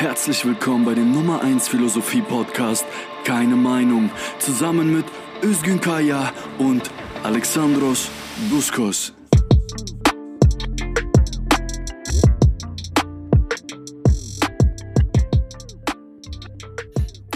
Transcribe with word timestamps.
Herzlich 0.00 0.46
willkommen 0.46 0.86
bei 0.86 0.94
dem 0.94 1.12
Nummer 1.12 1.42
1 1.42 1.68
Philosophie 1.68 2.22
Podcast 2.22 2.86
Keine 3.22 3.54
Meinung 3.54 4.08
zusammen 4.38 4.94
mit 4.94 5.04
Özgün 5.42 5.78
Kaya 5.78 6.32
und 6.56 6.90
Alexandros 7.22 8.10
Buskos. 8.48 9.12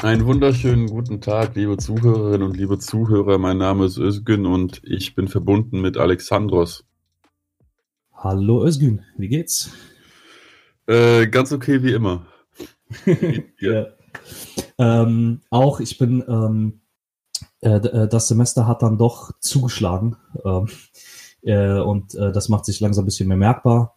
Einen 0.00 0.24
wunderschönen 0.24 0.86
guten 0.86 1.20
Tag, 1.20 1.56
liebe 1.56 1.76
Zuhörerinnen 1.76 2.48
und 2.48 2.56
liebe 2.56 2.78
Zuhörer. 2.78 3.36
Mein 3.36 3.58
Name 3.58 3.84
ist 3.84 3.98
Özgün 3.98 4.46
und 4.46 4.80
ich 4.84 5.14
bin 5.14 5.28
verbunden 5.28 5.82
mit 5.82 5.98
Alexandros. 5.98 6.86
Hallo 8.14 8.64
Özgün, 8.64 9.02
wie 9.18 9.28
geht's? 9.28 9.70
Äh, 10.86 11.26
ganz 11.26 11.52
okay 11.52 11.82
wie 11.82 11.92
immer. 11.92 12.26
ja. 13.60 13.86
ähm, 14.78 15.40
auch 15.50 15.80
ich 15.80 15.98
bin, 15.98 16.24
ähm, 16.28 16.80
äh, 17.60 17.76
äh, 17.76 18.08
das 18.08 18.28
Semester 18.28 18.66
hat 18.66 18.82
dann 18.82 18.98
doch 18.98 19.32
zugeschlagen 19.40 20.16
ähm, 20.44 20.68
äh, 21.42 21.80
und 21.80 22.14
äh, 22.14 22.32
das 22.32 22.48
macht 22.48 22.64
sich 22.64 22.80
langsam 22.80 23.04
ein 23.04 23.06
bisschen 23.06 23.28
mehr 23.28 23.36
merkbar. 23.36 23.96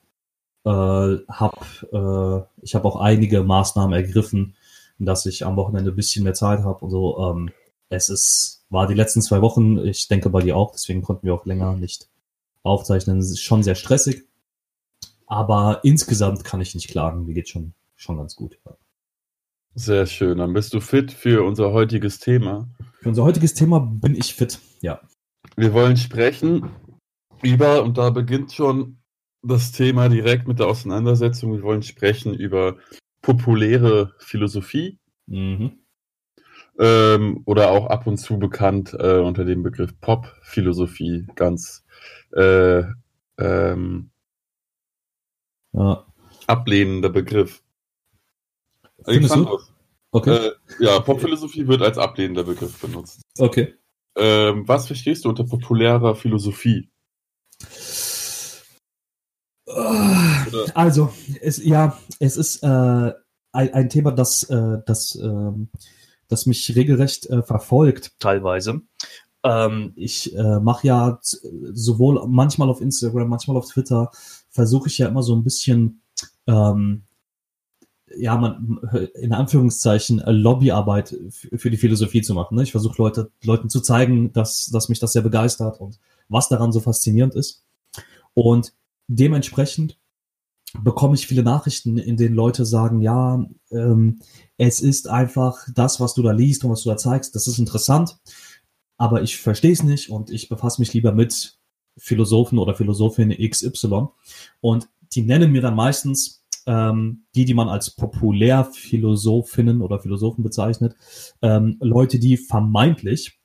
Äh, 0.65 0.69
hab, 0.69 1.85
äh, 1.91 2.41
ich 2.61 2.75
habe 2.75 2.87
auch 2.87 2.97
einige 2.97 3.43
Maßnahmen 3.43 3.93
ergriffen, 3.93 4.55
dass 4.99 5.25
ich 5.25 5.45
am 5.45 5.55
Wochenende 5.55 5.91
ein 5.91 5.95
bisschen 5.95 6.23
mehr 6.23 6.33
Zeit 6.33 6.63
habe 6.63 6.83
und 6.83 6.91
so. 6.91 7.31
Ähm, 7.31 7.51
es 7.89 8.09
ist, 8.09 8.65
war 8.69 8.87
die 8.87 8.95
letzten 8.95 9.21
zwei 9.21 9.41
Wochen, 9.41 9.77
ich 9.85 10.07
denke 10.07 10.29
bei 10.29 10.41
dir 10.41 10.57
auch, 10.57 10.71
deswegen 10.71 11.01
konnten 11.01 11.25
wir 11.25 11.33
auch 11.33 11.45
länger 11.45 11.75
nicht 11.75 12.09
aufzeichnen. 12.63 13.19
Es 13.19 13.31
ist 13.31 13.41
schon 13.41 13.63
sehr 13.63 13.75
stressig. 13.75 14.25
Aber 15.25 15.81
insgesamt 15.83 16.43
kann 16.43 16.61
ich 16.61 16.73
nicht 16.73 16.89
klagen. 16.89 17.25
Mir 17.25 17.33
geht 17.33 17.49
schon, 17.49 17.73
schon 17.97 18.17
ganz 18.17 18.35
gut. 18.35 18.57
Ja. 18.65 18.77
Sehr 19.75 20.05
schön. 20.05 20.37
Dann 20.37 20.53
bist 20.53 20.73
du 20.73 20.79
fit 20.79 21.11
für 21.11 21.45
unser 21.45 21.71
heutiges 21.73 22.19
Thema. 22.19 22.67
Für 23.01 23.09
unser 23.09 23.23
heutiges 23.23 23.53
Thema 23.53 23.79
bin 23.79 24.15
ich 24.15 24.33
fit, 24.33 24.59
ja. 24.81 25.01
Wir 25.55 25.73
wollen 25.73 25.97
sprechen 25.97 26.69
über, 27.41 27.83
und 27.83 27.97
da 27.97 28.09
beginnt 28.09 28.53
schon 28.53 28.97
das 29.43 29.71
Thema 29.71 30.09
direkt 30.09 30.47
mit 30.47 30.59
der 30.59 30.67
Auseinandersetzung. 30.67 31.53
Wir 31.53 31.63
wollen 31.63 31.83
sprechen 31.83 32.33
über 32.33 32.77
populäre 33.21 34.13
Philosophie. 34.19 34.97
Mhm. 35.27 35.79
Ähm, 36.79 37.41
oder 37.45 37.71
auch 37.71 37.87
ab 37.87 38.07
und 38.07 38.17
zu 38.17 38.37
bekannt 38.37 38.95
äh, 38.99 39.17
unter 39.17 39.45
dem 39.45 39.63
Begriff 39.63 39.99
Pop-Philosophie, 39.99 41.27
ganz 41.35 41.83
äh, 42.33 42.83
ähm, 43.39 44.11
ja. 45.73 46.05
ablehnender 46.45 47.09
Begriff. 47.09 47.63
Alexander, 49.07 49.57
okay. 50.11 50.47
Äh, 50.47 50.51
ja, 50.79 50.99
Popphilosophie 50.99 51.67
wird 51.67 51.81
als 51.81 51.97
ablehnender 51.97 52.43
Begriff 52.43 52.79
benutzt. 52.79 53.21
Okay. 53.39 53.75
Ähm, 54.15 54.67
was 54.67 54.87
verstehst 54.87 55.25
du 55.25 55.29
unter 55.29 55.43
populärer 55.43 56.15
Philosophie? 56.15 56.89
Oder? 59.67 60.65
Also, 60.75 61.13
es, 61.41 61.63
ja, 61.63 61.97
es 62.19 62.37
ist 62.37 62.63
äh, 62.63 62.67
ein, 63.51 63.73
ein, 63.73 63.89
Thema, 63.89 64.11
das, 64.11 64.43
äh, 64.43 64.77
das, 64.85 65.15
äh, 65.15 65.51
das 66.27 66.45
mich 66.45 66.75
regelrecht 66.75 67.29
äh, 67.29 67.41
verfolgt, 67.41 68.13
teilweise. 68.19 68.81
Ähm, 69.43 69.93
ich 69.95 70.35
äh, 70.35 70.59
mache 70.59 70.87
ja 70.87 71.19
sowohl 71.21 72.25
manchmal 72.27 72.69
auf 72.69 72.81
Instagram, 72.81 73.29
manchmal 73.29 73.57
auf 73.57 73.69
Twitter, 73.69 74.11
versuche 74.49 74.87
ich 74.87 74.97
ja 74.97 75.07
immer 75.07 75.23
so 75.23 75.35
ein 75.35 75.43
bisschen, 75.43 76.01
ähm, 76.47 77.03
ja, 78.19 78.37
man, 78.37 78.79
in 79.15 79.33
Anführungszeichen, 79.33 80.19
äh, 80.19 80.31
Lobbyarbeit 80.31 81.15
für 81.29 81.69
die 81.69 81.77
Philosophie 81.77 82.21
zu 82.21 82.33
machen. 82.33 82.55
Ne? 82.55 82.63
Ich 82.63 82.71
versuche 82.71 83.01
Leute, 83.01 83.31
Leuten 83.43 83.69
zu 83.69 83.81
zeigen, 83.81 84.33
dass, 84.33 84.67
dass 84.67 84.89
mich 84.89 84.99
das 84.99 85.13
sehr 85.13 85.21
begeistert 85.21 85.79
und 85.79 85.99
was 86.29 86.49
daran 86.49 86.71
so 86.71 86.79
faszinierend 86.79 87.35
ist. 87.35 87.63
Und 88.33 88.73
dementsprechend 89.07 89.97
bekomme 90.83 91.15
ich 91.15 91.27
viele 91.27 91.43
Nachrichten, 91.43 91.97
in 91.97 92.17
denen 92.17 92.35
Leute 92.35 92.65
sagen, 92.65 93.01
ja, 93.01 93.45
ähm, 93.71 94.19
es 94.57 94.81
ist 94.81 95.07
einfach 95.07 95.65
das, 95.73 95.99
was 95.99 96.13
du 96.13 96.21
da 96.21 96.31
liest 96.31 96.63
und 96.63 96.71
was 96.71 96.83
du 96.83 96.89
da 96.89 96.97
zeigst, 96.97 97.35
das 97.35 97.47
ist 97.47 97.57
interessant 97.57 98.19
aber 98.97 99.21
ich 99.21 99.37
verstehe 99.37 99.71
es 99.71 99.83
nicht 99.83 100.09
und 100.09 100.31
ich 100.31 100.49
befasse 100.49 100.81
mich 100.81 100.93
lieber 100.93 101.11
mit 101.11 101.57
Philosophen 101.97 102.57
oder 102.57 102.75
Philosophin 102.75 103.29
XY. 103.29 104.07
Und 104.59 104.89
die 105.13 105.21
nennen 105.21 105.51
mir 105.51 105.61
dann 105.61 105.75
meistens 105.75 106.36
ähm, 106.67 107.25
die, 107.33 107.45
die 107.45 107.53
man 107.53 107.69
als 107.69 107.95
Populärphilosophinnen 107.95 109.81
oder 109.81 109.99
Philosophen 109.99 110.43
bezeichnet, 110.43 110.95
ähm, 111.41 111.77
Leute, 111.79 112.19
die 112.19 112.37
vermeintlich, 112.37 113.39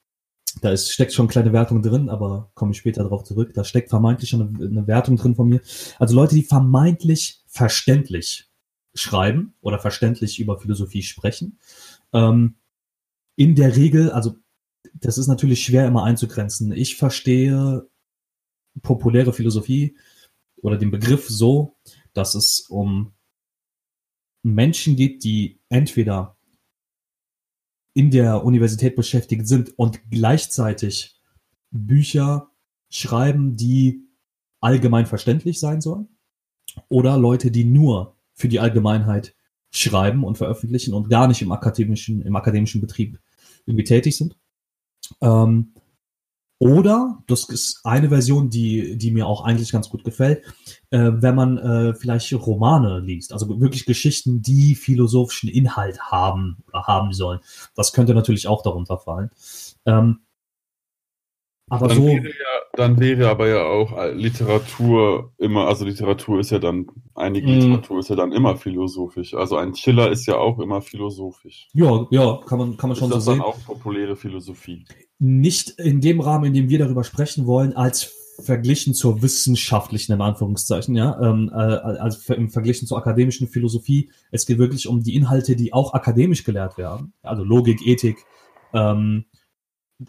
da 0.60 0.70
ist, 0.70 0.90
steckt 0.90 1.12
schon 1.12 1.26
eine 1.26 1.32
kleine 1.32 1.52
Wertung 1.52 1.80
drin, 1.80 2.10
aber 2.10 2.50
komme 2.54 2.72
ich 2.72 2.78
später 2.78 3.02
darauf 3.04 3.24
zurück, 3.24 3.52
da 3.54 3.64
steckt 3.64 3.88
vermeintlich 3.88 4.28
schon 4.28 4.42
eine, 4.42 4.66
eine 4.66 4.86
Wertung 4.86 5.16
drin 5.16 5.34
von 5.34 5.48
mir. 5.48 5.60
Also 5.98 6.14
Leute, 6.14 6.34
die 6.34 6.42
vermeintlich 6.42 7.42
verständlich 7.46 8.50
schreiben 8.94 9.54
oder 9.60 9.78
verständlich 9.78 10.38
über 10.38 10.58
Philosophie 10.58 11.02
sprechen. 11.02 11.58
Ähm, 12.12 12.56
in 13.36 13.54
der 13.54 13.76
Regel, 13.76 14.10
also 14.10 14.36
das 14.94 15.16
ist 15.16 15.28
natürlich 15.28 15.64
schwer 15.64 15.86
immer 15.86 16.04
einzugrenzen. 16.04 16.72
Ich 16.72 16.96
verstehe 16.96 17.86
populäre 18.82 19.32
Philosophie 19.32 19.96
oder 20.56 20.76
den 20.76 20.90
Begriff 20.90 21.28
so, 21.28 21.76
dass 22.12 22.34
es 22.34 22.60
um 22.60 23.12
Menschen 24.42 24.96
geht, 24.96 25.24
die 25.24 25.60
entweder 25.68 26.36
in 27.94 28.10
der 28.10 28.44
Universität 28.44 28.96
beschäftigt 28.96 29.46
sind 29.46 29.78
und 29.78 30.00
gleichzeitig 30.10 31.20
Bücher 31.70 32.50
schreiben, 32.88 33.56
die 33.56 34.08
allgemein 34.60 35.06
verständlich 35.06 35.60
sein 35.60 35.80
sollen, 35.80 36.08
oder 36.88 37.18
Leute, 37.18 37.50
die 37.50 37.64
nur 37.64 38.16
für 38.34 38.48
die 38.48 38.60
Allgemeinheit 38.60 39.34
schreiben 39.70 40.24
und 40.24 40.38
veröffentlichen 40.38 40.94
und 40.94 41.08
gar 41.08 41.28
nicht 41.28 41.42
im 41.42 41.52
akademischen, 41.52 42.22
im 42.22 42.36
akademischen 42.36 42.80
Betrieb 42.80 43.18
irgendwie 43.66 43.84
tätig 43.84 44.16
sind. 44.16 44.36
Ähm, 45.20 45.71
oder, 46.62 47.18
das 47.26 47.48
ist 47.48 47.80
eine 47.82 48.08
Version, 48.08 48.48
die, 48.48 48.96
die 48.96 49.10
mir 49.10 49.26
auch 49.26 49.44
eigentlich 49.44 49.72
ganz 49.72 49.88
gut 49.88 50.04
gefällt, 50.04 50.44
äh, 50.90 51.10
wenn 51.12 51.34
man 51.34 51.58
äh, 51.58 51.92
vielleicht 51.92 52.32
Romane 52.34 53.00
liest, 53.00 53.32
also 53.32 53.60
wirklich 53.60 53.84
Geschichten, 53.84 54.42
die 54.42 54.76
philosophischen 54.76 55.48
Inhalt 55.48 55.98
haben 55.98 56.58
oder 56.68 56.84
haben 56.84 57.12
sollen. 57.14 57.40
Das 57.74 57.92
könnte 57.92 58.14
natürlich 58.14 58.46
auch 58.46 58.62
darunter 58.62 58.96
fallen. 58.96 59.30
Ähm, 59.86 60.20
aber 61.72 61.88
dann 61.88 61.96
so. 61.96 62.06
Wäre 62.06 62.26
ja, 62.26 62.60
dann 62.74 63.00
wäre 63.00 63.30
aber 63.30 63.48
ja 63.48 63.64
auch 63.64 63.96
äh, 63.96 64.12
Literatur 64.12 65.32
immer, 65.38 65.66
also 65.66 65.86
Literatur 65.86 66.40
ist 66.40 66.50
ja 66.50 66.58
dann, 66.58 66.86
einige 67.14 67.46
mm. 67.46 67.50
Literatur 67.50 67.98
ist 68.00 68.10
ja 68.10 68.16
dann 68.16 68.30
immer 68.32 68.56
philosophisch. 68.56 69.32
Also 69.32 69.56
ein 69.56 69.72
Chiller 69.72 70.10
ist 70.10 70.26
ja 70.26 70.36
auch 70.36 70.58
immer 70.58 70.82
philosophisch. 70.82 71.68
Ja, 71.72 72.06
ja, 72.10 72.40
kann 72.46 72.58
man, 72.58 72.76
kann 72.76 72.90
man 72.90 72.96
schon 72.96 73.08
so 73.08 73.14
das 73.14 73.24
sehen. 73.24 73.38
dann 73.38 73.46
auch 73.46 73.56
populäre 73.64 74.16
Philosophie? 74.16 74.84
Nicht 75.18 75.70
in 75.78 76.02
dem 76.02 76.20
Rahmen, 76.20 76.44
in 76.44 76.52
dem 76.54 76.68
wir 76.68 76.78
darüber 76.78 77.04
sprechen 77.04 77.46
wollen, 77.46 77.74
als 77.74 78.18
verglichen 78.40 78.92
zur 78.92 79.22
wissenschaftlichen, 79.22 80.12
in 80.12 80.20
Anführungszeichen, 80.20 80.94
ja, 80.94 81.18
ähm, 81.22 81.50
äh, 81.54 81.56
also 81.56 82.34
im 82.34 82.50
Verglichen 82.50 82.86
zur 82.86 82.98
akademischen 82.98 83.48
Philosophie. 83.48 84.10
Es 84.30 84.44
geht 84.44 84.58
wirklich 84.58 84.88
um 84.88 85.02
die 85.02 85.14
Inhalte, 85.14 85.56
die 85.56 85.72
auch 85.72 85.94
akademisch 85.94 86.44
gelehrt 86.44 86.76
werden. 86.76 87.14
Also 87.22 87.44
Logik, 87.44 87.86
Ethik, 87.86 88.18
ähm, 88.74 89.24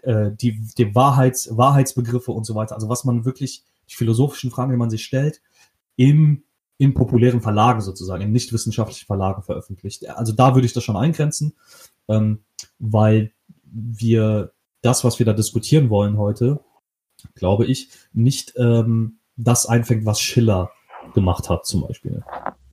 äh, 0.01 0.31
die, 0.31 0.59
die 0.77 0.95
Wahrheits, 0.95 1.55
Wahrheitsbegriffe 1.55 2.31
und 2.31 2.45
so 2.45 2.55
weiter. 2.55 2.75
Also 2.75 2.89
was 2.89 3.03
man 3.03 3.25
wirklich, 3.25 3.63
die 3.89 3.95
philosophischen 3.95 4.51
Fragen, 4.51 4.71
die 4.71 4.77
man 4.77 4.89
sich 4.89 5.03
stellt, 5.03 5.41
im, 5.95 6.43
in 6.77 6.93
populären 6.93 7.41
Verlagen 7.41 7.81
sozusagen, 7.81 8.23
in 8.23 8.31
nicht 8.31 8.51
wissenschaftlichen 8.53 9.05
Verlagen 9.05 9.43
veröffentlicht. 9.43 10.07
Also 10.09 10.33
da 10.33 10.55
würde 10.55 10.65
ich 10.65 10.73
das 10.73 10.83
schon 10.83 10.97
eingrenzen, 10.97 11.53
ähm, 12.07 12.43
weil 12.79 13.31
wir 13.63 14.51
das, 14.81 15.03
was 15.03 15.19
wir 15.19 15.25
da 15.25 15.33
diskutieren 15.33 15.89
wollen 15.89 16.17
heute, 16.17 16.59
glaube 17.35 17.65
ich, 17.65 17.89
nicht 18.11 18.53
ähm, 18.57 19.17
das 19.35 19.65
einfängt, 19.65 20.05
was 20.05 20.19
Schiller 20.19 20.71
gemacht 21.13 21.49
hat 21.49 21.65
zum 21.65 21.81
Beispiel. 21.87 22.23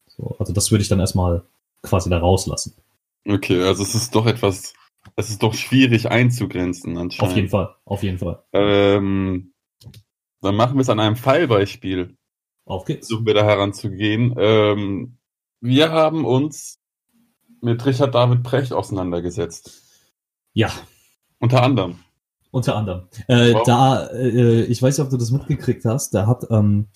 So, 0.09 0.37
also 0.39 0.53
das 0.53 0.71
würde 0.71 0.83
ich 0.83 0.89
dann 0.89 1.01
erstmal 1.01 1.45
quasi 1.83 2.11
da 2.11 2.19
rauslassen. 2.19 2.75
Okay, 3.27 3.63
also 3.63 3.83
es 3.83 3.95
ist 3.95 4.15
doch 4.15 4.27
etwas 4.27 4.75
es 5.17 5.31
ist 5.31 5.43
doch 5.43 5.55
schwierig 5.55 6.11
einzugrenzen 6.11 6.97
anscheinend. 6.97 7.31
Auf 7.31 7.37
jeden 7.37 7.49
Fall, 7.49 7.75
auf 7.85 8.03
jeden 8.03 8.19
Fall. 8.19 8.43
Ähm, 8.53 9.53
dann 10.41 10.57
machen 10.57 10.77
wir 10.77 10.83
es 10.83 10.89
an 10.89 11.01
einem 11.01 11.17
Fallbeispiel. 11.17 12.17
Auf 12.65 12.85
geht's. 12.85 13.09
Versuchen 13.09 13.27
wir 13.27 13.35
da 13.35 13.45
heranzugehen. 13.45 14.35
Ähm, 14.39 15.19
wir 15.61 15.93
haben 15.93 16.25
uns 16.25 16.79
mit 17.61 17.85
Richard 17.85 18.15
David 18.15 18.43
Precht 18.43 18.73
auseinandergesetzt. 18.73 19.83
Ja. 20.53 20.71
Unter 21.39 21.63
anderem. 21.63 21.99
Unter 22.51 22.77
anderem. 22.77 23.09
Äh, 23.29 23.55
Da, 23.65 24.07
äh, 24.09 24.63
ich 24.65 24.83
weiß 24.83 24.99
nicht, 24.99 25.05
ob 25.05 25.11
du 25.11 25.17
das 25.17 25.31
mitgekriegt 25.31 25.85
hast, 25.85 26.15
da 26.15 26.27
hat 26.27 26.47
ähm, 26.51 26.89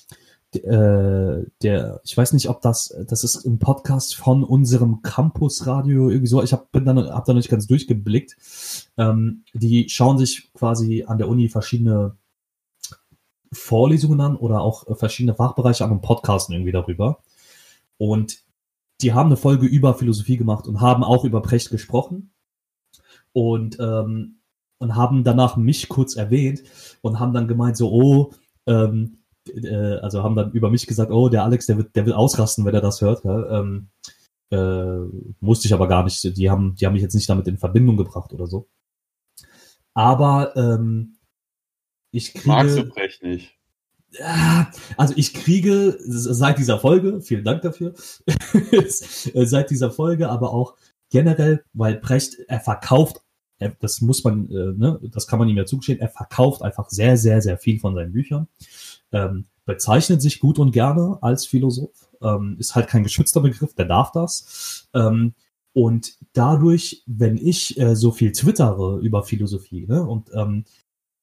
äh, 0.57 1.45
der, 1.63 2.01
ich 2.05 2.17
weiß 2.17 2.33
nicht, 2.33 2.49
ob 2.49 2.61
das, 2.63 2.95
das 3.09 3.25
ist 3.25 3.45
ein 3.45 3.59
Podcast 3.59 4.15
von 4.17 4.45
unserem 4.45 5.03
Campusradio 5.03 6.11
irgendwie 6.11 6.29
so. 6.29 6.43
Ich 6.43 6.53
habe 6.53 6.67
bin 6.71 6.89
hab 6.89 7.25
da 7.25 7.33
noch 7.33 7.39
nicht 7.39 7.51
ganz 7.51 7.67
durchgeblickt. 7.67 8.37
Ähm, 8.97 9.45
die 9.53 9.89
schauen 9.89 10.19
sich 10.19 10.53
quasi 10.53 11.05
an 11.07 11.19
der 11.19 11.29
Uni 11.29 11.49
verschiedene 11.49 12.17
Vorlesungen 13.53 14.21
an 14.21 14.37
oder 14.37 14.61
auch 14.61 14.97
verschiedene 14.97 15.35
Fachbereiche 15.35 15.85
an 15.85 15.93
und 15.93 16.03
podcasten 16.03 16.55
irgendwie 16.55 16.73
darüber. 16.73 17.21
Und 17.97 18.43
die 19.01 19.13
haben 19.13 19.27
eine 19.27 19.37
Folge 19.37 19.67
über 19.67 19.95
Philosophie 19.95 20.37
gemacht 20.37 20.67
und 20.67 20.81
haben 20.81 21.05
auch 21.05 21.25
über 21.25 21.43
Precht 21.43 21.71
gesprochen 21.71 22.31
und 23.33 23.79
ähm, 23.81 24.37
und 24.79 24.97
haben 24.97 25.25
danach 25.25 25.57
mich 25.57 25.89
kurz 25.89 26.15
erwähnt 26.17 26.63
und 27.01 27.19
haben 27.19 27.33
dann 27.33 27.49
gemeint 27.49 27.77
so, 27.77 27.91
oh, 27.91 28.33
ähm, 28.67 29.19
äh, 29.49 29.97
also 29.97 30.23
haben 30.23 30.37
dann 30.37 30.53
über 30.53 30.71
mich 30.71 30.87
gesagt, 30.87 31.11
oh, 31.11 31.29
der 31.29 31.45
Alex, 31.45 31.67
der 31.67 31.77
wird, 31.77 31.95
der 31.97 32.07
will 32.07 32.13
ausrasten, 32.13 32.65
wenn 32.65 32.75
er 32.75 32.81
das 32.81 33.01
hört. 33.01 33.25
Ja? 33.25 33.61
Ähm, 33.61 33.89
äh, 34.51 34.99
musste 35.41 35.67
ich 35.67 35.75
aber 35.75 35.89
gar 35.89 36.05
nicht. 36.05 36.37
Die 36.37 36.51
haben, 36.51 36.75
die 36.75 36.87
haben 36.87 36.93
mich 36.93 37.03
jetzt 37.03 37.15
nicht 37.15 37.29
damit 37.29 37.49
in 37.49 37.59
Verbindung 37.59 37.97
gebracht 37.97 38.33
oder 38.33 38.47
so. 38.47 38.69
Aber 39.95 40.57
ähm, 40.57 41.17
ich 42.11 42.33
kriege. 42.33 42.49
Magst 42.49 42.77
du 42.77 42.85
Brecht 42.85 43.23
nicht? 43.23 43.57
Also 44.97 45.15
ich 45.17 45.35
kriege 45.35 45.99
seit 45.99 46.59
dieser 46.59 46.79
Folge, 46.79 47.21
vielen 47.21 47.43
Dank 47.43 47.63
dafür, 47.63 47.95
seit 48.87 49.71
dieser 49.71 49.91
Folge, 49.91 50.29
aber 50.29 50.53
auch 50.53 50.77
generell, 51.11 51.65
weil 51.73 51.97
Brecht, 51.97 52.39
er 52.47 52.61
verkauft, 52.61 53.23
er, 53.59 53.71
das 53.81 54.01
muss 54.01 54.23
man, 54.23 54.49
äh, 54.51 54.73
ne, 54.77 55.01
das 55.03 55.27
kann 55.27 55.41
man 55.41 55.49
ihm 55.49 55.57
ja 55.57 55.67
zugestehen, 55.67 55.99
er 55.99 56.11
verkauft 56.11 56.63
einfach 56.63 56.91
sehr, 56.91 57.17
sehr, 57.17 57.43
sehr 57.43 57.59
viel 57.59 57.81
von 57.81 57.97
seinen 57.97 58.13
Büchern 58.13 58.47
ähm, 59.15 59.47
bezeichnet 59.65 60.21
sich 60.21 60.41
gut 60.41 60.59
und 60.59 60.73
gerne 60.73 61.19
als 61.23 61.47
Philosoph, 61.47 62.11
ähm, 62.21 62.57
ist 62.59 62.75
halt 62.75 62.89
kein 62.89 63.05
geschützter 63.05 63.41
Begriff, 63.41 63.75
der 63.75 63.87
darf 63.87 64.13
das. 64.13 64.89
Ähm, 64.93 65.35
und 65.73 66.15
dadurch, 66.35 67.03
wenn 67.07 67.37
ich 67.37 67.79
äh, 67.79 67.97
so 67.97 68.13
viel 68.13 68.33
twittere 68.33 68.99
über 69.01 69.23
Philosophie 69.23 69.87
ne, 69.87 70.05
und, 70.07 70.31
ähm, 70.35 70.65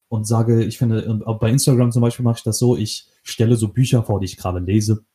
und 0.09 0.25
sage, 0.25 0.63
ich 0.63 0.77
finde, 0.77 1.21
bei 1.39 1.49
Instagram 1.49 1.91
zum 1.91 2.01
Beispiel 2.01 2.23
mache 2.23 2.37
ich 2.37 2.43
das 2.43 2.57
so, 2.57 2.75
ich 2.75 3.07
stelle 3.23 3.55
so 3.55 3.67
Bücher 3.69 4.03
vor, 4.03 4.19
die 4.19 4.25
ich 4.25 4.37
gerade 4.37 4.59
lese 4.59 5.05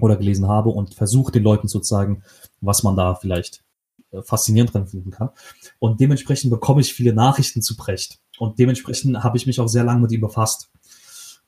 oder 0.00 0.16
gelesen 0.16 0.48
habe 0.48 0.70
und 0.70 0.94
versuche 0.94 1.32
den 1.32 1.42
Leuten 1.42 1.68
zu 1.68 1.80
zeigen, 1.80 2.22
was 2.60 2.82
man 2.82 2.96
da 2.96 3.14
vielleicht 3.14 3.62
äh, 4.10 4.22
faszinierend 4.22 4.74
dran 4.74 4.86
finden 4.86 5.10
kann. 5.10 5.30
Und 5.78 6.00
dementsprechend 6.00 6.50
bekomme 6.50 6.80
ich 6.80 6.94
viele 6.94 7.12
Nachrichten 7.12 7.62
zu 7.62 7.76
Brecht. 7.76 8.20
Und 8.38 8.58
dementsprechend 8.58 9.22
habe 9.22 9.36
ich 9.36 9.46
mich 9.46 9.60
auch 9.60 9.68
sehr 9.68 9.84
lange 9.84 10.00
mit 10.00 10.12
ihm 10.12 10.22
befasst. 10.22 10.72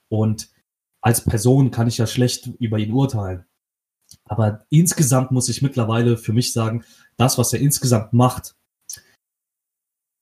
Und 0.08 0.48
als 1.04 1.22
Person 1.22 1.70
kann 1.70 1.86
ich 1.86 1.98
ja 1.98 2.06
schlecht 2.06 2.48
über 2.58 2.78
ihn 2.78 2.92
urteilen. 2.92 3.44
Aber 4.24 4.64
insgesamt 4.70 5.32
muss 5.32 5.50
ich 5.50 5.60
mittlerweile 5.60 6.16
für 6.16 6.32
mich 6.32 6.54
sagen, 6.54 6.82
das, 7.18 7.36
was 7.36 7.52
er 7.52 7.60
insgesamt 7.60 8.14
macht, 8.14 8.56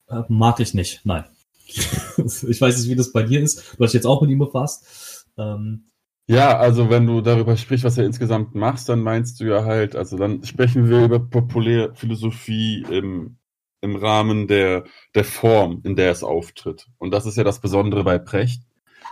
äh, 0.09 0.23
mag 0.27 0.59
ich 0.59 0.73
nicht. 0.73 1.05
Nein. 1.05 1.23
ich 1.67 2.59
weiß 2.59 2.77
nicht, 2.77 2.89
wie 2.89 2.97
das 2.97 3.13
bei 3.13 3.23
dir 3.23 3.41
ist. 3.41 3.77
Du 3.77 3.83
hast 3.83 3.93
jetzt 3.93 4.05
auch 4.05 4.21
mit 4.21 4.29
ihm 4.29 4.39
befasst. 4.39 5.25
Ähm, 5.37 5.85
ja, 6.27 6.57
also 6.57 6.89
wenn 6.89 7.07
du 7.07 7.21
darüber 7.21 7.55
sprichst, 7.55 7.85
was 7.85 7.97
er 7.97 8.05
insgesamt 8.05 8.53
macht, 8.53 8.89
dann 8.89 8.99
meinst 8.99 9.39
du 9.39 9.45
ja 9.45 9.63
halt, 9.63 9.95
also 9.95 10.17
dann 10.17 10.43
sprechen 10.43 10.89
wir 10.89 11.05
über 11.05 11.19
populäre 11.19 11.95
Philosophie 11.95 12.85
im, 12.89 13.37
im 13.79 13.95
Rahmen 13.95 14.47
der, 14.49 14.83
der 15.15 15.23
Form, 15.23 15.79
in 15.85 15.95
der 15.95 16.11
es 16.11 16.23
auftritt. 16.23 16.87
Und 16.97 17.11
das 17.11 17.25
ist 17.25 17.37
ja 17.37 17.45
das 17.45 17.61
Besondere 17.61 18.03
bei 18.03 18.19
Precht. 18.19 18.63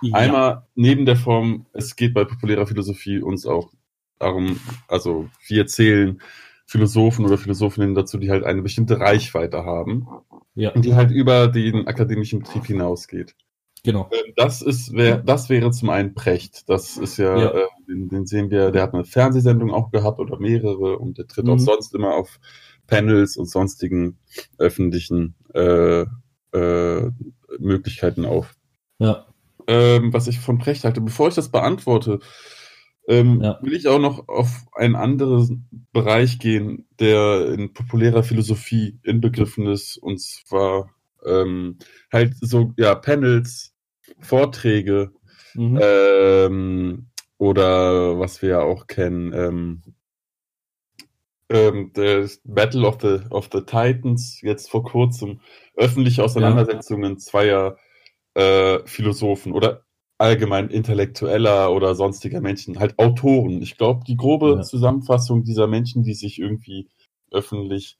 Ja. 0.02 0.16
Einmal 0.16 0.68
neben 0.76 1.06
der 1.06 1.16
Form, 1.16 1.66
es 1.74 1.96
geht 1.96 2.14
bei 2.14 2.26
populärer 2.26 2.66
Philosophie 2.66 3.22
uns 3.22 3.46
auch 3.46 3.72
darum, 4.20 4.60
also 4.88 5.30
wir 5.48 5.68
zählen 5.68 6.22
Philosophen 6.66 7.26
oder 7.26 7.38
Philosophinnen 7.38 7.96
dazu, 7.96 8.18
die 8.18 8.32
halt 8.32 8.44
eine 8.44 8.62
bestimmte 8.62 9.00
Reichweite 9.00 9.66
haben 9.66 10.08
ja. 10.56 10.72
und 10.72 10.86
die 10.86 10.96
halt 10.96 11.12
über 11.12 11.48
den 11.48 11.88
akademischen 11.88 12.40
Betrieb 12.40 12.66
hinausgeht. 12.66 13.36
Genau. 13.84 14.10
Ähm, 14.14 14.34
das 14.36 14.62
ist, 14.62 14.94
wär, 14.94 15.18
das 15.18 15.50
wäre 15.50 15.72
zum 15.72 15.90
einen 15.90 16.14
Precht. 16.14 16.70
Das 16.70 16.98
ist 16.98 17.18
ja, 17.18 17.38
ja. 17.38 17.52
Äh, 17.52 17.68
den, 17.88 18.10
den, 18.10 18.26
sehen 18.26 18.52
wir, 18.52 18.72
der 18.72 18.84
hat 18.84 18.94
eine 18.94 19.06
Fernsehsendung 19.06 19.72
auch 19.72 19.92
gehabt 19.92 20.20
oder 20.20 20.40
mehrere 20.40 20.98
und 20.98 21.18
der 21.18 21.28
tritt 21.28 21.46
mhm. 21.46 21.52
auch 21.52 21.60
sonst 21.60 21.94
immer 21.94 22.14
auf 22.16 22.40
Panels 22.88 23.38
und 23.38 23.50
sonstigen 23.50 24.20
öffentlichen 24.58 25.36
äh, 25.54 26.06
äh, 26.54 27.12
Möglichkeiten 27.60 28.26
auf. 28.26 28.56
Ja 29.00 29.26
ähm, 29.72 30.14
was 30.14 30.28
ich 30.28 30.40
von 30.40 30.58
Precht 30.58 30.84
halte. 30.84 31.00
Bevor 31.00 31.30
ich 31.30 31.36
das 31.36 31.50
beantworte, 31.50 32.20
ähm, 33.08 33.42
ja. 33.42 33.58
will 33.62 33.74
ich 33.74 33.88
auch 33.88 34.00
noch 34.00 34.28
auf 34.28 34.66
einen 34.74 34.96
anderen 34.96 35.68
Bereich 35.94 36.40
gehen, 36.40 36.88
der 37.00 37.48
in 37.54 37.74
populärer 37.74 38.24
Philosophie 38.24 39.00
inbegriffen 39.04 39.68
ist, 39.68 39.98
und 39.98 40.20
zwar 40.20 40.90
ähm, 41.26 41.78
halt 42.12 42.34
so, 42.42 42.74
ja, 42.78 42.96
Panels, 42.96 43.74
Vorträge, 44.20 45.12
mhm. 45.54 45.80
ähm, 45.82 47.08
oder 47.38 48.20
was 48.20 48.42
wir 48.42 48.50
ja 48.50 48.62
auch 48.62 48.88
kennen, 48.88 49.34
ähm, 49.34 49.82
ähm, 51.50 51.92
der 51.94 52.30
Battle 52.44 52.86
of 52.86 52.98
the, 53.02 53.20
of 53.30 53.50
the 53.52 53.62
Titans, 53.62 54.42
jetzt 54.42 54.70
vor 54.70 54.84
kurzem, 54.84 55.40
öffentliche 55.76 56.24
Auseinandersetzungen 56.24 57.14
ja. 57.14 57.18
zweier 57.18 57.78
äh, 58.34 58.80
Philosophen 58.86 59.54
oder 59.54 59.86
allgemein 60.18 60.70
intellektueller 60.70 61.72
oder 61.72 61.96
sonstiger 61.96 62.42
Menschen, 62.42 62.80
halt 62.80 63.00
Autoren. 63.00 63.62
Ich 63.62 63.78
glaube, 63.78 64.04
die 64.06 64.16
grobe 64.16 64.56
ja. 64.58 64.62
Zusammenfassung 64.62 65.44
dieser 65.44 65.66
Menschen, 65.68 66.04
die 66.04 66.14
sich 66.14 66.40
irgendwie 66.40 66.90
öffentlich 67.32 67.98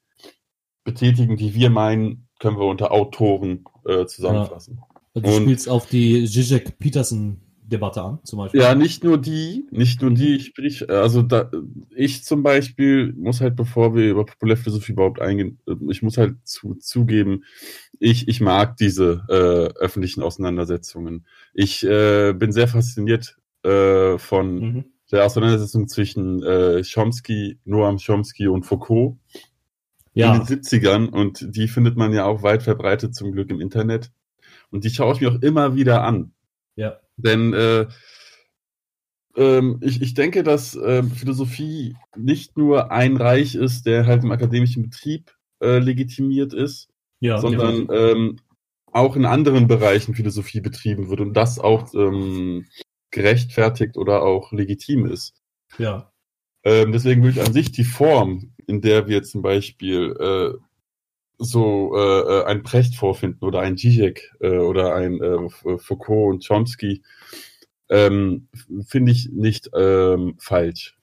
betätigen, 0.84 1.36
die 1.36 1.54
wir 1.54 1.70
meinen, 1.70 2.28
können 2.38 2.58
wir 2.58 2.66
unter 2.66 2.92
Autoren 2.92 3.64
äh, 3.84 4.06
zusammenfassen. 4.06 4.78
Ja. 4.80 5.00
Also 5.14 5.28
du 5.28 5.36
Und, 5.36 5.42
spielst 5.42 5.68
auf 5.68 5.86
die 5.86 6.24
Zizek 6.26 6.78
Peterson 6.78 7.41
Debatte 7.72 8.02
an, 8.02 8.18
zum 8.22 8.38
Beispiel. 8.38 8.60
Ja, 8.60 8.74
nicht 8.74 9.02
nur 9.02 9.18
die, 9.18 9.66
nicht 9.70 10.02
nur 10.02 10.10
die, 10.10 10.36
ich 10.36 10.46
sprich, 10.46 10.88
also 10.90 11.22
da, 11.22 11.50
ich 11.90 12.22
zum 12.24 12.42
Beispiel 12.42 13.12
muss 13.14 13.40
halt, 13.40 13.56
bevor 13.56 13.94
wir 13.94 14.10
über 14.10 14.26
Populärphilosophie 14.26 14.92
überhaupt 14.92 15.20
eingehen, 15.20 15.58
ich 15.88 16.02
muss 16.02 16.18
halt 16.18 16.36
zu, 16.44 16.74
zugeben, 16.74 17.44
ich, 17.98 18.28
ich 18.28 18.40
mag 18.40 18.76
diese 18.76 19.24
äh, 19.28 19.78
öffentlichen 19.78 20.22
Auseinandersetzungen. 20.22 21.26
Ich 21.54 21.84
äh, 21.84 22.32
bin 22.34 22.52
sehr 22.52 22.68
fasziniert 22.68 23.36
äh, 23.62 24.18
von 24.18 24.54
mhm. 24.54 24.84
der 25.10 25.24
Auseinandersetzung 25.24 25.88
zwischen 25.88 26.42
äh, 26.42 26.82
Chomsky, 26.82 27.58
Noam 27.64 27.98
Chomsky 27.98 28.48
und 28.48 28.64
Foucault 28.64 29.16
ja. 30.14 30.34
in 30.34 30.44
den 30.44 30.60
70ern 30.60 31.08
und 31.08 31.56
die 31.56 31.68
findet 31.68 31.96
man 31.96 32.12
ja 32.12 32.26
auch 32.26 32.42
weit 32.42 32.62
verbreitet 32.62 33.14
zum 33.14 33.32
Glück 33.32 33.50
im 33.50 33.60
Internet. 33.60 34.12
Und 34.70 34.84
die 34.84 34.90
schaue 34.90 35.14
ich 35.14 35.20
mir 35.20 35.30
auch 35.30 35.42
immer 35.42 35.74
wieder 35.74 36.02
an. 36.02 36.32
Ja. 36.76 37.01
Denn 37.16 37.52
äh, 37.52 37.86
ähm, 39.36 39.78
ich, 39.80 40.02
ich 40.02 40.14
denke, 40.14 40.42
dass 40.42 40.76
äh, 40.76 41.02
Philosophie 41.02 41.96
nicht 42.16 42.56
nur 42.56 42.90
ein 42.90 43.16
Reich 43.16 43.54
ist, 43.54 43.86
der 43.86 44.06
halt 44.06 44.22
im 44.24 44.32
akademischen 44.32 44.82
Betrieb 44.82 45.34
äh, 45.60 45.78
legitimiert 45.78 46.52
ist, 46.52 46.88
ja, 47.20 47.38
sondern 47.38 47.88
ähm, 47.90 48.36
auch 48.92 49.16
in 49.16 49.24
anderen 49.24 49.68
Bereichen 49.68 50.14
Philosophie 50.14 50.60
betrieben 50.60 51.08
wird 51.08 51.20
und 51.20 51.34
das 51.34 51.58
auch 51.58 51.94
ähm, 51.94 52.66
gerechtfertigt 53.10 53.96
oder 53.96 54.22
auch 54.22 54.52
legitim 54.52 55.06
ist. 55.06 55.34
Ja. 55.78 56.12
Ähm, 56.64 56.92
deswegen 56.92 57.22
würde 57.22 57.40
ich 57.40 57.46
an 57.46 57.52
sich 57.52 57.72
die 57.72 57.84
Form, 57.84 58.54
in 58.66 58.80
der 58.80 59.08
wir 59.08 59.22
zum 59.22 59.42
Beispiel 59.42 60.14
äh, 60.20 60.58
so 61.42 61.96
äh, 61.96 62.20
äh, 62.20 62.44
ein 62.44 62.62
Precht 62.62 62.94
vorfinden 62.96 63.44
oder 63.44 63.60
ein 63.60 63.76
Zizek 63.76 64.32
äh, 64.40 64.58
oder 64.58 64.94
ein 64.94 65.20
äh, 65.20 65.78
Foucault 65.78 66.34
und 66.34 66.46
Chomsky, 66.46 67.02
ähm, 67.90 68.48
finde 68.86 69.12
ich 69.12 69.30
nicht 69.30 69.70
ähm, 69.74 70.36
falsch. 70.38 70.96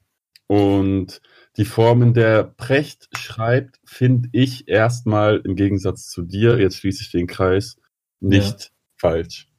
Und 0.47 1.21
die 1.57 1.65
Form, 1.65 2.01
in 2.01 2.13
der 2.13 2.43
Precht 2.43 3.09
schreibt, 3.15 3.79
finde 3.85 4.29
ich 4.31 4.67
erstmal 4.67 5.41
im 5.43 5.55
Gegensatz 5.55 6.07
zu 6.07 6.23
dir, 6.23 6.57
jetzt 6.57 6.77
schließe 6.77 7.03
ich 7.03 7.11
den 7.11 7.27
Kreis, 7.27 7.77
nicht 8.19 8.59
ja. 8.61 8.69
falsch. 8.97 9.51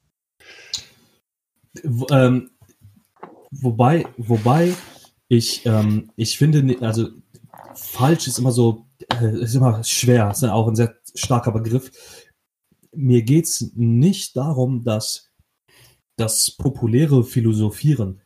Ähm, 2.09 2.49
wobei, 3.51 4.05
wobei 4.17 4.73
ich, 5.29 5.65
ähm, 5.65 6.11
ich 6.17 6.37
finde, 6.37 6.75
also 6.81 7.07
falsch 7.73 8.27
ist 8.27 8.39
immer 8.39 8.51
so 8.51 8.85
äh, 8.85 8.90
ist 9.21 9.55
immer 9.55 9.83
schwer, 9.83 10.29
ist 10.31 10.43
auch 10.43 10.67
ein 10.67 10.75
sehr 10.75 10.95
starker 11.15 11.51
Begriff. 11.51 11.91
Mir 12.93 13.23
geht 13.23 13.45
es 13.45 13.71
nicht 13.75 14.35
darum, 14.35 14.83
dass 14.83 15.29
das 16.17 16.51
populäre 16.51 17.23
Philosophieren 17.23 18.21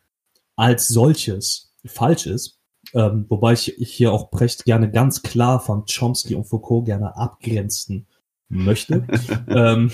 als 0.56 0.88
solches 0.88 1.74
falsch 1.86 2.26
ist, 2.26 2.60
ähm, 2.94 3.26
wobei 3.30 3.54
ich 3.54 3.76
hier 3.78 4.12
auch 4.12 4.32
Brecht 4.32 4.66
gerne 4.66 4.90
ganz 4.90 5.22
klar 5.22 5.60
von 5.60 5.86
Chomsky 5.86 6.36
und 6.36 6.46
Foucault 6.46 6.86
gerne 6.86 7.16
abgrenzen 7.16 8.08
möchte, 8.50 9.06
ähm, 9.48 9.92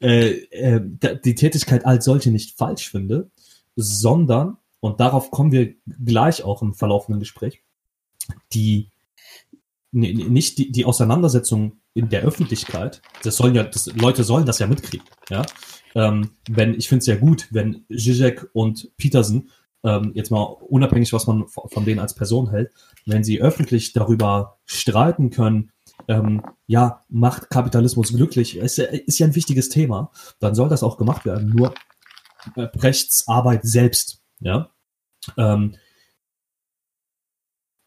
äh, 0.00 0.30
äh, 0.50 0.80
die 1.24 1.34
Tätigkeit 1.34 1.84
als 1.84 2.04
solche 2.04 2.30
nicht 2.30 2.56
falsch 2.56 2.90
finde, 2.90 3.30
sondern 3.76 4.58
und 4.80 5.00
darauf 5.00 5.30
kommen 5.30 5.52
wir 5.52 5.74
gleich 6.04 6.44
auch 6.44 6.62
im 6.62 6.74
verlaufenden 6.74 7.20
Gespräch, 7.20 7.62
die 8.52 8.90
nicht 9.90 10.58
die, 10.58 10.70
die 10.70 10.84
Auseinandersetzung 10.84 11.80
in 11.94 12.08
der 12.08 12.22
Öffentlichkeit, 12.22 13.00
das 13.22 13.36
sollen 13.36 13.54
ja, 13.54 13.64
das, 13.64 13.86
Leute 13.94 14.24
sollen 14.24 14.46
das 14.46 14.58
ja 14.58 14.66
mitkriegen, 14.66 15.06
ja. 15.30 15.44
Ähm, 15.94 16.30
wenn, 16.48 16.74
ich 16.74 16.88
finde 16.88 17.00
es 17.00 17.06
ja 17.06 17.16
gut, 17.16 17.48
wenn 17.50 17.84
Zizek 17.88 18.48
und 18.52 18.90
Peterson, 18.98 19.48
ähm, 19.84 20.12
jetzt 20.14 20.30
mal 20.30 20.42
unabhängig, 20.42 21.12
was 21.12 21.26
man 21.26 21.46
von 21.48 21.84
denen 21.84 22.00
als 22.00 22.14
Person 22.14 22.50
hält, 22.50 22.70
wenn 23.06 23.24
sie 23.24 23.40
öffentlich 23.40 23.92
darüber 23.92 24.58
streiten 24.66 25.30
können, 25.30 25.72
ähm, 26.06 26.42
ja, 26.66 27.04
macht 27.08 27.50
Kapitalismus 27.50 28.12
glücklich, 28.12 28.56
ist, 28.56 28.78
ist 28.78 29.18
ja 29.18 29.26
ein 29.26 29.34
wichtiges 29.34 29.68
Thema, 29.68 30.10
dann 30.40 30.54
soll 30.54 30.68
das 30.68 30.82
auch 30.82 30.98
gemacht 30.98 31.24
werden. 31.24 31.50
Nur 31.50 31.74
äh, 32.56 32.66
Brechts 32.66 33.26
Arbeit 33.26 33.60
selbst, 33.64 34.22
ja. 34.40 34.70
Ähm, 35.36 35.76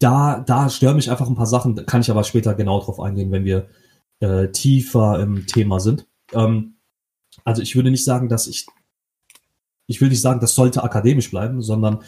da, 0.02 0.40
da 0.40 0.70
stören 0.70 0.96
mich 0.96 1.12
einfach 1.12 1.30
ein 1.30 1.36
paar 1.36 1.46
Sachen, 1.46 1.76
da 1.76 1.84
kann 1.84 2.02
ich 2.02 2.10
aber 2.10 2.24
später 2.24 2.56
genau 2.56 2.82
drauf 2.82 3.00
eingehen, 3.00 3.32
wenn 3.32 3.46
wir 3.46 3.68
äh, 4.20 4.48
tiefer 4.48 5.20
im 5.20 5.46
Thema 5.46 5.80
sind. 5.80 6.08
Ähm, 6.34 6.76
also 7.44 7.62
ich 7.62 7.76
würde 7.76 7.92
nicht 7.92 8.04
sagen, 8.04 8.28
dass 8.28 8.48
ich, 8.48 8.66
ich 9.86 10.02
will 10.02 10.10
nicht 10.10 10.22
sagen, 10.22 10.40
das 10.40 10.56
sollte 10.56 10.84
akademisch 10.84 11.30
bleiben, 11.30 11.62
sondern 11.62 12.00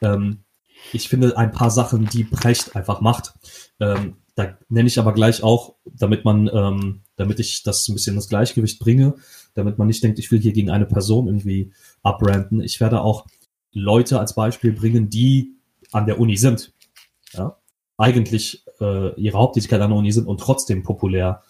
ähm, 0.00 0.44
ich 0.92 1.08
finde 1.08 1.36
ein 1.36 1.52
paar 1.52 1.70
Sachen, 1.70 2.06
die 2.06 2.24
Brecht 2.24 2.74
einfach 2.74 3.00
macht. 3.02 3.34
Ähm, 3.80 4.16
da 4.34 4.56
nenne 4.70 4.88
ich 4.88 4.98
aber 4.98 5.12
gleich 5.12 5.42
auch, 5.42 5.74
damit 5.84 6.24
man, 6.24 6.48
ähm, 6.52 7.02
damit 7.16 7.38
ich 7.38 7.62
das 7.62 7.86
ein 7.86 7.94
bisschen 7.94 8.16
ins 8.16 8.28
Gleichgewicht 8.28 8.78
bringe, 8.78 9.14
damit 9.54 9.76
man 9.76 9.88
nicht 9.88 10.02
denkt, 10.02 10.18
ich 10.18 10.30
will 10.30 10.40
hier 10.40 10.52
gegen 10.52 10.70
eine 10.70 10.86
Person 10.86 11.26
irgendwie 11.26 11.72
abbranden. 12.02 12.62
Ich 12.62 12.80
werde 12.80 13.02
auch 13.02 13.26
Leute 13.72 14.18
als 14.18 14.34
Beispiel 14.34 14.72
bringen, 14.72 15.10
die 15.10 15.58
an 15.90 16.06
der 16.06 16.18
Uni 16.18 16.38
sind 16.38 16.72
ja, 17.32 17.58
eigentlich 17.96 18.64
äh, 18.80 19.14
ihre 19.20 19.38
Haupttätigkeit 19.38 19.80
an 19.80 19.90
der 19.90 19.98
Uni 19.98 20.12
sind 20.12 20.26
und 20.26 20.40
trotzdem 20.40 20.82
populär, 20.82 21.42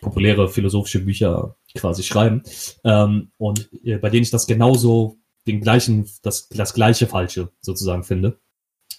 populäre 0.00 0.48
philosophische 0.48 1.04
Bücher 1.04 1.56
quasi 1.76 2.02
schreiben. 2.02 2.42
Ähm, 2.84 3.32
und 3.38 3.68
äh, 3.82 3.98
bei 3.98 4.10
denen 4.10 4.22
ich 4.22 4.30
das 4.30 4.46
genauso 4.46 5.18
den 5.46 5.60
gleichen, 5.60 6.08
das, 6.22 6.48
das 6.48 6.74
gleiche 6.74 7.06
Falsche 7.06 7.50
sozusagen 7.60 8.04
finde. 8.04 8.40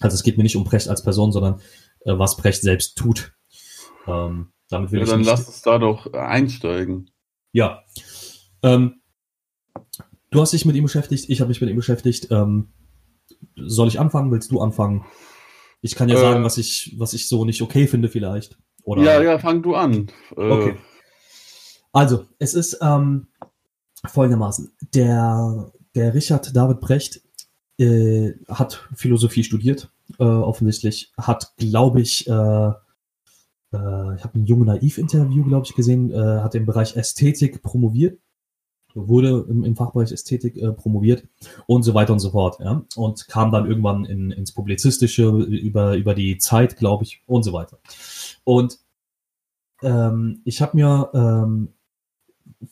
Also 0.00 0.14
es 0.14 0.22
geht 0.22 0.36
mir 0.36 0.42
nicht 0.42 0.56
um 0.56 0.64
Brecht 0.64 0.88
als 0.88 1.02
Person, 1.02 1.32
sondern 1.32 1.60
äh, 2.04 2.18
was 2.18 2.36
Brecht 2.36 2.62
selbst 2.62 2.96
tut. 2.96 3.32
Ähm, 4.06 4.52
damit 4.68 4.92
will 4.92 5.00
ja, 5.00 5.04
ich 5.04 5.10
dann 5.10 5.20
nicht 5.20 5.28
lass 5.28 5.46
uns 5.46 5.62
da 5.62 5.78
doch 5.78 6.12
einsteigen. 6.12 7.10
Ja. 7.52 7.82
Ähm, 8.62 9.00
du 10.30 10.40
hast 10.40 10.52
dich 10.52 10.64
mit 10.64 10.76
ihm 10.76 10.84
beschäftigt, 10.84 11.28
ich 11.28 11.40
habe 11.40 11.48
mich 11.48 11.60
mit 11.60 11.70
ihm 11.70 11.76
beschäftigt. 11.76 12.28
Ähm, 12.30 12.68
soll 13.56 13.88
ich 13.88 13.98
anfangen? 13.98 14.30
Willst 14.30 14.50
du 14.50 14.60
anfangen? 14.60 15.04
Ich 15.80 15.94
kann 15.94 16.08
ja 16.08 16.16
äh, 16.16 16.20
sagen, 16.20 16.44
was 16.44 16.58
ich, 16.58 16.94
was 16.98 17.12
ich 17.12 17.28
so 17.28 17.44
nicht 17.44 17.62
okay 17.62 17.86
finde, 17.86 18.08
vielleicht. 18.08 18.58
Oder, 18.82 19.02
ja, 19.02 19.22
ja, 19.22 19.38
fang 19.38 19.62
du 19.62 19.74
an. 19.74 20.10
Äh, 20.36 20.50
okay. 20.50 20.76
Also, 21.92 22.26
es 22.38 22.54
ist 22.54 22.78
ähm, 22.82 23.28
folgendermaßen. 24.06 24.72
Der, 24.94 25.72
der 25.94 26.14
Richard 26.14 26.54
David 26.54 26.80
Brecht 26.80 27.20
äh, 27.78 28.32
hat 28.48 28.88
Philosophie 28.94 29.44
studiert, 29.44 29.90
äh, 30.18 30.24
offensichtlich. 30.24 31.12
Hat, 31.18 31.54
glaube 31.56 32.00
ich, 32.00 32.26
äh, 32.28 32.32
äh, 32.32 32.72
ich 33.72 34.24
habe 34.24 34.32
ein 34.34 34.46
junge 34.46 34.66
Naiv-Interview, 34.66 35.44
glaube 35.44 35.66
ich, 35.66 35.74
gesehen, 35.74 36.14
hat 36.14 36.54
im 36.54 36.66
Bereich 36.66 36.96
Ästhetik 36.96 37.62
promoviert 37.62 38.18
wurde 38.96 39.46
im, 39.48 39.64
im 39.64 39.76
Fachbereich 39.76 40.10
Ästhetik 40.10 40.56
äh, 40.56 40.72
promoviert 40.72 41.24
und 41.66 41.82
so 41.82 41.94
weiter 41.94 42.12
und 42.12 42.18
so 42.18 42.30
fort. 42.30 42.58
Ja? 42.60 42.82
Und 42.96 43.28
kam 43.28 43.52
dann 43.52 43.66
irgendwann 43.66 44.04
in, 44.04 44.30
ins 44.30 44.52
Publizistische 44.52 45.28
über, 45.28 45.96
über 45.96 46.14
die 46.14 46.38
Zeit, 46.38 46.76
glaube 46.76 47.04
ich, 47.04 47.22
und 47.26 47.42
so 47.42 47.52
weiter. 47.52 47.78
Und 48.44 48.78
ähm, 49.82 50.40
ich 50.44 50.62
habe 50.62 50.76
mir, 50.76 51.10
ähm, 51.14 51.68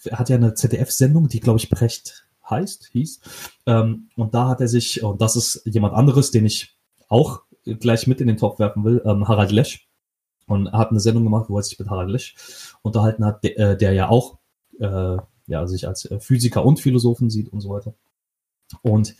er 0.05 0.19
hat 0.19 0.31
ja 0.31 0.37
eine 0.37 0.55
ZDF-Sendung, 0.55 1.29
die, 1.29 1.41
glaube 1.41 1.59
ich, 1.59 1.69
Brecht 1.69 2.27
heißt, 2.49 2.89
hieß. 2.93 3.21
Ähm, 3.67 4.09
und 4.17 4.35
da 4.35 4.49
hat 4.49 4.61
er 4.61 4.69
sich, 4.69 5.03
und 5.03 5.21
das 5.21 5.37
ist 5.37 5.63
jemand 5.67 5.95
anderes, 5.95 6.31
den 6.31 6.47
ich 6.47 6.77
auch 7.09 7.43
gleich 7.65 8.07
mit 8.07 8.21
in 8.21 8.27
den 8.27 8.37
Topf 8.37 8.59
werfen 8.59 8.85
will, 8.85 9.03
ähm, 9.05 9.29
Harald 9.29 9.53
Lesch. 9.53 9.89
Und 10.47 10.67
er 10.67 10.79
hat 10.79 10.91
eine 10.91 11.01
Sendung 11.01 11.25
gemacht, 11.25 11.47
wo 11.49 11.57
er 11.57 11.63
sich 11.63 11.79
mit 11.79 11.89
Harald 11.89 12.11
Lesch 12.11 12.35
unterhalten 12.83 13.25
hat, 13.25 13.45
der, 13.45 13.59
äh, 13.59 13.77
der 13.77 13.93
ja 13.93 14.09
auch 14.09 14.39
äh, 14.79 15.17
ja, 15.47 15.67
sich 15.67 15.87
als 15.87 16.05
äh, 16.07 16.21
Physiker 16.21 16.65
und 16.65 16.81
Philosophen 16.81 17.31
sieht 17.31 17.53
und 17.53 17.61
so 17.61 17.71
weiter. 17.71 17.95
Und 18.83 19.15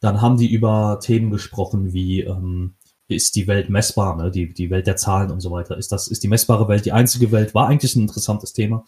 dann 0.00 0.20
haben 0.20 0.36
die 0.36 0.50
über 0.50 0.98
Themen 1.02 1.30
gesprochen 1.30 1.92
wie 1.92 2.20
ähm, 2.20 2.74
ist 3.08 3.36
die 3.36 3.46
Welt 3.46 3.70
messbar, 3.70 4.16
ne? 4.16 4.30
die, 4.30 4.52
die 4.52 4.70
Welt 4.70 4.86
der 4.86 4.96
Zahlen 4.96 5.30
und 5.30 5.40
so 5.40 5.50
weiter. 5.50 5.78
Ist 5.78 5.92
das, 5.92 6.08
ist 6.08 6.22
die 6.22 6.28
messbare 6.28 6.68
Welt 6.68 6.84
die 6.84 6.92
einzige 6.92 7.32
Welt? 7.32 7.54
War 7.54 7.66
eigentlich 7.66 7.96
ein 7.96 8.02
interessantes 8.02 8.52
Thema. 8.52 8.84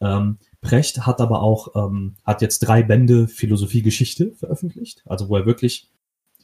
Ähm, 0.00 0.38
Precht 0.60 1.06
hat 1.06 1.20
aber 1.20 1.42
auch, 1.42 1.74
ähm, 1.76 2.16
hat 2.24 2.42
jetzt 2.42 2.60
drei 2.60 2.82
Bände 2.82 3.28
Philosophie-Geschichte 3.28 4.32
veröffentlicht, 4.32 5.02
also 5.06 5.28
wo 5.28 5.36
er 5.36 5.46
wirklich 5.46 5.90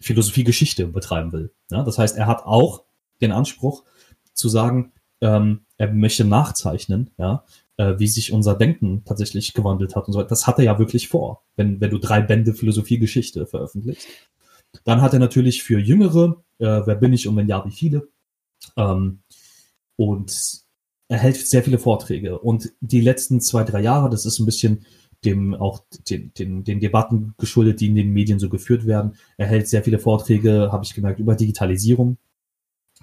Philosophie-Geschichte 0.01 0.87
betreiben 0.87 1.33
will. 1.33 1.53
Ja? 1.71 1.83
Das 1.83 1.99
heißt, 1.99 2.17
er 2.17 2.29
hat 2.29 2.45
auch 2.45 2.85
den 3.21 3.33
Anspruch 3.33 3.83
zu 4.33 4.49
sagen, 4.49 4.93
ähm, 5.21 5.63
er 5.77 5.93
möchte 5.93 6.25
nachzeichnen, 6.25 7.11
ja, 7.19 7.45
äh, 7.79 7.99
wie 7.99 8.07
sich 8.07 8.33
unser 8.33 8.55
Denken 8.55 9.03
tatsächlich 9.05 9.55
gewandelt 9.55 9.97
hat 9.97 10.07
und 10.07 10.13
so 10.13 10.19
weiter. 10.19 10.29
Das 10.29 10.47
hat 10.47 10.59
er 10.59 10.65
ja 10.65 10.79
wirklich 10.79 11.09
vor, 11.09 11.43
wenn, 11.57 11.81
wenn 11.81 11.91
du 11.91 11.99
drei 11.99 12.21
Bände 12.21 12.53
Philosophie-Geschichte 12.53 13.47
veröffentlichst. 13.47 14.07
Dann 14.85 15.01
hat 15.01 15.15
er 15.15 15.19
natürlich 15.19 15.63
für 15.63 15.79
Jüngere, 15.79 16.43
äh, 16.59 16.83
wer 16.85 16.97
bin 16.97 17.13
ich 17.15 17.27
und 17.27 17.37
wenn 17.37 17.49
ja, 17.49 17.65
wie 17.65 17.71
viele, 17.71 18.09
ähm, 18.77 19.21
und 19.97 20.63
er 21.09 21.19
hält 21.19 21.37
sehr 21.37 21.65
viele 21.65 21.79
Vorträge. 21.79 22.39
Und 22.39 22.71
die 22.81 23.01
letzten 23.01 23.41
zwei, 23.41 23.65
drei 23.65 23.81
Jahre, 23.81 24.11
das 24.11 24.27
ist 24.27 24.39
ein 24.39 24.47
bisschen 24.47 24.85
dem 25.25 25.55
auch 25.55 25.85
den, 26.09 26.33
den, 26.35 26.65
den 26.65 26.81
Debatten 26.81 27.35
geschuldet, 27.39 27.81
die 27.81 27.87
in 27.87 27.97
den 27.97 28.13
Medien 28.13 28.39
so 28.39 28.49
geführt 28.49 28.87
werden. 28.87 29.17
Er 29.37 29.47
hält 29.47 29.67
sehr 29.67 29.83
viele 29.83 29.99
Vorträge, 29.99 30.71
habe 30.71 30.85
ich 30.85 30.95
gemerkt, 30.95 31.19
über 31.19 31.35
Digitalisierung, 31.35 32.19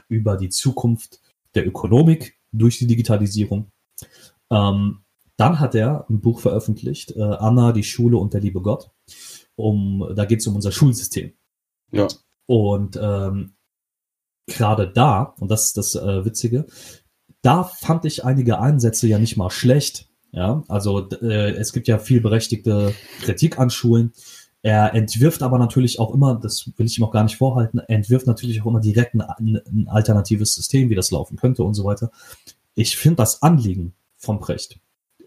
über 0.07 0.37
die 0.37 0.49
Zukunft 0.49 1.19
der 1.55 1.67
Ökonomik 1.67 2.37
durch 2.51 2.77
die 2.77 2.87
Digitalisierung. 2.87 3.71
Ähm, 4.55 5.01
dann 5.37 5.59
hat 5.59 5.75
er 5.75 6.05
ein 6.09 6.21
Buch 6.21 6.39
veröffentlicht, 6.39 7.11
äh, 7.11 7.21
Anna, 7.21 7.73
die 7.73 7.83
Schule 7.83 8.17
und 8.17 8.33
der 8.33 8.41
liebe 8.41 8.61
Gott. 8.61 8.89
Um, 9.57 10.13
da 10.15 10.25
geht 10.25 10.39
es 10.39 10.47
um 10.47 10.55
unser 10.55 10.71
Schulsystem. 10.71 11.33
Ja. 11.91 12.07
Und 12.45 12.99
ähm, 13.01 13.55
gerade 14.47 14.91
da, 14.91 15.35
und 15.39 15.49
das 15.49 15.65
ist 15.65 15.77
das 15.77 15.95
äh, 15.95 16.25
Witzige, 16.25 16.65
da 17.41 17.63
fand 17.63 18.05
ich 18.05 18.25
einige 18.25 18.59
Einsätze 18.59 19.07
ja 19.07 19.19
nicht 19.19 19.37
mal 19.37 19.49
schlecht. 19.49 20.09
Ja, 20.31 20.63
also 20.67 21.09
äh, 21.09 21.51
es 21.51 21.71
gibt 21.71 21.87
ja 21.87 21.97
viel 21.97 22.19
berechtigte 22.19 22.93
Kritik 23.21 23.57
an 23.57 23.69
Schulen. 23.69 24.11
Er 24.61 24.93
entwirft 24.93 25.43
aber 25.43 25.59
natürlich 25.59 25.99
auch 25.99 26.13
immer, 26.13 26.35
das 26.35 26.69
will 26.75 26.87
ich 26.87 26.97
ihm 26.97 27.05
auch 27.05 27.11
gar 27.11 27.23
nicht 27.23 27.37
vorhalten, 27.37 27.79
entwirft 27.79 28.27
natürlich 28.27 28.61
auch 28.61 28.65
immer 28.65 28.81
direkt 28.81 29.13
ein, 29.13 29.21
ein 29.21 29.87
alternatives 29.87 30.55
System, 30.55 30.89
wie 30.89 30.95
das 30.95 31.11
laufen 31.11 31.37
könnte 31.37 31.63
und 31.63 31.75
so 31.75 31.85
weiter. 31.85 32.11
Ich 32.73 32.97
finde 32.97 33.17
das 33.17 33.41
Anliegen 33.41 33.93
vom 34.17 34.39
Brecht. 34.39 34.79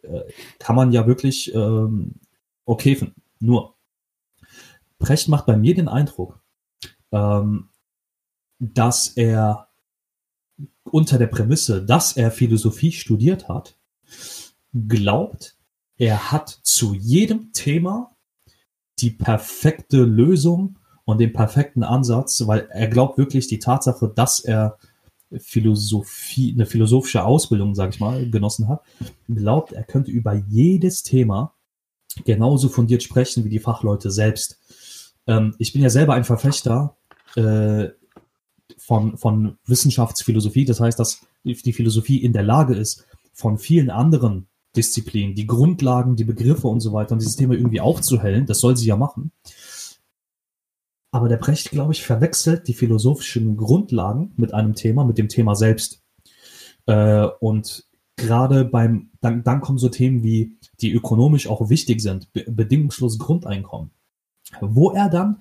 Äh, 0.03 0.23
kann 0.59 0.77
man 0.77 0.93
ja 0.93 1.07
wirklich 1.07 1.55
ähm, 1.55 2.15
okay 2.65 2.97
finden. 2.97 3.23
Nur, 3.41 3.75
Brecht 4.99 5.29
macht 5.29 5.47
bei 5.47 5.57
mir 5.57 5.75
den 5.75 5.89
Eindruck, 5.89 6.41
ähm, 7.13 7.69
dass 8.59 9.09
er 9.09 9.69
unter 10.85 11.19
der 11.19 11.27
Prämisse, 11.27 11.85
dass 11.85 12.17
er 12.17 12.31
Philosophie 12.31 12.93
studiert 12.93 13.49
hat, 13.49 13.79
glaubt, 14.73 15.57
er 15.97 16.33
hat 16.33 16.49
zu 16.49 16.95
jedem 16.95 17.53
Thema 17.53 18.17
die 19.01 19.11
perfekte 19.11 19.99
Lösung 19.99 20.79
und 21.05 21.19
den 21.19 21.33
perfekten 21.33 21.83
Ansatz, 21.83 22.47
weil 22.47 22.69
er 22.71 22.89
glaubt 22.89 23.19
wirklich 23.19 23.47
die 23.47 23.59
Tatsache, 23.59 24.13
dass 24.15 24.41
er 24.41 24.79
Philosophie, 25.37 26.53
eine 26.55 26.67
philosophische 26.67 27.25
Ausbildung, 27.25 27.75
sage 27.75 27.93
ich 27.95 28.01
mal, 28.01 28.29
genossen 28.31 28.69
hat, 28.69 28.83
glaubt, 29.29 29.73
er 29.73 29.85
könnte 29.85 30.11
über 30.11 30.35
jedes 30.35 31.03
Thema 31.03 31.55
genauso 32.25 32.69
fundiert 32.69 33.03
sprechen 33.03 33.45
wie 33.45 33.51
die 33.51 33.59
Fachleute 33.59 34.11
selbst. 34.11 34.59
Ähm, 35.27 35.55
ich 35.59 35.73
bin 35.73 35.83
ja 35.83 35.91
selber 35.91 36.15
ein 36.15 36.25
Verfechter 36.25 36.97
äh, 37.37 37.89
von, 38.77 39.19
von 39.19 39.59
Wissenschaftsphilosophie, 39.67 40.65
das 40.65 40.81
heißt, 40.81 40.99
dass 40.99 41.21
die 41.45 41.73
Philosophie 41.73 42.19
in 42.19 42.33
der 42.33 42.43
Lage 42.43 42.75
ist, 42.75 43.07
von 43.33 43.59
vielen 43.59 43.91
anderen 43.91 44.49
Disziplinen, 44.77 45.35
die 45.35 45.47
Grundlagen, 45.47 46.17
die 46.17 46.25
Begriffe 46.25 46.69
und 46.69 46.81
so 46.81 46.93
weiter 46.93 47.13
und 47.13 47.21
dieses 47.21 47.37
Thema 47.37 47.55
irgendwie 47.55 47.81
aufzuhellen, 47.81 48.47
das 48.47 48.61
soll 48.61 48.77
sie 48.77 48.87
ja 48.87 48.97
machen. 48.97 49.33
Aber 51.11 51.29
der 51.29 51.39
Brecht, 51.39 51.71
glaube 51.71 51.93
ich, 51.93 52.03
verwechselt 52.03 52.69
die 52.69 52.75
philosophischen 52.75 53.57
Grundlagen 53.57 54.33
mit 54.37 54.53
einem 54.53 54.75
Thema, 54.75 55.05
mit 55.05 55.19
dem 55.19 55.29
Thema 55.29 55.55
selbst. 55.55 56.03
Äh, 56.87 57.27
und 57.41 57.87
gerade 58.17 58.65
beim, 58.65 59.11
dann, 59.21 59.43
dann 59.43 59.61
kommen 59.61 59.79
so 59.79 59.89
Themen 59.89 60.23
wie, 60.23 60.59
die 60.81 60.93
ökonomisch 60.93 61.47
auch 61.47 61.71
wichtig 61.71 62.01
sind, 62.03 62.33
be 62.33 62.45
bedingungslos 62.47 63.19
Grundeinkommen. 63.19 63.91
Wo 64.61 64.91
er 64.91 65.09
dann 65.09 65.41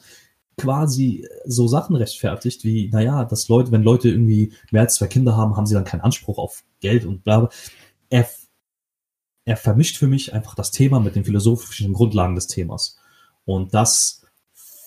quasi 0.57 1.27
so 1.45 1.67
Sachen 1.67 1.95
rechtfertigt, 1.95 2.63
wie, 2.63 2.89
naja, 2.89 3.25
dass 3.25 3.47
Leute, 3.47 3.71
wenn 3.71 3.83
Leute 3.83 4.09
irgendwie 4.09 4.53
mehr 4.71 4.81
als 4.83 4.95
zwei 4.95 5.07
Kinder 5.07 5.37
haben, 5.37 5.55
haben 5.55 5.65
sie 5.65 5.75
dann 5.75 5.83
keinen 5.83 6.01
Anspruch 6.01 6.37
auf 6.37 6.63
Geld 6.79 7.05
und 7.05 7.23
bla. 7.23 7.41
bla. 7.41 7.49
Er, 8.09 8.27
er 9.45 9.57
vermischt 9.57 9.97
für 9.97 10.07
mich 10.07 10.33
einfach 10.33 10.55
das 10.55 10.71
Thema 10.71 10.99
mit 10.99 11.15
den 11.15 11.25
philosophischen 11.25 11.93
Grundlagen 11.93 12.35
des 12.35 12.47
Themas. 12.47 12.97
Und 13.45 13.73
das 13.73 14.26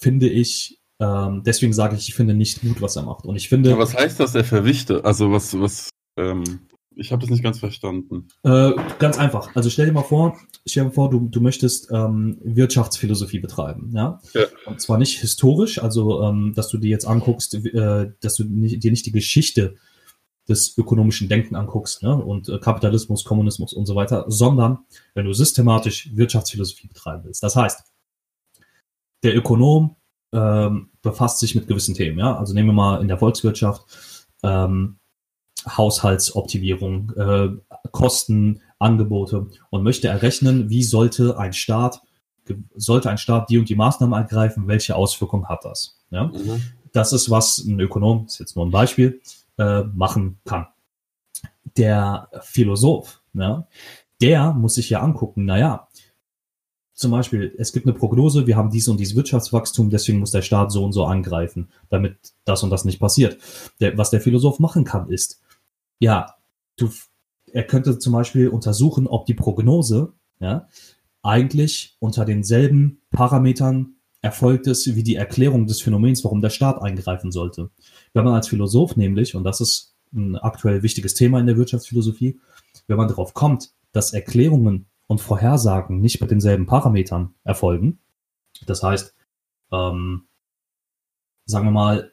finde 0.00 0.28
ich, 0.28 0.80
ähm, 0.98 1.42
deswegen 1.44 1.72
sage 1.72 1.96
ich, 1.96 2.08
ich 2.08 2.14
finde 2.14 2.34
nicht 2.34 2.60
gut, 2.60 2.82
was 2.82 2.96
er 2.96 3.02
macht. 3.02 3.24
Und 3.24 3.36
ich 3.36 3.48
finde. 3.48 3.70
Ja, 3.70 3.78
was 3.78 3.94
heißt 3.94 4.20
das, 4.20 4.34
er 4.34 4.44
verwischte? 4.44 5.04
Also 5.04 5.30
was, 5.32 5.58
was, 5.58 5.88
ähm, 6.16 6.44
ich 6.96 7.12
habe 7.12 7.20
das 7.20 7.30
nicht 7.30 7.42
ganz 7.42 7.58
verstanden. 7.58 8.28
Äh, 8.42 8.72
ganz 8.98 9.18
einfach. 9.18 9.54
Also 9.54 9.70
stell 9.70 9.86
dir 9.86 9.92
mal 9.92 10.02
vor, 10.02 10.38
stell 10.66 10.82
dir 10.82 10.88
mal 10.88 10.94
vor, 10.94 11.10
du, 11.10 11.28
du 11.28 11.40
möchtest 11.40 11.90
ähm, 11.90 12.38
Wirtschaftsphilosophie 12.42 13.38
betreiben, 13.38 13.90
ja? 13.94 14.20
ja? 14.34 14.46
Und 14.66 14.80
zwar 14.80 14.98
nicht 14.98 15.20
historisch, 15.20 15.82
also 15.82 16.22
ähm, 16.22 16.52
dass 16.54 16.68
du 16.68 16.78
dir 16.78 16.90
jetzt 16.90 17.06
anguckst, 17.06 17.54
äh, 17.54 18.10
dass 18.20 18.34
du 18.34 18.44
nicht, 18.44 18.82
dir 18.82 18.90
nicht 18.90 19.06
die 19.06 19.12
Geschichte 19.12 19.76
des 20.48 20.76
ökonomischen 20.76 21.28
Denken 21.28 21.54
anguckst, 21.54 22.02
ne? 22.02 22.14
Und 22.14 22.48
äh, 22.48 22.58
Kapitalismus, 22.58 23.24
Kommunismus 23.24 23.72
und 23.72 23.86
so 23.86 23.94
weiter, 23.94 24.24
sondern 24.28 24.80
wenn 25.14 25.24
du 25.24 25.32
systematisch 25.32 26.10
Wirtschaftsphilosophie 26.14 26.88
betreiben 26.88 27.22
willst. 27.24 27.42
Das 27.42 27.54
heißt, 27.54 27.84
der 29.22 29.36
Ökonom 29.36 29.96
ähm, 30.32 30.90
befasst 31.02 31.38
sich 31.38 31.54
mit 31.54 31.66
gewissen 31.66 31.94
Themen, 31.94 32.18
ja. 32.18 32.36
Also 32.36 32.54
nehmen 32.54 32.68
wir 32.68 32.74
mal 32.74 33.00
in 33.00 33.08
der 33.08 33.18
Volkswirtschaft 33.18 33.84
ähm, 34.42 34.98
Haushaltsoptimierung, 35.66 37.12
äh, 37.16 37.48
Kosten, 37.90 38.62
Angebote 38.78 39.48
und 39.68 39.82
möchte 39.82 40.08
errechnen, 40.08 40.70
wie 40.70 40.82
sollte 40.82 41.38
ein 41.38 41.52
Staat, 41.52 42.00
sollte 42.74 43.10
ein 43.10 43.18
Staat 43.18 43.50
die 43.50 43.58
und 43.58 43.68
die 43.68 43.74
Maßnahmen 43.74 44.18
ergreifen, 44.18 44.68
welche 44.68 44.96
Auswirkungen 44.96 45.48
hat 45.48 45.64
das? 45.64 46.00
Ja? 46.10 46.24
Mhm. 46.24 46.62
Das 46.92 47.12
ist, 47.12 47.30
was 47.30 47.58
ein 47.58 47.78
Ökonom, 47.78 48.26
ist 48.26 48.38
jetzt 48.38 48.56
nur 48.56 48.64
ein 48.64 48.70
Beispiel, 48.70 49.20
äh, 49.58 49.82
machen 49.82 50.38
kann. 50.44 50.66
Der 51.76 52.28
Philosoph, 52.40 53.22
ja, 53.34 53.68
der 54.20 54.52
muss 54.52 54.74
sich 54.74 54.90
ja 54.90 55.00
angucken, 55.00 55.44
naja, 55.44 55.88
zum 57.00 57.12
Beispiel, 57.12 57.54
es 57.56 57.72
gibt 57.72 57.86
eine 57.86 57.94
Prognose, 57.94 58.46
wir 58.46 58.56
haben 58.56 58.68
dies 58.68 58.86
und 58.86 59.00
dieses 59.00 59.16
Wirtschaftswachstum, 59.16 59.88
deswegen 59.88 60.18
muss 60.18 60.32
der 60.32 60.42
Staat 60.42 60.70
so 60.70 60.84
und 60.84 60.92
so 60.92 61.06
angreifen, 61.06 61.70
damit 61.88 62.16
das 62.44 62.62
und 62.62 62.68
das 62.68 62.84
nicht 62.84 63.00
passiert. 63.00 63.38
Der, 63.80 63.96
was 63.96 64.10
der 64.10 64.20
Philosoph 64.20 64.58
machen 64.58 64.84
kann, 64.84 65.08
ist, 65.08 65.40
ja, 65.98 66.34
du, 66.76 66.90
er 67.52 67.62
könnte 67.64 67.98
zum 67.98 68.12
Beispiel 68.12 68.48
untersuchen, 68.48 69.06
ob 69.06 69.24
die 69.24 69.32
Prognose, 69.32 70.12
ja, 70.40 70.68
eigentlich 71.22 71.96
unter 72.00 72.26
denselben 72.26 73.00
Parametern 73.10 73.94
erfolgt 74.20 74.66
ist 74.66 74.94
wie 74.94 75.02
die 75.02 75.16
Erklärung 75.16 75.66
des 75.66 75.80
Phänomens, 75.80 76.22
warum 76.24 76.42
der 76.42 76.50
Staat 76.50 76.82
eingreifen 76.82 77.32
sollte. 77.32 77.70
Wenn 78.12 78.24
man 78.24 78.34
als 78.34 78.48
Philosoph 78.48 78.96
nämlich, 78.96 79.34
und 79.34 79.44
das 79.44 79.62
ist 79.62 79.94
ein 80.12 80.36
aktuell 80.36 80.82
wichtiges 80.82 81.14
Thema 81.14 81.40
in 81.40 81.46
der 81.46 81.56
Wirtschaftsphilosophie, 81.56 82.38
wenn 82.88 82.98
man 82.98 83.08
darauf 83.08 83.32
kommt, 83.32 83.70
dass 83.92 84.12
Erklärungen 84.12 84.84
und 85.10 85.20
Vorhersagen 85.20 86.00
nicht 86.00 86.20
mit 86.20 86.30
denselben 86.30 86.66
Parametern 86.66 87.34
erfolgen, 87.42 87.98
das 88.66 88.84
heißt, 88.84 89.12
ähm, 89.72 90.28
sagen 91.46 91.66
wir 91.66 91.72
mal, 91.72 92.12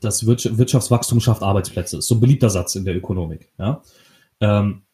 das 0.00 0.26
Wirtschaftswachstum 0.26 1.20
schafft 1.20 1.42
Arbeitsplätze. 1.42 1.98
Ist 1.98 2.08
so 2.08 2.14
ein 2.14 2.20
beliebter 2.20 2.48
Satz 2.48 2.74
in 2.74 2.86
der 2.86 2.96
Ökonomik. 2.96 3.52
Ja? 3.58 3.82
Ähm, 4.40 4.84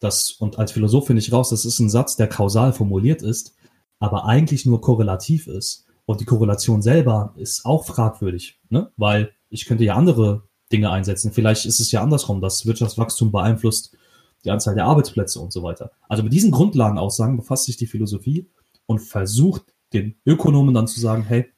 das, 0.00 0.32
und 0.32 0.58
als 0.58 0.72
Philosoph 0.72 1.06
finde 1.06 1.22
ich 1.22 1.32
raus, 1.32 1.48
das 1.48 1.64
ist 1.64 1.78
ein 1.78 1.88
Satz, 1.88 2.16
der 2.16 2.28
kausal 2.28 2.74
formuliert 2.74 3.22
ist, 3.22 3.56
aber 3.98 4.26
eigentlich 4.26 4.66
nur 4.66 4.82
korrelativ 4.82 5.46
ist. 5.46 5.86
Und 6.04 6.20
die 6.20 6.26
Korrelation 6.26 6.82
selber 6.82 7.32
ist 7.36 7.64
auch 7.64 7.86
fragwürdig, 7.86 8.60
ne? 8.68 8.92
weil 8.98 9.32
ich 9.48 9.64
könnte 9.64 9.84
ja 9.84 9.94
andere 9.94 10.42
Dinge 10.70 10.90
einsetzen. 10.90 11.32
Vielleicht 11.32 11.64
ist 11.64 11.80
es 11.80 11.90
ja 11.90 12.02
andersrum, 12.02 12.42
das 12.42 12.66
Wirtschaftswachstum 12.66 13.32
beeinflusst 13.32 13.96
die 14.44 14.50
Anzahl 14.50 14.74
der 14.74 14.86
Arbeitsplätze 14.86 15.40
und 15.40 15.52
so 15.52 15.62
weiter. 15.62 15.92
Also 16.08 16.22
mit 16.22 16.32
diesen 16.32 16.50
Grundlagenaussagen 16.50 17.36
befasst 17.36 17.66
sich 17.66 17.76
die 17.76 17.86
Philosophie 17.86 18.50
und 18.86 19.00
versucht 19.00 19.74
den 19.92 20.16
Ökonomen 20.26 20.74
dann 20.74 20.88
zu 20.88 21.00
sagen, 21.00 21.22
hey, 21.22 21.52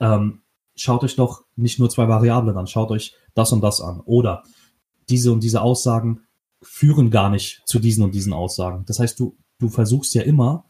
ähm, 0.00 0.42
schaut 0.76 1.04
euch 1.04 1.16
doch 1.16 1.44
nicht 1.56 1.78
nur 1.78 1.90
zwei 1.90 2.08
Variablen 2.08 2.56
an, 2.56 2.66
schaut 2.66 2.90
euch 2.90 3.14
das 3.34 3.52
und 3.52 3.60
das 3.60 3.80
an. 3.80 4.00
Oder 4.00 4.42
diese 5.08 5.32
und 5.32 5.42
diese 5.42 5.60
Aussagen 5.60 6.22
führen 6.62 7.10
gar 7.10 7.30
nicht 7.30 7.62
zu 7.66 7.78
diesen 7.78 8.04
und 8.04 8.14
diesen 8.14 8.32
Aussagen. 8.32 8.84
Das 8.86 8.98
heißt, 8.98 9.18
du, 9.18 9.36
du 9.58 9.68
versuchst 9.68 10.14
ja 10.14 10.22
immer 10.22 10.64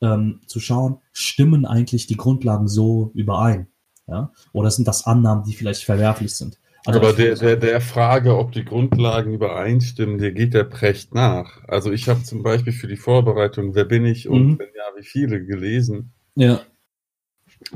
ähm, 0.00 0.40
zu 0.46 0.60
schauen, 0.60 1.00
stimmen 1.12 1.64
eigentlich 1.64 2.06
die 2.06 2.16
Grundlagen 2.16 2.68
so 2.68 3.10
überein? 3.14 3.68
Ja? 4.06 4.32
Oder 4.52 4.70
sind 4.70 4.86
das 4.88 5.06
Annahmen, 5.06 5.44
die 5.44 5.54
vielleicht 5.54 5.84
verwerflich 5.84 6.34
sind? 6.34 6.58
Also 6.86 7.00
Aber 7.00 7.12
der, 7.12 7.34
der, 7.34 7.56
der 7.56 7.80
Frage, 7.80 8.36
ob 8.36 8.52
die 8.52 8.64
Grundlagen 8.64 9.34
übereinstimmen, 9.34 10.18
der 10.18 10.30
geht 10.30 10.54
der 10.54 10.64
Precht 10.64 11.14
nach. 11.14 11.64
Also 11.66 11.90
ich 11.90 12.08
habe 12.08 12.22
zum 12.22 12.44
Beispiel 12.44 12.72
für 12.72 12.86
die 12.86 12.96
Vorbereitung 12.96 13.74
Wer 13.74 13.84
bin 13.84 14.04
ich 14.04 14.28
und 14.28 14.46
mhm. 14.46 14.58
wenn 14.60 14.68
ja, 14.68 14.84
wie 14.96 15.02
viele 15.02 15.44
gelesen. 15.44 16.12
Ja. 16.36 16.60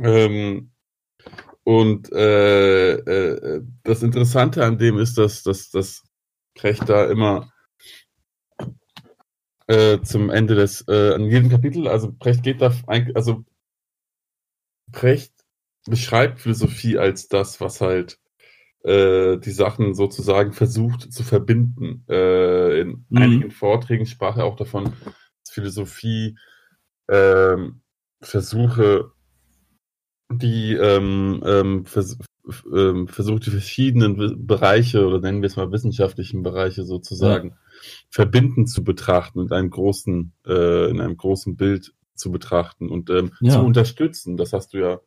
Ähm, 0.00 0.70
und 1.64 2.12
äh, 2.12 2.92
äh, 2.92 3.62
das 3.82 4.02
Interessante 4.04 4.64
an 4.64 4.78
dem 4.78 4.96
ist, 4.98 5.18
dass, 5.18 5.42
dass, 5.42 5.70
dass 5.70 6.04
Precht 6.54 6.88
da 6.88 7.06
immer 7.06 7.52
äh, 9.66 10.00
zum 10.02 10.30
Ende 10.30 10.54
des, 10.54 10.86
äh, 10.86 11.14
an 11.14 11.24
jedem 11.24 11.50
Kapitel, 11.50 11.88
also 11.88 12.12
Precht 12.12 12.44
geht 12.44 12.62
da, 12.62 12.72
also 13.14 13.44
Precht 14.92 15.32
beschreibt 15.86 16.40
Philosophie 16.40 16.98
als 16.98 17.28
das, 17.28 17.60
was 17.60 17.80
halt 17.80 18.20
äh, 18.82 19.38
die 19.38 19.50
Sachen 19.50 19.94
sozusagen 19.94 20.52
versucht 20.52 21.12
zu 21.12 21.22
verbinden. 21.22 22.04
Äh, 22.08 22.80
in 22.80 23.04
mhm. 23.08 23.18
einigen 23.18 23.50
Vorträgen 23.50 24.06
sprach 24.06 24.36
er 24.36 24.44
auch 24.44 24.56
davon, 24.56 24.84
dass 24.84 25.52
Philosophie 25.52 26.36
ähm, 27.08 27.82
versuche, 28.22 29.12
die 30.30 30.74
ähm, 30.74 31.42
ähm, 31.44 31.84
vers 31.84 32.18
ähm, 32.72 33.06
versucht, 33.06 33.46
die 33.46 33.50
verschiedenen 33.50 34.46
Bereiche 34.46 35.06
oder 35.06 35.20
nennen 35.20 35.42
wir 35.42 35.46
es 35.46 35.56
mal 35.56 35.70
wissenschaftlichen 35.72 36.42
Bereiche 36.42 36.84
sozusagen 36.84 37.50
ja. 37.50 37.56
verbindend 38.08 38.70
zu 38.70 38.82
betrachten 38.82 39.38
und 39.38 39.52
einem 39.52 39.70
großen, 39.70 40.32
äh, 40.46 40.90
in 40.90 41.00
einem 41.00 41.16
großen 41.16 41.56
Bild 41.56 41.94
zu 42.14 42.30
betrachten 42.30 42.88
und 42.88 43.10
ähm, 43.10 43.32
ja. 43.40 43.52
zu 43.52 43.60
unterstützen. 43.60 44.36
Das 44.36 44.52
hast 44.52 44.72
du 44.72 44.78
ja. 44.78 45.00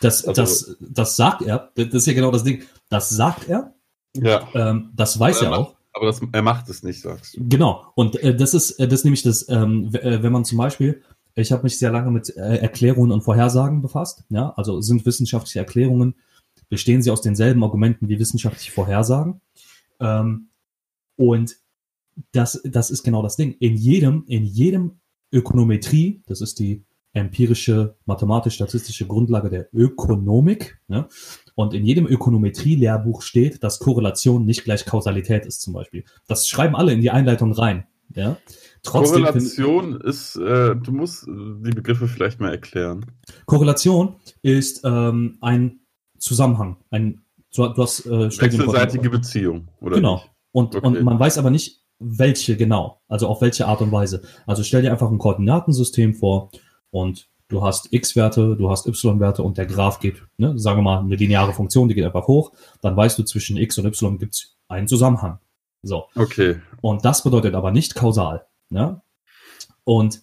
Das, 0.00 0.26
also, 0.26 0.40
das, 0.40 0.76
das 0.80 1.16
sagt 1.16 1.42
er. 1.42 1.70
Das 1.74 1.92
ist 1.92 2.06
ja 2.06 2.12
genau 2.12 2.30
das 2.30 2.44
Ding. 2.44 2.62
Das 2.88 3.10
sagt 3.10 3.48
er. 3.48 3.74
Ja. 4.14 4.48
Ähm, 4.54 4.90
das 4.94 5.18
weiß 5.18 5.42
er, 5.42 5.50
er 5.50 5.58
auch. 5.58 5.74
Aber 5.94 6.06
das, 6.06 6.20
er 6.32 6.42
macht 6.42 6.68
es 6.68 6.82
nicht, 6.82 7.00
sagst 7.00 7.36
du. 7.36 7.48
Genau. 7.48 7.86
Und 7.94 8.16
äh, 8.16 8.34
das 8.34 8.54
ist, 8.54 8.72
äh, 8.72 8.88
das 8.88 9.00
ist 9.00 9.04
nämlich 9.04 9.22
das, 9.22 9.48
ähm, 9.48 9.90
äh, 9.94 10.22
wenn 10.22 10.32
man 10.32 10.44
zum 10.44 10.58
Beispiel 10.58 11.02
ich 11.34 11.52
habe 11.52 11.62
mich 11.62 11.78
sehr 11.78 11.90
lange 11.90 12.10
mit 12.10 12.36
äh, 12.36 12.56
Erklärungen 12.56 13.10
und 13.10 13.22
Vorhersagen 13.22 13.80
befasst. 13.80 14.24
Ja, 14.28 14.52
also 14.56 14.80
sind 14.80 15.06
wissenschaftliche 15.06 15.60
Erklärungen, 15.60 16.14
bestehen 16.68 17.02
sie 17.02 17.10
aus 17.10 17.22
denselben 17.22 17.64
Argumenten 17.64 18.08
wie 18.08 18.18
wissenschaftliche 18.18 18.72
Vorhersagen. 18.72 19.40
Ähm, 20.00 20.48
und 21.16 21.56
das, 22.32 22.60
das 22.64 22.90
ist 22.90 23.02
genau 23.02 23.22
das 23.22 23.36
Ding. 23.36 23.56
In 23.60 23.76
jedem, 23.76 24.24
in 24.26 24.44
jedem 24.44 25.00
Ökonometrie, 25.32 26.22
das 26.26 26.42
ist 26.42 26.58
die 26.58 26.84
empirische, 27.12 27.96
mathematisch-statistische 28.06 29.06
Grundlage 29.06 29.50
der 29.50 29.68
Ökonomik, 29.74 30.80
ne? 30.88 31.08
und 31.54 31.74
in 31.74 31.84
jedem 31.84 32.06
Ökonometrie-Lehrbuch 32.06 33.22
steht, 33.22 33.62
dass 33.62 33.78
Korrelation 33.78 34.46
nicht 34.46 34.64
gleich 34.64 34.86
Kausalität 34.86 35.44
ist, 35.44 35.60
zum 35.60 35.74
Beispiel. 35.74 36.04
Das 36.26 36.48
schreiben 36.48 36.74
alle 36.74 36.92
in 36.92 37.00
die 37.00 37.10
Einleitung 37.10 37.52
rein. 37.52 37.86
Ja? 38.14 38.38
Trotzdem 38.82 39.24
Korrelation 39.24 40.00
ist, 40.00 40.36
äh, 40.36 40.74
du 40.74 40.92
musst 40.92 41.26
die 41.26 41.70
Begriffe 41.70 42.08
vielleicht 42.08 42.40
mal 42.40 42.50
erklären. 42.50 43.04
Korrelation 43.46 44.16
ist 44.42 44.82
ähm, 44.84 45.38
ein 45.40 45.80
Zusammenhang, 46.18 46.76
ein 46.90 47.22
du, 47.54 47.68
du 47.68 47.82
hast 47.82 48.06
äh, 48.06 48.30
wechselseitige 48.30 49.10
Beziehung, 49.10 49.68
oder? 49.80 49.96
Genau. 49.96 50.14
Nicht? 50.14 50.30
Und, 50.52 50.76
okay. 50.76 50.86
und 50.86 51.02
man 51.02 51.18
weiß 51.18 51.38
aber 51.38 51.50
nicht, 51.50 51.82
welche 51.98 52.56
genau, 52.56 53.00
also 53.08 53.28
auf 53.28 53.40
welche 53.40 53.66
Art 53.66 53.80
und 53.80 53.92
Weise. 53.92 54.22
Also 54.46 54.62
stell 54.62 54.82
dir 54.82 54.90
einfach 54.90 55.10
ein 55.10 55.18
Koordinatensystem 55.18 56.14
vor 56.14 56.50
und 56.92 57.28
du 57.48 57.62
hast 57.62 57.92
x-Werte, 57.92 58.56
du 58.56 58.70
hast 58.70 58.86
y-Werte 58.86 59.42
und 59.42 59.58
der 59.58 59.66
Graph 59.66 59.98
geht, 59.98 60.22
ne, 60.36 60.58
sagen 60.58 60.78
wir 60.78 60.82
mal, 60.82 61.00
eine 61.00 61.16
lineare 61.16 61.52
Funktion, 61.52 61.88
die 61.88 61.94
geht 61.94 62.04
einfach 62.04 62.28
hoch, 62.28 62.52
dann 62.80 62.96
weißt 62.96 63.18
du, 63.18 63.24
zwischen 63.24 63.56
x 63.56 63.78
und 63.78 63.86
y 63.86 64.18
gibt 64.18 64.34
es 64.34 64.56
einen 64.68 64.86
Zusammenhang. 64.86 65.38
So. 65.82 66.04
Okay. 66.14 66.60
Und 66.80 67.04
das 67.04 67.24
bedeutet 67.24 67.54
aber 67.54 67.72
nicht 67.72 67.94
kausal. 67.94 68.46
Ja? 68.70 69.02
Und 69.84 70.22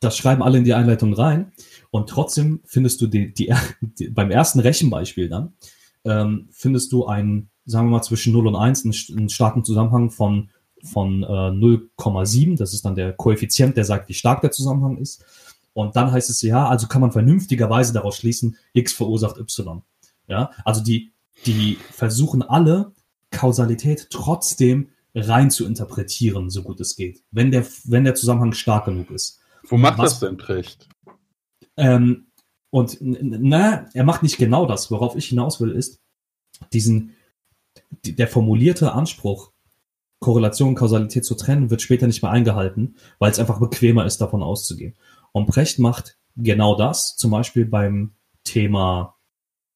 das 0.00 0.16
schreiben 0.16 0.42
alle 0.42 0.58
in 0.58 0.64
die 0.64 0.74
Einleitung 0.74 1.14
rein. 1.14 1.52
Und 1.90 2.08
trotzdem 2.08 2.60
findest 2.64 3.00
du 3.00 3.06
die, 3.06 3.32
die, 3.32 3.54
die 3.80 4.08
beim 4.08 4.30
ersten 4.30 4.60
Rechenbeispiel 4.60 5.28
dann, 5.28 5.54
ähm, 6.04 6.48
findest 6.50 6.92
du 6.92 7.06
einen, 7.06 7.50
sagen 7.64 7.86
wir 7.86 7.98
mal, 7.98 8.02
zwischen 8.02 8.32
0 8.32 8.48
und 8.48 8.56
1 8.56 8.84
einen, 8.84 9.18
einen 9.18 9.28
starken 9.28 9.64
Zusammenhang 9.64 10.10
von, 10.10 10.50
von 10.82 11.22
äh, 11.22 11.26
0,7. 11.26 12.58
Das 12.58 12.74
ist 12.74 12.84
dann 12.84 12.96
der 12.96 13.12
Koeffizient, 13.12 13.76
der 13.76 13.84
sagt, 13.84 14.08
wie 14.08 14.14
stark 14.14 14.40
der 14.40 14.50
Zusammenhang 14.50 14.96
ist. 14.96 15.24
Und 15.74 15.96
dann 15.96 16.12
heißt 16.12 16.30
es 16.30 16.42
ja, 16.42 16.68
also 16.68 16.86
kann 16.86 17.00
man 17.00 17.12
vernünftigerweise 17.12 17.92
daraus 17.92 18.16
schließen, 18.16 18.56
X 18.72 18.92
verursacht 18.92 19.38
Y. 19.38 19.82
Ja, 20.28 20.50
also 20.64 20.82
die, 20.82 21.12
die 21.46 21.78
versuchen 21.90 22.42
alle, 22.42 22.92
Kausalität 23.30 24.08
trotzdem 24.10 24.90
rein 25.14 25.50
zu 25.50 25.66
interpretieren, 25.66 26.50
so 26.50 26.62
gut 26.62 26.80
es 26.80 26.96
geht, 26.96 27.22
wenn 27.30 27.50
der, 27.50 27.66
wenn 27.84 28.04
der 28.04 28.14
Zusammenhang 28.14 28.52
stark 28.52 28.84
genug 28.86 29.10
ist. 29.10 29.40
Wo 29.64 29.76
macht 29.76 29.98
Was, 29.98 30.12
das 30.12 30.20
denn 30.20 30.36
Precht? 30.36 30.88
Ähm, 31.76 32.26
und 32.70 32.98
na, 33.00 33.86
er 33.92 34.04
macht 34.04 34.22
nicht 34.22 34.38
genau 34.38 34.66
das. 34.66 34.90
Worauf 34.90 35.16
ich 35.16 35.26
hinaus 35.26 35.60
will, 35.60 35.72
ist 35.72 36.00
diesen, 36.72 37.14
der 38.04 38.28
formulierte 38.28 38.92
Anspruch, 38.92 39.52
Korrelation 40.20 40.70
und 40.70 40.74
Kausalität 40.76 41.24
zu 41.24 41.34
trennen, 41.34 41.70
wird 41.70 41.82
später 41.82 42.06
nicht 42.06 42.22
mehr 42.22 42.30
eingehalten, 42.30 42.96
weil 43.18 43.30
es 43.30 43.38
einfach 43.38 43.58
bequemer 43.58 44.06
ist, 44.06 44.20
davon 44.20 44.42
auszugehen. 44.42 44.94
Und 45.32 45.46
Precht 45.46 45.78
macht 45.78 46.18
genau 46.36 46.76
das, 46.76 47.16
zum 47.16 47.30
Beispiel 47.30 47.64
beim 47.64 48.12
Thema 48.44 49.16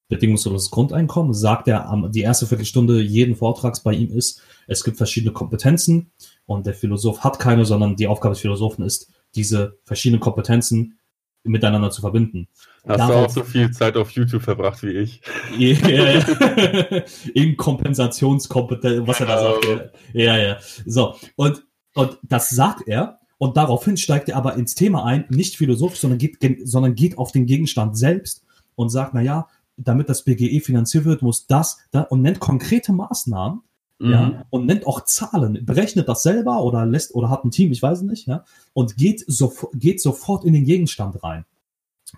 bedingungsloses 0.09 0.71
Grundeinkommen, 0.71 1.35
sagt 1.35 1.67
er, 1.69 1.91
die 2.11 2.21
erste 2.21 2.47
Viertelstunde 2.47 3.01
jeden 3.01 3.35
Vortrags 3.35 3.83
bei 3.83 3.93
ihm 3.93 4.11
ist, 4.13 4.41
es 4.69 4.85
gibt 4.85 4.99
verschiedene 4.99 5.33
Kompetenzen 5.33 6.13
und 6.45 6.67
der 6.67 6.75
Philosoph 6.75 7.25
hat 7.25 7.39
keine, 7.39 7.65
sondern 7.65 7.97
die 7.97 8.07
Aufgabe 8.07 8.35
des 8.35 8.41
Philosophen 8.41 8.85
ist, 8.85 9.11
diese 9.35 9.79
verschiedenen 9.85 10.21
Kompetenzen 10.21 10.99
miteinander 11.43 11.91
zu 11.91 12.01
verbinden. 12.01 12.49
Hast 12.87 12.99
Darauf, 12.99 13.11
du 13.11 13.17
auch 13.17 13.31
so 13.31 13.45
viel 13.45 13.71
Zeit 13.71 13.97
auf 13.97 14.11
YouTube 14.11 14.43
verbracht 14.43 14.83
wie 14.83 14.93
ich? 14.93 15.21
Ja. 15.57 15.75
In 17.35 17.57
Kompensationskompetenz, 17.57 19.07
was 19.07 19.21
er 19.21 19.27
da 19.27 19.39
sagt. 19.41 19.63
Genau. 19.63 19.83
Ja, 20.13 20.37
ja. 20.37 20.59
So, 20.85 21.17
und, 21.37 21.65
und 21.95 22.19
das 22.23 22.51
sagt 22.51 22.87
er, 22.87 23.21
und 23.39 23.57
daraufhin 23.57 23.97
steigt 23.97 24.29
er 24.29 24.37
aber 24.37 24.55
ins 24.55 24.75
Thema 24.75 25.05
ein, 25.05 25.25
nicht 25.29 25.57
philosophisch, 25.57 26.01
sondern 26.01 26.19
geht, 26.19 26.39
sondern 26.65 26.95
geht 26.95 27.19
auf 27.19 27.33
den 27.33 27.47
Gegenstand 27.47 27.97
selbst 27.97 28.45
und 28.75 28.91
sagt, 28.91 29.15
na 29.15 29.21
ja, 29.21 29.49
damit 29.77 30.09
das 30.09 30.25
BGE 30.25 30.61
finanziert 30.61 31.05
wird, 31.05 31.23
muss 31.23 31.47
das, 31.47 31.79
da, 31.91 32.03
und 32.03 32.23
nennt 32.23 32.41
konkrete 32.41 32.93
Maßnahmen, 32.93 33.61
mhm. 33.99 34.11
ja, 34.11 34.45
und 34.51 34.67
nennt 34.67 34.87
auch 34.87 35.05
Zahlen, 35.05 35.65
berechnet 35.67 36.09
das 36.09 36.23
selber 36.23 36.63
oder 36.63 36.87
lässt, 36.87 37.15
oder 37.15 37.29
hat 37.29 37.45
ein 37.45 37.51
Team, 37.51 37.73
ich 37.73 37.83
weiß 37.83 37.99
es 37.99 38.05
nicht, 38.05 38.27
ja, 38.27 38.45
und 38.73 38.97
geht, 38.97 39.25
so, 39.27 39.53
geht 39.75 40.01
sofort 40.01 40.45
in 40.45 40.55
den 40.55 40.65
Gegenstand 40.65 41.23
rein. 41.23 41.45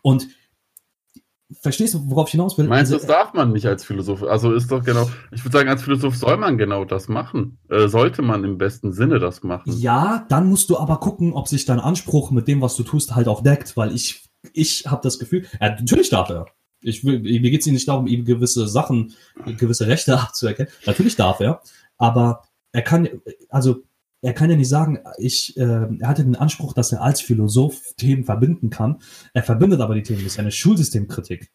Und 0.03 0.29
verstehst 1.53 1.95
du, 1.95 2.11
worauf 2.11 2.29
ich 2.29 2.33
hinaus 2.33 2.59
will? 2.59 2.67
Meinst 2.67 2.93
du, 2.93 2.97
also, 2.97 3.07
das 3.07 3.17
darf 3.17 3.35
man 3.35 3.53
nicht 3.53 3.67
als 3.67 3.85
Philosoph? 3.85 4.23
Also 4.23 4.53
ist 4.53 4.71
doch 4.71 4.85
genau, 4.85 5.09
ich 5.33 5.45
würde 5.45 5.57
sagen, 5.57 5.69
als 5.69 5.83
Philosoph 5.83 6.17
soll 6.17 6.37
man 6.37 6.59
genau 6.59 6.85
das 6.85 7.09
machen. 7.09 7.59
Äh, 7.71 7.89
sollte 7.89 8.23
man 8.23 8.45
im 8.45 8.59
besten 8.59 8.93
Sinne 8.93 9.19
das 9.19 9.43
machen. 9.43 9.73
Ja, 9.79 10.27
dann 10.29 10.49
musst 10.49 10.69
du 10.71 10.79
aber 10.79 11.01
gucken, 11.01 11.33
ob 11.33 11.49
sich 11.49 11.65
dein 11.65 11.81
Anspruch 11.81 12.31
mit 12.31 12.49
dem, 12.49 12.61
was 12.61 12.77
du 12.77 12.83
tust, 12.83 13.15
halt 13.15 13.29
auch 13.29 13.43
deckt, 13.43 13.77
weil 13.77 13.95
ich, 13.95 14.29
ich 14.53 14.85
habe 14.87 15.01
das 15.03 15.19
Gefühl, 15.19 15.47
ja, 15.61 15.71
natürlich 15.71 16.11
darf 16.11 16.29
er. 16.31 16.47
Ich 16.81 17.05
will, 17.05 17.21
mir 17.21 17.51
geht 17.51 17.61
es 17.61 17.67
nicht 17.67 17.89
darum, 17.89 18.07
ihm 18.07 18.25
gewisse 18.25 18.69
Sachen, 18.69 19.15
gewisse 19.45 19.87
Rechte 19.87 20.19
abzuerkennen. 20.21 20.71
Natürlich 20.87 21.17
darf 21.17 21.41
er, 21.41 21.63
aber 21.97 22.43
er 22.73 22.83
kann, 22.83 23.09
also 23.49 23.83
er 24.21 24.33
kann 24.33 24.51
ja 24.51 24.57
nicht 24.57 24.69
sagen, 24.69 24.99
ich, 25.19 25.57
äh, 25.57 25.63
er 25.63 26.09
hatte 26.09 26.25
den 26.25 26.37
Anspruch, 26.37 26.73
dass 26.73 26.93
er 26.93 27.03
als 27.03 27.21
Philosoph 27.21 27.95
Themen 27.97 28.25
verbinden 28.25 28.71
kann. 28.71 28.99
Er 29.33 29.43
verbindet 29.43 29.81
aber 29.81 29.95
die 29.95 30.03
Themen. 30.03 30.25
Das 30.25 30.33
ist 30.33 30.39
eine 30.39 30.51
Schulsystemkritik. 30.51 31.51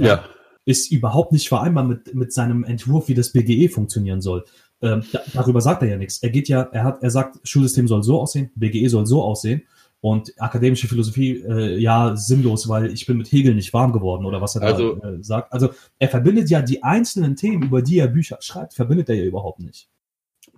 Ja. 0.00 0.24
Ist 0.64 0.90
überhaupt 0.90 1.32
nicht 1.32 1.48
vereinbar 1.48 1.84
mit, 1.84 2.14
mit 2.14 2.32
seinem 2.32 2.64
Entwurf, 2.64 3.08
wie 3.08 3.14
das 3.14 3.32
BGE 3.32 3.68
funktionieren 3.68 4.20
soll. 4.20 4.44
Ähm, 4.82 5.04
da, 5.12 5.20
darüber 5.32 5.60
sagt 5.60 5.82
er 5.82 5.88
ja 5.88 5.96
nichts. 5.96 6.22
Er 6.22 6.30
geht 6.30 6.48
ja, 6.48 6.62
er 6.72 6.84
hat, 6.84 7.02
er 7.02 7.10
sagt, 7.10 7.38
Schulsystem 7.46 7.88
soll 7.88 8.02
so 8.02 8.20
aussehen, 8.20 8.50
BGE 8.54 8.88
soll 8.88 9.06
so 9.06 9.22
aussehen. 9.22 9.62
Und 10.00 10.32
akademische 10.40 10.86
Philosophie, 10.86 11.42
äh, 11.42 11.76
ja, 11.78 12.14
sinnlos, 12.14 12.68
weil 12.68 12.92
ich 12.92 13.06
bin 13.06 13.16
mit 13.16 13.32
Hegel 13.32 13.54
nicht 13.54 13.72
warm 13.72 13.92
geworden 13.92 14.26
oder 14.26 14.40
was 14.40 14.54
er 14.54 14.62
also, 14.62 14.94
da 14.94 15.10
äh, 15.10 15.22
sagt. 15.22 15.52
Also 15.52 15.70
er 15.98 16.08
verbindet 16.08 16.50
ja 16.50 16.62
die 16.62 16.84
einzelnen 16.84 17.34
Themen, 17.34 17.64
über 17.64 17.82
die 17.82 17.98
er 17.98 18.06
Bücher 18.06 18.38
schreibt, 18.40 18.74
verbindet 18.74 19.08
er 19.08 19.16
ja 19.16 19.24
überhaupt 19.24 19.58
nicht. 19.58 19.88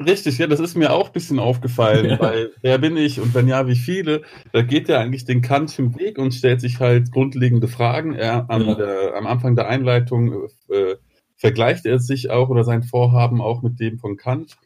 Richtig, 0.04 0.38
ja, 0.38 0.46
das 0.46 0.60
ist 0.60 0.76
mir 0.76 0.92
auch 0.92 1.08
ein 1.08 1.12
bisschen 1.12 1.38
aufgefallen, 1.38 2.10
ja. 2.10 2.20
weil 2.20 2.52
wer 2.62 2.78
bin 2.78 2.96
ich 2.96 3.20
und 3.20 3.34
wenn 3.34 3.48
ja, 3.48 3.66
wie 3.66 3.76
viele? 3.76 4.22
Da 4.52 4.62
geht 4.62 4.88
er 4.88 5.00
eigentlich 5.00 5.26
den 5.26 5.42
Kantischen 5.42 5.98
Weg 5.98 6.18
und 6.18 6.32
stellt 6.32 6.62
sich 6.62 6.80
halt 6.80 7.12
grundlegende 7.12 7.68
Fragen. 7.68 8.14
Er, 8.14 8.48
am, 8.48 8.66
ja. 8.66 8.74
der, 8.74 9.14
am 9.16 9.26
Anfang 9.26 9.56
der 9.56 9.68
Einleitung 9.68 10.48
äh, 10.70 10.96
vergleicht 11.36 11.84
er 11.84 11.98
sich 11.98 12.30
auch 12.30 12.48
oder 12.48 12.64
sein 12.64 12.82
Vorhaben 12.82 13.42
auch 13.42 13.62
mit 13.62 13.78
dem 13.78 13.98
von 13.98 14.16
Kant 14.16 14.56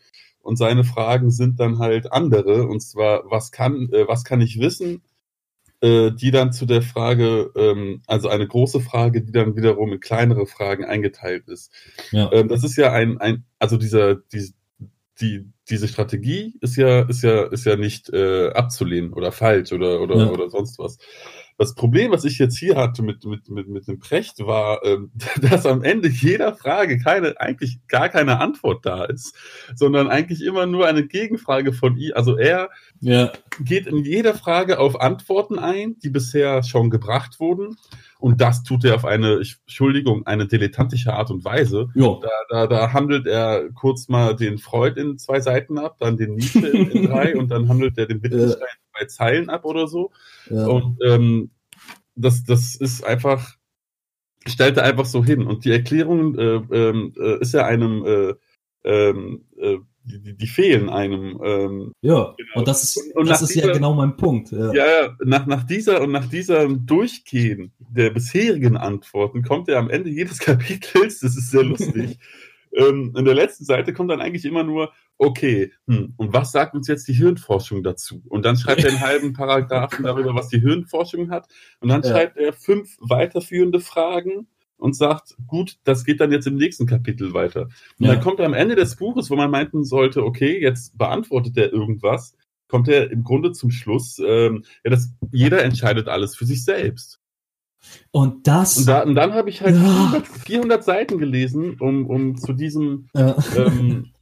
und 0.42 0.57
seine 0.57 0.85
Fragen 0.85 1.31
sind 1.31 1.59
dann 1.59 1.79
halt 1.79 2.12
andere. 2.12 2.68
Und 2.68 2.81
zwar, 2.81 3.23
was 3.29 3.51
kann, 3.51 3.88
äh, 3.92 4.07
was 4.07 4.25
kann 4.25 4.40
ich 4.40 4.61
wissen? 4.61 5.03
Äh, 5.81 6.12
die 6.12 6.31
dann 6.31 6.53
zu 6.53 6.64
der 6.64 6.81
Frage, 6.81 7.51
ähm, 7.57 8.03
also 8.07 8.29
eine 8.29 8.47
große 8.47 8.81
Frage, 8.81 9.23
die 9.23 9.33
dann 9.33 9.57
wiederum 9.57 9.92
in 9.92 10.01
kleinere 10.01 10.47
Fragen 10.47 10.85
eingeteilt 10.85 11.49
ist. 11.49 11.73
Ja. 12.11 12.31
Ähm, 12.33 12.49
das 12.49 12.62
ist 12.64 12.77
ja 12.77 12.92
ein, 12.92 13.18
ein 13.18 13.44
also 13.59 13.77
dieser, 13.77 14.14
die, 14.14 14.55
die, 15.20 15.46
diese 15.68 15.88
Strategie 15.88 16.57
ist 16.61 16.77
ja, 16.77 17.03
ist 17.03 17.22
ja, 17.22 17.44
ist 17.44 17.64
ja 17.64 17.77
nicht 17.77 18.11
äh, 18.12 18.48
abzulehnen 18.50 19.12
oder 19.12 19.33
falsch 19.33 19.72
oder, 19.72 20.00
oder, 20.00 20.16
ja. 20.16 20.31
oder 20.31 20.50
sonst 20.50 20.79
was. 20.79 20.98
Das 21.57 21.77
Problem, 21.77 22.11
was 22.11 22.24
ich 22.24 22.38
jetzt 22.38 22.59
hier 22.59 22.77
hatte 22.77 23.03
mit, 23.03 23.24
mit, 23.24 23.48
mit, 23.48 23.68
mit 23.68 23.87
dem 23.87 24.00
Precht, 24.00 24.40
war, 24.40 24.85
ähm, 24.85 25.12
dass 25.40 25.66
am 25.66 25.85
Ende 25.85 26.09
jeder 26.09 26.55
Frage 26.57 26.98
keine, 26.98 27.40
eigentlich 27.40 27.79
gar 27.87 28.09
keine 28.09 28.40
Antwort 28.40 28.85
da 28.85 29.05
ist, 29.05 29.37
sondern 29.77 30.09
eigentlich 30.09 30.42
immer 30.42 30.66
nur 30.66 30.87
eine 30.87 31.07
Gegenfrage 31.07 31.72
von 31.72 31.96
ihm. 31.96 32.12
Also 32.14 32.37
er 32.37 32.70
ja. 33.04 33.32
geht 33.60 33.86
in 33.86 33.98
jeder 33.98 34.34
Frage 34.34 34.78
auf 34.78 35.00
Antworten 35.00 35.58
ein, 35.58 35.98
die 35.98 36.10
bisher 36.10 36.62
schon 36.62 36.90
gebracht 36.90 37.38
wurden. 37.38 37.76
Und 38.18 38.40
das 38.40 38.62
tut 38.62 38.84
er 38.84 38.94
auf 38.94 39.04
eine, 39.04 39.36
Entschuldigung, 39.36 40.26
eine 40.26 40.46
dilettantische 40.46 41.12
Art 41.12 41.30
und 41.30 41.44
Weise. 41.44 41.88
Da, 42.22 42.30
da, 42.48 42.66
da 42.66 42.92
handelt 42.92 43.26
er 43.26 43.70
kurz 43.74 44.08
mal 44.08 44.34
den 44.34 44.58
Freud 44.58 44.98
in 44.98 45.18
zwei 45.18 45.40
Seiten 45.40 45.78
ab, 45.78 45.96
dann 46.00 46.16
den 46.16 46.34
Nietzsche 46.34 46.66
in, 46.66 46.90
in 46.90 47.06
drei 47.10 47.36
und 47.36 47.50
dann 47.50 47.68
handelt 47.68 47.98
er 47.98 48.06
den 48.06 48.22
Wittgenstein 48.22 48.62
in 48.62 48.98
zwei 48.98 49.04
Zeilen 49.06 49.50
ab 49.50 49.64
oder 49.64 49.86
so. 49.86 50.10
Ja. 50.48 50.66
Und 50.66 50.96
ähm, 51.04 51.50
das, 52.14 52.44
das 52.44 52.76
ist 52.76 53.04
einfach, 53.04 53.56
stellt 54.46 54.78
er 54.78 54.84
einfach 54.84 55.04
so 55.04 55.22
hin. 55.22 55.46
Und 55.46 55.66
die 55.66 55.72
Erklärung 55.72 56.38
äh, 56.38 56.62
ähm, 56.72 57.12
äh, 57.18 57.40
ist 57.40 57.52
ja 57.52 57.66
einem 57.66 58.06
äh, 58.06 58.34
ähm, 58.84 59.44
äh, 59.58 59.78
die, 60.04 60.36
die 60.36 60.46
fehlen 60.46 60.88
einem. 60.88 61.40
Ähm, 61.42 61.92
ja, 62.02 62.34
genau. 62.36 62.50
und 62.54 62.68
das 62.68 62.82
ist, 62.84 63.14
und 63.14 63.28
das 63.28 63.42
ist 63.42 63.54
dieser, 63.54 63.68
ja 63.68 63.72
genau 63.72 63.94
mein 63.94 64.16
Punkt. 64.16 64.52
Ja, 64.52 64.72
ja 64.72 65.16
nach, 65.24 65.46
nach 65.46 65.64
dieser 65.64 66.02
und 66.02 66.12
nach 66.12 66.26
diesem 66.26 66.86
Durchgehen 66.86 67.72
der 67.78 68.10
bisherigen 68.10 68.76
Antworten 68.76 69.42
kommt 69.42 69.68
er 69.68 69.78
am 69.78 69.90
Ende 69.90 70.10
jedes 70.10 70.38
Kapitels, 70.40 71.20
das 71.20 71.36
ist 71.36 71.50
sehr 71.50 71.64
lustig. 71.64 72.18
ähm, 72.76 73.14
in 73.16 73.24
der 73.24 73.34
letzten 73.34 73.64
Seite 73.64 73.92
kommt 73.92 74.10
dann 74.10 74.20
eigentlich 74.20 74.44
immer 74.44 74.64
nur, 74.64 74.92
okay, 75.16 75.72
hm, 75.86 76.14
und 76.16 76.32
was 76.32 76.52
sagt 76.52 76.74
uns 76.74 76.88
jetzt 76.88 77.08
die 77.08 77.14
Hirnforschung 77.14 77.82
dazu? 77.82 78.22
Und 78.28 78.44
dann 78.44 78.56
schreibt 78.56 78.84
er 78.84 78.90
einen 78.90 79.00
halben 79.06 79.32
Paragraphen 79.32 80.04
darüber, 80.04 80.34
was 80.34 80.48
die 80.48 80.60
Hirnforschung 80.60 81.30
hat. 81.30 81.48
Und 81.80 81.88
dann 81.88 82.02
ja. 82.02 82.10
schreibt 82.10 82.36
er 82.36 82.52
fünf 82.52 82.96
weiterführende 83.00 83.80
Fragen 83.80 84.48
und 84.76 84.96
sagt, 84.96 85.34
gut, 85.46 85.78
das 85.84 86.04
geht 86.04 86.20
dann 86.20 86.32
jetzt 86.32 86.46
im 86.46 86.56
nächsten 86.56 86.87
Kapitel 86.87 87.32
weiter. 87.32 87.68
Und 87.98 88.06
ja. 88.06 88.14
dann 88.14 88.22
kommt 88.22 88.40
er 88.40 88.46
am 88.46 88.54
Ende 88.54 88.76
des 88.76 88.96
Buches, 88.96 89.30
wo 89.30 89.37
man 89.37 89.50
meinten 89.50 89.84
sollte, 89.84 90.24
okay, 90.24 90.60
jetzt 90.60 90.96
beantwortet 90.98 91.56
er 91.56 91.72
irgendwas, 91.72 92.37
kommt 92.68 92.88
er 92.88 93.10
im 93.10 93.22
Grunde 93.22 93.52
zum 93.52 93.70
Schluss, 93.70 94.18
ähm, 94.18 94.64
ja, 94.84 94.90
dass 94.90 95.12
jeder 95.32 95.62
entscheidet 95.62 96.08
alles 96.08 96.37
für 96.37 96.46
sich 96.46 96.64
selbst. 96.64 97.20
Und 98.10 98.46
das. 98.46 98.78
Und, 98.78 98.88
da, 98.88 99.02
und 99.02 99.14
dann 99.14 99.34
habe 99.34 99.50
ich 99.50 99.60
halt 99.60 99.76
ja. 99.76 99.82
400, 99.82 100.26
400, 100.26 100.84
Seiten 100.84 101.18
gelesen, 101.18 101.76
um, 101.80 102.06
um 102.06 102.37
zu 102.37 102.52
diesem. 102.52 103.08
Ja. 103.14 103.37
Ähm, 103.56 104.12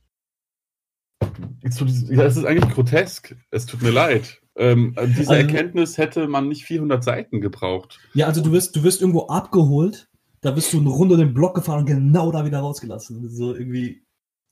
zu 1.70 1.84
diesem 1.84 2.18
ja, 2.18 2.24
es 2.24 2.36
ist 2.36 2.44
eigentlich 2.44 2.72
grotesk. 2.74 3.36
Es 3.50 3.66
tut 3.66 3.82
mir 3.82 3.90
leid. 3.90 4.40
Ähm, 4.56 4.94
diese 5.16 5.30
also, 5.30 5.32
Erkenntnis 5.34 5.96
hätte 5.96 6.26
man 6.28 6.48
nicht 6.48 6.64
400 6.64 7.02
Seiten 7.02 7.40
gebraucht. 7.40 8.00
Ja, 8.12 8.26
also 8.26 8.42
du 8.42 8.52
wirst, 8.52 8.76
du 8.76 8.82
wirst 8.82 9.00
irgendwo 9.00 9.28
abgeholt 9.28 10.08
da 10.42 10.50
bist 10.50 10.72
du 10.72 10.81
eine 10.81 10.90
Runde 10.90 11.16
den 11.16 11.33
Block 11.33 11.55
gefahren 11.55 11.81
und 11.81 11.87
genau 11.87 12.31
da 12.31 12.44
wieder 12.44 12.59
rausgelassen. 12.59 13.28
So 13.31 13.55
irgendwie. 13.55 14.02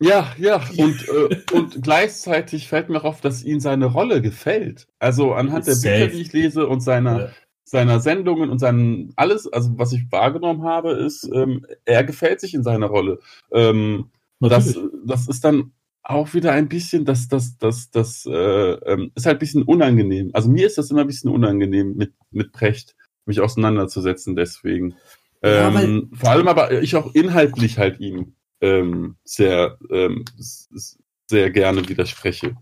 Ja, 0.01 0.33
ja, 0.39 0.63
und, 0.79 1.09
äh, 1.09 1.37
und 1.53 1.83
gleichzeitig 1.83 2.69
fällt 2.69 2.89
mir 2.89 3.05
auf, 3.05 3.21
dass 3.21 3.43
ihm 3.43 3.61
seine 3.61 3.87
Rolle 3.87 4.23
gefällt. 4.23 4.87
Also 4.99 5.35
anhand 5.35 5.67
der 5.67 5.75
Safe. 5.75 6.07
Bücher, 6.07 6.17
die 6.17 6.23
ich 6.23 6.33
lese 6.33 6.67
und 6.67 6.81
seiner, 6.81 7.21
ja. 7.21 7.31
seiner 7.65 8.01
Sendungen 8.01 8.49
und 8.49 8.61
seinen 8.61 9.13
alles, 9.17 9.53
also 9.53 9.77
was 9.77 9.93
ich 9.93 10.11
wahrgenommen 10.11 10.63
habe, 10.63 10.93
ist, 10.93 11.29
ähm, 11.35 11.67
er 11.85 12.05
gefällt 12.05 12.41
sich 12.41 12.55
in 12.55 12.63
seiner 12.63 12.87
Rolle. 12.87 13.19
Ähm, 13.53 14.11
das, 14.39 14.79
das 15.05 15.29
ist 15.29 15.45
dann 15.45 15.73
auch 16.03 16.33
wieder 16.33 16.53
ein 16.53 16.69
bisschen, 16.69 17.05
das, 17.05 17.29
das, 17.29 17.59
das, 17.59 17.91
das 17.91 18.25
äh, 18.27 18.33
ähm, 18.33 19.11
ist 19.15 19.27
halt 19.27 19.37
ein 19.37 19.41
bisschen 19.41 19.65
unangenehm. 19.65 20.31
Also 20.33 20.49
mir 20.49 20.67
ist 20.67 20.79
das 20.79 20.91
immer 20.91 21.03
ein 21.03 21.07
bisschen 21.07 21.31
unangenehm, 21.31 21.95
mit, 21.97 22.15
mit 22.31 22.53
Precht 22.53 22.97
mich 23.27 23.41
auseinanderzusetzen, 23.41 24.35
deswegen. 24.35 24.95
Ja, 25.43 25.69
ähm, 25.81 26.11
vor 26.13 26.31
allem 26.31 26.49
aber 26.49 26.83
ich 26.83 26.97
auch 26.97 27.15
inhaltlich 27.15 27.79
halt 27.79 27.99
ihm 28.01 28.35
ähm, 28.61 29.17
sehr, 29.25 29.79
ähm, 29.91 30.25
sehr 31.27 31.51
gerne 31.51 31.89
widerspreche. 31.89 32.57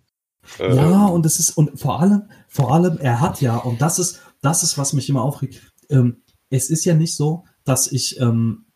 Ähm, 0.60 0.76
ja, 0.76 1.06
und 1.06 1.26
es 1.26 1.38
ist, 1.38 1.50
und 1.50 1.78
vor 1.78 2.00
allem, 2.00 2.22
vor 2.48 2.72
allem, 2.72 2.98
er 2.98 3.20
hat 3.20 3.40
ja, 3.40 3.56
und 3.56 3.80
das 3.80 3.98
ist, 3.98 4.20
das 4.40 4.62
ist, 4.62 4.78
was 4.78 4.92
mich 4.92 5.08
immer 5.08 5.22
aufregt. 5.22 5.72
Ähm, 5.90 6.22
es 6.50 6.70
ist 6.70 6.84
ja 6.84 6.94
nicht 6.94 7.14
so, 7.16 7.44
dass 7.64 7.90
ich, 7.90 8.20
ähm, 8.20 8.66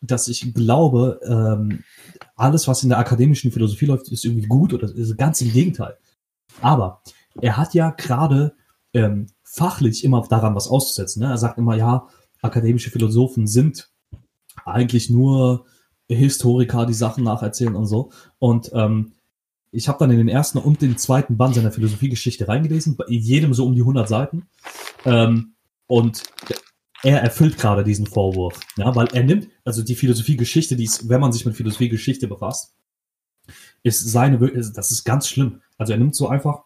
dass 0.00 0.28
ich 0.28 0.52
glaube, 0.52 1.20
ähm, 1.24 1.84
alles, 2.34 2.66
was 2.66 2.82
in 2.82 2.88
der 2.88 2.98
akademischen 2.98 3.52
Philosophie 3.52 3.86
läuft, 3.86 4.08
ist 4.08 4.24
irgendwie 4.24 4.48
gut 4.48 4.74
oder 4.74 4.92
ist 4.92 5.16
ganz 5.16 5.40
im 5.40 5.52
Gegenteil. 5.52 5.96
Aber 6.60 7.02
er 7.40 7.56
hat 7.56 7.74
ja 7.74 7.90
gerade 7.90 8.54
ähm, 8.92 9.28
fachlich 9.44 10.04
immer 10.04 10.26
daran 10.28 10.54
was 10.54 10.68
auszusetzen. 10.68 11.22
Ne? 11.22 11.30
Er 11.30 11.38
sagt 11.38 11.58
immer, 11.58 11.76
ja, 11.76 12.08
akademische 12.42 12.90
Philosophen 12.90 13.46
sind 13.46 13.90
eigentlich 14.64 15.10
nur 15.10 15.64
Historiker, 16.08 16.84
die 16.84 16.94
Sachen 16.94 17.24
nacherzählen 17.24 17.74
und 17.74 17.86
so. 17.86 18.12
Und 18.38 18.70
ähm, 18.74 19.12
ich 19.70 19.88
habe 19.88 19.98
dann 19.98 20.10
in 20.10 20.18
den 20.18 20.28
ersten 20.28 20.58
und 20.58 20.82
den 20.82 20.98
zweiten 20.98 21.38
Band 21.38 21.54
seiner 21.54 21.72
Philosophiegeschichte 21.72 22.46
reingelesen, 22.46 22.96
bei 22.96 23.06
jedem 23.08 23.54
so 23.54 23.64
um 23.64 23.74
die 23.74 23.80
100 23.80 24.06
Seiten. 24.06 24.48
Ähm, 25.06 25.54
und 25.86 26.22
er 27.02 27.22
erfüllt 27.22 27.58
gerade 27.58 27.82
diesen 27.82 28.06
Vorwurf, 28.06 28.60
ja, 28.76 28.94
weil 28.94 29.08
er 29.12 29.24
nimmt, 29.24 29.48
also 29.64 29.82
die 29.82 29.96
Philosophiegeschichte, 29.96 30.76
die 30.76 30.84
ist, 30.84 31.08
wenn 31.08 31.20
man 31.20 31.32
sich 31.32 31.44
mit 31.44 31.56
Philosophiegeschichte 31.56 32.28
befasst, 32.28 32.74
ist 33.82 34.08
seine, 34.08 34.38
das 34.38 34.90
ist 34.92 35.04
ganz 35.04 35.28
schlimm. 35.28 35.62
Also 35.78 35.92
er 35.92 35.98
nimmt 35.98 36.14
so 36.14 36.28
einfach 36.28 36.62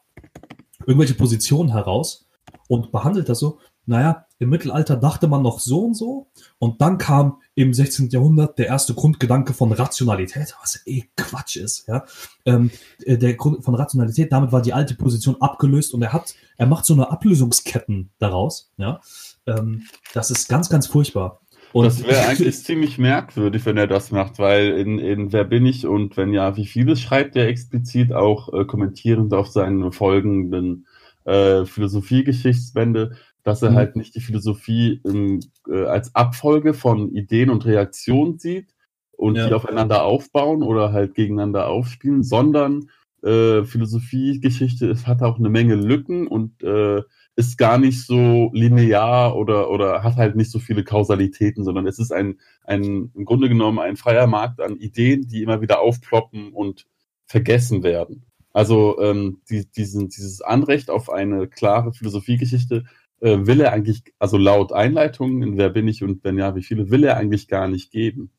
irgendwelche 0.81 1.15
Positionen 1.15 1.71
heraus 1.71 2.29
und 2.69 2.93
behandelt 2.93 3.29
das 3.29 3.39
so, 3.39 3.61
naja, 3.87 4.26
im 4.39 4.51
Mittelalter 4.51 4.97
dachte 4.97 5.29
man 5.29 5.43
noch 5.43 5.61
so 5.61 5.85
und 5.85 5.95
so 5.95 6.29
und 6.59 6.81
dann 6.81 6.99
kam 6.99 7.41
im 7.55 7.73
16. 7.73 8.11
Jahrhundert 8.11 8.59
der 8.59 8.67
erste 8.67 8.95
Grundgedanke 8.95 9.55
von 9.55 9.73
Rationalität, 9.73 10.55
was 10.61 10.83
eh 10.87 11.05
Quatsch 11.17 11.57
ist, 11.57 11.87
ja. 11.89 12.05
Ähm, 12.45 12.71
äh, 13.05 13.17
der 13.17 13.35
Grund 13.35 13.65
von 13.65 13.75
Rationalität, 13.75 14.33
damit 14.33 14.53
war 14.53 14.63
die 14.63 14.73
alte 14.73 14.95
Position 14.95 15.41
abgelöst 15.41 15.95
und 15.95 16.03
er 16.03 16.13
hat, 16.13 16.35
er 16.57 16.67
macht 16.67 16.85
so 16.85 16.95
eine 16.95 17.11
Ablösungsketten 17.11 18.11
daraus, 18.19 18.71
ja. 18.77 19.01
Ähm, 19.47 19.85
das 20.13 20.31
ist 20.31 20.49
ganz, 20.49 20.69
ganz 20.69 20.87
furchtbar. 20.87 21.41
Und 21.73 21.85
das 21.85 22.03
wäre 22.03 22.27
eigentlich 22.29 22.63
ziemlich 22.63 22.99
merkwürdig, 22.99 23.67
wenn 23.67 23.77
er 23.77 23.87
das 23.87 24.11
macht, 24.11 24.39
weil 24.39 24.79
in, 24.79 24.99
in 24.99 25.33
Wer 25.33 25.45
bin 25.45 25.67
ich 25.67 25.87
und 25.87 26.17
wenn 26.17 26.33
ja, 26.33 26.57
wie 26.57 26.67
vieles 26.67 27.01
schreibt 27.01 27.37
er 27.37 27.49
explizit 27.49 28.13
auch 28.13 28.53
äh, 28.53 28.65
kommentierend 28.65 29.35
auf 29.35 29.49
seinen 29.49 29.93
folgenden 29.93 30.87
äh, 31.25 31.65
Philosophiegeschichtsbände, 31.67 33.17
dass 33.47 33.63
er 33.63 33.71
mhm. 33.71 33.75
halt 33.77 33.95
nicht 33.95 34.17
die 34.17 34.21
Philosophie 34.21 35.01
in, 35.05 35.39
äh, 35.69 35.85
als 35.85 36.13
Abfolge 36.17 36.75
von 36.75 37.13
Ideen 37.13 37.49
und 37.49 37.65
Reaktionen 37.65 38.41
sieht 38.41 38.75
und 39.13 39.37
ja. 39.37 39.47
die 39.47 39.55
aufeinander 39.55 40.03
aufbauen 40.03 40.65
oder 40.65 40.93
halt 40.93 41.15
gegeneinander 41.15 41.69
aufspielen, 41.69 42.25
sondern 42.25 42.91
äh, 43.23 43.63
Philosophiegeschichte 43.63 44.91
es 44.91 45.07
hat 45.07 45.23
auch 45.23 45.39
eine 45.39 45.49
Menge 45.49 45.77
Lücken 45.77 46.27
und 46.27 46.61
äh, 46.65 47.03
ist 47.37 47.57
gar 47.57 47.79
nicht 47.79 48.05
so 48.05 48.51
linear 48.53 49.37
oder, 49.37 49.71
oder 49.71 50.03
hat 50.03 50.17
halt 50.17 50.35
nicht 50.35 50.51
so 50.51 50.59
viele 50.59 50.83
Kausalitäten, 50.83 51.63
sondern 51.63 51.87
es 51.87 52.01
ist 52.01 52.13
ein, 52.13 52.41
ein, 52.65 53.13
im 53.15 53.25
Grunde 53.25 53.49
genommen 53.49 53.79
ein 53.79 53.97
freier 53.97 54.27
Markt 54.27 54.61
an 54.61 54.77
Ideen, 54.77 55.29
die 55.29 55.45
immer 55.45 55.61
wieder 55.61 55.79
aufploppen 55.79 56.53
und 56.53 56.89
vergessen 57.27 57.85
werden. 57.85 58.25
Also 58.53 59.01
ähm, 59.01 59.41
die, 59.49 59.71
diesen, 59.71 60.09
dieses 60.09 60.41
Anrecht 60.41 60.91
auf 60.91 61.11
eine 61.11 61.47
klare 61.47 61.93
Philosophiegeschichte 61.93 62.87
äh, 63.21 63.39
will 63.47 63.61
er 63.61 63.73
eigentlich, 63.73 64.03
also 64.19 64.37
laut 64.37 64.73
Einleitung 64.73 65.43
in 65.43 65.57
Wer 65.57 65.71
bin 65.71 65.89
ich 65.89 66.03
und 66.03 66.23
wenn 66.25 66.39
ja, 66.39 66.55
wie 66.55 66.63
viele, 66.63 66.91
will 66.91 67.05
er 67.05 67.17
eigentlich 67.17 67.49
gar 67.49 67.69
nicht 67.69 67.91
geben. 67.91 68.31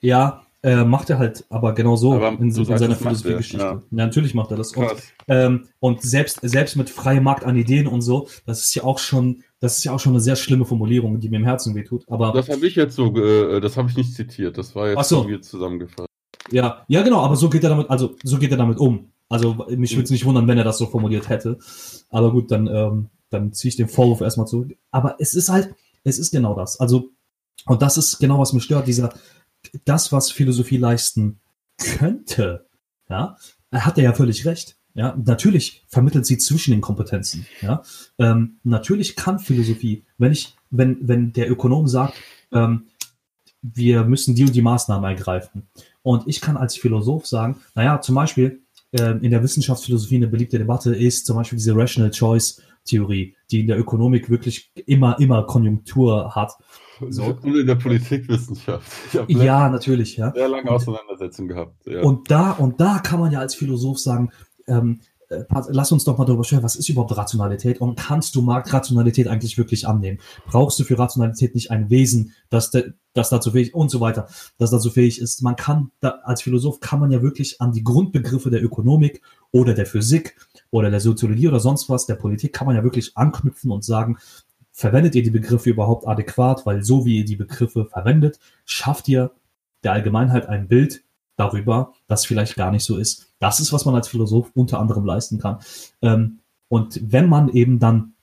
Ja, 0.00 0.46
äh, 0.62 0.84
macht 0.84 1.10
er 1.10 1.18
halt 1.18 1.44
aber 1.48 1.74
genau 1.74 1.96
so 1.96 2.14
aber 2.14 2.28
in, 2.28 2.48
in 2.48 2.50
seiner 2.50 2.96
Philosophiegeschichte. 2.96 3.64
Ja. 3.64 3.72
ja. 3.72 3.80
natürlich 3.90 4.34
macht 4.34 4.50
er 4.50 4.56
das. 4.56 4.72
Und, 4.72 4.90
ähm, 5.28 5.68
und, 5.78 6.02
selbst, 6.02 6.40
selbst 6.42 6.76
mit 6.76 6.90
freiem 6.90 7.22
Markt 7.22 7.44
an 7.44 7.56
Ideen 7.56 7.86
und 7.86 8.02
so, 8.02 8.28
das 8.46 8.62
ist 8.62 8.74
ja 8.74 8.82
auch 8.82 8.98
schon, 8.98 9.44
das 9.60 9.78
ist 9.78 9.84
ja 9.84 9.92
auch 9.92 10.00
schon 10.00 10.12
eine 10.12 10.20
sehr 10.20 10.36
schlimme 10.36 10.64
Formulierung, 10.64 11.20
die 11.20 11.28
mir 11.28 11.36
im 11.36 11.44
Herzen 11.44 11.74
wehtut. 11.74 12.04
Aber 12.08 12.32
das 12.32 12.48
habe 12.48 12.66
ich 12.66 12.74
jetzt 12.74 12.96
so, 12.96 13.14
äh, 13.16 13.60
das 13.60 13.76
habe 13.76 13.88
ich 13.90 13.96
nicht 13.96 14.14
zitiert. 14.14 14.58
Das 14.58 14.74
war 14.74 14.88
jetzt 14.88 15.08
so. 15.08 15.24
zusammengefasst. 15.38 16.08
Ja, 16.50 16.84
ja, 16.88 17.02
genau. 17.02 17.20
Aber 17.20 17.36
so 17.36 17.48
geht 17.48 17.62
er 17.62 17.70
damit, 17.70 17.90
also 17.90 18.16
so 18.22 18.38
geht 18.38 18.50
er 18.50 18.56
damit 18.56 18.78
um. 18.78 19.12
Also 19.28 19.66
mich 19.68 19.92
würde 19.92 20.04
es 20.04 20.10
nicht 20.10 20.24
wundern, 20.24 20.46
wenn 20.46 20.58
er 20.58 20.64
das 20.64 20.78
so 20.78 20.86
formuliert 20.86 21.28
hätte. 21.28 21.58
Aber 22.10 22.32
gut, 22.32 22.50
dann 22.50 22.68
ähm, 22.68 23.08
dann 23.30 23.52
ziehe 23.52 23.70
ich 23.70 23.76
den 23.76 23.88
Vorwurf 23.88 24.20
erstmal 24.20 24.46
zurück. 24.46 24.76
Aber 24.90 25.16
es 25.18 25.34
ist 25.34 25.48
halt, 25.48 25.74
es 26.04 26.18
ist 26.18 26.30
genau 26.30 26.54
das. 26.54 26.78
Also, 26.80 27.10
und 27.66 27.82
das 27.82 27.96
ist 27.96 28.18
genau, 28.18 28.38
was 28.38 28.52
mich 28.52 28.64
stört, 28.64 28.86
dieser, 28.86 29.12
das, 29.84 30.12
was 30.12 30.30
Philosophie 30.30 30.76
leisten 30.76 31.40
könnte, 31.78 32.66
ja, 33.08 33.36
hat 33.72 33.98
er 33.98 34.04
ja 34.04 34.12
völlig 34.12 34.46
recht. 34.46 34.76
Ja, 34.94 35.14
natürlich 35.22 35.84
vermittelt 35.88 36.24
sie 36.24 36.38
zwischen 36.38 36.70
den 36.70 36.80
Kompetenzen. 36.80 37.46
Ja, 37.60 37.82
ähm, 38.18 38.60
natürlich 38.62 39.14
kann 39.14 39.38
Philosophie, 39.38 40.04
wenn 40.16 40.32
ich, 40.32 40.54
wenn, 40.70 40.96
wenn 41.06 41.34
der 41.34 41.50
Ökonom 41.50 41.86
sagt, 41.86 42.14
ähm, 42.50 42.86
wir 43.60 44.04
müssen 44.04 44.34
die 44.34 44.44
und 44.44 44.54
die 44.54 44.62
Maßnahmen 44.62 45.10
ergreifen. 45.10 45.68
Und 46.02 46.26
ich 46.26 46.40
kann 46.40 46.56
als 46.56 46.76
Philosoph 46.76 47.26
sagen, 47.26 47.60
naja, 47.74 48.00
zum 48.00 48.14
Beispiel 48.14 48.62
äh, 48.92 49.18
in 49.18 49.30
der 49.30 49.42
Wissenschaftsphilosophie 49.42 50.16
eine 50.16 50.28
beliebte 50.28 50.58
Debatte 50.58 50.94
ist 50.94 51.26
zum 51.26 51.36
Beispiel 51.36 51.58
diese 51.58 51.76
Rational 51.76 52.10
Choice 52.10 52.62
Theorie, 52.86 53.36
die 53.50 53.60
in 53.60 53.66
der 53.66 53.78
Ökonomik 53.78 54.30
wirklich 54.30 54.72
immer, 54.86 55.18
immer 55.20 55.44
Konjunktur 55.44 56.34
hat. 56.34 56.52
So. 57.10 57.24
Und 57.24 57.56
in 57.56 57.66
der 57.66 57.74
Politikwissenschaft. 57.74 58.90
Ja, 59.28 59.68
natürlich, 59.68 60.16
ja. 60.16 60.32
Sehr 60.32 60.48
lange 60.48 60.70
Auseinandersetzung 60.70 61.48
gehabt. 61.48 61.86
Ja. 61.86 62.02
Und 62.02 62.30
da, 62.30 62.52
und 62.52 62.80
da 62.80 63.00
kann 63.00 63.20
man 63.20 63.32
ja 63.32 63.40
als 63.40 63.54
Philosoph 63.54 63.98
sagen, 63.98 64.30
ähm, 64.66 65.00
äh, 65.28 65.44
lass 65.68 65.92
uns 65.92 66.04
doch 66.04 66.18
mal 66.18 66.24
darüber 66.24 66.44
sprechen, 66.44 66.62
was 66.62 66.76
ist 66.76 66.88
überhaupt 66.88 67.16
Rationalität 67.16 67.80
und 67.80 67.98
kannst 67.98 68.34
du 68.34 68.42
Marktrationalität 68.42 69.28
eigentlich 69.28 69.58
wirklich 69.58 69.88
annehmen? 69.88 70.18
Brauchst 70.46 70.78
du 70.78 70.84
für 70.84 70.98
Rationalität 70.98 71.54
nicht 71.54 71.70
ein 71.70 71.90
Wesen, 71.90 72.32
das, 72.48 72.70
das 73.12 73.28
dazu 73.28 73.50
fähig 73.50 73.74
und 73.74 73.90
so 73.90 74.00
weiter, 74.00 74.28
das 74.58 74.70
dazu 74.70 74.90
fähig 74.90 75.20
ist? 75.20 75.42
Man 75.42 75.56
kann, 75.56 75.90
da, 76.00 76.20
als 76.22 76.42
Philosoph 76.42 76.80
kann 76.80 77.00
man 77.00 77.10
ja 77.10 77.22
wirklich 77.22 77.60
an 77.60 77.72
die 77.72 77.82
Grundbegriffe 77.82 78.50
der 78.50 78.62
Ökonomik 78.62 79.20
oder 79.50 79.74
der 79.74 79.86
Physik 79.86 80.36
oder 80.70 80.90
der 80.90 81.00
Soziologie 81.00 81.48
oder 81.48 81.60
sonst 81.60 81.88
was, 81.88 82.06
der 82.06 82.16
Politik 82.16 82.52
kann 82.52 82.66
man 82.66 82.76
ja 82.76 82.84
wirklich 82.84 83.16
anknüpfen 83.16 83.70
und 83.70 83.84
sagen, 83.84 84.18
verwendet 84.72 85.14
ihr 85.14 85.22
die 85.22 85.30
Begriffe 85.30 85.70
überhaupt 85.70 86.06
adäquat, 86.06 86.66
weil 86.66 86.84
so 86.84 87.06
wie 87.06 87.18
ihr 87.18 87.24
die 87.24 87.36
Begriffe 87.36 87.86
verwendet, 87.86 88.38
schafft 88.66 89.08
ihr 89.08 89.30
der 89.82 89.92
Allgemeinheit 89.92 90.48
ein 90.48 90.68
Bild 90.68 91.02
darüber, 91.36 91.94
das 92.08 92.26
vielleicht 92.26 92.56
gar 92.56 92.70
nicht 92.70 92.84
so 92.84 92.96
ist. 92.96 93.32
Das 93.38 93.60
ist, 93.60 93.72
was 93.72 93.84
man 93.84 93.94
als 93.94 94.08
Philosoph 94.08 94.50
unter 94.54 94.78
anderem 94.78 95.04
leisten 95.04 95.38
kann. 95.38 95.60
Ähm, 96.02 96.40
und 96.68 97.00
wenn 97.10 97.28
man 97.28 97.48
eben 97.48 97.78
dann, 97.78 98.14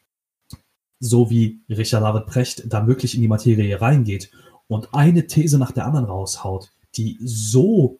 so 1.00 1.30
wie 1.30 1.60
Richard 1.70 2.04
David 2.04 2.28
Precht, 2.28 2.72
da 2.72 2.88
wirklich 2.88 3.16
in 3.16 3.22
die 3.22 3.28
Materie 3.28 3.82
reingeht 3.82 4.32
und 4.68 4.94
eine 4.94 5.28
These 5.28 5.58
nach 5.58 5.72
der 5.72 5.86
anderen 5.86 6.06
raushaut, 6.06 6.72
die 6.96 7.18
so, 7.22 8.00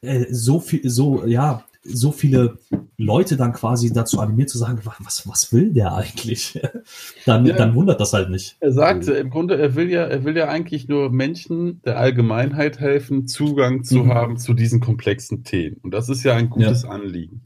äh, 0.00 0.26
so 0.30 0.60
viel, 0.60 0.88
so, 0.88 1.24
ja, 1.26 1.64
so 1.84 2.12
viele 2.12 2.58
Leute 2.96 3.36
dann 3.36 3.52
quasi 3.52 3.92
dazu 3.92 4.20
animiert 4.20 4.50
zu 4.50 4.58
sagen, 4.58 4.80
was, 4.84 5.28
was 5.28 5.52
will 5.52 5.72
der 5.72 5.94
eigentlich? 5.94 6.60
dann, 7.26 7.44
ja, 7.44 7.56
dann 7.56 7.74
wundert 7.74 8.00
das 8.00 8.12
halt 8.12 8.30
nicht. 8.30 8.56
Er 8.60 8.72
sagte 8.72 9.12
im 9.14 9.30
Grunde, 9.30 9.58
er 9.58 9.74
will 9.74 9.90
ja, 9.90 10.04
er 10.04 10.24
will 10.24 10.36
ja 10.36 10.48
eigentlich 10.48 10.88
nur 10.88 11.10
Menschen 11.10 11.82
der 11.82 11.98
Allgemeinheit 11.98 12.78
helfen, 12.78 13.26
Zugang 13.26 13.82
zu 13.82 14.04
mhm. 14.04 14.14
haben 14.14 14.36
zu 14.36 14.54
diesen 14.54 14.80
komplexen 14.80 15.42
Themen. 15.42 15.78
Und 15.82 15.92
das 15.92 16.08
ist 16.08 16.22
ja 16.22 16.34
ein 16.34 16.50
gutes 16.50 16.84
ja. 16.84 16.90
Anliegen. 16.90 17.42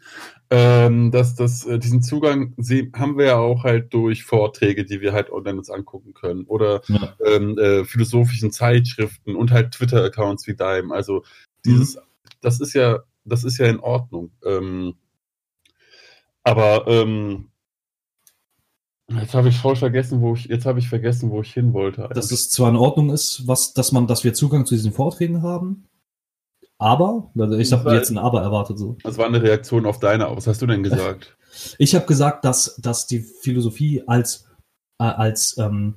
Ähm, 0.49 1.11
dass 1.11 1.35
das, 1.35 1.66
äh, 1.66 1.79
diesen 1.79 2.03
Zugang 2.03 2.55
haben 2.94 3.18
wir 3.18 3.25
ja 3.25 3.37
auch 3.37 3.64
halt 3.64 3.92
durch 3.92 4.22
Vorträge, 4.22 4.85
die 4.85 5.01
wir 5.01 5.12
halt 5.12 5.33
online 5.33 5.59
uns 5.59 5.70
angucken 5.70 6.14
können 6.14 6.44
oder 6.44 6.83
ja. 6.87 7.16
ähm, 7.25 7.59
äh, 7.59 7.85
philosophischen 7.85 8.53
Zeitschriften 8.53 9.35
und 9.35 9.51
halt 9.51 9.72
Twitter-Accounts 9.72 10.46
wie 10.46 10.55
deinem. 10.55 10.92
Also 10.92 11.25
dieses, 11.64 11.96
mhm. 11.96 12.01
das 12.42 12.61
ist 12.61 12.75
ja 12.75 13.01
das 13.27 13.45
ist 13.45 13.59
ja 13.59 13.67
in 13.67 13.81
Ordnung. 13.81 14.33
Ähm, 14.45 14.95
aber 16.43 16.87
ähm, 16.87 17.51
jetzt 19.11 19.35
habe 19.35 19.49
ich 19.49 19.59
voll 19.59 19.77
vergessen, 19.77 20.21
wo 20.21 20.35
ich 20.35 20.45
jetzt 20.45 20.67
habe 20.67 20.79
ich 20.79 20.89
vergessen, 20.89 21.31
wo 21.31 21.41
ich 21.43 21.53
hin 21.53 21.73
wollte. 21.73 22.09
Dass 22.12 22.31
es 22.31 22.51
zwar 22.51 22.71
in 22.71 22.77
Ordnung 22.77 23.11
ist, 23.11 23.47
was, 23.47 23.75
dass 23.75 23.93
man, 23.93 24.07
dass 24.07 24.25
wir 24.25 24.35
Zugang 24.35 24.67
zu 24.67 24.75
diesen 24.75 24.93
Vorträgen 24.93 25.43
haben, 25.43 25.89
aber, 26.79 27.31
also 27.39 27.57
ich 27.57 27.73
habe 27.73 27.95
jetzt 27.95 28.11
ein 28.11 28.19
Aber 28.19 28.43
erwartet 28.43 28.79
so. 28.79 28.97
Das 29.03 29.17
war 29.17 29.27
eine 29.27 29.43
Reaktion 29.43 29.87
auf 29.87 29.99
deine. 29.99 30.29
Was 30.37 30.47
hast 30.47 30.62
du 30.62 30.67
denn 30.67 30.83
gesagt? 30.83 31.37
Ich 31.79 31.95
habe 31.95 32.05
gesagt, 32.05 32.45
dass, 32.45 32.77
dass 32.77 33.07
die 33.07 33.21
Philosophie 33.21 34.03
als, 34.07 34.47
äh, 34.99 35.05
als, 35.05 35.57
ähm, 35.57 35.95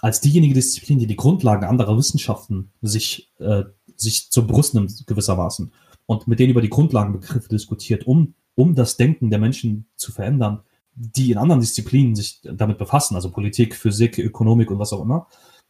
als 0.00 0.20
diejenige 0.20 0.54
Disziplin, 0.54 1.00
die 1.00 1.08
die 1.08 1.16
Grundlagen 1.16 1.64
anderer 1.64 1.98
Wissenschaften 1.98 2.70
sich, 2.80 3.32
äh, 3.40 3.64
sich 3.96 4.30
zur 4.30 4.46
Brust 4.46 4.72
nimmt, 4.72 5.04
gewissermaßen 5.08 5.72
und 6.06 6.26
mit 6.28 6.38
denen 6.38 6.50
über 6.50 6.62
die 6.62 6.70
Grundlagenbegriffe 6.70 7.48
diskutiert, 7.48 8.06
um, 8.06 8.34
um 8.54 8.74
das 8.74 8.96
Denken 8.96 9.30
der 9.30 9.38
Menschen 9.38 9.86
zu 9.96 10.12
verändern, 10.12 10.62
die 10.94 11.32
in 11.32 11.38
anderen 11.38 11.60
Disziplinen 11.60 12.14
sich 12.14 12.40
damit 12.42 12.78
befassen, 12.78 13.16
also 13.16 13.30
Politik, 13.30 13.74
Physik, 13.74 14.18
Ökonomik 14.18 14.70
und 14.70 14.78
was 14.78 14.92
auch 14.92 15.02
immer. 15.02 15.26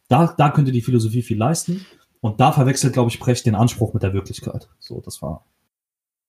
Da, 0.07 0.33
da 0.37 0.49
könnte 0.49 0.71
die 0.71 0.81
Philosophie 0.81 1.23
viel 1.23 1.37
leisten. 1.37 1.85
Und 2.21 2.39
da 2.39 2.51
verwechselt, 2.51 2.93
glaube 2.93 3.09
ich, 3.09 3.19
Brecht 3.19 3.45
den 3.45 3.55
Anspruch 3.55 3.93
mit 3.93 4.03
der 4.03 4.13
Wirklichkeit. 4.13 4.67
So, 4.79 5.01
das 5.01 5.21
war. 5.21 5.45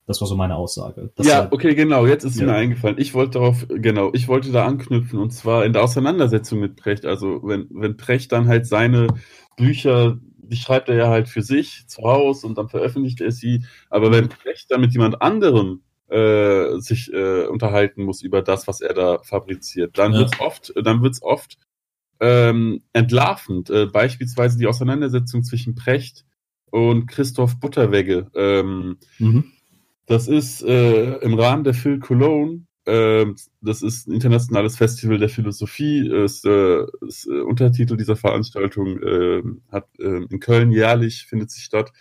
Das 0.07 0.21
war 0.21 0.29
so 0.29 0.37
meine 0.37 0.55
Aussage. 0.55 1.11
Das 1.17 1.27
ja, 1.27 1.49
okay, 1.51 1.75
genau. 1.75 2.07
Jetzt 2.07 2.23
ist 2.23 2.39
ja. 2.39 2.47
mir 2.47 2.55
eingefallen. 2.55 2.97
Ich 2.99 3.13
wollte 3.13 3.41
darauf, 3.41 3.67
genau, 3.69 4.11
ich 4.13 4.29
wollte 4.29 4.53
da 4.53 4.65
anknüpfen 4.65 5.19
und 5.19 5.31
zwar 5.33 5.65
in 5.65 5.73
der 5.73 5.83
Auseinandersetzung 5.83 6.61
mit 6.61 6.77
Precht. 6.77 7.05
Also 7.05 7.41
wenn, 7.43 7.67
wenn 7.71 7.97
Precht 7.97 8.31
dann 8.31 8.47
halt 8.47 8.67
seine 8.67 9.09
Bücher, 9.57 10.19
die 10.49 10.57
schreibt 10.57 10.89
er 10.89 10.97
ja 10.97 11.09
halt 11.09 11.29
für 11.29 11.43
sich 11.43 11.87
zu 11.87 12.03
Hause 12.03 12.47
und 12.47 12.59
dann 12.59 12.69
veröffentlicht 12.69 13.21
er 13.21 13.33
sie. 13.33 13.65
Aber 13.91 14.11
wenn 14.13 14.29
Precht 14.29 14.71
dann 14.71 14.81
mit 14.81 14.93
jemand 14.93 15.23
anderem 15.23 15.83
äh, 16.09 16.79
sich 16.79 17.13
äh, 17.13 17.47
unterhalten 17.47 18.05
muss 18.05 18.23
über 18.23 18.43
das, 18.43 18.67
was 18.69 18.81
er 18.81 18.95
da 18.95 19.19
fabriziert, 19.23 19.99
dann 19.99 20.13
ja. 20.13 20.21
wird's 20.21 20.41
oft, 20.41 20.73
dann 20.83 21.03
wird's 21.03 21.23
oft 21.23 21.59
ähm, 22.21 22.83
entlarvend. 22.93 23.71
Äh, 23.71 23.87
beispielsweise 23.87 24.59
die 24.59 24.67
Auseinandersetzung 24.67 25.43
zwischen 25.43 25.75
Precht 25.75 26.25
und 26.71 27.07
Christoph 27.07 27.59
Butterwegge. 27.61 28.31
Ähm, 28.35 28.99
mhm 29.19 29.53
das 30.07 30.29
ist 30.29 30.63
äh, 30.63 31.17
im 31.19 31.35
Rahmen 31.35 31.65
der 31.65 31.75
Phil 31.75 31.99
Cologne. 31.99 32.65
Äh, 32.87 33.27
das 33.61 33.83
ist 33.83 34.07
ein 34.07 34.13
internationales 34.13 34.77
Festival 34.77 35.19
der 35.19 35.29
Philosophie. 35.29 36.09
Ist, 36.09 36.45
äh, 36.45 36.85
ist 37.07 37.27
äh, 37.27 37.41
Untertitel 37.41 37.97
dieser 37.97 38.17
Veranstaltung 38.17 39.03
äh, 39.03 39.43
hat 39.71 39.89
äh, 39.99 40.25
in 40.31 40.41
Köln 40.41 40.71
jährlich 40.71 41.27
findet 41.27 41.51
sich 41.51 41.65
statt. 41.65 41.93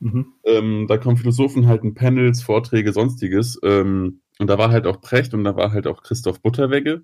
Mhm. 0.00 0.34
Ähm, 0.44 0.86
da 0.88 0.98
kommen 0.98 1.16
Philosophen 1.16 1.66
halt 1.66 1.82
in 1.82 1.94
Panels, 1.94 2.42
Vorträge, 2.42 2.92
sonstiges. 2.92 3.58
Ähm, 3.62 4.20
und 4.38 4.48
da 4.48 4.58
war 4.58 4.70
halt 4.70 4.86
auch 4.86 5.00
Precht 5.00 5.32
und 5.34 5.44
da 5.44 5.56
war 5.56 5.72
halt 5.72 5.86
auch 5.86 6.02
Christoph 6.02 6.42
Butterwegge. 6.42 7.02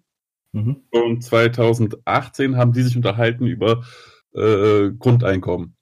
Mhm. 0.52 0.82
Und 0.90 1.24
2018 1.24 2.56
haben 2.56 2.72
die 2.72 2.82
sich 2.82 2.96
unterhalten 2.96 3.46
über 3.46 3.84
äh, 4.34 4.90
Grundeinkommen. 4.98 5.74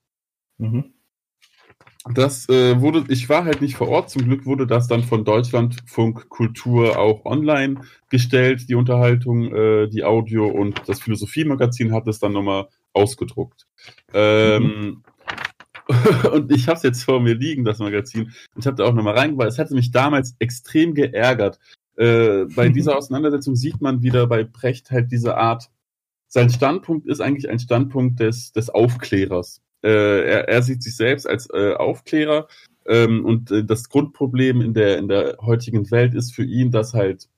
Mhm. 0.59 0.95
Das 2.15 2.49
äh, 2.49 2.81
wurde, 2.81 3.05
ich 3.09 3.29
war 3.29 3.45
halt 3.45 3.61
nicht 3.61 3.77
vor 3.77 3.89
Ort, 3.89 4.09
zum 4.09 4.25
Glück 4.25 4.47
wurde 4.47 4.67
das 4.67 4.89
dann 4.89 5.03
von 5.03 5.25
Deutschlandfunk 5.25 6.31
Kultur 6.31 6.99
auch 6.99 7.27
online 7.27 7.83
gestellt, 8.09 8.71
die 8.71 8.75
Unterhaltung, 8.75 9.55
äh, 9.55 9.87
die 9.89 10.05
Audio 10.05 10.47
und 10.47 10.81
das 10.87 11.01
Philosophiemagazin 11.01 11.93
hat 11.93 12.09
es 12.09 12.19
dann 12.19 12.33
nochmal 12.33 12.69
ausgedruckt. 12.95 13.67
Ähm, 14.15 14.63
mhm. 14.63 15.03
und 16.33 16.51
ich 16.53 16.69
habe 16.69 16.79
es 16.79 16.83
jetzt 16.85 17.05
vor 17.05 17.21
mir 17.21 17.35
liegen, 17.35 17.65
das 17.65 17.81
Magazin, 17.81 18.33
ich 18.57 18.67
habe 18.67 18.77
da 18.77 18.85
auch 18.85 18.95
nochmal 18.95 19.19
reingebracht. 19.19 19.49
Es 19.49 19.59
hatte 19.59 19.75
mich 19.75 19.91
damals 19.91 20.35
extrem 20.39 20.95
geärgert. 20.95 21.59
Äh, 21.97 22.47
bei 22.57 22.69
dieser 22.71 22.97
Auseinandersetzung 22.97 23.57
sieht 23.57 23.83
man 23.83 24.03
wieder 24.03 24.27
bei 24.27 24.45
Brecht 24.45 24.91
halt 24.91 25.13
diese 25.13 25.37
Art, 25.37 25.69
sein 26.29 26.49
Standpunkt 26.49 27.09
ist 27.09 27.21
eigentlich 27.21 27.51
ein 27.51 27.59
Standpunkt 27.59 28.21
des, 28.21 28.53
des 28.53 28.71
Aufklärers. 28.71 29.61
Äh, 29.83 30.25
er, 30.25 30.49
er 30.49 30.63
sieht 30.63 30.83
sich 30.83 30.97
selbst 30.97 31.27
als 31.27 31.49
äh, 31.53 31.75
Aufklärer. 31.75 32.49
Ähm, 32.87 33.25
und 33.25 33.51
äh, 33.51 33.65
das 33.65 33.89
Grundproblem 33.89 34.61
in 34.61 34.75
der 34.75 34.99
in 34.99 35.09
der 35.09 35.37
heutigen 35.41 35.91
Welt 35.91 36.15
ist 36.15 36.35
für 36.35 36.45
ihn, 36.45 36.71
dass 36.71 36.95
halt 36.95 37.29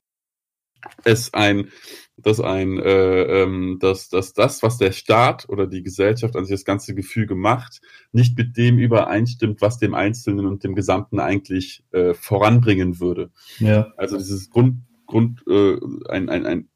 es 1.05 1.33
ein 1.35 1.69
dass 2.17 2.41
ein 2.41 2.79
äh, 2.79 3.43
ähm, 3.43 3.79
dass, 3.81 4.09
dass 4.09 4.33
das 4.33 4.63
was 4.63 4.79
der 4.79 4.93
Staat 4.93 5.49
oder 5.49 5.67
die 5.67 5.83
Gesellschaft 5.83 6.37
an 6.37 6.45
sich 6.45 6.55
das 6.55 6.65
ganze 6.65 6.95
Gefüge 6.95 7.35
macht 7.35 7.81
nicht 8.13 8.37
mit 8.37 8.57
dem 8.57 8.79
übereinstimmt 8.79 9.61
was 9.61 9.79
dem 9.79 9.95
Einzelnen 9.95 10.47
und 10.47 10.65
dem 10.65 10.75
Gesamten 10.75 11.21
eigentlich 11.21 11.85
äh, 11.93 12.15
voranbringen 12.15 13.01
würde. 13.01 13.31
Ja. 13.59 13.93
Also 13.97 14.17
dieses 14.17 14.51
Grund 14.51 14.83
Grund 15.07 15.43
äh, 15.47 15.79
ein, 16.09 16.29
ein, 16.29 16.47
ein 16.47 16.69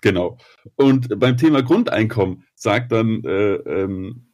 genau. 0.00 0.38
Und 0.76 1.18
beim 1.18 1.36
Thema 1.36 1.62
Grundeinkommen 1.62 2.44
sagt 2.54 2.92
dann 2.92 3.22
äh, 3.24 3.54
ähm, 3.54 4.25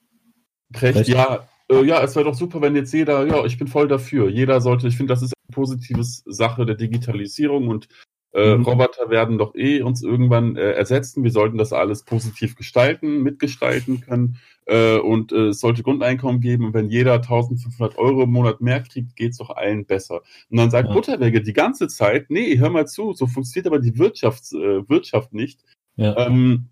Precht, 0.73 1.09
ja, 1.09 1.47
äh, 1.71 1.85
ja, 1.85 2.03
es 2.03 2.17
wäre 2.17 2.25
doch 2.25 2.35
super, 2.35 2.61
wenn 2.61 2.77
jetzt 2.77 2.93
jeder, 2.93 3.27
ja, 3.27 3.45
ich 3.45 3.59
bin 3.59 3.69
voll 3.69 3.89
dafür. 3.89 4.29
Jeder 4.29 4.61
sollte, 4.61 4.89
ich 4.89 4.97
finde, 4.97 5.13
das 5.13 5.23
ist 5.23 5.33
eine 5.35 5.55
positive 5.55 6.03
Sache 6.03 6.67
der 6.67 6.77
Digitalisierung 6.77 7.69
und 7.69 7.89
äh, 8.35 8.57
mhm. 8.57 8.65
Roboter 8.65 9.11
werden 9.11 9.37
doch 9.37 9.55
eh 9.55 9.83
uns 9.83 10.03
irgendwann 10.03 10.57
äh, 10.57 10.73
ersetzen. 10.73 11.23
Wir 11.23 11.31
sollten 11.31 11.59
das 11.59 11.73
alles 11.73 12.05
positiv 12.05 12.57
gestalten, 12.57 13.23
mitgestalten 13.23 14.01
können. 14.01 14.39
Äh, 14.65 14.99
und 14.99 15.33
äh, 15.33 15.49
es 15.49 15.61
sollte 15.61 15.83
Grundeinkommen 15.83 16.41
geben. 16.41 16.67
Und 16.67 16.75
wenn 16.75 16.89
jeder 16.89 17.15
1500 17.15 17.99
Euro 17.99 18.23
im 18.23 18.31
Monat 18.31 18.61
mehr 18.63 18.81
kriegt, 18.81 19.17
geht 19.17 19.33
es 19.33 19.39
doch 19.39 19.51
allen 19.51 19.85
besser. 19.85 20.23
Und 20.49 20.57
dann 20.57 20.71
sagt 20.71 20.89
ja. 20.89 20.95
Butterwege 20.95 21.43
die 21.43 21.53
ganze 21.53 21.89
Zeit, 21.89 22.31
nee, 22.31 22.57
hör 22.59 22.71
mal 22.71 22.87
zu, 22.87 23.13
so 23.13 23.27
funktioniert 23.27 23.67
aber 23.67 23.81
die 23.81 23.99
Wirtschafts, 23.99 24.53
äh, 24.53 24.89
Wirtschaft 24.89 25.35
nicht. 25.35 25.61
Ja. 25.97 26.27
Ähm, 26.27 26.69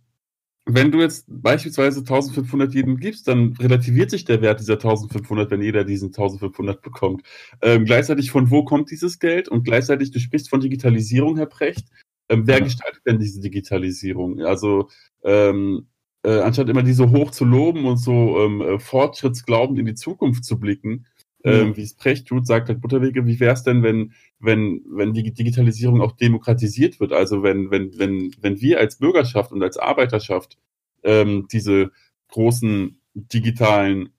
wenn 0.74 0.90
du 0.90 1.00
jetzt 1.00 1.26
beispielsweise 1.28 2.00
1500 2.00 2.74
jedem 2.74 2.96
gibst, 2.98 3.28
dann 3.28 3.54
relativiert 3.58 4.10
sich 4.10 4.24
der 4.24 4.42
Wert 4.42 4.60
dieser 4.60 4.74
1500, 4.74 5.50
wenn 5.50 5.62
jeder 5.62 5.84
diesen 5.84 6.08
1500 6.08 6.82
bekommt. 6.82 7.22
Ähm, 7.62 7.84
gleichzeitig 7.84 8.30
von 8.30 8.50
wo 8.50 8.64
kommt 8.64 8.90
dieses 8.90 9.18
Geld? 9.18 9.48
Und 9.48 9.64
gleichzeitig, 9.64 10.10
du 10.10 10.18
sprichst 10.18 10.50
von 10.50 10.60
Digitalisierung, 10.60 11.36
Herr 11.36 11.46
Precht. 11.46 11.88
Ähm, 12.28 12.46
wer 12.46 12.60
gestaltet 12.60 13.02
denn 13.06 13.18
diese 13.18 13.40
Digitalisierung? 13.40 14.40
Also, 14.42 14.88
ähm, 15.24 15.88
äh, 16.22 16.40
anstatt 16.40 16.68
immer 16.68 16.82
die 16.82 16.92
so 16.92 17.10
hoch 17.10 17.30
zu 17.30 17.44
loben 17.44 17.86
und 17.86 17.96
so 17.96 18.38
ähm, 18.40 18.60
äh, 18.60 18.78
fortschrittsglaubend 18.78 19.78
in 19.78 19.86
die 19.86 19.94
Zukunft 19.94 20.44
zu 20.44 20.58
blicken, 20.58 21.06
ähm, 21.44 21.76
wie 21.76 21.82
es 21.82 21.94
Precht 21.94 22.26
tut, 22.26 22.46
sagt 22.46 22.68
halt 22.68 22.80
Butterwege, 22.80 23.26
wie 23.26 23.40
wäre 23.40 23.54
es 23.54 23.62
denn, 23.62 23.82
wenn, 23.82 24.12
wenn, 24.38 24.82
wenn 24.86 25.12
die 25.14 25.32
Digitalisierung 25.32 26.00
auch 26.00 26.12
demokratisiert 26.12 27.00
wird? 27.00 27.12
Also 27.12 27.42
wenn, 27.42 27.70
wenn, 27.70 27.98
wenn, 27.98 28.30
wenn 28.40 28.60
wir 28.60 28.78
als 28.78 28.96
Bürgerschaft 28.96 29.52
und 29.52 29.62
als 29.62 29.76
Arbeiterschaft 29.76 30.58
ähm, 31.02 31.46
diese 31.50 31.90
großen 32.28 33.00
digitalen 33.14 34.10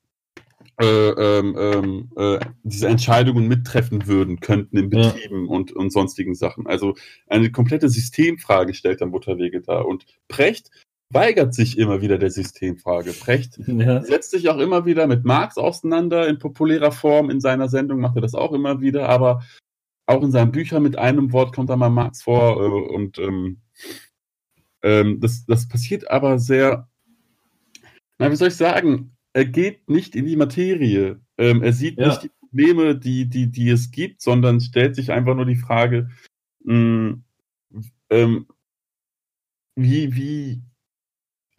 äh, 0.82 1.10
ähm, 1.10 1.56
ähm, 1.60 2.10
äh, 2.16 2.40
diese 2.64 2.88
Entscheidungen 2.88 3.48
mittreffen 3.48 4.08
würden, 4.08 4.40
könnten 4.40 4.78
in 4.78 4.90
Betrieben 4.90 5.46
ja. 5.46 5.52
und, 5.52 5.72
und 5.72 5.92
sonstigen 5.92 6.34
Sachen. 6.34 6.66
Also 6.66 6.96
eine 7.28 7.52
komplette 7.52 7.88
Systemfrage 7.88 8.74
stellt 8.74 9.02
dann 9.02 9.12
Butterwege 9.12 9.62
dar. 9.62 9.86
Und 9.86 10.06
Precht 10.28 10.72
weigert 11.14 11.54
sich 11.54 11.78
immer 11.78 12.02
wieder 12.02 12.18
der 12.18 12.32
Systemfrage. 12.32 13.14
Precht 13.14 13.58
ja. 13.68 14.04
setzt 14.04 14.32
sich 14.32 14.50
auch 14.50 14.58
immer 14.58 14.86
wieder 14.86 15.08
mit 15.08 15.26
Marx 15.26 15.58
auseinander 15.58 16.28
in 16.28 16.40
populärer 16.40 16.92
Form. 16.92 17.30
In 17.30 17.42
seiner 17.42 17.70
Sendung 17.70 18.00
macht 18.00 18.16
er 18.16 18.22
das 18.22 18.36
auch 18.36 18.54
immer 18.54 18.82
wieder, 18.82 19.10
aber 19.10 19.44
auch 20.06 20.24
in 20.24 20.32
seinen 20.32 20.52
Büchern 20.52 20.84
mit 20.84 20.98
einem 20.98 21.32
Wort 21.32 21.54
kommt 21.56 21.70
da 21.70 21.76
mal 21.76 21.90
Marx 21.90 22.24
vor. 22.24 22.62
Äh, 22.62 22.94
und 22.94 23.18
ähm, 23.20 23.62
ähm, 24.84 25.20
das, 25.20 25.46
das 25.46 25.68
passiert 25.68 26.10
aber 26.10 26.40
sehr, 26.40 26.90
na, 28.18 28.32
wie 28.32 28.36
soll 28.36 28.50
ich 28.50 28.56
sagen, 28.56 29.16
er 29.34 29.46
geht 29.46 29.90
nicht 29.90 30.16
in 30.16 30.26
die 30.26 30.36
Materie. 30.36 31.20
Ähm, 31.38 31.64
er 31.64 31.74
sieht 31.74 31.98
ja. 31.98 32.08
nicht 32.08 32.24
die 32.24 32.32
Probleme, 32.40 32.96
die, 32.96 33.30
die, 33.30 33.48
die 33.48 33.70
es 33.70 33.92
gibt, 33.92 34.22
sondern 34.22 34.60
stellt 34.60 34.96
sich 34.96 35.12
einfach 35.12 35.36
nur 35.36 35.46
die 35.46 35.56
Frage, 35.56 36.10
mh, 36.64 37.20
ähm, 38.10 38.48
wie, 39.76 40.16
wie, 40.16 40.62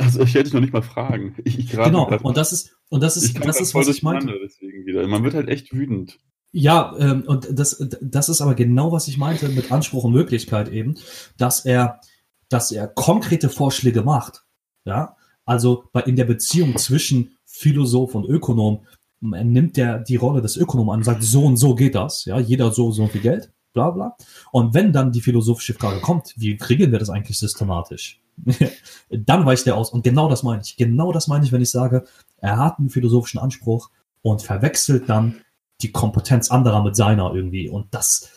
also 0.03 0.21
ich 0.21 0.35
hätte 0.35 0.45
dich 0.45 0.53
noch 0.53 0.61
nicht 0.61 0.73
mal 0.73 0.83
fragen. 0.83 1.37
Ich, 1.45 1.59
ich 1.59 1.71
genau, 1.71 2.09
und 2.23 2.37
das 2.37 2.53
ist, 2.53 2.77
und 2.89 3.03
das 3.03 3.17
ist, 3.17 3.39
das 3.45 3.61
ist, 3.61 3.75
was 3.75 3.89
ich 3.89 4.03
meinte. 4.03 4.35
Deswegen 4.43 4.87
wieder. 4.87 5.07
Man 5.07 5.25
wird 5.25 5.35
halt 5.35 5.49
echt 5.49 5.73
wütend. 5.73 6.19
Ja, 6.53 6.95
ähm, 6.99 7.23
und 7.27 7.49
das, 7.51 7.83
das 8.01 8.29
ist 8.29 8.41
aber 8.41 8.55
genau, 8.55 8.93
was 8.93 9.09
ich 9.09 9.17
meinte 9.17 9.49
mit 9.49 9.73
Anspruch 9.73 10.05
und 10.05 10.13
Möglichkeit 10.13 10.69
eben, 10.69 10.97
dass 11.39 11.65
er, 11.65 12.01
dass 12.49 12.73
er 12.73 12.89
konkrete 12.89 13.49
Vorschläge 13.49 14.03
macht. 14.03 14.43
Ja, 14.85 15.17
also 15.45 15.85
bei, 15.93 16.03
in 16.03 16.17
der 16.17 16.25
Beziehung 16.25 16.77
zwischen 16.77 17.37
Philosoph 17.47 18.15
und 18.15 18.27
Ökonom 18.27 18.85
er 19.33 19.45
nimmt 19.45 19.77
der 19.77 20.01
die 20.01 20.17
Rolle 20.17 20.43
des 20.43 20.57
Ökonomen 20.57 20.91
an 20.91 20.99
und 20.99 21.05
sagt, 21.05 21.23
so 21.23 21.45
und 21.45 21.57
so 21.57 21.75
geht 21.75 21.95
das. 21.95 22.25
Ja, 22.25 22.41
jeder 22.41 22.73
so, 22.73 22.91
so 22.91 23.07
viel 23.07 23.21
Geld, 23.21 23.53
bla, 23.73 23.91
bla. 23.91 24.17
Und 24.51 24.75
wenn 24.75 24.93
dann 24.93 25.13
die 25.13 25.21
philosophische 25.21 25.75
Frage 25.75 26.01
kommt, 26.01 26.35
wie 26.37 26.59
regeln 26.69 26.93
wir 26.93 26.99
das 26.99 27.11
eigentlich 27.11 27.39
systematisch? 27.39 28.21
dann 29.11 29.47
weicht 29.47 29.67
er 29.67 29.77
aus. 29.77 29.91
Und 29.91 30.05
genau 30.05 30.29
das 30.29 30.43
meine 30.43 30.63
ich. 30.63 30.77
Genau 30.77 31.13
das 31.13 31.29
meine 31.29 31.45
ich, 31.45 31.53
wenn 31.53 31.63
ich 31.63 31.71
sage, 31.71 32.05
er 32.39 32.59
hat 32.59 32.79
einen 32.79 32.91
philosophischen 32.91 33.41
Anspruch 33.41 33.91
und 34.23 34.43
verwechselt 34.43 35.09
dann 35.09 35.43
die 35.83 35.93
Kompetenz 35.93 36.51
anderer 36.51 36.83
mit 36.83 36.97
seiner 36.97 37.35
irgendwie. 37.35 37.69
Und 37.69 37.93
das, 37.93 38.31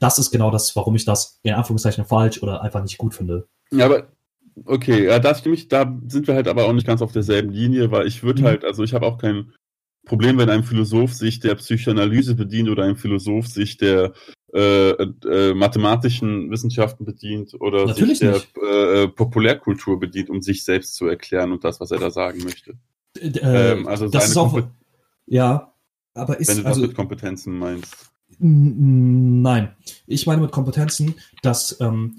das 0.00 0.18
ist 0.18 0.30
genau 0.30 0.50
das, 0.50 0.74
warum 0.74 0.96
ich 0.96 1.04
das 1.04 1.38
in 1.42 1.54
Anführungszeichen 1.54 2.04
falsch 2.04 2.42
oder 2.42 2.62
einfach 2.62 2.82
nicht 2.82 2.98
gut 2.98 3.14
finde. 3.14 3.46
Ja, 3.70 3.86
aber 3.86 4.08
okay, 4.64 5.06
ja, 5.06 5.18
da 5.18 5.34
stimme 5.34 5.54
ich, 5.54 5.68
da 5.68 5.98
sind 6.06 6.26
wir 6.26 6.34
halt 6.34 6.48
aber 6.48 6.66
auch 6.66 6.72
nicht 6.72 6.86
ganz 6.86 7.02
auf 7.02 7.12
derselben 7.12 7.50
Linie, 7.50 7.90
weil 7.90 8.06
ich 8.06 8.22
würde 8.22 8.42
mhm. 8.42 8.46
halt, 8.46 8.64
also 8.64 8.82
ich 8.82 8.94
habe 8.94 9.06
auch 9.06 9.18
kein 9.18 9.52
Problem, 10.08 10.38
wenn 10.38 10.50
ein 10.50 10.64
Philosoph 10.64 11.14
sich 11.14 11.38
der 11.38 11.54
Psychoanalyse 11.54 12.34
bedient 12.34 12.68
oder 12.68 12.82
ein 12.82 12.96
Philosoph 12.96 13.46
sich 13.46 13.76
der 13.76 14.12
äh, 14.52 14.90
äh, 14.90 15.54
mathematischen 15.54 16.50
Wissenschaften 16.50 17.04
bedient 17.04 17.54
oder 17.60 17.86
Natürlich 17.86 18.18
sich 18.18 18.28
der 18.56 19.02
äh, 19.02 19.08
Populärkultur 19.08 20.00
bedient, 20.00 20.30
um 20.30 20.42
sich 20.42 20.64
selbst 20.64 20.96
zu 20.96 21.06
erklären 21.06 21.52
und 21.52 21.62
das, 21.62 21.80
was 21.80 21.90
er 21.90 21.98
da 21.98 22.10
sagen 22.10 22.42
möchte. 22.42 22.74
Äh, 23.20 23.72
ähm, 23.72 23.86
also 23.86 24.08
das 24.08 24.30
ist 24.30 24.36
auch, 24.36 24.60
ja, 25.26 25.72
aber 26.14 26.40
ist 26.40 26.48
wenn 26.48 26.56
du 26.56 26.62
das 26.62 26.72
also, 26.72 26.80
mit 26.86 26.94
Kompetenzen 26.94 27.58
meinst. 27.58 27.94
Nein, 28.38 29.72
ich 30.06 30.26
meine 30.26 30.42
mit 30.42 30.52
Kompetenzen, 30.52 31.14
dass 31.42 31.78
ähm, 31.80 32.16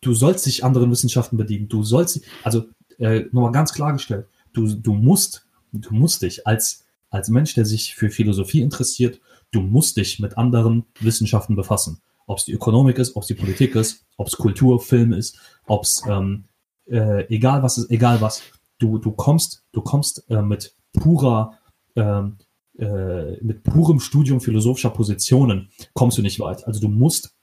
du 0.00 0.14
sollst 0.14 0.46
dich 0.46 0.64
anderen 0.64 0.90
Wissenschaften 0.90 1.36
bedienen. 1.36 1.68
Du 1.68 1.82
sollst, 1.82 2.20
also 2.42 2.64
äh, 2.98 3.24
nochmal 3.32 3.52
ganz 3.52 3.72
klargestellt, 3.72 4.26
du, 4.52 4.66
du 4.74 4.94
musst, 4.94 5.46
du 5.72 5.94
musst 5.94 6.22
dich 6.22 6.46
als 6.46 6.81
als 7.12 7.28
Mensch, 7.28 7.54
der 7.54 7.64
sich 7.64 7.94
für 7.94 8.10
Philosophie 8.10 8.62
interessiert, 8.62 9.20
du 9.50 9.60
musst 9.60 9.96
dich 9.96 10.18
mit 10.18 10.36
anderen 10.38 10.84
Wissenschaften 10.98 11.54
befassen. 11.54 12.00
Ob 12.26 12.38
es 12.38 12.44
die 12.44 12.52
Ökonomik 12.52 12.98
ist, 12.98 13.14
ob 13.16 13.22
es 13.22 13.28
die 13.28 13.34
Politik 13.34 13.74
ist, 13.74 14.06
ob 14.16 14.26
es 14.26 14.36
Kultur, 14.36 14.80
Film 14.80 15.12
ist, 15.12 15.38
ob 15.66 15.84
es 15.84 16.02
ähm, 16.08 16.44
äh, 16.86 17.26
egal 17.32 17.62
was 17.62 17.78
ist, 17.78 17.90
egal 17.90 18.20
was. 18.20 18.42
Du, 18.78 18.98
du 18.98 19.12
kommst, 19.12 19.62
du 19.72 19.82
kommst 19.82 20.24
äh, 20.30 20.42
mit 20.42 20.74
purer 20.92 21.58
ähm, 21.94 22.38
äh, 22.78 23.36
mit 23.42 23.62
purem 23.64 24.00
Studium 24.00 24.40
philosophischer 24.40 24.90
Positionen 24.90 25.68
kommst 25.92 26.16
du 26.16 26.22
nicht 26.22 26.40
weit. 26.40 26.66
Also 26.66 26.80
du 26.80 26.88
musst, 26.88 27.36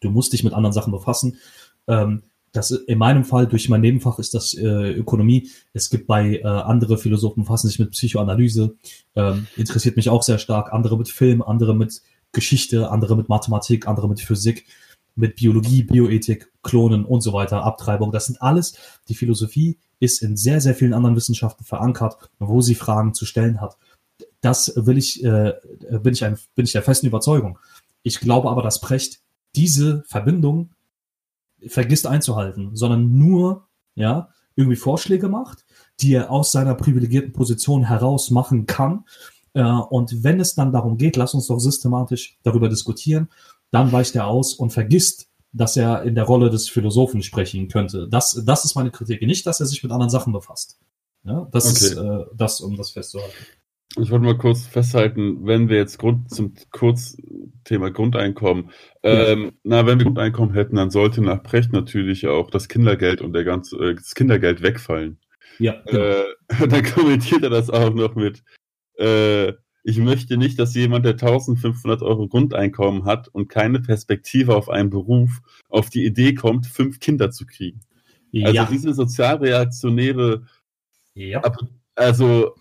du 0.00 0.10
musst 0.10 0.32
dich 0.32 0.42
mit 0.42 0.52
anderen 0.52 0.72
Sachen 0.72 0.92
befassen. 0.92 1.38
Ähm, 1.86 2.24
das 2.52 2.70
in 2.70 2.98
meinem 2.98 3.24
Fall 3.24 3.46
durch 3.46 3.68
mein 3.68 3.80
Nebenfach 3.80 4.18
ist 4.18 4.34
das 4.34 4.54
äh, 4.54 4.92
Ökonomie. 4.92 5.50
Es 5.72 5.90
gibt 5.90 6.06
bei 6.06 6.36
äh, 6.36 6.44
andere 6.44 6.96
Philosophen 6.98 7.42
befassen 7.42 7.68
sich 7.68 7.78
mit 7.78 7.90
Psychoanalyse, 7.90 8.76
ähm, 9.14 9.46
interessiert 9.56 9.96
mich 9.96 10.08
auch 10.08 10.22
sehr 10.22 10.38
stark. 10.38 10.72
Andere 10.72 10.96
mit 10.96 11.08
Film, 11.08 11.42
andere 11.42 11.74
mit 11.74 12.00
Geschichte, 12.32 12.90
andere 12.90 13.16
mit 13.16 13.28
Mathematik, 13.28 13.86
andere 13.86 14.08
mit 14.08 14.20
Physik, 14.20 14.66
mit 15.14 15.36
Biologie, 15.36 15.82
Bioethik, 15.82 16.52
Klonen 16.62 17.04
und 17.04 17.22
so 17.22 17.32
weiter, 17.32 17.64
Abtreibung. 17.64 18.12
Das 18.12 18.26
sind 18.26 18.40
alles. 18.42 18.76
Die 19.08 19.14
Philosophie 19.14 19.78
ist 19.98 20.22
in 20.22 20.36
sehr, 20.36 20.60
sehr 20.60 20.74
vielen 20.74 20.92
anderen 20.92 21.16
Wissenschaften 21.16 21.64
verankert, 21.64 22.16
wo 22.38 22.60
sie 22.60 22.74
Fragen 22.74 23.14
zu 23.14 23.24
stellen 23.24 23.60
hat. 23.60 23.76
Das 24.40 24.72
will 24.76 24.98
ich, 24.98 25.24
äh, 25.24 25.54
bin 26.02 26.12
ich, 26.12 26.24
ein, 26.24 26.38
bin 26.54 26.66
ich 26.66 26.72
der 26.72 26.82
festen 26.82 27.06
Überzeugung. 27.06 27.58
Ich 28.02 28.20
glaube 28.20 28.50
aber, 28.50 28.62
dass 28.62 28.80
Precht 28.80 29.20
diese 29.56 30.04
Verbindung 30.06 30.70
vergisst 31.66 32.06
einzuhalten, 32.06 32.74
sondern 32.74 33.16
nur, 33.18 33.68
ja, 33.94 34.30
irgendwie 34.56 34.76
Vorschläge 34.76 35.28
macht, 35.28 35.64
die 36.00 36.14
er 36.14 36.30
aus 36.30 36.52
seiner 36.52 36.74
privilegierten 36.74 37.32
Position 37.32 37.84
heraus 37.84 38.30
machen 38.30 38.66
kann. 38.66 39.04
Äh, 39.52 39.62
und 39.62 40.24
wenn 40.24 40.40
es 40.40 40.54
dann 40.54 40.72
darum 40.72 40.96
geht, 40.96 41.16
lass 41.16 41.34
uns 41.34 41.46
doch 41.46 41.58
systematisch 41.58 42.38
darüber 42.42 42.68
diskutieren, 42.68 43.28
dann 43.70 43.92
weicht 43.92 44.14
er 44.16 44.26
aus 44.26 44.54
und 44.54 44.72
vergisst, 44.72 45.28
dass 45.52 45.76
er 45.76 46.02
in 46.02 46.14
der 46.14 46.24
Rolle 46.24 46.50
des 46.50 46.68
Philosophen 46.68 47.22
sprechen 47.22 47.68
könnte. 47.68 48.08
Das, 48.08 48.42
das 48.44 48.64
ist 48.64 48.74
meine 48.74 48.90
Kritik. 48.90 49.22
Nicht, 49.22 49.46
dass 49.46 49.60
er 49.60 49.66
sich 49.66 49.82
mit 49.82 49.92
anderen 49.92 50.10
Sachen 50.10 50.32
befasst. 50.32 50.78
Ja, 51.24 51.48
das 51.50 51.66
okay. 51.66 51.86
ist 51.86 51.96
äh, 51.96 52.24
das, 52.34 52.60
um 52.60 52.76
das 52.76 52.90
festzuhalten. 52.90 53.34
Ich 53.98 54.10
wollte 54.10 54.24
mal 54.24 54.36
kurz 54.36 54.66
festhalten, 54.66 55.46
wenn 55.46 55.68
wir 55.68 55.76
jetzt 55.76 55.98
Grund, 55.98 56.30
zum 56.30 56.52
Kurzthema 56.70 57.88
Grundeinkommen, 57.88 58.70
ähm, 59.02 59.52
na, 59.62 59.86
wenn 59.86 59.98
wir 59.98 60.04
Grundeinkommen 60.04 60.54
hätten, 60.54 60.76
dann 60.76 60.90
sollte 60.90 61.22
nach 61.22 61.42
Precht 61.42 61.72
natürlich 61.72 62.26
auch 62.26 62.50
das 62.50 62.68
Kindergeld 62.68 63.22
und 63.22 63.32
der 63.32 63.44
ganze, 63.44 63.76
äh, 63.76 63.94
das 63.94 64.14
Kindergeld 64.14 64.62
wegfallen. 64.62 65.18
Ja. 65.58 65.80
Genau. 65.86 66.02
Äh, 66.02 66.24
dann 66.68 66.84
kommentiert 66.84 67.42
er 67.42 67.50
das 67.50 67.70
auch 67.70 67.94
noch 67.94 68.14
mit, 68.16 68.42
äh, 68.98 69.52
ich 69.88 69.98
möchte 69.98 70.36
nicht, 70.36 70.58
dass 70.58 70.74
jemand, 70.74 71.04
der 71.04 71.12
1500 71.12 72.02
Euro 72.02 72.26
Grundeinkommen 72.26 73.04
hat 73.04 73.28
und 73.28 73.48
keine 73.48 73.80
Perspektive 73.80 74.56
auf 74.56 74.68
einen 74.68 74.90
Beruf, 74.90 75.40
auf 75.68 75.90
die 75.90 76.04
Idee 76.04 76.34
kommt, 76.34 76.66
fünf 76.66 76.98
Kinder 76.98 77.30
zu 77.30 77.46
kriegen. 77.46 77.80
Also 78.34 78.54
ja. 78.54 78.62
Also 78.62 78.72
diese 78.72 78.94
sozialreaktionäre, 78.94 80.44
ja. 81.14 81.40
also 81.94 82.56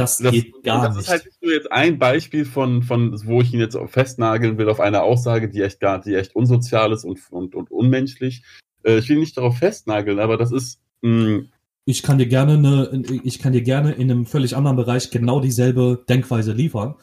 das, 0.00 0.18
das 0.18 0.32
geht 0.32 0.62
gar 0.62 0.86
das 0.86 0.96
nicht. 0.96 1.08
Das 1.08 1.16
ist 1.16 1.24
halt 1.24 1.32
nur 1.42 1.52
jetzt 1.52 1.72
ein 1.72 1.98
Beispiel 1.98 2.44
von, 2.44 2.82
von, 2.82 3.18
wo 3.26 3.40
ich 3.40 3.52
ihn 3.52 3.60
jetzt 3.60 3.78
festnageln 3.86 4.58
will 4.58 4.68
auf 4.68 4.80
eine 4.80 5.02
Aussage, 5.02 5.48
die 5.48 5.62
echt 5.62 5.80
gar, 5.80 6.00
die 6.00 6.14
echt 6.14 6.34
unsozial 6.34 6.92
ist 6.92 7.04
und, 7.04 7.20
und, 7.30 7.54
und 7.54 7.70
unmenschlich. 7.70 8.42
Äh, 8.82 8.98
ich 8.98 9.08
will 9.08 9.18
nicht 9.18 9.36
darauf 9.36 9.58
festnageln, 9.58 10.18
aber 10.18 10.36
das 10.36 10.52
ist. 10.52 10.80
Mh, 11.02 11.24
hm, 11.24 11.48
ich 11.86 12.02
kann 12.02 12.18
dir 12.18 12.26
gerne 12.26 12.54
eine, 12.54 13.02
ich 13.24 13.38
kann 13.38 13.52
dir 13.52 13.62
gerne 13.62 13.92
in 13.92 14.10
einem 14.10 14.26
völlig 14.26 14.56
anderen 14.56 14.76
Bereich 14.76 15.10
genau 15.10 15.40
dieselbe 15.40 16.04
Denkweise 16.08 16.52
liefern. 16.52 16.94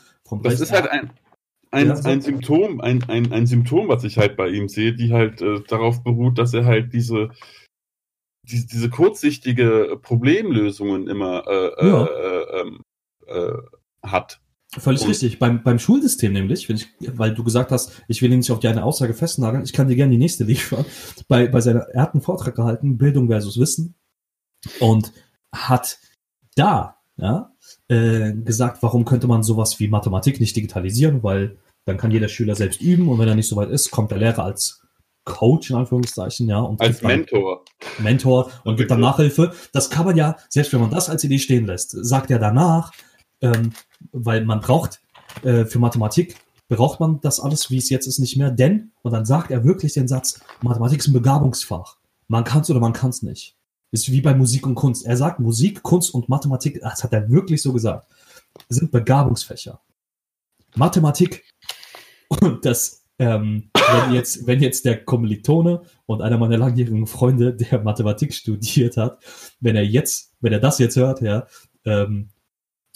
das 0.43 0.61
ist 0.61 0.71
halt 0.71 0.89
ein, 0.89 1.11
ein, 1.71 1.87
ja, 1.87 1.95
ein 2.05 2.21
Symptom, 2.21 2.79
ein, 2.79 3.03
ein, 3.09 3.31
ein 3.31 3.47
Symptom, 3.47 3.89
was 3.89 4.03
ich 4.03 4.17
halt 4.17 4.37
bei 4.37 4.49
ihm 4.49 4.69
sehe, 4.69 4.93
die 4.93 5.11
halt 5.11 5.41
äh, 5.41 5.61
darauf 5.67 6.03
beruht, 6.03 6.37
dass 6.37 6.53
er 6.53 6.65
halt 6.65 6.93
diese, 6.93 7.31
die, 8.43 8.65
diese 8.65 8.89
kurzsichtige 8.89 9.99
Problemlösungen 10.01 11.07
immer 11.07 11.45
äh, 11.47 11.87
ja. 11.87 12.05
äh, 12.05 12.61
ähm, 12.61 12.79
äh, 13.27 13.53
hat. 14.03 14.39
Völlig 14.77 15.01
und 15.01 15.09
richtig. 15.09 15.39
Beim, 15.39 15.63
beim 15.63 15.79
Schulsystem 15.79 16.33
nämlich, 16.33 16.67
wenn 16.67 16.75
ich, 16.75 16.87
weil 16.99 17.33
du 17.33 17.43
gesagt 17.43 17.71
hast, 17.71 18.03
ich 18.07 18.21
will 18.21 18.31
ihn 18.31 18.39
nicht 18.39 18.51
auf 18.51 18.59
die 18.59 18.67
eine 18.67 18.83
Aussage 18.83 19.13
festnageln, 19.13 19.63
ich 19.63 19.73
kann 19.73 19.87
dir 19.87 19.95
gerne 19.95 20.11
die 20.11 20.17
nächste 20.17 20.43
liefern. 20.43 20.85
Bei, 21.27 21.47
bei 21.47 21.61
seiner, 21.61 21.81
er 21.89 22.01
hat 22.01 22.13
einen 22.13 22.21
Vortrag 22.21 22.55
gehalten, 22.55 22.97
Bildung 22.97 23.27
versus 23.27 23.59
Wissen, 23.59 23.95
und 24.79 25.13
hat 25.53 25.99
da 26.55 26.97
ja, 27.17 27.51
äh, 27.87 28.33
gesagt, 28.33 28.83
warum 28.83 29.05
könnte 29.05 29.27
man 29.27 29.43
sowas 29.43 29.79
wie 29.79 29.87
Mathematik 29.87 30.39
nicht 30.39 30.55
digitalisieren, 30.55 31.23
weil 31.23 31.57
dann 31.85 31.97
kann 31.97 32.11
jeder 32.11 32.27
Schüler 32.27 32.55
selbst 32.55 32.81
üben 32.81 33.07
und 33.07 33.17
wenn 33.19 33.27
er 33.27 33.35
nicht 33.35 33.47
so 33.47 33.55
weit 33.55 33.69
ist, 33.69 33.91
kommt 33.91 34.11
der 34.11 34.19
Lehrer 34.19 34.43
als 34.43 34.83
Coach 35.23 35.71
in 35.71 35.75
Anführungszeichen, 35.75 36.47
ja. 36.47 36.59
Und 36.59 36.79
als 36.79 37.01
Mentor. 37.01 37.65
Mentor 37.99 38.51
und 38.63 38.77
gibt 38.77 38.91
dann 38.91 39.01
Nachhilfe. 39.01 39.53
Das 39.73 39.89
kann 39.89 40.05
man 40.05 40.15
ja, 40.15 40.37
selbst 40.49 40.71
wenn 40.73 40.79
man 40.79 40.91
das 40.91 41.09
als 41.09 41.23
Idee 41.23 41.39
stehen 41.39 41.65
lässt, 41.65 41.91
sagt 41.91 42.31
er 42.31 42.39
danach, 42.39 42.91
ähm, 43.41 43.73
weil 44.11 44.45
man 44.45 44.59
braucht 44.59 45.01
äh, 45.43 45.65
für 45.65 45.79
Mathematik 45.79 46.35
braucht 46.69 46.99
man 46.99 47.21
das 47.21 47.39
alles, 47.39 47.71
wie 47.71 47.77
es 47.77 47.89
jetzt 47.89 48.07
ist, 48.07 48.19
nicht 48.19 48.37
mehr, 48.37 48.51
denn, 48.51 48.91
und 49.01 49.13
dann 49.13 49.25
sagt 49.25 49.51
er 49.51 49.63
wirklich 49.63 49.93
den 49.93 50.07
Satz, 50.07 50.41
Mathematik 50.61 50.99
ist 50.99 51.07
ein 51.07 51.13
Begabungsfach. 51.13 51.97
Man 52.27 52.43
kann 52.43 52.61
es 52.61 52.69
oder 52.69 52.79
man 52.79 52.93
kann 52.93 53.09
es 53.09 53.23
nicht. 53.23 53.55
Ist 53.91 54.11
wie 54.11 54.19
bei 54.19 54.35
Musik 54.35 54.67
und 54.67 54.75
Kunst. 54.75 55.05
Er 55.05 55.15
sagt, 55.15 55.39
Musik, 55.39 55.81
Kunst 55.81 56.13
und 56.13 56.27
Mathematik, 56.27 56.81
das 56.81 57.03
hat 57.03 57.13
er 57.13 57.29
wirklich 57.29 57.61
so 57.61 57.71
gesagt, 57.71 58.11
sind 58.67 58.91
Begabungsfächer. 58.91 59.79
Mathematik 60.75 61.45
und 62.27 62.65
das 62.65 63.03
ähm, 63.19 63.71
wenn 63.73 64.13
jetzt, 64.13 64.45
wenn 64.45 64.61
jetzt 64.61 64.85
der 64.85 65.03
Kommilitone 65.03 65.81
und 66.05 66.21
einer 66.21 66.37
meiner 66.37 66.57
langjährigen 66.57 67.07
Freunde, 67.07 67.53
der 67.53 67.81
Mathematik 67.81 68.31
studiert 68.31 68.97
hat, 68.97 69.23
wenn 69.59 69.75
er 69.75 69.85
jetzt, 69.85 70.35
wenn 70.39 70.53
er 70.53 70.59
das 70.59 70.77
jetzt 70.77 70.97
hört, 70.97 71.21
ja, 71.21 71.47
ähm, 71.85 72.29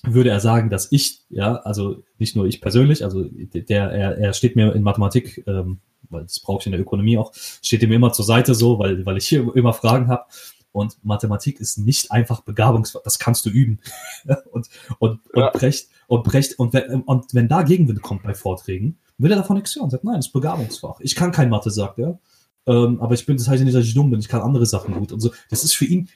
würde 0.03 0.29
er 0.29 0.39
sagen, 0.39 0.69
dass 0.69 0.91
ich, 0.91 1.19
ja, 1.29 1.55
also 1.57 2.03
nicht 2.17 2.35
nur 2.35 2.45
ich 2.45 2.61
persönlich, 2.61 3.03
also 3.03 3.23
der, 3.23 3.91
er, 3.91 4.17
er 4.17 4.33
steht 4.33 4.55
mir 4.55 4.73
in 4.73 4.83
Mathematik, 4.83 5.43
ähm, 5.47 5.79
weil 6.09 6.23
das 6.23 6.39
brauche 6.39 6.61
ich 6.61 6.65
in 6.65 6.71
der 6.71 6.81
Ökonomie 6.81 7.17
auch, 7.17 7.33
steht 7.33 7.83
ihm 7.83 7.91
immer 7.91 8.11
zur 8.13 8.25
Seite 8.25 8.55
so, 8.55 8.79
weil, 8.79 9.05
weil 9.05 9.17
ich 9.17 9.27
hier 9.27 9.55
immer 9.55 9.73
Fragen 9.73 10.07
habe. 10.07 10.25
Und 10.73 11.03
Mathematik 11.03 11.59
ist 11.59 11.77
nicht 11.77 12.11
einfach 12.13 12.41
Begabungsfach, 12.41 13.01
das 13.03 13.19
kannst 13.19 13.45
du 13.45 13.49
üben. 13.49 13.79
und, 14.51 14.69
und, 14.99 15.19
und 15.33 15.41
ja. 15.41 15.49
Brecht, 15.49 15.89
und 16.07 16.23
Brecht, 16.23 16.57
und 16.59 16.73
wenn, 16.73 17.01
und 17.01 17.33
wenn 17.33 17.49
da 17.49 17.63
Gegenwind 17.63 18.01
kommt 18.01 18.23
bei 18.23 18.33
Vorträgen, 18.33 18.97
will 19.17 19.31
er 19.31 19.37
davon 19.37 19.57
nichts 19.57 19.75
hören. 19.75 19.89
Sagt, 19.89 20.05
nein, 20.05 20.15
das 20.15 20.27
ist 20.27 20.33
Begabungsfach. 20.33 20.99
Ich 21.01 21.15
kann 21.15 21.31
kein 21.31 21.49
Mathe, 21.49 21.71
sagt 21.71 21.99
er. 21.99 22.19
Ähm, 22.67 23.01
aber 23.01 23.15
ich 23.15 23.25
bin, 23.25 23.37
das 23.37 23.47
heißt 23.47 23.59
ja 23.59 23.65
nicht, 23.65 23.75
dass 23.75 23.85
ich 23.85 23.93
dumm 23.93 24.11
bin, 24.11 24.19
ich 24.19 24.27
kann 24.27 24.41
andere 24.41 24.65
Sachen 24.65 24.93
gut 24.93 25.11
und 25.11 25.19
so. 25.19 25.31
Das 25.49 25.63
ist 25.63 25.73
für 25.73 25.85
ihn, 25.85 26.09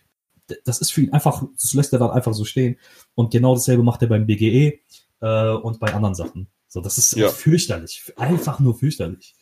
das 0.63 0.79
ist 0.79 0.91
für 0.91 1.01
ihn 1.01 1.13
einfach, 1.13 1.43
das 1.59 1.73
lässt 1.73 1.93
er 1.93 1.99
dann 1.99 2.11
einfach 2.11 2.33
so 2.33 2.45
stehen. 2.45 2.77
Und 3.15 3.31
genau 3.31 3.55
dasselbe 3.55 3.83
macht 3.83 4.01
er 4.01 4.09
beim 4.09 4.25
BGE 4.25 4.79
äh, 5.21 5.49
und 5.51 5.79
bei 5.79 5.93
anderen 5.93 6.15
Sachen. 6.15 6.47
So, 6.67 6.81
das 6.81 6.97
ist 6.97 7.15
ja. 7.15 7.29
fürchterlich. 7.29 8.13
Einfach 8.17 8.59
nur 8.59 8.75
fürchterlich. 8.77 9.35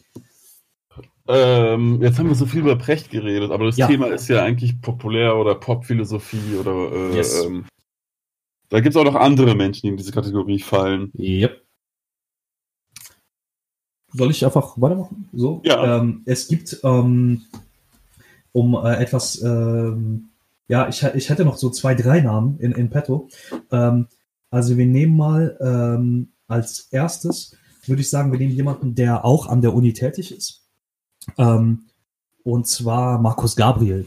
Ähm, 1.25 2.01
jetzt 2.01 2.19
haben 2.19 2.27
wir 2.27 2.35
so 2.35 2.45
viel 2.45 2.59
über 2.59 2.75
Precht 2.75 3.09
geredet, 3.09 3.51
aber 3.51 3.65
das 3.65 3.77
ja. 3.77 3.87
Thema 3.87 4.07
ist 4.07 4.27
ja 4.27 4.43
eigentlich 4.43 4.81
populär 4.81 5.37
oder 5.37 5.55
Popphilosophie 5.55 6.55
oder 6.59 6.91
äh, 6.91 7.15
yes. 7.15 7.45
ähm, 7.45 7.65
da 8.73 8.79
gibt 8.81 8.95
es 8.95 8.99
auch 8.99 9.05
noch 9.05 9.15
andere 9.15 9.55
Menschen, 9.55 9.81
die 9.83 9.89
in 9.89 9.97
diese 9.97 10.11
Kategorie 10.11 10.59
fallen. 10.59 11.11
Yep. 11.17 11.61
Soll 14.13 14.31
ich 14.31 14.43
einfach 14.43 14.73
weitermachen? 14.81 15.29
So? 15.31 15.61
Ja. 15.63 15.99
Ähm, 15.99 16.23
es 16.25 16.47
gibt, 16.47 16.79
ähm, 16.83 17.43
um 18.51 18.75
äh, 18.75 18.95
etwas, 18.95 19.41
ähm, 19.41 20.29
ja, 20.67 20.87
ich, 20.87 21.03
ich 21.03 21.29
hätte 21.29 21.45
noch 21.45 21.57
so 21.57 21.69
zwei, 21.69 21.95
drei 21.95 22.21
Namen 22.21 22.59
in, 22.59 22.71
in 22.71 22.89
petto. 22.89 23.29
Ähm, 23.71 24.07
also 24.49 24.77
wir 24.77 24.85
nehmen 24.85 25.15
mal 25.17 25.57
ähm, 25.61 26.33
als 26.47 26.87
erstes, 26.91 27.55
würde 27.85 28.01
ich 28.01 28.09
sagen, 28.09 28.31
wir 28.31 28.39
nehmen 28.39 28.53
jemanden, 28.53 28.95
der 28.95 29.25
auch 29.25 29.47
an 29.47 29.61
der 29.61 29.73
Uni 29.73 29.93
tätig 29.93 30.35
ist. 30.35 30.63
Ähm, 31.37 31.85
und 32.43 32.67
zwar 32.67 33.19
Markus 33.19 33.55
Gabriel. 33.55 34.05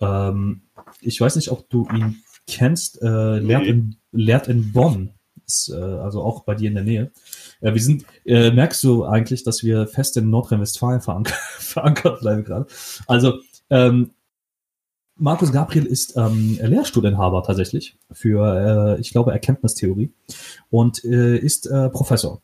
Ähm, 0.00 0.62
ich 1.00 1.20
weiß 1.20 1.36
nicht, 1.36 1.50
ob 1.50 1.68
du 1.68 1.86
ihn 1.94 2.22
kennst, 2.46 3.00
äh, 3.02 3.38
lehrt, 3.38 3.66
in, 3.66 3.96
lehrt 4.12 4.48
in 4.48 4.72
Bonn. 4.72 5.14
Ist, 5.46 5.68
äh, 5.68 5.76
also 5.76 6.22
auch 6.22 6.44
bei 6.44 6.54
dir 6.54 6.68
in 6.68 6.74
der 6.74 6.84
Nähe. 6.84 7.12
Ja, 7.60 7.74
wir 7.74 7.82
sind, 7.82 8.04
äh, 8.24 8.50
merkst 8.50 8.82
du 8.82 9.04
eigentlich, 9.04 9.44
dass 9.44 9.62
wir 9.62 9.86
fest 9.86 10.16
in 10.16 10.30
Nordrhein-Westfalen 10.30 11.00
verank 11.00 11.28
verankert 11.58 12.20
bleiben 12.20 12.44
gerade. 12.44 12.66
Also, 13.06 13.40
ähm, 13.68 14.12
Markus 15.20 15.52
Gabriel 15.52 15.84
ist 15.84 16.16
ähm, 16.16 16.58
Lehrstuhlinhaber 16.62 17.42
tatsächlich 17.42 17.98
für, 18.10 18.96
äh, 18.96 19.00
ich 19.00 19.10
glaube, 19.10 19.32
Erkenntnistheorie 19.32 20.12
und 20.70 21.04
äh, 21.04 21.36
ist 21.36 21.66
äh, 21.66 21.90
Professor 21.90 22.40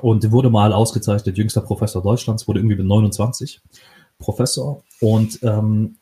und 0.00 0.30
wurde 0.30 0.48
mal 0.48 0.72
ausgezeichnet, 0.72 1.36
jüngster 1.36 1.62
Professor 1.62 2.02
Deutschlands, 2.02 2.46
wurde 2.46 2.60
irgendwie 2.60 2.76
mit 2.76 2.86
29 2.86 3.60
Professor 4.18 4.84
und 5.00 5.40
ähm, 5.42 5.96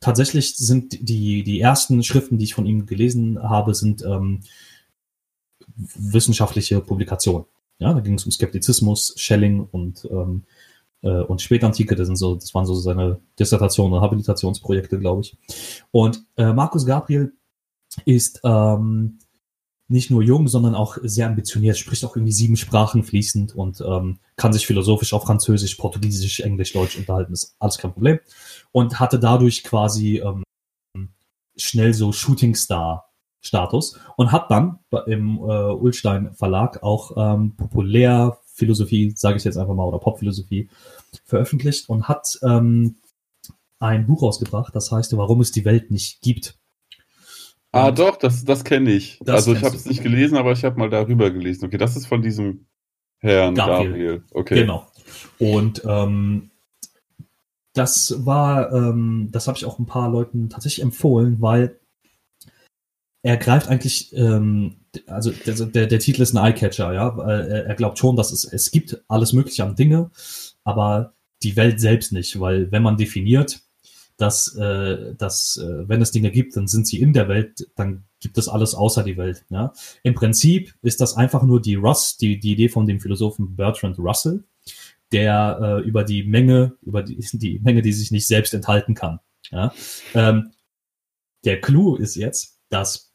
tatsächlich 0.00 0.56
sind 0.56 1.08
die, 1.08 1.42
die 1.42 1.58
ersten 1.58 2.02
Schriften, 2.02 2.36
die 2.36 2.44
ich 2.44 2.54
von 2.54 2.66
ihm 2.66 2.84
gelesen 2.84 3.42
habe, 3.42 3.74
sind 3.74 4.04
ähm, 4.04 4.40
wissenschaftliche 5.74 6.80
Publikationen. 6.80 7.46
Ja, 7.78 7.94
da 7.94 8.00
ging 8.00 8.14
es 8.14 8.26
um 8.26 8.32
Skeptizismus, 8.32 9.14
Schelling 9.16 9.66
und 9.70 10.06
ähm, 10.10 10.44
äh, 10.44 10.55
und 11.08 11.42
Spätantike, 11.42 11.94
das 11.94 12.06
sind 12.06 12.16
so, 12.16 12.34
das 12.34 12.54
waren 12.54 12.66
so 12.66 12.74
seine 12.74 13.20
Dissertationen 13.38 13.92
und 13.92 14.00
Habilitationsprojekte, 14.00 14.98
glaube 14.98 15.22
ich. 15.22 15.36
Und 15.90 16.24
äh, 16.36 16.52
Markus 16.52 16.86
Gabriel 16.86 17.32
ist 18.04 18.40
ähm, 18.44 19.18
nicht 19.88 20.10
nur 20.10 20.22
jung, 20.22 20.48
sondern 20.48 20.74
auch 20.74 20.98
sehr 21.02 21.28
ambitioniert, 21.28 21.76
spricht 21.76 22.04
auch 22.04 22.16
irgendwie 22.16 22.32
sieben 22.32 22.56
Sprachen 22.56 23.04
fließend 23.04 23.54
und 23.54 23.80
ähm, 23.80 24.18
kann 24.36 24.52
sich 24.52 24.66
philosophisch 24.66 25.12
auf 25.12 25.24
Französisch, 25.24 25.76
Portugiesisch, 25.76 26.40
Englisch, 26.40 26.72
Deutsch 26.72 26.96
unterhalten, 26.96 27.32
ist 27.32 27.54
alles 27.60 27.78
kein 27.78 27.92
Problem. 27.92 28.18
Und 28.72 28.98
hatte 28.98 29.18
dadurch 29.18 29.62
quasi 29.62 30.18
ähm, 30.18 30.42
schnell 31.56 31.94
so 31.94 32.12
Shootingstar-Status 32.12 33.98
und 34.16 34.32
hat 34.32 34.50
dann 34.50 34.80
im 35.06 35.38
äh, 35.38 35.72
Ulstein 35.72 36.34
Verlag 36.34 36.82
auch 36.82 37.12
ähm, 37.16 37.54
Populärphilosophie, 38.56 39.12
sage 39.14 39.36
ich 39.36 39.44
jetzt 39.44 39.56
einfach 39.56 39.74
mal, 39.74 39.84
oder 39.84 39.98
Popphilosophie 39.98 40.68
veröffentlicht 41.24 41.88
und 41.88 42.08
hat 42.08 42.38
ähm, 42.42 42.96
ein 43.78 44.06
Buch 44.06 44.22
rausgebracht, 44.22 44.74
das 44.74 44.90
heißt, 44.90 45.16
warum 45.16 45.40
es 45.40 45.52
die 45.52 45.64
Welt 45.64 45.90
nicht 45.90 46.22
gibt. 46.22 46.58
Ah, 47.72 47.90
doch, 47.90 48.16
das, 48.16 48.44
das 48.44 48.64
kenne 48.64 48.90
ich. 48.90 49.18
Das 49.22 49.36
also 49.36 49.52
ich 49.52 49.62
habe 49.62 49.76
es 49.76 49.84
nicht 49.84 50.02
gelesen, 50.02 50.38
aber 50.38 50.52
ich 50.52 50.64
habe 50.64 50.78
mal 50.78 50.88
darüber 50.88 51.30
gelesen. 51.30 51.66
Okay, 51.66 51.76
das 51.76 51.94
ist 51.94 52.06
von 52.06 52.22
diesem 52.22 52.66
Herrn 53.18 53.54
Gabriel. 53.54 53.90
Gabriel. 53.90 54.24
Okay. 54.30 54.54
Genau. 54.60 54.86
Und 55.38 55.82
ähm, 55.84 56.50
das 57.74 58.24
war, 58.24 58.72
ähm, 58.72 59.28
das 59.30 59.46
habe 59.46 59.58
ich 59.58 59.66
auch 59.66 59.78
ein 59.78 59.84
paar 59.84 60.10
Leuten 60.10 60.48
tatsächlich 60.48 60.82
empfohlen, 60.82 61.42
weil 61.42 61.78
er 63.22 63.36
greift 63.36 63.68
eigentlich, 63.68 64.16
ähm, 64.16 64.76
also 65.06 65.30
der, 65.30 65.54
der, 65.54 65.86
der 65.86 65.98
Titel 65.98 66.22
ist 66.22 66.34
ein 66.34 66.44
Eyecatcher, 66.44 66.92
ja. 66.92 67.16
Er, 67.18 67.66
er 67.66 67.74
glaubt 67.74 67.98
schon, 67.98 68.16
dass 68.16 68.32
es, 68.32 68.44
es 68.44 68.70
gibt 68.70 69.02
alles 69.08 69.32
Mögliche 69.32 69.64
an 69.64 69.76
Dinge, 69.76 70.10
aber 70.64 71.14
die 71.42 71.56
Welt 71.56 71.80
selbst 71.80 72.12
nicht, 72.12 72.40
weil 72.40 72.70
wenn 72.72 72.82
man 72.82 72.96
definiert, 72.96 73.60
dass, 74.16 74.54
äh, 74.56 75.14
dass 75.16 75.58
äh, 75.58 75.88
wenn 75.88 76.00
es 76.00 76.10
Dinge 76.10 76.30
gibt, 76.30 76.56
dann 76.56 76.66
sind 76.66 76.86
sie 76.86 77.00
in 77.00 77.12
der 77.12 77.28
Welt, 77.28 77.68
dann 77.76 78.04
gibt 78.20 78.38
es 78.38 78.48
alles 78.48 78.74
außer 78.74 79.02
die 79.02 79.16
Welt. 79.16 79.44
Ja? 79.50 79.72
Im 80.02 80.14
Prinzip 80.14 80.74
ist 80.82 81.00
das 81.00 81.16
einfach 81.16 81.42
nur 81.42 81.60
die 81.60 81.74
Russ, 81.74 82.16
die, 82.16 82.38
die 82.38 82.52
Idee 82.52 82.68
von 82.68 82.86
dem 82.86 83.00
Philosophen 83.00 83.56
Bertrand 83.56 83.98
Russell, 83.98 84.44
der 85.12 85.58
äh, 85.60 85.86
über 85.86 86.02
die 86.02 86.24
Menge, 86.24 86.76
über 86.82 87.02
die, 87.02 87.16
die 87.32 87.60
Menge, 87.60 87.82
die 87.82 87.92
sich 87.92 88.10
nicht 88.10 88.26
selbst 88.26 88.54
enthalten 88.54 88.94
kann. 88.94 89.20
Ja? 89.50 89.72
Ähm, 90.14 90.52
der 91.44 91.60
Clou 91.60 91.96
ist 91.96 92.16
jetzt, 92.16 92.58
dass 92.70 93.05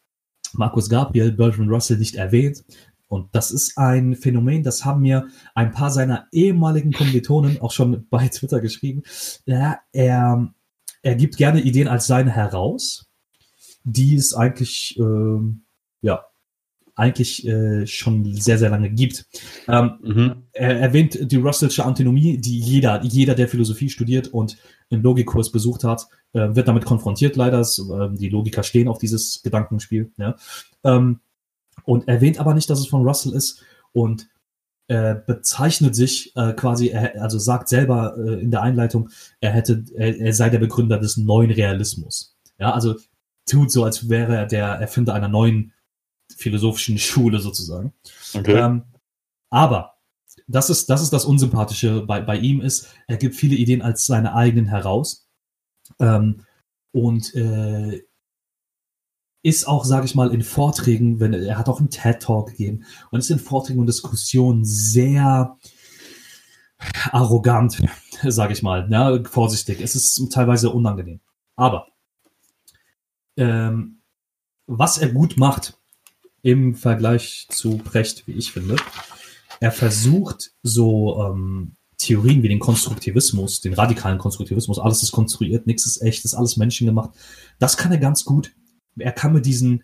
Markus 0.54 0.90
Gabriel 0.90 1.32
Bertrand 1.32 1.70
Russell 1.70 1.98
nicht 1.98 2.16
erwähnt. 2.16 2.64
Und 3.08 3.28
das 3.34 3.52
ist 3.52 3.78
ein 3.78 4.16
Phänomen, 4.16 4.64
das 4.64 4.86
haben 4.86 5.02
mir 5.02 5.28
ein 5.54 5.72
paar 5.72 5.92
seiner 5.92 6.28
ehemaligen 6.32 6.94
Kommilitonen 6.94 7.60
auch 7.60 7.72
schon 7.72 8.08
bei 8.10 8.30
Twitter 8.30 8.62
geschrieben. 8.62 9.04
Ja, 9.46 9.80
er, 9.92 10.54
er 11.02 11.16
gibt 11.16 11.36
gerne 11.36 11.60
Ideen 11.60 11.90
als 11.90 12.08
seine 12.08 12.32
heraus, 12.32 13.10
die 13.84 14.16
es 14.16 14.34
eigentlich, 14.34 14.98
äh, 14.98 15.40
ja, 16.02 16.24
eigentlich 16.96 17.46
äh, 17.46 17.86
schon 17.86 18.34
sehr, 18.34 18.58
sehr 18.58 18.70
lange 18.70 18.90
gibt. 18.90 19.26
Ähm, 19.68 19.98
mhm. 20.02 20.44
Er 20.54 20.80
erwähnt 20.80 21.20
die 21.32 21.38
Russellsche 21.38 21.84
Antinomie, 21.84 22.38
die 22.38 22.60
jeder, 22.60 23.04
jeder, 23.04 23.36
der 23.36 23.50
Philosophie 23.50 23.90
studiert 23.90 24.30
und 24.30 24.58
einen 24.90 25.04
Logikkurs 25.04 25.52
besucht 25.52 25.84
hat, 25.84 26.08
äh, 26.34 26.56
wird 26.56 26.68
damit 26.68 26.86
konfrontiert, 26.86 27.36
leider. 27.36 27.62
Äh, 27.62 28.16
die 28.16 28.30
Logiker 28.30 28.64
stehen 28.64 28.88
auf 28.88 28.98
dieses 28.98 29.42
Gedankenspiel. 29.44 30.12
Ja? 30.18 30.36
Ähm, 30.84 31.20
und 31.84 32.08
erwähnt 32.08 32.40
aber 32.40 32.54
nicht, 32.54 32.70
dass 32.70 32.80
es 32.80 32.88
von 32.88 33.06
Russell 33.06 33.34
ist 33.34 33.64
und 33.94 34.28
äh, 34.88 35.16
bezeichnet 35.26 35.96
sich 35.96 36.36
äh, 36.36 36.54
quasi, 36.54 36.90
er, 36.90 37.22
also 37.22 37.40
sagt 37.40 37.70
selber 37.70 38.16
äh, 38.18 38.42
in 38.42 38.52
der 38.52 38.62
Einleitung, 38.62 39.10
er 39.40 39.52
hätte, 39.52 39.86
er, 39.96 40.18
er 40.18 40.34
sei 40.34 40.50
der 40.50 40.60
Begründer 40.60 41.00
des 41.00 41.18
neuen 41.18 41.52
Realismus. 41.52 42.36
Ja, 42.60 42.74
also 42.74 42.96
tut 43.46 43.72
so, 43.72 43.84
als 43.84 44.10
wäre 44.10 44.36
er 44.36 44.46
der 44.46 44.68
Erfinder 44.68 45.14
einer 45.14 45.30
neuen 45.30 45.74
philosophischen 46.36 46.98
Schule 46.98 47.40
sozusagen. 47.40 47.94
Okay. 48.34 48.58
Ähm, 48.60 48.84
aber 49.50 49.96
das 50.48 50.70
ist, 50.70 50.90
das 50.90 51.02
ist 51.02 51.14
das 51.14 51.26
Unsympathische 51.26 52.02
bei, 52.02 52.22
bei 52.22 52.38
ihm 52.38 52.62
ist, 52.62 52.88
er 53.08 53.18
gibt 53.18 53.36
viele 53.36 53.56
Ideen 53.56 53.82
als 53.82 54.06
seine 54.06 54.34
eigenen 54.34 54.68
heraus. 54.68 55.21
Ähm, 56.00 56.46
und 56.92 57.34
äh, 57.36 58.04
ist 59.44 59.68
auch, 59.68 59.86
sage 59.86 60.06
ich 60.06 60.16
mal, 60.16 60.34
in 60.34 60.44
Vorträgen, 60.44 61.20
wenn 61.20 61.34
er 61.34 61.58
hat 61.58 61.68
auch 61.68 61.80
einen 61.80 61.90
TED-Talk 61.90 62.50
gegeben 62.50 62.86
und 63.10 63.20
ist 63.20 63.32
in 63.32 63.40
Vorträgen 63.40 63.80
und 63.80 63.88
Diskussionen 63.88 64.66
sehr 64.66 65.58
arrogant, 67.12 67.82
sage 68.24 68.54
ich 68.54 68.62
mal, 68.62 68.88
ja, 68.92 69.24
vorsichtig. 69.24 69.82
Es 69.82 69.96
ist 69.96 70.32
teilweise 70.32 70.70
unangenehm. 70.70 71.22
Aber 71.56 71.88
ähm, 73.38 74.02
was 74.68 74.98
er 74.98 75.10
gut 75.10 75.38
macht 75.38 75.78
im 76.44 76.76
Vergleich 76.76 77.48
zu 77.50 77.78
Brecht, 77.78 78.28
wie 78.28 78.34
ich 78.34 78.52
finde, 78.52 78.78
er 79.60 79.72
versucht 79.72 80.54
so 80.64 81.24
ähm, 81.24 81.76
Theorien 82.02 82.44
wie 82.44 82.50
den 82.50 82.60
Konstruktivismus, 82.60 83.62
den 83.62 83.74
radikalen 83.74 84.18
Konstruktivismus, 84.18 84.80
alles 84.80 85.04
ist 85.04 85.12
konstruiert, 85.12 85.68
nichts 85.68 85.86
ist 85.86 86.02
echt, 86.02 86.26
ist 86.26 86.34
alles 86.34 86.58
menschengemacht. 86.58 87.12
Das 87.60 87.78
kann 87.78 87.92
er 87.92 87.98
ganz 87.98 88.26
gut 88.26 88.52
er 88.98 89.12
kann 89.12 89.34
mit 89.34 89.46
diesen 89.46 89.84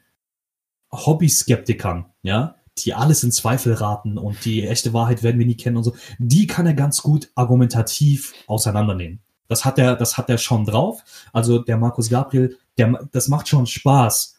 Hobby-Skeptikern, 0.91 2.05
ja, 2.23 2.55
die 2.77 2.93
alles 2.93 3.23
in 3.23 3.31
Zweifel 3.31 3.73
raten 3.73 4.17
und 4.17 4.45
die 4.45 4.65
echte 4.67 4.93
Wahrheit 4.93 5.23
werden 5.23 5.39
wir 5.39 5.45
nie 5.45 5.57
kennen 5.57 5.77
und 5.77 5.83
so, 5.83 5.95
die 6.19 6.47
kann 6.47 6.67
er 6.67 6.73
ganz 6.73 7.01
gut 7.01 7.29
argumentativ 7.35 8.33
auseinandernehmen. 8.45 9.19
Das 9.47 9.65
hat 9.65 9.79
er, 9.79 9.95
das 9.95 10.17
hat 10.17 10.29
er 10.29 10.37
schon 10.37 10.65
drauf. 10.65 11.03
Also 11.33 11.59
der 11.59 11.77
Markus 11.77 12.09
Gabriel, 12.09 12.57
der, 12.77 13.07
das 13.11 13.29
macht 13.29 13.47
schon 13.47 13.65
Spaß, 13.65 14.35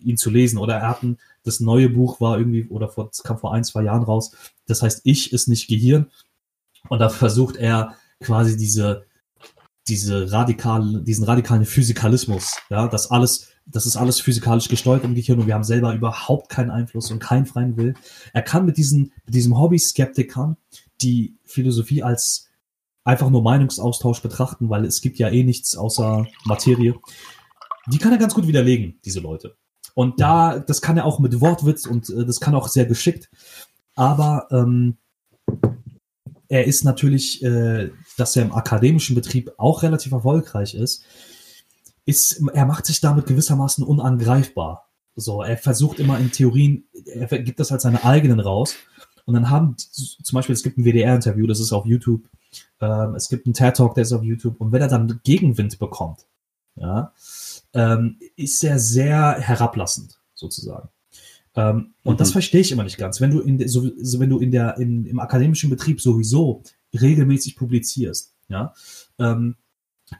ihn 0.00 0.18
zu 0.18 0.30
lesen. 0.30 0.58
Oder 0.58 0.76
er 0.76 0.88
hat 0.88 1.02
ein, 1.02 1.18
das 1.44 1.60
neue 1.60 1.88
Buch 1.88 2.20
war 2.20 2.38
irgendwie, 2.38 2.66
oder 2.68 2.88
vor, 2.88 3.06
das 3.08 3.22
kam 3.22 3.38
vor 3.38 3.54
ein, 3.54 3.64
zwei 3.64 3.82
Jahren 3.82 4.02
raus. 4.02 4.32
Das 4.66 4.82
heißt, 4.82 5.00
ich 5.04 5.32
ist 5.32 5.48
nicht 5.48 5.66
Gehirn. 5.68 6.10
Und 6.88 6.98
da 6.98 7.08
versucht 7.08 7.56
er 7.56 7.94
quasi 8.20 8.56
diese, 8.56 9.04
diese 9.88 10.30
radikale, 10.32 11.02
diesen 11.02 11.24
radikalen 11.24 11.64
Physikalismus, 11.64 12.56
ja, 12.70 12.88
dass 12.88 13.10
alles 13.10 13.50
das 13.72 13.86
ist 13.86 13.96
alles 13.96 14.20
physikalisch 14.20 14.68
gesteuert 14.68 15.04
im 15.04 15.14
Gehirn 15.14 15.38
und 15.38 15.46
wir 15.46 15.54
haben 15.54 15.64
selber 15.64 15.94
überhaupt 15.94 16.48
keinen 16.48 16.70
Einfluss 16.70 17.10
und 17.10 17.20
keinen 17.20 17.46
freien 17.46 17.76
Willen. 17.76 17.96
Er 18.32 18.42
kann 18.42 18.66
mit, 18.66 18.76
diesen, 18.76 19.12
mit 19.26 19.34
diesem 19.34 19.56
Hobby-Skeptikern 19.56 20.56
die 21.00 21.36
Philosophie 21.44 22.02
als 22.02 22.48
einfach 23.04 23.30
nur 23.30 23.42
Meinungsaustausch 23.42 24.22
betrachten, 24.22 24.68
weil 24.70 24.84
es 24.84 25.00
gibt 25.00 25.18
ja 25.18 25.28
eh 25.28 25.44
nichts 25.44 25.76
außer 25.76 26.26
Materie. 26.44 26.94
Die 27.86 27.98
kann 27.98 28.12
er 28.12 28.18
ganz 28.18 28.34
gut 28.34 28.46
widerlegen, 28.46 28.98
diese 29.04 29.20
Leute. 29.20 29.56
Und 29.94 30.20
da, 30.20 30.58
das 30.58 30.82
kann 30.82 30.96
er 30.96 31.04
auch 31.04 31.18
mit 31.18 31.40
Wortwitz 31.40 31.86
und 31.86 32.10
äh, 32.10 32.24
das 32.24 32.40
kann 32.40 32.54
auch 32.54 32.68
sehr 32.68 32.86
geschickt. 32.86 33.30
Aber 33.96 34.48
ähm, 34.50 34.98
er 36.50 36.66
ist 36.66 36.84
natürlich, 36.84 37.42
äh, 37.44 37.90
dass 38.18 38.34
er 38.34 38.42
im 38.42 38.52
akademischen 38.52 39.14
Betrieb 39.14 39.52
auch 39.56 39.82
relativ 39.84 40.10
erfolgreich 40.12 40.74
ist, 40.74 41.04
ist, 42.04 42.42
er 42.52 42.66
macht 42.66 42.86
sich 42.86 43.00
damit 43.00 43.26
gewissermaßen 43.26 43.84
unangreifbar. 43.84 44.90
So, 45.14 45.42
er 45.42 45.56
versucht 45.56 46.00
immer 46.00 46.18
in 46.18 46.32
Theorien, 46.32 46.88
er 47.06 47.26
gibt 47.38 47.60
das 47.60 47.70
als 47.70 47.84
seine 47.84 48.04
eigenen 48.04 48.40
raus. 48.40 48.74
Und 49.26 49.34
dann 49.34 49.48
haben, 49.48 49.76
zum 49.76 50.34
Beispiel, 50.34 50.54
es 50.54 50.64
gibt 50.64 50.76
ein 50.76 50.84
WDR-Interview, 50.84 51.46
das 51.46 51.60
ist 51.60 51.72
auf 51.72 51.86
YouTube. 51.86 52.24
Ähm, 52.80 53.14
es 53.14 53.28
gibt 53.28 53.46
einen 53.46 53.54
TED-Talk, 53.54 53.94
der 53.94 54.02
ist 54.02 54.12
auf 54.12 54.24
YouTube. 54.24 54.60
Und 54.60 54.72
wenn 54.72 54.82
er 54.82 54.88
dann 54.88 55.20
Gegenwind 55.22 55.78
bekommt, 55.78 56.26
ja, 56.74 57.12
ähm, 57.74 58.18
ist 58.34 58.64
er 58.64 58.80
sehr 58.80 59.34
herablassend, 59.38 60.18
sozusagen. 60.34 60.88
Ähm, 61.60 61.94
und 62.02 62.14
mhm. 62.14 62.18
das 62.18 62.32
verstehe 62.32 62.62
ich 62.62 62.72
immer 62.72 62.84
nicht 62.84 62.96
ganz. 62.96 63.20
Wenn 63.20 63.30
du 63.30 63.40
in, 63.40 63.66
so, 63.68 63.90
so, 64.00 64.20
wenn 64.20 64.30
du 64.30 64.38
in 64.38 64.50
der, 64.50 64.78
in, 64.78 65.04
im 65.04 65.20
akademischen 65.20 65.68
Betrieb 65.68 66.00
sowieso 66.00 66.62
regelmäßig 66.98 67.56
publizierst, 67.56 68.34
ja, 68.48 68.72
ähm, 69.18 69.56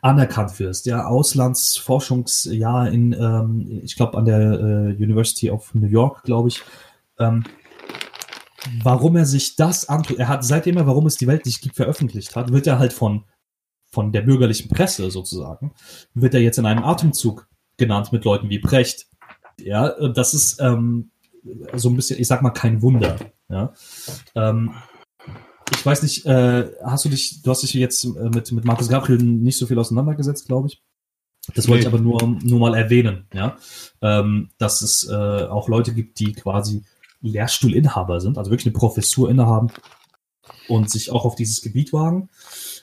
anerkannt 0.03 0.59
wirst, 0.61 0.86
ja, 0.86 1.07
Auslandsforschungsjahr 1.07 2.91
in, 2.91 3.12
ähm, 3.12 3.80
ich 3.82 3.97
glaube, 3.97 4.18
an 4.18 4.24
der 4.24 4.38
äh, 4.38 5.03
University 5.03 5.51
of 5.51 5.74
New 5.74 5.86
York, 5.86 6.22
glaube 6.24 6.49
ich, 6.49 6.62
ähm, 7.18 7.45
warum 8.82 9.16
er 9.16 9.24
sich 9.24 9.57
das 9.57 9.88
antut, 9.88 10.18
er 10.18 10.28
hat 10.28 10.45
seitdem 10.45 10.76
er, 10.76 10.86
warum 10.86 11.07
es 11.07 11.16
die 11.16 11.26
Welt 11.26 11.47
nicht 11.47 11.61
gibt, 11.62 11.76
veröffentlicht 11.76 12.36
hat, 12.36 12.53
wird 12.53 12.66
er 12.66 12.78
halt 12.78 12.93
von, 12.93 13.24
von 13.91 14.12
der 14.12 14.22
bürgerlichen 14.22 14.68
Presse 14.68 15.11
sozusagen, 15.11 15.72
wird 16.14 16.34
er 16.34 16.41
jetzt 16.41 16.59
in 16.59 16.66
einem 16.66 16.84
Atemzug 16.84 17.49
genannt 17.78 18.12
mit 18.12 18.24
Leuten 18.24 18.51
wie 18.51 18.59
Brecht. 18.59 19.07
Ja, 19.59 19.91
das 20.09 20.34
ist 20.34 20.61
ähm, 20.61 21.11
so 21.74 21.88
ein 21.88 21.97
bisschen, 21.97 22.20
ich 22.20 22.26
sag 22.26 22.43
mal, 22.43 22.51
kein 22.51 22.82
Wunder. 22.82 23.16
Ja. 23.49 23.72
Ähm, 24.34 24.74
ich 25.72 25.86
weiß 25.86 26.03
nicht, 26.03 26.26
äh, 26.26 26.70
hast 26.84 27.05
du 27.05 27.09
dich, 27.09 27.43
du 27.43 27.51
hast 27.51 27.62
dich 27.62 27.74
jetzt 27.74 28.05
äh, 28.05 28.28
mit, 28.28 28.51
mit 28.53 28.64
Markus 28.64 28.88
Gabriel 28.88 29.22
nicht 29.22 29.59
so 29.59 29.66
viel 29.66 29.78
auseinandergesetzt, 29.78 30.47
glaube 30.47 30.68
ich. 30.68 30.82
Das 31.55 31.68
wollte 31.68 31.84
nee. 31.84 31.88
ich 31.88 31.95
aber 31.95 32.03
nur, 32.03 32.38
nur 32.43 32.61
mal 32.61 32.74
erwähnen, 32.74 33.26
ja. 33.32 33.57
Ähm, 34.03 34.51
dass 34.59 34.82
es 34.82 35.09
äh, 35.09 35.14
auch 35.14 35.68
Leute 35.68 35.95
gibt, 35.95 36.18
die 36.18 36.32
quasi 36.32 36.84
Lehrstuhlinhaber 37.22 38.20
sind, 38.20 38.38
also 38.38 38.51
wirklich 38.51 38.66
eine 38.66 38.78
Professur 38.78 39.30
innehaben 39.30 39.68
und 40.68 40.91
sich 40.91 41.11
auch 41.11 41.24
auf 41.24 41.34
dieses 41.34 41.62
Gebiet 41.62 41.93
wagen. 41.93 42.28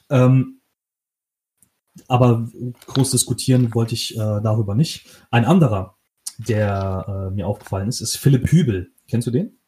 Ähm, 0.09 0.61
aber 2.07 2.47
groß 2.85 3.11
diskutieren 3.11 3.73
wollte 3.73 3.95
ich 3.95 4.15
äh, 4.15 4.41
darüber 4.41 4.75
nicht. 4.75 5.07
Ein 5.31 5.45
anderer, 5.45 5.96
der 6.37 7.29
äh, 7.29 7.33
mir 7.33 7.47
aufgefallen 7.47 7.87
ist, 7.87 8.01
ist 8.01 8.17
Philipp 8.17 8.51
Hübel. 8.51 8.91
Kennst 9.07 9.27
du 9.27 9.31
den? 9.31 9.59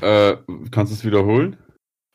Äh, 0.00 0.36
kannst 0.70 0.92
du 0.92 0.96
es 0.96 1.04
wiederholen? 1.04 1.56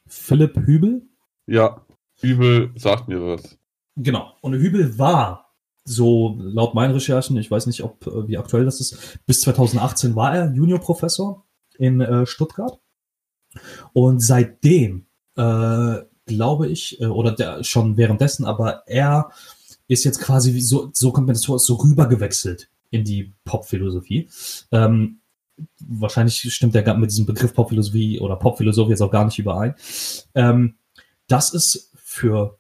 Philipp 0.08 0.58
Hübel? 0.58 1.08
Ja, 1.46 1.86
Hübel 2.20 2.72
sagt 2.76 3.08
mir 3.08 3.22
was. 3.22 3.58
Genau. 3.96 4.34
Und 4.42 4.54
Hübel 4.54 4.98
war, 4.98 5.54
so 5.84 6.36
laut 6.40 6.74
meinen 6.74 6.94
Recherchen, 6.94 7.38
ich 7.38 7.50
weiß 7.50 7.66
nicht, 7.68 7.84
ob 7.84 8.06
äh, 8.08 8.28
wie 8.28 8.38
aktuell 8.38 8.66
das 8.66 8.82
ist, 8.82 9.20
bis 9.26 9.42
2018 9.42 10.16
war 10.16 10.36
er 10.36 10.54
Juniorprofessor 10.54 11.46
in 11.78 12.02
äh, 12.02 12.26
Stuttgart. 12.26 12.80
Und 13.94 14.20
seitdem, 14.20 15.08
äh, 15.36 15.98
glaube 16.26 16.68
ich, 16.68 17.00
äh, 17.00 17.06
oder 17.06 17.32
der, 17.32 17.64
schon 17.64 17.96
währenddessen, 17.96 18.46
aber 18.46 18.84
er 18.88 19.32
ist 19.88 20.04
jetzt 20.04 20.20
quasi 20.20 20.54
wie 20.54 20.62
so, 20.62 20.90
so 20.94 21.12
kommt 21.12 21.28
mir 21.28 21.34
das 21.34 21.46
vor, 21.46 21.60
so 21.60 21.76
rübergewechselt 21.76 22.70
in 22.90 23.04
die 23.04 23.34
Popphilosophie. 23.44 24.30
Ähm, 24.72 25.20
wahrscheinlich 25.80 26.54
stimmt 26.54 26.76
der 26.76 26.94
mit 26.96 27.12
diesem 27.12 27.26
Begriff 27.26 27.54
Popphilosophie 27.54 28.20
oder 28.20 28.36
Popphilosophie 28.36 28.92
jetzt 28.92 29.02
auch 29.02 29.12
gar 29.12 29.26
nicht 29.26 29.40
überein. 29.40 29.76
Ähm, 30.36 30.76
das 31.28 31.54
ist 31.54 31.92
für 31.96 32.60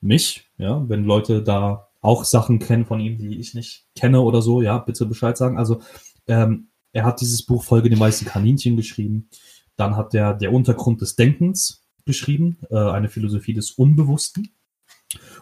mich, 0.00 0.48
ja, 0.56 0.88
wenn 0.88 1.04
Leute 1.04 1.42
da 1.42 1.88
auch 2.00 2.24
Sachen 2.24 2.58
kennen 2.58 2.86
von 2.86 3.00
ihm, 3.00 3.18
die 3.18 3.38
ich 3.38 3.54
nicht 3.54 3.86
kenne 3.94 4.20
oder 4.20 4.40
so, 4.40 4.62
ja, 4.62 4.78
bitte 4.78 5.06
Bescheid 5.06 5.36
sagen. 5.36 5.58
Also 5.58 5.82
ähm, 6.26 6.68
er 6.92 7.04
hat 7.04 7.20
dieses 7.20 7.44
Buch 7.44 7.64
Folge 7.64 7.90
den 7.90 7.98
meisten 7.98 8.24
Kaninchen 8.24 8.76
geschrieben. 8.76 9.28
Dann 9.76 9.96
hat 9.96 10.14
er 10.14 10.34
der 10.34 10.52
Untergrund 10.52 11.00
des 11.00 11.16
Denkens 11.16 11.84
geschrieben, 12.04 12.58
äh, 12.70 12.76
eine 12.76 13.08
Philosophie 13.08 13.52
des 13.52 13.72
Unbewussten. 13.72 14.50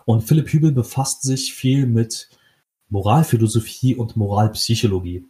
Und 0.05 0.22
Philipp 0.22 0.49
Hübel 0.49 0.72
befasst 0.72 1.22
sich 1.22 1.55
viel 1.55 1.87
mit 1.87 2.29
Moralphilosophie 2.89 3.95
und 3.95 4.16
Moralpsychologie. 4.16 5.26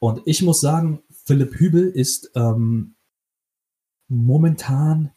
Und 0.00 0.22
ich 0.26 0.42
muss 0.42 0.60
sagen, 0.60 1.02
Philipp 1.24 1.54
Hübel 1.54 1.88
ist 1.88 2.30
ähm, 2.34 2.94
momentan, 4.08 5.12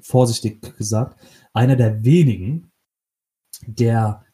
vorsichtig 0.00 0.76
gesagt, 0.76 1.20
einer 1.52 1.76
der 1.76 2.04
wenigen, 2.04 2.70
der 3.66 4.24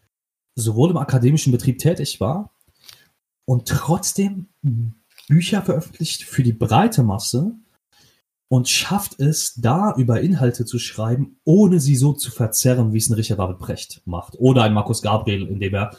sowohl 0.55 0.91
im 0.91 0.97
akademischen 0.97 1.53
Betrieb 1.53 1.79
tätig 1.79 2.21
war 2.21 2.53
und 3.45 3.69
trotzdem 3.69 4.49
Bücher 5.29 5.63
veröffentlicht 5.63 6.23
für 6.23 6.43
die 6.43 6.53
breite 6.53 7.03
Masse 7.03 7.55
und 8.49 8.69
schafft 8.69 9.19
es, 9.19 9.55
da 9.55 9.95
über 9.97 10.21
Inhalte 10.21 10.65
zu 10.65 10.79
schreiben, 10.79 11.41
ohne 11.45 11.81
sie 11.81 11.97
so 11.97 12.13
zu 12.13 12.31
verzerren, 12.31 12.93
wie 12.93 12.99
es 12.99 13.09
ein 13.09 13.15
Richard 13.15 13.41
David 13.41 13.59
Brecht 13.59 14.03
macht. 14.05 14.37
Oder 14.39 14.63
ein 14.63 14.73
Markus 14.73 15.03
Gabriel, 15.03 15.49
indem 15.49 15.75
er 15.75 15.97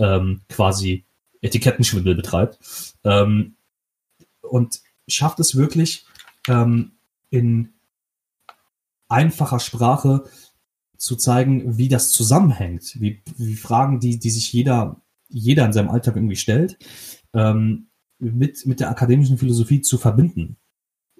ähm, 0.00 0.40
quasi 0.48 1.04
Etikettenschwindel 1.40 2.14
betreibt. 2.14 2.58
Ähm, 3.04 3.54
und 4.42 4.80
schafft 5.06 5.38
es 5.40 5.56
wirklich 5.56 6.06
ähm, 6.48 6.92
in 7.30 7.72
einfacher 9.08 9.60
Sprache 9.60 10.24
zu 10.96 11.16
zeigen, 11.16 11.78
wie 11.78 11.88
das 11.88 12.12
zusammenhängt, 12.12 13.00
wie, 13.00 13.22
wie 13.36 13.56
Fragen, 13.56 14.00
die, 14.00 14.18
die 14.18 14.30
sich 14.30 14.52
jeder, 14.52 15.00
jeder 15.28 15.64
in 15.66 15.72
seinem 15.72 15.90
Alltag 15.90 16.16
irgendwie 16.16 16.36
stellt, 16.36 16.78
ähm, 17.32 17.86
mit, 18.18 18.66
mit 18.66 18.80
der 18.80 18.90
akademischen 18.90 19.38
Philosophie 19.38 19.80
zu 19.80 19.98
verbinden 19.98 20.56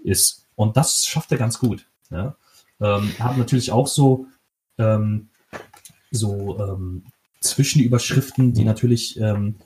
ist. 0.03 0.47
Und 0.55 0.77
das 0.77 1.07
schafft 1.07 1.33
er 1.33 1.39
ganz 1.39 1.59
gut. 1.59 1.87
Ja? 2.11 2.37
Ähm, 2.81 3.13
er 3.19 3.25
hat 3.25 3.39
natürlich 3.39 3.73
auch 3.73 3.87
so, 3.87 4.27
ähm, 4.79 5.31
so 6.11 6.59
ähm, 6.59 7.05
Zwischenüberschriften, 7.41 8.53
die 8.53 8.65
natürlich, 8.65 9.19
ähm, 9.21 9.57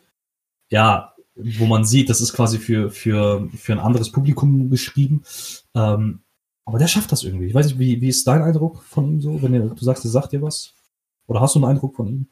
ja, 0.71 1.15
wo 1.35 1.67
man 1.67 1.85
sieht, 1.85 2.09
das 2.11 2.21
ist 2.21 2.33
quasi 2.33 2.59
für, 2.59 2.91
für, 2.91 3.49
für 3.57 3.73
ein 3.73 3.81
anderes 3.81 4.13
Publikum 4.13 4.71
geschrieben. 4.71 5.23
Ähm, 5.75 6.21
aber 6.65 6.79
der 6.79 6.89
schafft 6.89 7.13
das 7.13 7.25
irgendwie. 7.25 7.47
Ich 7.47 7.55
weiß 7.55 7.67
nicht, 7.67 7.79
wie, 7.79 8.01
wie 8.01 8.09
ist 8.09 8.27
dein 8.27 8.43
Eindruck 8.43 8.83
von 8.83 9.07
ihm 9.09 9.21
so, 9.21 9.43
wenn 9.43 9.55
er, 9.55 9.61
du 9.61 9.85
sagst, 9.85 10.05
er 10.05 10.11
sagt 10.11 10.33
dir 10.33 10.43
was? 10.43 10.75
Oder 11.27 11.41
hast 11.41 11.55
du 11.55 11.59
einen 11.59 11.71
Eindruck 11.71 11.97
von 11.97 12.07
ihm? 12.07 12.27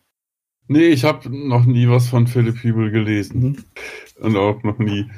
Nee, 0.69 0.89
ich 0.89 1.05
habe 1.05 1.29
noch 1.29 1.65
nie 1.65 1.89
was 1.89 2.09
von 2.09 2.27
Philipp 2.27 2.63
Hübel 2.63 2.91
gelesen. 2.91 3.43
Mhm. 3.43 3.65
Und 4.21 4.37
auch 4.37 4.63
noch 4.63 4.79
nie. 4.79 5.11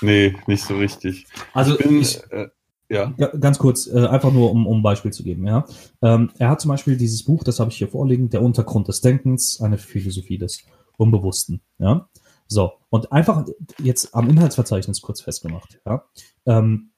Nee, 0.00 0.34
nicht 0.46 0.64
so 0.64 0.76
richtig. 0.76 1.26
Also 1.52 1.78
ich 1.78 1.84
bin, 1.84 2.00
ich, 2.00 2.20
äh, 2.30 2.48
ja. 2.88 3.14
Ganz 3.40 3.58
kurz, 3.58 3.86
äh, 3.86 4.06
einfach 4.06 4.32
nur, 4.32 4.50
um, 4.50 4.66
um 4.66 4.78
ein 4.78 4.82
Beispiel 4.82 5.12
zu 5.12 5.22
geben. 5.22 5.46
Ja, 5.46 5.66
ähm, 6.02 6.30
Er 6.38 6.50
hat 6.50 6.60
zum 6.60 6.70
Beispiel 6.70 6.96
dieses 6.96 7.22
Buch, 7.22 7.44
das 7.44 7.60
habe 7.60 7.70
ich 7.70 7.76
hier 7.76 7.88
vorliegen, 7.88 8.30
Der 8.30 8.42
Untergrund 8.42 8.88
des 8.88 9.00
Denkens, 9.00 9.60
eine 9.60 9.78
Philosophie 9.78 10.38
des 10.38 10.62
Unbewussten. 10.96 11.60
Ja, 11.78 12.08
so, 12.46 12.72
und 12.90 13.12
einfach 13.12 13.44
jetzt 13.82 14.14
am 14.14 14.28
Inhaltsverzeichnis 14.30 15.02
kurz 15.02 15.20
festgemacht. 15.20 15.80
Ja, 15.86 16.04
ähm, 16.46 16.90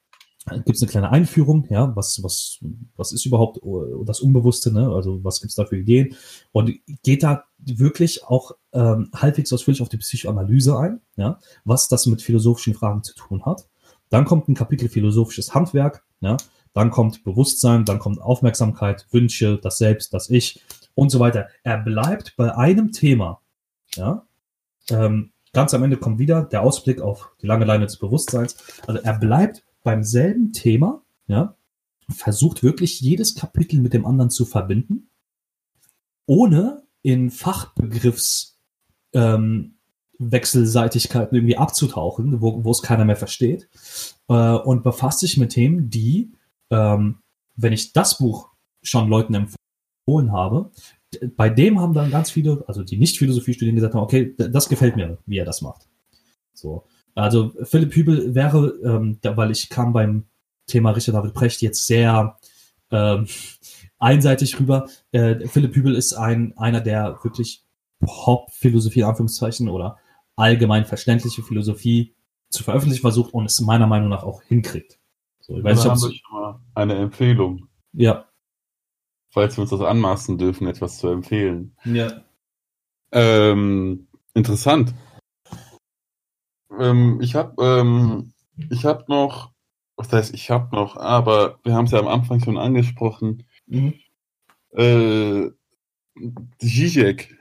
gibt 0.47 0.77
es 0.77 0.83
eine 0.83 0.91
kleine 0.91 1.11
Einführung, 1.11 1.67
ja, 1.71 1.95
was, 1.97 2.23
was, 2.23 2.59
was 2.97 3.13
ist 3.13 3.27
überhaupt 3.27 3.61
das 4.07 4.21
Unbewusste, 4.21 4.73
ne? 4.73 4.89
Also 4.89 5.23
was 5.23 5.41
gibt 5.41 5.51
es 5.51 5.57
da 5.57 5.65
für 5.67 5.77
Ideen? 5.77 6.15
Und 6.53 6.73
geht 7.03 7.23
da 7.23 7.45
wirklich 7.59 8.25
auch 8.25 8.53
ähm, 8.73 9.11
halbwegs 9.15 9.53
ausführlich 9.53 9.83
auf 9.83 9.89
die 9.89 9.99
Psychoanalyse 9.99 10.79
ein, 10.79 11.01
ja, 11.17 11.39
was 11.65 11.89
das 11.89 12.07
mit 12.07 12.23
philosophischen 12.23 12.75
Fragen 12.75 13.03
zu 13.03 13.15
tun 13.15 13.45
hat. 13.45 13.69
Dann 14.11 14.25
kommt 14.25 14.49
ein 14.49 14.55
Kapitel 14.55 14.89
philosophisches 14.89 15.55
Handwerk, 15.55 16.05
ja, 16.21 16.37
dann 16.73 16.91
kommt 16.91 17.25
Bewusstsein, 17.25 17.85
dann 17.85 17.99
kommt 17.99 18.21
Aufmerksamkeit, 18.21 19.07
Wünsche, 19.11 19.59
das 19.59 19.79
Selbst, 19.79 20.13
das 20.13 20.31
Ich 20.31 20.63
und 20.95 21.11
so 21.11 21.19
weiter. 21.19 21.49
Er 21.63 21.79
bleibt 21.79 22.37
bei 22.37 22.55
einem 22.55 22.93
Thema, 22.93 23.41
ja. 23.97 24.27
Ähm, 24.91 25.31
ganz 25.53 25.73
am 25.75 25.83
Ende 25.83 25.97
kommt 25.97 26.19
wieder 26.19 26.43
der 26.43 26.63
Ausblick 26.63 27.01
auf 27.01 27.31
die 27.41 27.47
lange 27.47 27.65
Leine 27.65 27.87
des 27.87 27.97
Bewusstseins. 27.97 28.57
Also 28.87 29.01
er 29.01 29.19
bleibt 29.19 29.65
beim 29.83 30.03
selben 30.03 30.53
Thema, 30.53 31.03
ja, 31.27 31.55
versucht 32.09 32.63
wirklich 32.63 33.01
jedes 33.01 33.35
Kapitel 33.35 33.81
mit 33.81 33.95
dem 33.95 34.05
anderen 34.05 34.31
zu 34.31 34.45
verbinden, 34.45 35.09
ohne 36.27 36.83
in 37.03 37.31
Fachbegriffs 37.31 38.59
ähm, 39.13 39.77
Wechselseitigkeiten 40.21 41.35
irgendwie 41.35 41.57
abzutauchen, 41.57 42.41
wo, 42.43 42.63
wo 42.63 42.71
es 42.71 42.83
keiner 42.83 43.05
mehr 43.05 43.17
versteht, 43.17 43.69
äh, 44.29 44.35
und 44.35 44.83
befasst 44.83 45.21
sich 45.21 45.39
mit 45.39 45.51
Themen, 45.51 45.89
die, 45.89 46.33
ähm, 46.71 47.19
wenn 47.57 47.73
ich 47.73 47.93
das 47.93 48.19
Buch 48.19 48.51
schon 48.83 49.09
Leuten 49.09 49.35
empfohlen 49.35 50.33
habe, 50.33 50.71
bei 51.37 51.49
dem 51.49 51.81
haben 51.81 51.95
dann 51.95 52.11
ganz 52.11 52.31
viele, 52.31 52.63
also 52.69 52.85
die 52.85 52.99
nicht 52.99 53.19
Philosophie 53.19 53.55
studieren, 53.55 53.77
gesagt 53.77 53.95
haben, 53.95 54.03
okay, 54.03 54.35
das 54.37 54.69
gefällt 54.69 54.97
mir, 54.97 55.19
wie 55.27 55.39
er 55.39 55.45
das 55.45 55.63
macht. 55.63 55.89
So. 56.53 56.85
Also 57.15 57.53
Philipp 57.65 57.95
Hübel 57.95 58.35
wäre, 58.35 58.79
ähm, 58.85 59.19
da, 59.23 59.37
weil 59.37 59.51
ich 59.51 59.69
kam 59.69 59.93
beim 59.93 60.27
Thema 60.67 60.91
Richard 60.91 61.17
David 61.17 61.35
Precht 61.35 61.63
jetzt 61.63 61.87
sehr 61.87 62.39
ähm, 62.91 63.27
einseitig 63.99 64.61
rüber. 64.61 64.89
Äh, 65.11 65.49
Philipp 65.49 65.75
Hübel 65.75 65.97
ist 65.97 66.13
ein 66.13 66.57
einer 66.57 66.81
der 66.81 67.19
wirklich 67.25 67.65
Pop-Philosophie, 68.01 69.05
Anführungszeichen, 69.05 69.69
oder 69.69 69.99
allgemein 70.37 70.85
verständliche 70.85 71.43
Philosophie 71.43 72.15
zu 72.49 72.65
veröffentlichen 72.65 73.03
versucht 73.03 73.33
und 73.33 73.47
es 73.47 73.61
meiner 73.61 73.87
Meinung 73.87 74.09
nach 74.09 74.25
auch 74.25 74.43
hinkriegt. 74.43 74.99
So, 75.41 75.57
ich 75.57 75.65
weiß 75.65 75.79
nicht, 75.79 75.91
haben 75.91 76.03
wir 76.03 76.13
schon 76.13 76.41
mal 76.41 76.61
eine 76.75 76.97
Empfehlung. 76.97 77.69
Ja. 77.93 78.27
Falls 79.33 79.57
wir 79.57 79.63
uns 79.63 79.71
das 79.71 79.81
anmaßen 79.81 80.39
dürfen, 80.39 80.67
etwas 80.67 80.99
zu 80.99 81.09
empfehlen. 81.09 81.77
Ja. 81.85 82.25
Ähm, 83.13 84.09
interessant. 84.35 84.95
Ähm, 86.79 87.21
ich 87.21 87.35
habe 87.35 87.63
ähm, 87.63 88.33
ich 88.69 88.85
habe 88.85 89.05
noch, 89.09 89.53
was 89.97 90.13
heißt, 90.13 90.35
ich 90.35 90.51
habe 90.51 90.75
noch, 90.75 90.97
aber 90.97 91.59
wir 91.63 91.75
haben 91.75 91.87
es 91.87 91.93
ja 91.93 91.99
am 91.99 92.09
Anfang 92.09 92.41
schon 92.41 92.59
angesprochen. 92.59 93.47
Mhm. 93.67 93.95
Äh, 94.73 95.51
Zizek, 96.59 97.39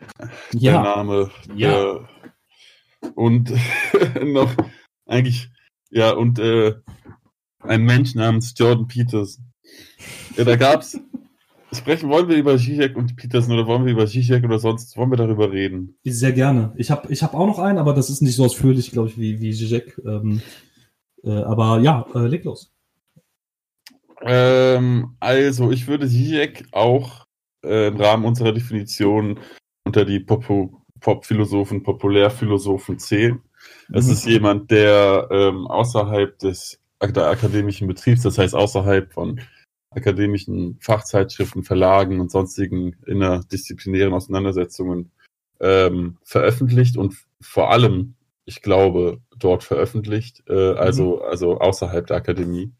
ja. 0.54 0.74
der 0.74 0.82
Name. 0.82 1.32
Ja. 1.56 1.70
Der, 1.70 2.10
und 3.16 3.54
noch 4.24 4.56
eigentlich, 5.06 5.50
ja, 5.90 6.12
und 6.12 6.40
äh, 6.40 6.76
ein 7.60 7.84
Mensch 7.84 8.16
namens 8.16 8.54
Jordan 8.58 8.88
Peters. 8.88 9.40
Ja, 10.38 10.44
da 10.44 10.56
gab's. 10.56 11.00
Sprechen 11.72 12.10
wollen 12.10 12.28
wir 12.28 12.38
über 12.38 12.58
Zizek 12.58 12.96
und 12.96 13.16
Peterson 13.16 13.54
oder 13.54 13.68
wollen 13.68 13.86
wir 13.86 13.92
über 13.92 14.08
Zizek 14.08 14.44
oder 14.44 14.58
sonst 14.58 14.98
wollen 14.98 15.12
wir 15.12 15.18
darüber 15.18 15.52
reden? 15.52 15.96
Sehr 16.04 16.32
gerne. 16.32 16.74
Ich 16.78 16.90
habe 16.90 17.12
ich 17.12 17.22
hab 17.22 17.36
auch 17.36 17.46
noch 17.46 17.60
einen, 17.60 17.78
aber 17.78 17.94
das 17.94 18.10
ist 18.10 18.22
nicht 18.22 18.36
so 18.36 18.46
ausführlich, 18.46 18.92
glaube 18.92 19.10
ich, 19.10 19.20
wie, 19.20 19.40
wie 19.40 19.54
Zizek. 19.54 20.02
Ähm, 20.04 20.42
äh, 21.24 21.30
aber 21.30 21.80
ja, 21.80 22.08
äh, 22.16 22.26
leg 22.26 22.44
los. 22.44 22.72
Ähm, 24.22 25.16
also, 25.20 25.72
ich 25.72 25.88
würde 25.88 26.08
Zizek 26.08 26.66
auch 26.72 27.26
äh, 27.64 27.90
im 27.90 27.98
Rahmen 27.98 28.26
unserer 28.26 28.52
Definition 28.52 29.40
unter 29.86 30.06
die 30.06 30.20
Pop-Philosophen, 31.00 31.84
Populärphilosophen 31.84 33.00
zählen. 33.00 33.42
Es 33.92 34.08
mhm. 34.08 34.12
ist 34.14 34.26
jemand, 34.26 34.72
der 34.72 35.28
ähm, 35.32 35.68
außerhalb 35.68 36.38
des 36.40 36.80
der 37.02 37.28
akademischen 37.28 37.88
Betriebs, 37.88 38.24
das 38.24 38.38
heißt 38.38 38.54
außerhalb 38.54 39.14
von 39.14 39.40
akademischen 39.92 40.78
Fachzeitschriften, 40.82 41.64
Verlagen 41.64 42.20
und 42.20 42.30
sonstigen 42.30 42.96
innerdisziplinären 43.06 44.14
Auseinandersetzungen 44.14 45.12
ähm, 45.60 46.18
veröffentlicht 46.24 46.98
und 46.98 47.16
vor 47.42 47.72
allem, 47.72 48.16
ich 48.46 48.62
glaube, 48.62 49.22
dort 49.38 49.64
veröffentlicht, 49.64 50.44
äh, 50.48 50.74
also, 50.74 51.18
mhm. 51.18 51.22
also 51.30 51.60
außerhalb 51.60 52.06
der 52.08 52.18
Akademie. 52.18 52.74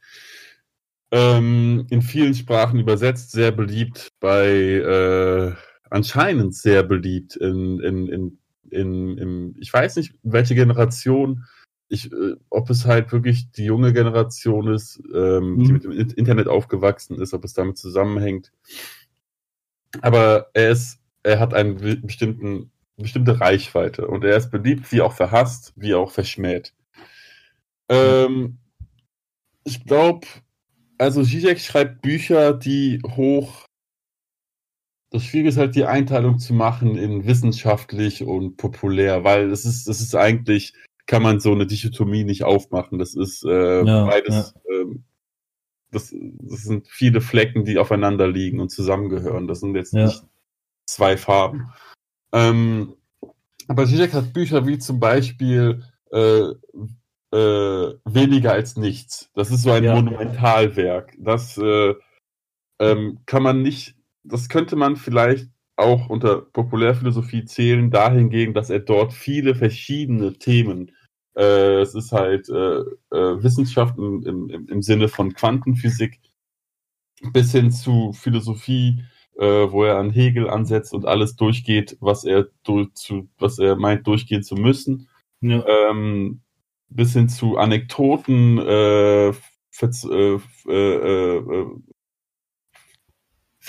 Ähm, 1.12 1.88
in 1.90 2.02
vielen 2.02 2.36
Sprachen 2.36 2.80
übersetzt, 2.80 3.32
sehr 3.32 3.52
beliebt 3.52 4.10
bei, 4.20 4.48
äh, 4.48 5.54
anscheinend 5.90 6.56
sehr 6.56 6.84
beliebt 6.84 7.36
in, 7.36 7.80
in, 7.80 8.08
in, 8.08 8.38
in, 8.70 9.18
in, 9.18 9.56
ich 9.60 9.74
weiß 9.74 9.96
nicht, 9.96 10.14
welche 10.24 10.56
Generation, 10.56 11.46
ich, 11.88 12.12
äh, 12.12 12.36
ob 12.50 12.70
es 12.70 12.86
halt 12.86 13.12
wirklich 13.12 13.52
die 13.52 13.66
junge 13.66 13.94
Generation 13.94 14.68
ist, 14.68 15.02
ähm, 15.14 15.56
mhm. 15.56 15.64
die 15.64 15.72
mit 15.74 15.84
dem 15.84 15.92
Internet 15.92 16.48
aufgewachsen 16.48 17.20
ist, 17.20 17.34
ob 17.34 17.44
es 17.44 17.54
damit 17.54 17.78
zusammenhängt. 17.78 18.52
Aber 20.02 20.50
er 20.54 20.70
ist, 20.70 21.00
er 21.24 21.40
hat 21.40 21.54
einen 21.54 22.02
bestimmten, 22.02 22.72
bestimmte 22.98 23.40
Reichweite 23.40 24.08
und 24.08 24.24
er 24.24 24.38
ist 24.38 24.52
beliebt, 24.52 24.92
wie 24.92 25.02
auch 25.02 25.14
verhasst, 25.14 25.74
wie 25.76 25.96
auch 25.96 26.12
verschmäht. 26.12 26.74
Ähm, 27.90 28.60
ich 29.64 29.84
glaube, 29.86 30.28
also 30.98 31.24
Zizek 31.24 31.60
schreibt 31.60 32.02
Bücher, 32.02 32.54
die 32.54 33.02
hoch. 33.16 33.66
Das 35.12 35.24
Schwierige 35.24 35.50
ist 35.50 35.58
halt, 35.58 35.76
die 35.76 35.86
Einteilung 35.86 36.38
zu 36.40 36.54
machen 36.54 36.96
in 36.96 37.26
wissenschaftlich 37.26 38.24
und 38.24 38.58
populär, 38.58 39.24
weil 39.24 39.50
es 39.52 39.66
ist, 39.66 39.88
das 39.88 40.02
ist 40.02 40.16
eigentlich, 40.16 40.74
kann 41.08 41.24
man 41.24 41.40
so 41.40 41.52
eine 41.52 41.66
Dichotomie 41.66 42.24
nicht 42.24 42.44
aufmachen. 42.44 43.00
Das 43.00 43.16
ist 43.16 43.44
äh, 43.44 43.84
ja, 43.84 44.06
beides, 44.06 44.54
ja. 44.70 44.76
Ähm, 44.76 45.04
das, 45.92 46.14
das 46.14 46.62
sind 46.62 46.88
viele 46.88 47.22
Flecken, 47.22 47.66
die 47.66 47.80
aufeinander 47.80 48.28
liegen 48.28 48.60
und 48.60 48.70
zusammengehören. 48.70 49.48
Das 49.48 49.62
sind 49.62 49.76
jetzt 49.76 49.94
ja. 49.94 50.06
nicht 50.06 50.24
zwei 50.86 51.18
Farben. 51.18 51.72
Ähm, 52.32 52.94
aber 53.68 53.86
Zizek 53.86 54.14
hat 54.14 54.34
Bücher 54.34 54.68
wie 54.68 54.78
zum 54.78 55.00
Beispiel 55.00 55.84
äh, 56.12 56.52
äh, 57.32 57.94
weniger 58.06 58.52
als 58.52 58.76
nichts. 58.76 59.30
Das 59.36 59.52
ist 59.52 59.64
so 59.64 59.72
ein. 59.72 59.86
Monumentalwerk. 59.86 61.16
Das 61.20 61.58
äh, 61.58 61.94
ähm, 62.80 63.20
kann 63.26 63.44
man 63.44 63.62
nicht, 63.62 63.96
das 64.24 64.50
könnte 64.50 64.76
man 64.76 64.96
vielleicht 64.96 65.50
auch 65.76 66.10
unter 66.10 66.42
Populärphilosophie 66.42 67.46
zählen, 67.46 67.90
dahingegen, 67.90 68.54
dass 68.54 68.70
er 68.70 68.80
dort 68.80 69.14
viele 69.14 69.56
verschiedene 69.56 70.34
Themen, 70.34 70.92
äh, 71.36 71.82
es 71.82 71.96
ist 71.96 72.12
halt 72.12 72.50
äh, 72.50 72.80
äh, 73.16 73.44
Wissenschaft 73.44 73.98
im, 73.98 74.24
im, 74.26 74.68
im 74.68 74.82
Sinne 74.82 75.08
von 75.08 75.34
Quantenphysik 75.34 76.20
bis 77.32 77.52
hin 77.52 77.72
zu 77.72 78.14
Philosophie, 78.14 79.04
äh, 79.38 79.72
wo 79.72 79.84
er 79.84 79.98
an 79.98 80.12
Hegel 80.12 80.50
ansetzt 80.50 80.94
und 80.94 81.06
alles 81.06 81.36
durchgeht, 81.36 81.98
was 82.02 82.26
er 82.26 82.50
durch, 82.64 82.94
zu, 82.94 83.30
was 83.38 83.58
er 83.60 83.78
meint 83.78 84.06
durchgehen 84.06 84.44
zu 84.44 84.56
müssen. 84.56 85.08
Ja. 85.42 85.64
Ähm, 85.66 86.42
bis 86.90 87.14
hin 87.14 87.30
zu 87.30 87.58
Anekdoten, 87.58 88.58
äh, 88.58 89.34
Verz 89.72 90.04
äh, 90.04 90.40
äh, 90.68 91.38
äh, 91.38 91.66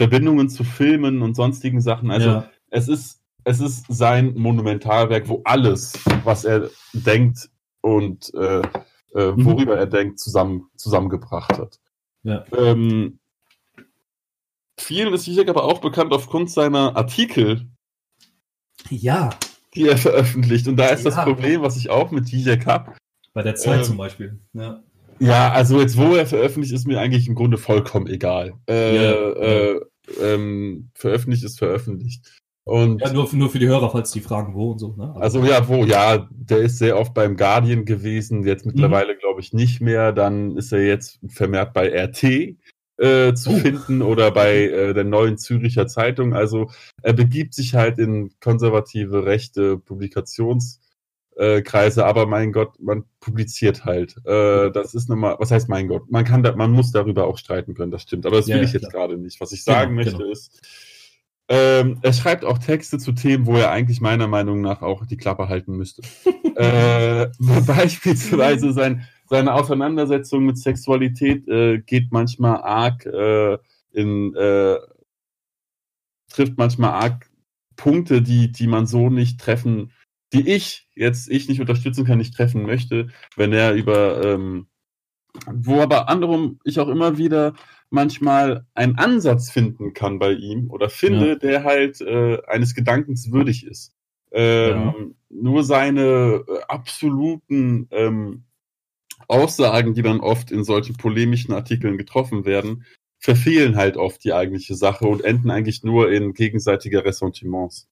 Verbindungen 0.01 0.49
zu 0.49 0.65
Filmen 0.65 1.21
und 1.21 1.35
sonstigen 1.35 1.83
Sachen. 1.83 2.11
Also 2.11 2.29
ja. 2.29 2.51
es 2.71 2.89
ist 2.89 3.21
es 3.45 3.61
ist 3.61 3.85
sein 3.89 4.35
Monumentalwerk, 4.35 5.29
wo 5.29 5.43
alles, 5.45 5.93
was 6.25 6.45
er 6.45 6.71
denkt 6.93 7.51
und 7.83 8.33
äh, 8.35 8.63
äh, 9.15 9.33
mhm. 9.33 9.45
worüber 9.45 9.75
mhm. 9.75 9.81
er 9.81 9.87
denkt, 9.87 10.19
zusammen, 10.19 10.69
zusammengebracht 10.77 11.59
hat. 11.59 11.79
Ja. 12.23 12.45
Ähm, 12.57 13.19
vielen 14.79 15.13
ist 15.13 15.25
Zizek 15.25 15.49
aber 15.49 15.65
auch 15.65 15.81
bekannt 15.81 16.13
aufgrund 16.13 16.51
seiner 16.51 16.97
Artikel. 16.97 17.67
Ja. 18.89 19.31
Die 19.75 19.87
er 19.87 19.99
veröffentlicht. 19.99 20.67
Und 20.67 20.77
da 20.77 20.89
ist 20.89 21.05
ja. 21.05 21.11
das 21.11 21.25
Problem, 21.25 21.63
was 21.63 21.77
ich 21.77 21.91
auch 21.91 22.11
mit 22.11 22.27
Zizek 22.27 22.67
habe. 22.67 22.95
Bei 23.33 23.43
der 23.43 23.55
Zeit 23.55 23.79
ähm, 23.79 23.85
zum 23.85 23.97
Beispiel. 23.97 24.41
Ja. 24.53 24.83
ja, 25.19 25.53
also 25.53 25.81
jetzt, 25.81 25.97
wo 25.97 26.15
er 26.15 26.27
veröffentlicht, 26.27 26.75
ist 26.75 26.87
mir 26.87 27.01
eigentlich 27.01 27.29
im 27.29 27.35
Grunde 27.35 27.59
vollkommen 27.59 28.07
egal. 28.07 28.55
Äh, 28.69 28.97
ja, 28.97 29.13
äh, 29.13 29.81
ähm, 30.21 30.91
veröffentlicht 30.95 31.45
ist 31.45 31.59
veröffentlicht. 31.59 32.41
Und 32.65 33.01
ja, 33.01 33.13
nur, 33.13 33.29
nur 33.33 33.51
für 33.51 33.59
die 33.59 33.67
Hörer, 33.67 33.91
falls 33.91 34.13
die 34.13 34.21
fragen, 34.21 34.55
wo 34.55 34.73
und 34.73 34.79
so. 34.79 34.95
Ne? 34.97 35.13
Also, 35.17 35.41
also 35.41 35.45
ja, 35.45 35.69
wo, 35.69 35.85
ja, 35.85 36.29
der 36.31 36.59
ist 36.59 36.79
sehr 36.79 36.99
oft 36.99 37.15
beim 37.15 37.37
Guardian 37.37 37.85
gewesen, 37.85 38.45
jetzt 38.45 38.67
mittlerweile 38.67 39.15
mhm. 39.15 39.19
glaube 39.19 39.41
ich 39.41 39.53
nicht 39.53 39.81
mehr. 39.81 40.13
Dann 40.13 40.57
ist 40.57 40.73
er 40.73 40.85
jetzt 40.85 41.19
vermehrt 41.27 41.73
bei 41.73 41.89
RT 41.89 42.23
äh, 42.99 43.35
zu 43.35 43.51
oh. 43.51 43.57
finden 43.57 44.03
oder 44.03 44.31
bei 44.31 44.69
äh, 44.69 44.95
der 44.95 45.05
neuen 45.05 45.39
Züricher 45.39 45.87
Zeitung. 45.87 46.35
Also 46.35 46.71
er 47.03 47.15
begibt 47.15 47.55
sich 47.55 47.75
halt 47.75 47.99
in 47.99 48.31
konservative 48.41 49.25
rechte 49.25 49.79
Publikations- 49.79 50.81
äh, 51.37 51.63
Kreise, 51.63 52.05
aber 52.05 52.27
mein 52.27 52.53
Gott, 52.53 52.81
man 52.81 53.05
publiziert 53.21 53.85
halt. 53.85 54.17
Äh, 54.27 54.71
das 54.71 54.95
ist 54.95 55.09
nochmal, 55.09 55.37
was 55.39 55.51
heißt 55.51 55.69
mein 55.69 55.89
Gott? 55.89 56.11
Man 56.11 56.25
kann 56.25 56.43
da, 56.43 56.55
man 56.55 56.71
muss 56.71 56.93
darüber 56.93 57.27
auch 57.27 57.39
streiten 57.39 57.75
können, 57.75 57.91
das 57.91 58.03
stimmt. 58.03 58.27
Aber 58.27 58.37
das 58.37 58.47
ja, 58.47 58.57
will 58.57 58.65
ich 58.65 58.73
jetzt 58.73 58.91
gerade 58.91 59.17
nicht. 59.17 59.41
Was 59.41 59.53
ich 59.53 59.65
sagen 59.65 59.97
genau, 59.97 60.05
möchte 60.05 60.19
genau. 60.19 60.33
ist, 60.33 60.61
ähm, 61.49 61.99
er 62.03 62.13
schreibt 62.13 62.45
auch 62.45 62.59
Texte 62.59 62.99
zu 62.99 63.13
Themen, 63.13 63.47
wo 63.47 63.57
er 63.57 63.73
eigentlich 63.73 64.01
meiner 64.01 64.29
Meinung 64.29 64.61
nach 64.61 64.83
auch 64.83 65.05
die 65.05 65.17
Klappe 65.17 65.49
halten 65.49 65.77
müsste. 65.77 66.03
äh, 66.57 67.27
beispielsweise 67.67 68.73
sein, 68.73 69.07
seine 69.27 69.55
Auseinandersetzung 69.55 70.45
mit 70.45 70.59
Sexualität 70.59 71.49
äh, 71.49 71.79
geht 71.79 72.13
manchmal 72.13 72.63
arg 72.63 73.05
äh, 73.07 73.59
in 73.93 74.35
äh, 74.37 74.77
trifft 76.29 76.57
manchmal 76.57 76.91
arg 76.91 77.31
Punkte, 77.75 78.23
die, 78.23 78.53
die 78.53 78.67
man 78.67 78.87
so 78.87 79.11
nicht 79.11 79.41
treffen 79.41 79.91
die 80.33 80.49
ich 80.49 80.89
jetzt 80.95 81.29
ich 81.29 81.49
nicht 81.49 81.61
unterstützen 81.61 82.05
kann, 82.05 82.19
nicht 82.19 82.35
treffen 82.35 82.63
möchte, 82.63 83.09
wenn 83.37 83.53
er 83.53 83.75
über 83.75 84.25
ähm, 84.25 84.67
wo 85.47 85.81
aber 85.81 86.09
anderem 86.09 86.59
ich 86.65 86.81
auch 86.81 86.89
immer 86.89 87.19
wieder 87.19 87.55
manchmal 87.91 88.67
einen 88.75 88.97
Ansatz 88.97 89.51
finden 89.51 89.95
kann 89.95 90.19
bei 90.19 90.33
ihm 90.33 90.71
oder 90.71 90.89
finde, 90.89 91.31
ja. 91.31 91.35
der 91.37 91.65
halt 91.65 92.01
äh, 92.01 92.39
eines 92.47 92.75
Gedankens 92.75 93.33
würdig 93.33 93.67
ist. 93.67 93.95
Ähm, 94.33 94.77
ja. 94.77 94.95
Nur 95.29 95.65
seine 95.65 96.45
äh, 96.47 96.61
absoluten 96.69 97.89
ähm, 97.91 98.45
Aussagen, 99.27 99.95
die 99.95 100.03
dann 100.03 100.21
oft 100.21 100.51
in 100.51 100.65
solchen 100.65 100.97
polemischen 100.97 101.53
Artikeln 101.53 101.99
getroffen 101.99 102.45
werden, 102.45 102.85
verfehlen 103.19 103.77
halt 103.77 103.97
oft 103.97 104.25
die 104.25 104.33
eigentliche 104.33 104.75
Sache 104.75 105.07
und 105.07 105.23
enden 105.23 105.51
eigentlich 105.51 105.85
nur 105.85 106.11
in 106.11 106.33
gegenseitiger 106.33 107.05
Ressentiments. 107.05 107.90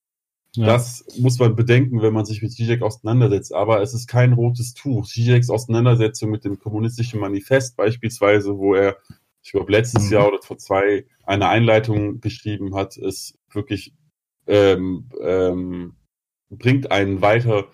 Ja. 0.56 0.66
Das 0.66 1.04
muss 1.18 1.38
man 1.38 1.54
bedenken, 1.54 2.02
wenn 2.02 2.14
man 2.14 2.24
sich 2.24 2.42
mit 2.42 2.52
Zizek 2.52 2.82
auseinandersetzt. 2.82 3.54
Aber 3.54 3.82
es 3.82 3.94
ist 3.94 4.06
kein 4.06 4.32
rotes 4.32 4.74
Tuch. 4.74 5.06
Zizeks 5.06 5.50
Auseinandersetzung 5.50 6.30
mit 6.30 6.44
dem 6.44 6.58
kommunistischen 6.58 7.20
Manifest 7.20 7.76
beispielsweise, 7.76 8.56
wo 8.56 8.74
er, 8.74 8.96
ich 9.42 9.52
glaube, 9.52 9.70
letztes 9.70 10.06
mhm. 10.06 10.12
Jahr 10.12 10.28
oder 10.28 10.42
vor 10.42 10.58
zwei 10.58 11.06
eine 11.24 11.48
Einleitung 11.48 12.20
geschrieben 12.20 12.74
hat, 12.74 12.96
ist 12.96 13.38
wirklich 13.52 13.94
ähm, 14.46 15.08
ähm, 15.20 15.94
bringt 16.50 16.90
einen 16.90 17.20
weiter 17.20 17.68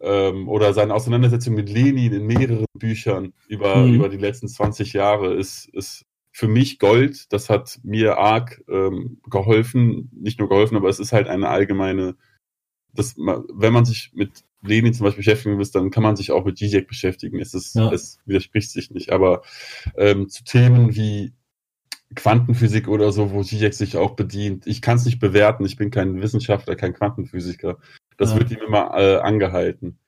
ähm, 0.00 0.48
oder 0.48 0.72
seine 0.72 0.94
Auseinandersetzung 0.94 1.54
mit 1.54 1.68
Lenin 1.68 2.12
in 2.12 2.26
mehreren 2.26 2.66
Büchern 2.78 3.32
über, 3.48 3.76
mhm. 3.76 3.94
über 3.94 4.08
die 4.08 4.16
letzten 4.16 4.48
20 4.48 4.92
Jahre 4.92 5.34
ist, 5.34 5.68
ist 5.68 6.04
für 6.32 6.48
mich 6.48 6.78
Gold. 6.78 7.32
Das 7.32 7.50
hat 7.50 7.78
mir 7.82 8.18
arg 8.18 8.62
ähm, 8.68 9.20
geholfen, 9.30 10.10
nicht 10.12 10.40
nur 10.40 10.48
geholfen, 10.48 10.76
aber 10.76 10.88
es 10.88 10.98
ist 10.98 11.12
halt 11.12 11.28
eine 11.28 11.48
allgemeine, 11.48 12.16
das, 12.94 13.16
wenn 13.16 13.72
man 13.72 13.84
sich 13.84 14.12
mit 14.14 14.44
Lenin 14.62 14.94
zum 14.94 15.04
Beispiel 15.04 15.24
beschäftigen 15.24 15.58
will, 15.58 15.68
dann 15.72 15.90
kann 15.90 16.02
man 16.02 16.16
sich 16.16 16.30
auch 16.30 16.44
mit 16.44 16.56
Zizek 16.56 16.88
beschäftigen. 16.88 17.38
Es, 17.40 17.52
ist, 17.52 17.74
ja. 17.74 17.92
es 17.92 18.18
widerspricht 18.24 18.70
sich 18.70 18.90
nicht. 18.90 19.12
Aber 19.12 19.42
ähm, 19.96 20.28
zu 20.28 20.44
Themen 20.44 20.94
wie 20.94 21.32
Quantenphysik 22.14 22.88
oder 22.88 23.12
so, 23.12 23.32
wo 23.32 23.42
Zizek 23.42 23.74
sich 23.74 23.96
auch 23.96 24.12
bedient, 24.12 24.66
ich 24.66 24.80
kann 24.82 24.96
es 24.96 25.04
nicht 25.04 25.18
bewerten. 25.18 25.64
Ich 25.64 25.76
bin 25.76 25.90
kein 25.90 26.20
Wissenschaftler, 26.20 26.76
kein 26.76 26.94
Quantenphysiker. 26.94 27.78
Das 28.16 28.32
ja. 28.32 28.38
wird 28.38 28.50
ihm 28.52 28.60
immer 28.66 28.92
äh, 28.96 29.16
angehalten. 29.16 29.98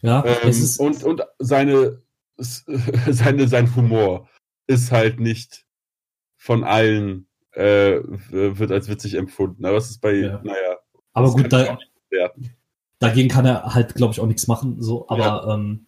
Ja, 0.00 0.24
ähm, 0.24 0.52
und, 0.78 1.04
und 1.04 1.22
seine, 1.38 2.02
seine, 2.36 3.48
sein 3.48 3.76
Humor 3.76 4.28
ist 4.66 4.90
halt 4.90 5.20
nicht 5.20 5.66
von 6.38 6.64
allen 6.64 7.26
äh, 7.52 8.00
wird 8.30 8.70
als 8.72 8.88
witzig 8.88 9.14
empfunden. 9.14 9.66
Aber 9.66 9.76
es 9.76 9.90
ist 9.90 10.00
bei, 10.00 10.14
ja. 10.14 10.40
naja. 10.42 10.78
Aber 11.12 11.32
gut, 11.32 11.52
da, 11.52 11.76
dagegen 12.98 13.28
kann 13.28 13.44
er 13.44 13.74
halt, 13.74 13.94
glaube 13.94 14.12
ich, 14.12 14.20
auch 14.20 14.26
nichts 14.26 14.46
machen. 14.46 14.80
So, 14.80 15.08
aber 15.08 15.22
ja. 15.22 15.54
ähm, 15.54 15.86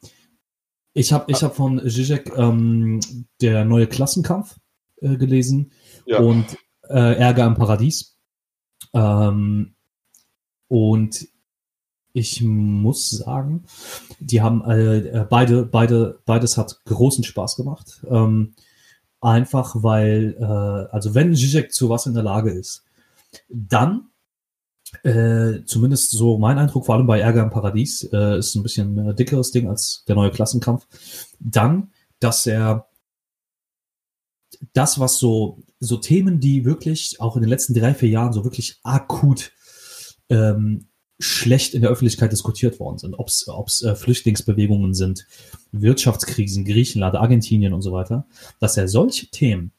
ich 0.93 1.13
habe 1.13 1.31
ich 1.31 1.43
hab 1.43 1.55
von 1.55 1.79
Zizek 1.89 2.33
ähm, 2.37 3.01
der 3.41 3.65
neue 3.65 3.87
Klassenkampf 3.87 4.57
äh, 5.01 5.17
gelesen 5.17 5.73
ja. 6.05 6.19
und 6.19 6.59
äh, 6.89 7.17
Ärger 7.17 7.47
im 7.47 7.55
Paradies. 7.55 8.19
Ähm, 8.93 9.75
und 10.67 11.29
ich 12.13 12.43
muss 12.43 13.11
sagen, 13.11 13.65
die 14.19 14.43
haben 14.43 14.69
äh, 14.69 15.25
beide, 15.31 15.65
beide, 15.65 16.21
beides 16.27 16.57
hat 16.57 16.81
großen 16.85 17.23
Spaß 17.23 17.55
gemacht. 17.55 18.05
Ähm, 18.11 18.55
einfach 19.21 19.77
weil, 19.83 20.37
äh, 20.39 20.95
also 20.95 21.15
wenn 21.15 21.35
Zizek 21.35 21.73
zu 21.73 21.89
was 21.89 22.07
in 22.07 22.15
der 22.15 22.23
Lage 22.23 22.51
ist, 22.51 22.85
dann 23.49 24.11
äh, 25.03 25.65
zumindest 25.67 26.11
so 26.11 26.39
mein 26.39 26.59
Eindruck, 26.59 26.87
vor 26.87 26.97
allem 26.97 27.07
bei 27.07 27.21
Ärger 27.21 27.43
im 27.43 27.51
Paradies, 27.51 28.05
äh, 28.13 28.39
ist 28.39 28.55
ein 28.55 28.63
bisschen 28.63 28.99
ein 28.99 29.17
dickeres 29.17 29.53
Ding 29.53 29.69
als 29.69 30.05
der 30.09 30.17
neue 30.17 30.31
Klassenkampf. 30.31 30.87
Dann, 31.39 31.93
dass 32.19 32.47
er 32.47 32.89
das, 34.73 34.99
was 34.99 35.19
so, 35.19 35.63
so 35.79 35.97
Themen, 35.97 36.41
die 36.41 36.65
wirklich 36.65 37.21
auch 37.21 37.37
in 37.37 37.43
den 37.43 37.51
letzten 37.51 37.75
drei, 37.75 37.95
vier 37.95 38.09
Jahren 38.09 38.33
so 38.33 38.45
wirklich 38.45 38.81
akut 38.83 39.53
ähm, 40.29 40.90
schlecht 41.21 41.75
in 41.75 41.83
der 41.83 41.91
Öffentlichkeit 41.91 42.33
diskutiert 42.33 42.81
worden 42.81 42.99
sind, 42.99 43.15
ob 43.15 43.29
es 43.29 43.83
äh, 43.83 43.95
Flüchtlingsbewegungen 43.95 44.95
sind, 44.95 45.27
Wirtschaftskrisen, 45.71 46.65
Griechenland, 46.65 47.15
Argentinien 47.15 47.75
und 47.75 47.83
so 47.83 47.93
weiter, 47.93 48.27
dass 48.59 48.77
er 48.77 48.89
solche 48.89 49.29
Themen 49.29 49.73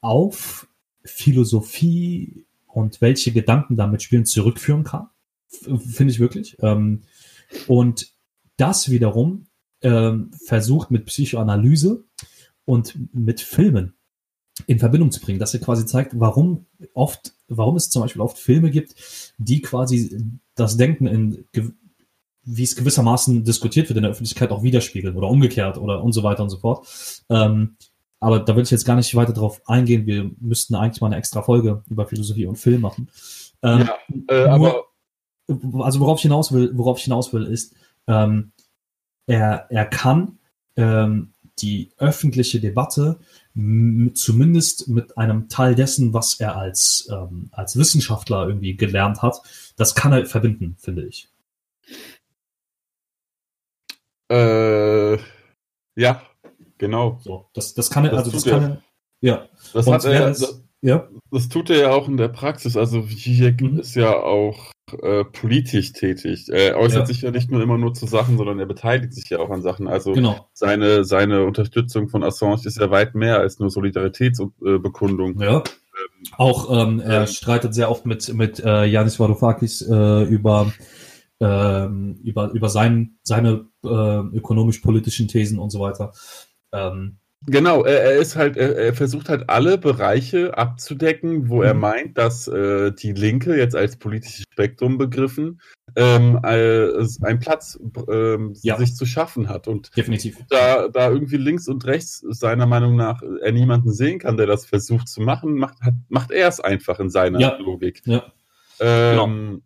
auf 0.00 0.68
Philosophie 1.04 2.46
und 2.66 3.00
welche 3.00 3.32
Gedanken 3.32 3.76
damit 3.76 4.02
spielen 4.02 4.26
zurückführen 4.26 4.84
kann, 4.84 5.08
finde 5.48 6.12
ich 6.12 6.20
wirklich. 6.20 6.56
Ähm, 6.60 7.02
und 7.66 8.12
das 8.56 8.90
wiederum 8.90 9.46
ähm, 9.80 10.32
versucht 10.44 10.90
mit 10.90 11.06
Psychoanalyse 11.06 12.04
und 12.64 12.94
mit 13.14 13.40
Filmen 13.40 13.94
in 14.66 14.78
Verbindung 14.78 15.10
zu 15.10 15.20
bringen, 15.20 15.38
dass 15.38 15.54
er 15.54 15.60
quasi 15.60 15.86
zeigt, 15.86 16.18
warum 16.18 16.66
oft, 16.94 17.32
warum 17.48 17.76
es 17.76 17.90
zum 17.90 18.02
Beispiel 18.02 18.22
oft 18.22 18.38
Filme 18.38 18.70
gibt, 18.70 18.94
die 19.38 19.62
quasi 19.62 20.18
das 20.54 20.76
Denken 20.76 21.06
in 21.06 21.44
wie 22.50 22.62
es 22.62 22.76
gewissermaßen 22.76 23.44
diskutiert 23.44 23.90
wird 23.90 23.98
in 23.98 24.04
der 24.04 24.10
Öffentlichkeit 24.10 24.50
auch 24.50 24.62
widerspiegeln 24.62 25.16
oder 25.16 25.28
umgekehrt 25.28 25.76
oder 25.76 26.02
und 26.02 26.12
so 26.12 26.22
weiter 26.22 26.42
und 26.42 26.48
so 26.48 26.56
fort. 26.56 26.88
Ähm, 27.28 27.76
aber 28.20 28.40
da 28.40 28.56
will 28.56 28.62
ich 28.62 28.70
jetzt 28.70 28.86
gar 28.86 28.96
nicht 28.96 29.14
weiter 29.14 29.34
drauf 29.34 29.60
eingehen. 29.66 30.06
Wir 30.06 30.30
müssten 30.40 30.74
eigentlich 30.74 31.02
mal 31.02 31.08
eine 31.08 31.16
extra 31.16 31.42
Folge 31.42 31.82
über 31.90 32.06
Philosophie 32.06 32.46
und 32.46 32.56
Film 32.56 32.80
machen. 32.80 33.10
Ähm, 33.62 33.86
ja, 33.86 34.34
äh, 34.34 34.48
aber 34.48 34.84
also 35.80 36.00
worauf 36.00 36.18
ich 36.18 36.22
hinaus 36.22 36.50
will, 36.50 36.70
worauf 36.74 36.98
ich 36.98 37.04
hinaus 37.04 37.32
will, 37.34 37.44
ist, 37.44 37.74
ähm, 38.06 38.52
er, 39.26 39.66
er 39.70 39.84
kann 39.84 40.38
ähm, 40.76 41.34
die 41.58 41.90
öffentliche 41.98 42.60
Debatte 42.60 43.18
zumindest 44.14 44.86
mit 44.88 45.18
einem 45.18 45.48
Teil 45.48 45.74
dessen, 45.74 46.12
was 46.12 46.38
er 46.38 46.56
als, 46.56 47.08
ähm, 47.10 47.48
als 47.50 47.76
Wissenschaftler 47.76 48.46
irgendwie 48.46 48.76
gelernt 48.76 49.20
hat, 49.20 49.42
das 49.76 49.96
kann 49.96 50.12
er 50.12 50.26
verbinden, 50.26 50.76
finde 50.78 51.06
ich. 51.06 51.28
Äh, 54.30 55.16
ja, 55.96 56.22
genau. 56.76 57.18
So, 57.22 57.48
das, 57.52 57.74
das 57.74 57.90
kann 57.90 58.04
er, 58.04 58.12
das 58.12 58.18
also 58.20 58.30
das 58.30 58.44
kann 58.44 58.62
er, 58.62 58.82
ja. 59.20 59.48
Das, 59.72 59.86
hat 59.88 60.04
er, 60.04 60.28
das, 60.28 60.62
ja. 60.80 61.08
das 61.32 61.48
tut 61.48 61.70
er 61.70 61.78
ja 61.78 61.90
auch 61.90 62.06
in 62.06 62.16
der 62.16 62.28
Praxis. 62.28 62.76
Also 62.76 63.02
Zizek 63.02 63.60
mhm. 63.60 63.80
ist 63.80 63.96
ja 63.96 64.14
auch 64.14 64.70
äh, 64.94 65.24
politisch 65.24 65.92
tätig. 65.92 66.48
Er 66.48 66.76
äußert 66.76 67.00
ja. 67.00 67.06
sich 67.06 67.22
ja 67.22 67.30
nicht 67.30 67.50
nur 67.50 67.62
immer 67.62 67.78
nur 67.78 67.94
zu 67.94 68.06
Sachen, 68.06 68.36
sondern 68.36 68.58
er 68.58 68.66
beteiligt 68.66 69.12
sich 69.12 69.28
ja 69.30 69.38
auch 69.38 69.50
an 69.50 69.62
Sachen. 69.62 69.88
Also 69.88 70.12
genau. 70.12 70.48
seine, 70.52 71.04
seine 71.04 71.44
Unterstützung 71.44 72.08
von 72.08 72.22
Assange 72.22 72.60
ist 72.64 72.78
ja 72.78 72.90
weit 72.90 73.14
mehr 73.14 73.38
als 73.38 73.58
nur 73.58 73.70
Solidaritätsbekundung. 73.70 75.40
Ja. 75.40 75.58
Ähm, 75.58 75.62
auch 76.36 76.70
ähm, 76.70 77.00
er 77.00 77.20
ähm, 77.22 77.26
streitet 77.26 77.74
sehr 77.74 77.90
oft 77.90 78.06
mit, 78.06 78.32
mit 78.34 78.60
äh, 78.60 78.84
Yanis 78.84 79.18
Varoufakis 79.18 79.82
äh, 79.82 80.22
über, 80.24 80.72
ähm, 81.40 82.20
über, 82.22 82.50
über 82.52 82.68
sein, 82.68 83.18
seine 83.22 83.66
äh, 83.84 83.88
ökonomisch-politischen 83.88 85.28
Thesen 85.28 85.58
und 85.58 85.70
so 85.70 85.80
weiter. 85.80 86.12
Ähm, 86.72 87.18
Genau, 87.46 87.84
er, 87.84 88.02
er 88.02 88.16
ist 88.18 88.36
halt, 88.36 88.56
er, 88.56 88.76
er, 88.76 88.94
versucht 88.94 89.28
halt 89.28 89.48
alle 89.48 89.78
Bereiche 89.78 90.58
abzudecken, 90.58 91.48
wo 91.48 91.58
mhm. 91.58 91.62
er 91.62 91.74
meint, 91.74 92.18
dass 92.18 92.48
äh, 92.48 92.92
die 92.92 93.12
Linke 93.12 93.56
jetzt 93.56 93.76
als 93.76 93.96
politisches 93.96 94.44
Spektrum 94.52 94.98
begriffen 94.98 95.60
ähm, 95.96 96.38
als 96.42 97.22
ein 97.22 97.38
Platz 97.38 97.78
ähm, 98.08 98.54
ja. 98.62 98.76
sich 98.76 98.94
zu 98.94 99.06
schaffen 99.06 99.48
hat. 99.48 99.68
Und 99.68 99.96
definitiv. 99.96 100.38
Da, 100.48 100.88
da 100.88 101.10
irgendwie 101.10 101.36
links 101.36 101.68
und 101.68 101.84
rechts 101.86 102.24
seiner 102.28 102.66
Meinung 102.66 102.96
nach 102.96 103.22
er 103.22 103.52
niemanden 103.52 103.92
sehen 103.92 104.18
kann, 104.18 104.36
der 104.36 104.46
das 104.46 104.66
versucht 104.66 105.08
zu 105.08 105.20
machen, 105.20 105.54
macht, 105.54 105.80
hat, 105.80 105.94
macht 106.08 106.30
er 106.30 106.48
es 106.48 106.60
einfach 106.60 107.00
in 107.00 107.10
seiner 107.10 107.40
ja. 107.40 107.56
Logik. 107.56 108.02
Ja. 108.04 108.32
Ähm, 108.80 109.10
genau. 109.10 109.62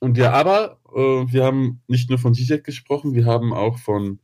Und 0.00 0.16
ja, 0.16 0.32
aber 0.32 0.78
äh, 0.94 1.32
wir 1.32 1.44
haben 1.44 1.82
nicht 1.88 2.08
nur 2.08 2.18
von 2.18 2.34
Zizek 2.34 2.64
gesprochen, 2.64 3.14
wir 3.14 3.26
haben 3.26 3.52
auch 3.52 3.78
von 3.78 4.20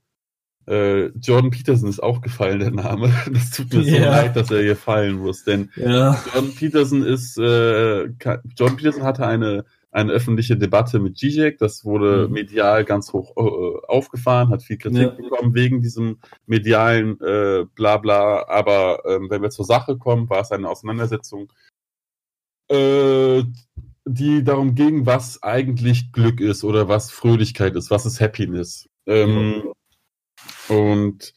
äh, 0.67 1.07
Jordan 1.19 1.51
Peterson 1.51 1.89
ist 1.89 2.03
auch 2.03 2.21
gefallen, 2.21 2.61
der 2.61 2.71
Name. 2.71 3.13
Das 3.33 3.51
tut 3.51 3.73
mir 3.73 3.83
yeah. 3.83 3.99
so 3.99 4.05
leid, 4.05 4.37
dass 4.37 4.51
er 4.51 4.63
hier 4.63 4.77
fallen 4.77 5.17
muss, 5.17 5.45
denn 5.45 5.71
ja. 5.77 6.19
Jordan 6.33 6.55
Peterson 6.55 7.03
ist, 7.03 7.39
äh, 7.39 8.05
Jordan 8.05 8.77
Peterson 8.77 9.03
hatte 9.03 9.27
eine, 9.27 9.65
eine 9.91 10.13
öffentliche 10.13 10.57
Debatte 10.57 10.99
mit 10.99 11.19
Zizek, 11.19 11.59
das 11.59 11.85
wurde 11.85 12.27
mhm. 12.27 12.33
medial 12.33 12.85
ganz 12.85 13.13
hoch 13.13 13.37
äh, 13.37 13.87
aufgefahren, 13.89 14.51
hat 14.51 14.63
viel 14.63 14.79
Kritik 14.79 15.03
ja. 15.03 15.09
bekommen 15.11 15.55
wegen 15.55 15.83
diesem 15.83 16.19
medialen 16.47 17.21
äh, 17.21 17.65
Blabla, 17.75 18.49
aber 18.49 19.03
ähm, 19.07 19.29
wenn 19.31 19.43
wir 19.43 19.51
zur 19.51 19.65
Sache 19.65 19.99
kommen, 19.99 20.31
war 20.31 20.41
es 20.41 20.51
eine 20.51 20.69
Auseinandersetzung, 20.69 21.53
äh, 22.71 23.43
die 24.07 24.45
darum 24.45 24.75
ging, 24.75 25.07
was 25.07 25.43
eigentlich 25.43 26.13
Glück 26.13 26.41
ist 26.41 26.65
oder 26.65 26.89
was 26.89 27.11
Fröhlichkeit 27.11 27.75
ist, 27.75 27.91
was 27.91 28.07
ist 28.07 28.21
Happiness. 28.21 28.89
Ähm, 29.07 29.35
mhm. 29.35 29.63
Und 30.69 31.33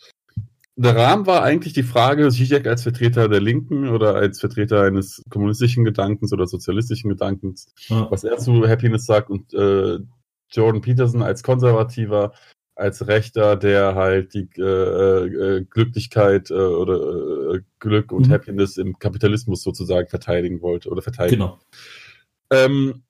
der 0.76 0.95
Rahmen 0.95 1.26
war 1.26 1.41
eigentlich 1.41 1.74
die 1.74 1.84
Frage, 1.84 2.30
Zizek 2.30 2.68
als 2.68 2.84
Vertreter 2.84 3.28
der 3.28 3.41
Linken 3.41 3.89
oder 3.89 4.16
als 4.16 4.39
Vertreter 4.39 4.84
eines 4.84 5.24
kommunistischen 5.30 5.84
Gedankens 5.84 6.32
oder 6.34 6.45
sozialistischen 6.45 7.10
Gedankens, 7.10 7.74
ja. 7.88 8.10
was 8.12 8.24
er 8.24 8.38
zu 8.38 8.68
Happiness 8.68 9.05
sagt 9.05 9.32
und 9.32 9.53
äh, 9.55 9.97
Jordan 10.51 10.82
Peterson 10.82 11.24
als 11.24 11.41
Konservativer, 11.41 12.34
als 12.76 13.08
Rechter, 13.08 13.55
der 13.55 13.95
halt 13.95 14.36
die 14.36 14.47
äh, 14.58 15.26
äh, 15.58 15.66
Glücklichkeit 15.66 16.51
äh, 16.51 16.53
oder 16.53 17.55
äh, 17.55 17.62
Glück 17.80 18.12
und 18.12 18.28
mhm. 18.28 18.32
Happiness 18.32 18.78
im 18.78 18.99
Kapitalismus 18.99 19.64
sozusagen 19.64 20.08
verteidigen 20.08 20.62
wollte 20.62 20.89
oder 20.89 21.01
verteidigen. 21.01 21.41
Genau. 21.41 21.60
Ähm, 22.51 23.03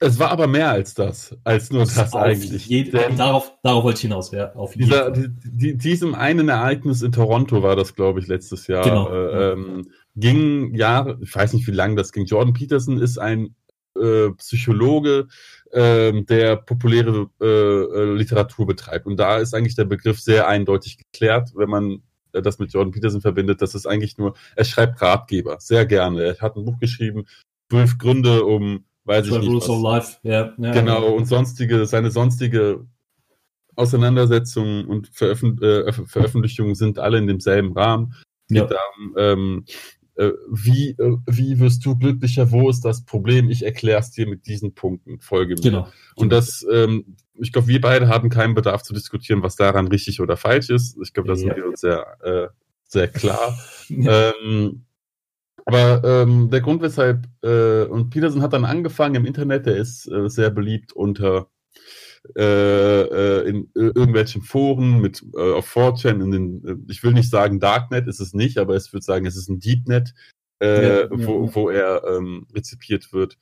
es 0.00 0.18
war 0.18 0.30
aber 0.30 0.46
mehr 0.46 0.70
als 0.70 0.94
das, 0.94 1.36
als 1.44 1.70
nur 1.70 1.82
das, 1.82 1.94
das 1.94 2.14
eigentlich. 2.14 2.68
Denn 2.68 3.16
darauf, 3.16 3.52
darauf 3.62 3.84
wollte 3.84 3.98
ich 3.98 4.02
hinaus, 4.02 4.32
ja. 4.32 4.52
Auf 4.54 4.74
dieser, 4.74 5.10
die, 5.10 5.28
die, 5.30 5.76
diesem 5.76 6.14
einen 6.14 6.48
Ereignis 6.48 7.02
in 7.02 7.12
Toronto 7.12 7.62
war 7.62 7.76
das, 7.76 7.94
glaube 7.94 8.20
ich, 8.20 8.26
letztes 8.26 8.66
Jahr. 8.66 8.84
Genau. 8.84 9.08
Äh, 9.08 9.52
ähm, 9.52 9.88
ging 10.16 10.74
Jahre, 10.74 11.18
ich 11.22 11.34
weiß 11.34 11.52
nicht, 11.54 11.66
wie 11.66 11.72
lange 11.72 11.96
das 11.96 12.12
ging. 12.12 12.26
Jordan 12.26 12.54
Peterson 12.54 12.98
ist 12.98 13.18
ein 13.18 13.54
äh, 13.96 14.30
Psychologe, 14.30 15.28
äh, 15.70 16.22
der 16.22 16.56
populäre 16.56 17.30
äh, 17.40 17.46
äh, 17.46 18.14
Literatur 18.14 18.66
betreibt. 18.66 19.06
Und 19.06 19.16
da 19.16 19.38
ist 19.38 19.54
eigentlich 19.54 19.76
der 19.76 19.84
Begriff 19.84 20.20
sehr 20.20 20.48
eindeutig 20.48 20.98
geklärt, 20.98 21.52
wenn 21.54 21.70
man 21.70 22.02
äh, 22.32 22.42
das 22.42 22.58
mit 22.58 22.72
Jordan 22.72 22.92
Peterson 22.92 23.20
verbindet. 23.20 23.62
Das 23.62 23.74
ist 23.74 23.86
eigentlich 23.86 24.18
nur, 24.18 24.34
er 24.56 24.64
schreibt 24.64 25.00
Ratgeber, 25.00 25.56
sehr 25.60 25.86
gerne. 25.86 26.24
Er 26.24 26.38
hat 26.40 26.56
ein 26.56 26.64
Buch 26.64 26.78
geschrieben, 26.78 27.26
zwölf 27.70 27.98
Gründe, 27.98 28.44
um 28.44 28.84
weiß 29.04 29.26
ich 29.26 29.32
nicht. 29.32 29.48
Rules 29.48 29.68
of 29.68 29.82
Life, 29.82 30.16
ja. 30.22 30.52
ja. 30.56 30.72
Genau, 30.72 31.14
und 31.14 31.26
sonstige, 31.26 31.86
seine 31.86 32.10
sonstige 32.10 32.86
Auseinandersetzungen 33.76 34.86
und 34.86 35.08
Veröffent 35.08 35.62
äh, 35.62 35.92
Veröffentlichungen 35.92 36.74
sind 36.74 36.98
alle 36.98 37.18
in 37.18 37.26
demselben 37.26 37.72
Rahmen. 37.72 38.14
Es 38.48 38.56
ja. 38.56 38.66
darum, 38.66 39.14
ähm, 39.16 39.64
äh, 40.16 40.30
wie, 40.48 40.90
äh, 40.90 41.16
wie 41.26 41.58
wirst 41.58 41.84
du 41.84 41.96
glücklicher? 41.96 42.52
Wo 42.52 42.70
ist 42.70 42.84
das 42.84 43.04
Problem? 43.04 43.50
Ich 43.50 43.64
erkläre 43.64 44.00
es 44.00 44.10
dir 44.10 44.28
mit 44.28 44.46
diesen 44.46 44.74
Punkten. 44.74 45.20
Folge 45.20 45.54
mir. 45.54 45.60
Genau. 45.60 45.88
Und 46.14 46.30
das, 46.30 46.64
ähm, 46.70 47.16
ich 47.34 47.52
glaube, 47.52 47.68
wir 47.68 47.80
beide 47.80 48.08
haben 48.08 48.28
keinen 48.28 48.54
Bedarf 48.54 48.82
zu 48.82 48.94
diskutieren, 48.94 49.42
was 49.42 49.56
daran 49.56 49.88
richtig 49.88 50.20
oder 50.20 50.36
falsch 50.36 50.70
ist. 50.70 50.96
Ich 51.02 51.12
glaube, 51.12 51.28
da 51.28 51.36
sind 51.36 51.48
ja. 51.48 51.56
wir 51.56 51.66
uns 51.66 51.80
sehr, 51.80 52.06
äh, 52.22 52.48
sehr 52.84 53.08
klar. 53.08 53.58
Ja. 53.88 54.32
Ähm, 54.42 54.83
aber 55.64 56.02
ähm, 56.04 56.50
der 56.50 56.60
Grund, 56.60 56.82
weshalb, 56.82 57.26
äh, 57.42 57.84
und 57.84 58.10
Peterson 58.10 58.42
hat 58.42 58.52
dann 58.52 58.64
angefangen 58.64 59.14
im 59.14 59.26
Internet, 59.26 59.66
der 59.66 59.76
ist 59.76 60.10
äh, 60.10 60.28
sehr 60.28 60.50
beliebt 60.50 60.92
unter 60.92 61.48
äh, 62.36 62.42
äh 62.42 63.48
in 63.48 63.70
irgendwelchen 63.74 64.42
Foren 64.42 65.00
mit 65.00 65.24
äh, 65.36 65.52
auf 65.52 65.74
4chan, 65.74 66.22
in 66.22 66.30
den, 66.30 66.64
äh, 66.66 66.76
ich 66.90 67.02
will 67.02 67.12
nicht 67.12 67.30
sagen 67.30 67.60
Darknet 67.60 68.08
ist 68.08 68.20
es 68.20 68.34
nicht, 68.34 68.58
aber 68.58 68.76
ich 68.76 68.92
würde 68.92 69.04
sagen, 69.04 69.26
es 69.26 69.36
ist 69.36 69.48
ein 69.48 69.60
Deepnet, 69.60 70.14
äh, 70.62 71.02
ja, 71.02 71.08
wo, 71.10 71.44
ja. 71.44 71.54
wo 71.54 71.70
er 71.70 72.04
ähm, 72.04 72.46
rezipiert 72.54 73.12
wird. 73.12 73.38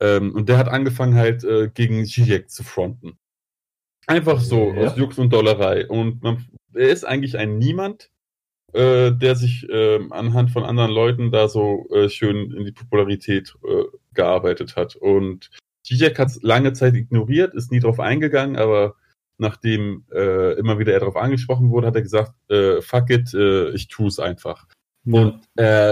Ähm, 0.00 0.34
und 0.34 0.48
der 0.48 0.58
hat 0.58 0.68
angefangen 0.68 1.14
halt 1.14 1.44
äh, 1.44 1.68
gegen 1.72 2.04
Zizek 2.06 2.50
zu 2.50 2.64
fronten. 2.64 3.18
Einfach 4.06 4.40
so, 4.40 4.72
ja. 4.72 4.86
aus 4.86 4.96
Jux 4.96 5.18
und 5.18 5.32
Dollerei. 5.32 5.86
Und 5.86 6.22
man, 6.22 6.46
er 6.74 6.88
ist 6.88 7.04
eigentlich 7.04 7.36
ein 7.38 7.58
Niemand, 7.58 8.10
äh, 8.72 9.12
der 9.12 9.34
sich 9.36 9.68
äh, 9.68 10.00
anhand 10.10 10.50
von 10.50 10.64
anderen 10.64 10.90
Leuten 10.90 11.30
da 11.30 11.48
so 11.48 11.88
äh, 11.90 12.08
schön 12.08 12.52
in 12.52 12.64
die 12.64 12.72
Popularität 12.72 13.54
äh, 13.64 13.84
gearbeitet 14.14 14.76
hat. 14.76 14.96
Und 14.96 15.50
Zizek 15.84 16.18
hat 16.18 16.28
es 16.28 16.42
lange 16.42 16.72
Zeit 16.72 16.94
ignoriert, 16.94 17.54
ist 17.54 17.72
nie 17.72 17.80
drauf 17.80 18.00
eingegangen, 18.00 18.56
aber 18.56 18.94
nachdem 19.38 20.04
äh, 20.12 20.58
immer 20.58 20.78
wieder 20.78 20.92
er 20.92 21.00
darauf 21.00 21.16
angesprochen 21.16 21.70
wurde, 21.70 21.86
hat 21.86 21.96
er 21.96 22.02
gesagt, 22.02 22.34
fuck 22.80 23.10
it, 23.10 23.32
ich 23.74 23.88
tue 23.88 24.08
es 24.08 24.18
einfach. 24.18 24.66
Und, 25.06 25.40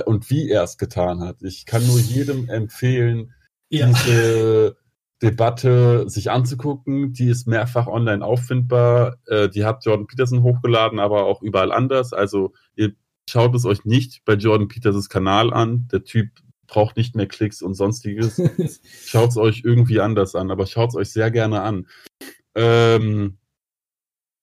und 0.04 0.30
wie 0.30 0.50
er 0.50 0.64
es 0.64 0.76
getan 0.76 1.20
hat. 1.20 1.42
Ich 1.42 1.64
kann 1.64 1.86
nur 1.86 1.98
jedem 1.98 2.50
empfehlen, 2.50 3.32
ja. 3.70 3.86
diese 3.86 4.76
Debatte 5.22 6.08
sich 6.08 6.30
anzugucken. 6.30 7.12
Die 7.12 7.28
ist 7.28 7.46
mehrfach 7.46 7.86
online 7.86 8.24
auffindbar. 8.24 9.16
Äh, 9.26 9.48
die 9.48 9.64
hat 9.64 9.84
Jordan 9.84 10.06
Peterson 10.06 10.42
hochgeladen, 10.42 10.98
aber 10.98 11.26
auch 11.26 11.42
überall 11.42 11.72
anders. 11.72 12.12
Also 12.12 12.52
ihr 12.76 12.92
schaut 13.28 13.54
es 13.54 13.64
euch 13.64 13.84
nicht 13.84 14.24
bei 14.24 14.34
Jordan 14.34 14.68
Petersons 14.68 15.08
Kanal 15.08 15.52
an. 15.52 15.88
Der 15.92 16.04
Typ 16.04 16.28
braucht 16.66 16.96
nicht 16.96 17.16
mehr 17.16 17.26
Klicks 17.26 17.62
und 17.62 17.74
sonstiges. 17.74 18.40
schaut 19.04 19.30
es 19.30 19.36
euch 19.36 19.62
irgendwie 19.64 20.00
anders 20.00 20.34
an, 20.34 20.50
aber 20.50 20.66
schaut 20.66 20.90
es 20.90 20.96
euch 20.96 21.10
sehr 21.10 21.30
gerne 21.30 21.62
an. 21.62 21.86
Ähm, 22.54 23.38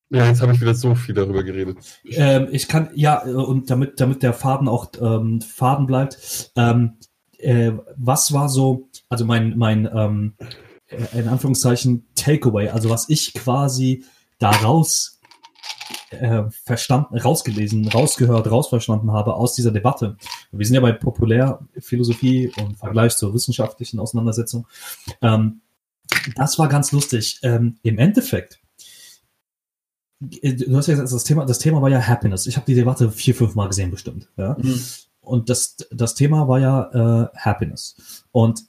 ja, 0.10 0.28
jetzt 0.28 0.42
habe 0.42 0.54
ich 0.54 0.62
wieder 0.62 0.76
so 0.76 0.96
viel 0.96 1.16
darüber 1.16 1.44
geredet. 1.44 1.78
Ähm, 2.06 2.48
ich 2.52 2.68
kann, 2.68 2.90
ja, 2.94 3.24
und 3.24 3.70
damit, 3.70 4.00
damit 4.00 4.24
der 4.24 4.34
Faden 4.34 4.68
auch 4.68 4.92
ähm, 5.00 5.42
Faden 5.42 5.88
bleibt, 5.88 6.52
ähm, 6.56 6.98
äh, 7.38 7.72
was 7.96 8.32
war 8.34 8.50
so, 8.50 8.90
also 9.10 9.26
mein, 9.26 9.58
mein 9.58 9.90
ähm, 9.94 10.34
äh, 10.38 10.46
in 10.88 11.28
Anführungszeichen 11.28 12.06
Takeaway, 12.16 12.70
also 12.70 12.90
was 12.90 13.10
ich 13.10 13.34
quasi 13.34 14.04
daraus 14.40 15.20
äh, 16.12 16.44
verstanden, 16.64 17.18
rausgelesen, 17.18 17.88
rausgehört, 17.88 18.50
rausverstanden 18.50 19.12
habe 19.12 19.36
aus 19.36 19.56
dieser 19.56 19.72
Debatte. 19.72 20.18
Wir 20.52 20.66
sind 20.66 20.76
ja 20.76 20.82
bei 20.82 20.92
Populärphilosophie 20.92 22.52
und 22.58 22.78
Vergleich 22.78 23.16
zur 23.18 23.34
wissenschaftlichen 23.34 24.00
Auseinandersetzung. 24.00 24.68
Ähm, 25.22 25.62
das 26.36 26.58
war 26.60 26.68
ganz 26.68 26.92
lustig. 26.92 27.40
Ähm, 27.44 27.78
Im 27.84 27.98
Endeffekt, 27.98 28.60
äh, 30.42 30.54
du 30.54 30.76
hast 30.78 30.88
ja 30.88 30.94
gesagt, 30.94 31.12
das 31.12 31.24
Thema, 31.24 31.46
das 31.46 31.60
Thema 31.60 31.82
war 31.82 31.90
ja 31.90 32.02
Happiness. 32.02 32.48
Ich 32.48 32.56
habe 32.58 32.66
die 32.66 32.76
Debatte 32.76 33.12
vier, 33.12 33.36
fünf 33.36 33.56
Mal 33.56 33.68
gesehen 33.68 33.92
bestimmt. 33.92 34.30
Ja? 34.38 34.56
Mhm. 34.60 34.80
Und 35.22 35.50
das, 35.50 35.78
das 35.92 36.16
Thema 36.16 36.48
war 36.48 36.60
ja 36.60 37.24
äh, 37.24 37.38
Happiness. 37.38 38.24
Und 38.32 38.64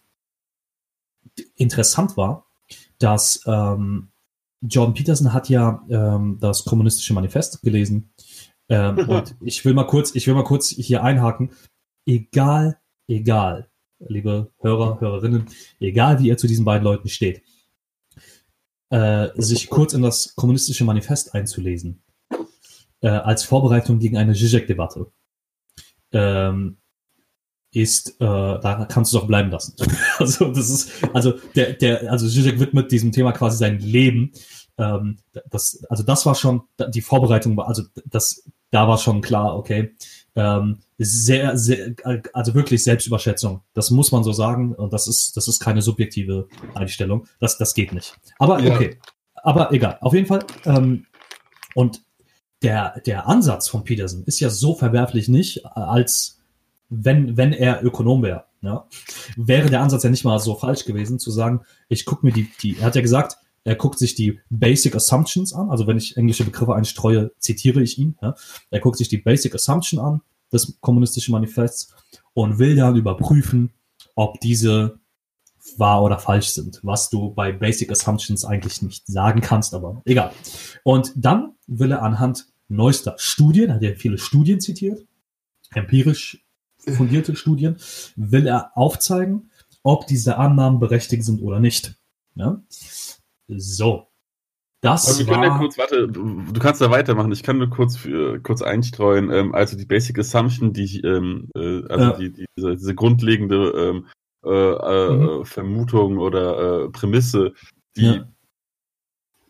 interessant 1.56 2.16
war, 2.16 2.46
dass 2.98 3.42
ähm, 3.46 4.08
Jordan 4.62 4.94
Peterson 4.94 5.32
hat 5.32 5.48
ja 5.48 5.84
ähm, 5.88 6.38
das 6.40 6.64
kommunistische 6.64 7.14
Manifest 7.14 7.62
gelesen. 7.62 8.10
Ähm, 8.68 8.98
und 9.08 9.36
ich 9.40 9.64
will 9.64 9.74
mal 9.74 9.86
kurz, 9.86 10.14
ich 10.14 10.26
will 10.26 10.34
mal 10.34 10.44
kurz 10.44 10.68
hier 10.68 11.02
einhaken. 11.02 11.50
Egal, 12.06 12.78
egal, 13.08 13.68
liebe 13.98 14.52
Hörer, 14.60 15.00
Hörerinnen, 15.00 15.46
egal 15.80 16.20
wie 16.20 16.28
ihr 16.28 16.38
zu 16.38 16.46
diesen 16.46 16.64
beiden 16.64 16.84
Leuten 16.84 17.08
steht, 17.08 17.42
äh, 18.90 19.28
sich 19.36 19.68
kurz 19.68 19.92
in 19.92 20.02
das 20.02 20.34
kommunistische 20.36 20.84
Manifest 20.84 21.34
einzulesen, 21.34 22.02
äh, 23.00 23.08
als 23.08 23.44
Vorbereitung 23.44 23.98
gegen 23.98 24.16
eine 24.16 24.34
Zizek-Debatte, 24.34 25.10
ähm, 26.12 26.78
ist, 27.76 28.20
äh, 28.20 28.24
da 28.24 28.86
kannst 28.88 29.12
du 29.12 29.18
es 29.18 29.22
auch 29.22 29.26
bleiben 29.26 29.50
lassen. 29.50 29.74
also 30.18 30.46
das 30.52 30.70
ist, 30.70 30.90
also 31.12 31.34
der, 31.54 31.74
der, 31.74 32.10
also 32.10 32.26
Zizek 32.26 32.58
widmet 32.58 32.90
diesem 32.90 33.12
Thema 33.12 33.32
quasi 33.32 33.58
sein 33.58 33.78
Leben. 33.78 34.32
Ähm, 34.78 35.18
das, 35.50 35.84
also 35.90 36.02
das 36.02 36.24
war 36.24 36.34
schon 36.34 36.62
die 36.88 37.02
Vorbereitung, 37.02 37.60
also 37.60 37.82
das, 38.06 38.44
da 38.70 38.88
war 38.88 38.96
schon 38.98 39.20
klar, 39.20 39.56
okay, 39.56 39.94
ähm, 40.36 40.78
sehr, 40.98 41.56
sehr, 41.58 41.94
also 42.32 42.54
wirklich 42.54 42.82
Selbstüberschätzung. 42.82 43.60
Das 43.74 43.90
muss 43.90 44.10
man 44.10 44.24
so 44.24 44.32
sagen. 44.32 44.74
Und 44.74 44.92
das 44.92 45.06
ist, 45.06 45.36
das 45.36 45.48
ist 45.48 45.60
keine 45.60 45.82
subjektive 45.82 46.48
Einstellung. 46.74 47.26
Das, 47.40 47.58
das 47.58 47.74
geht 47.74 47.92
nicht. 47.92 48.16
Aber 48.38 48.60
ja. 48.60 48.74
okay. 48.74 48.98
Aber 49.34 49.72
egal. 49.72 49.98
Auf 50.00 50.14
jeden 50.14 50.26
Fall. 50.26 50.44
Ähm, 50.64 51.06
und 51.74 52.02
der, 52.62 53.00
der 53.00 53.28
Ansatz 53.28 53.68
von 53.68 53.84
Peterson 53.84 54.24
ist 54.24 54.40
ja 54.40 54.50
so 54.50 54.74
verwerflich 54.74 55.28
nicht, 55.28 55.64
als 55.66 56.35
wenn, 56.88 57.36
wenn 57.36 57.52
er 57.52 57.84
Ökonom 57.84 58.22
wäre. 58.22 58.44
Ja? 58.62 58.86
Wäre 59.36 59.70
der 59.70 59.82
Ansatz 59.82 60.02
ja 60.02 60.10
nicht 60.10 60.24
mal 60.24 60.38
so 60.38 60.54
falsch 60.54 60.84
gewesen, 60.84 61.18
zu 61.18 61.30
sagen, 61.30 61.60
ich 61.88 62.04
gucke 62.04 62.24
mir 62.24 62.32
die, 62.32 62.48
die, 62.62 62.78
er 62.78 62.86
hat 62.86 62.96
ja 62.96 63.02
gesagt, 63.02 63.36
er 63.64 63.74
guckt 63.74 63.98
sich 63.98 64.14
die 64.14 64.38
Basic 64.48 64.94
Assumptions 64.94 65.52
an, 65.52 65.70
also 65.70 65.86
wenn 65.86 65.96
ich 65.96 66.16
englische 66.16 66.44
Begriffe 66.44 66.74
einstreue, 66.74 67.32
zitiere 67.38 67.82
ich 67.82 67.98
ihn. 67.98 68.16
Ja? 68.22 68.34
Er 68.70 68.80
guckt 68.80 68.98
sich 68.98 69.08
die 69.08 69.18
Basic 69.18 69.54
Assumption 69.54 70.00
an 70.00 70.20
des 70.52 70.78
kommunistischen 70.80 71.32
Manifests 71.32 71.92
und 72.34 72.58
will 72.58 72.76
dann 72.76 72.94
überprüfen, 72.94 73.70
ob 74.14 74.40
diese 74.40 75.00
wahr 75.76 76.04
oder 76.04 76.18
falsch 76.18 76.50
sind, 76.50 76.78
was 76.84 77.10
du 77.10 77.34
bei 77.34 77.50
Basic 77.50 77.90
Assumptions 77.90 78.44
eigentlich 78.44 78.82
nicht 78.82 79.06
sagen 79.06 79.40
kannst, 79.40 79.74
aber 79.74 80.00
egal. 80.04 80.32
Und 80.84 81.12
dann 81.16 81.54
will 81.66 81.90
er 81.90 82.02
anhand 82.02 82.46
neuester 82.68 83.14
Studien, 83.18 83.72
hat 83.72 83.82
er 83.82 83.96
viele 83.96 84.18
Studien 84.18 84.60
zitiert, 84.60 85.04
empirisch 85.72 86.45
fundierte 86.88 87.36
Studien, 87.36 87.76
will 88.16 88.46
er 88.46 88.76
aufzeigen, 88.76 89.50
ob 89.82 90.06
diese 90.06 90.38
Annahmen 90.38 90.80
berechtigt 90.80 91.24
sind 91.24 91.42
oder 91.42 91.60
nicht. 91.60 91.96
Ja? 92.34 92.62
So. 93.48 94.08
Das 94.82 95.08
Aber 95.08 95.18
wir 95.18 95.26
war... 95.26 95.34
können 95.34 95.52
ja 95.52 95.58
kurz, 95.58 95.78
warte, 95.78 96.08
du 96.08 96.60
kannst 96.60 96.80
da 96.80 96.90
weitermachen. 96.90 97.32
Ich 97.32 97.42
kann 97.42 97.58
nur 97.58 97.70
kurz, 97.70 97.96
für, 97.96 98.40
kurz 98.40 98.62
einstreuen. 98.62 99.30
Ähm, 99.30 99.54
also 99.54 99.76
die 99.76 99.86
Basic 99.86 100.18
Assumption, 100.18 100.72
die, 100.72 101.00
ähm, 101.00 101.48
äh, 101.56 101.82
also 101.88 102.04
ja. 102.04 102.12
die, 102.12 102.32
die, 102.32 102.46
diese, 102.56 102.76
diese 102.76 102.94
grundlegende 102.94 103.70
ähm, 103.70 104.06
äh, 104.44 104.50
äh, 104.50 105.10
mhm. 105.10 105.44
Vermutung 105.44 106.18
oder 106.18 106.84
äh, 106.84 106.88
Prämisse, 106.90 107.52
die 107.96 108.22
ja. 108.22 108.28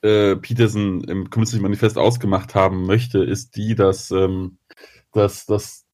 Äh, 0.03 0.37
Peterson 0.37 1.03
im 1.05 1.29
Kommunistischen 1.29 1.63
Manifest 1.63 1.99
ausgemacht 1.99 2.55
haben 2.55 2.87
möchte, 2.87 3.19
ist 3.19 3.57
die, 3.57 3.75
dass, 3.75 4.11
ähm, 4.11 4.59
dass, 5.13 5.47
dass 5.47 5.86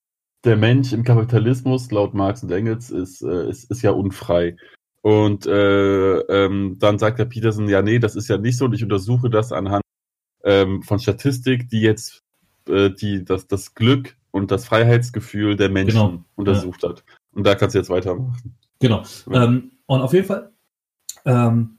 der 0.44 0.56
Mensch 0.56 0.92
im 0.92 1.04
Kapitalismus 1.04 1.90
laut 1.90 2.14
Marx 2.14 2.42
und 2.42 2.50
Engels 2.50 2.90
ist, 2.90 3.22
äh, 3.22 3.48
ist, 3.48 3.70
ist 3.70 3.82
ja 3.82 3.92
unfrei. 3.92 4.56
Und 5.02 5.46
äh, 5.46 6.18
ähm, 6.18 6.76
dann 6.78 6.98
sagt 6.98 7.18
der 7.18 7.24
Peterson, 7.24 7.68
ja, 7.68 7.82
nee, 7.82 7.98
das 7.98 8.14
ist 8.14 8.28
ja 8.28 8.38
nicht 8.38 8.56
so 8.56 8.66
und 8.66 8.72
ich 8.72 8.82
untersuche 8.82 9.30
das 9.30 9.52
anhand 9.52 9.82
ähm, 10.44 10.82
von 10.82 10.98
Statistik, 10.98 11.68
die 11.68 11.80
jetzt 11.80 12.20
äh, 12.68 12.90
die, 12.90 13.24
das, 13.24 13.46
das 13.46 13.74
Glück 13.74 14.16
und 14.30 14.50
das 14.50 14.64
Freiheitsgefühl 14.64 15.56
der 15.56 15.68
Menschen 15.68 16.00
genau. 16.00 16.24
untersucht 16.36 16.82
ja. 16.82 16.90
hat. 16.90 17.04
Und 17.32 17.44
da 17.46 17.54
kannst 17.54 17.74
du 17.74 17.78
jetzt 17.78 17.90
weitermachen. 17.90 18.54
Genau. 18.80 19.02
Ja. 19.30 19.44
Ähm, 19.44 19.72
und 19.86 20.00
auf 20.00 20.12
jeden 20.12 20.26
Fall, 20.26 20.52
ähm, 21.24 21.78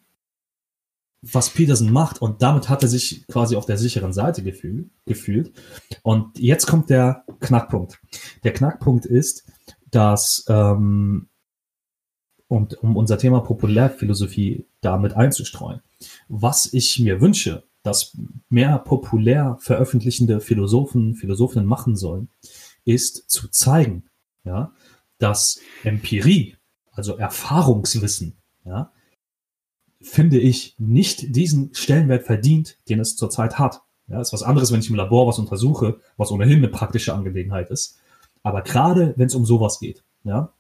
was 1.32 1.50
Peterson 1.50 1.92
macht, 1.92 2.22
und 2.22 2.42
damit 2.42 2.68
hat 2.68 2.84
er 2.84 2.90
sich 2.90 3.26
quasi 3.28 3.56
auf 3.56 3.66
der 3.66 3.78
sicheren 3.78 4.12
Seite 4.12 4.44
gefühl, 4.44 4.90
gefühlt. 5.06 5.54
Und 6.02 6.38
jetzt 6.38 6.68
kommt 6.68 6.90
der 6.90 7.24
Knackpunkt. 7.40 8.00
Der 8.44 8.54
Knackpunkt 8.54 9.06
ist, 9.06 9.46
dass, 9.90 10.46
ähm, 10.50 11.30
und 12.48 12.76
um 12.84 12.98
unser 12.98 13.18
Thema 13.18 13.40
Populärphilosophie 13.40 14.66
damit 14.82 15.14
einzustreuen, 15.14 15.82
was 16.28 16.72
ich 16.74 17.00
mir 17.00 17.22
wünsche, 17.22 17.64
dass 17.84 18.18
mehr 18.50 18.78
populär 18.80 19.58
veröffentlichende 19.60 20.42
Philosophen, 20.42 21.16
Philosophinnen 21.16 21.68
machen 21.68 21.96
sollen, 21.96 22.30
ist 22.84 23.30
zu 23.30 23.48
zeigen, 23.48 24.10
ja, 24.44 24.74
dass 25.20 25.60
Empirie, 25.84 26.58
also 26.92 27.16
Erfahrungswissen, 27.18 28.36
ja, 28.66 28.92
finde 30.04 30.38
ich, 30.38 30.76
nicht 30.78 31.36
diesen 31.36 31.74
Stellenwert 31.74 32.24
verdient, 32.24 32.78
den 32.90 33.00
es 33.00 33.16
zurzeit 33.16 33.58
hat. 33.58 33.82
Ja, 34.08 34.20
ist 34.20 34.34
was 34.34 34.44
anderes, 34.44 34.72
wenn 34.72 34.82
ich 34.82 34.90
im 34.90 34.96
Labor 34.96 35.28
was 35.28 35.40
untersuche, 35.40 35.98
was 36.18 36.30
ohnehin 36.30 36.58
eine 36.58 36.68
praktische 36.68 37.14
Angelegenheit 37.14 37.72
ist. 37.72 38.00
Aber 38.44 38.62
gerade 38.62 39.14
wenn 39.16 39.28
es 39.28 39.36
um 39.36 39.46
sowas 39.46 39.80
geht, 39.80 40.04
ja, 40.26 40.52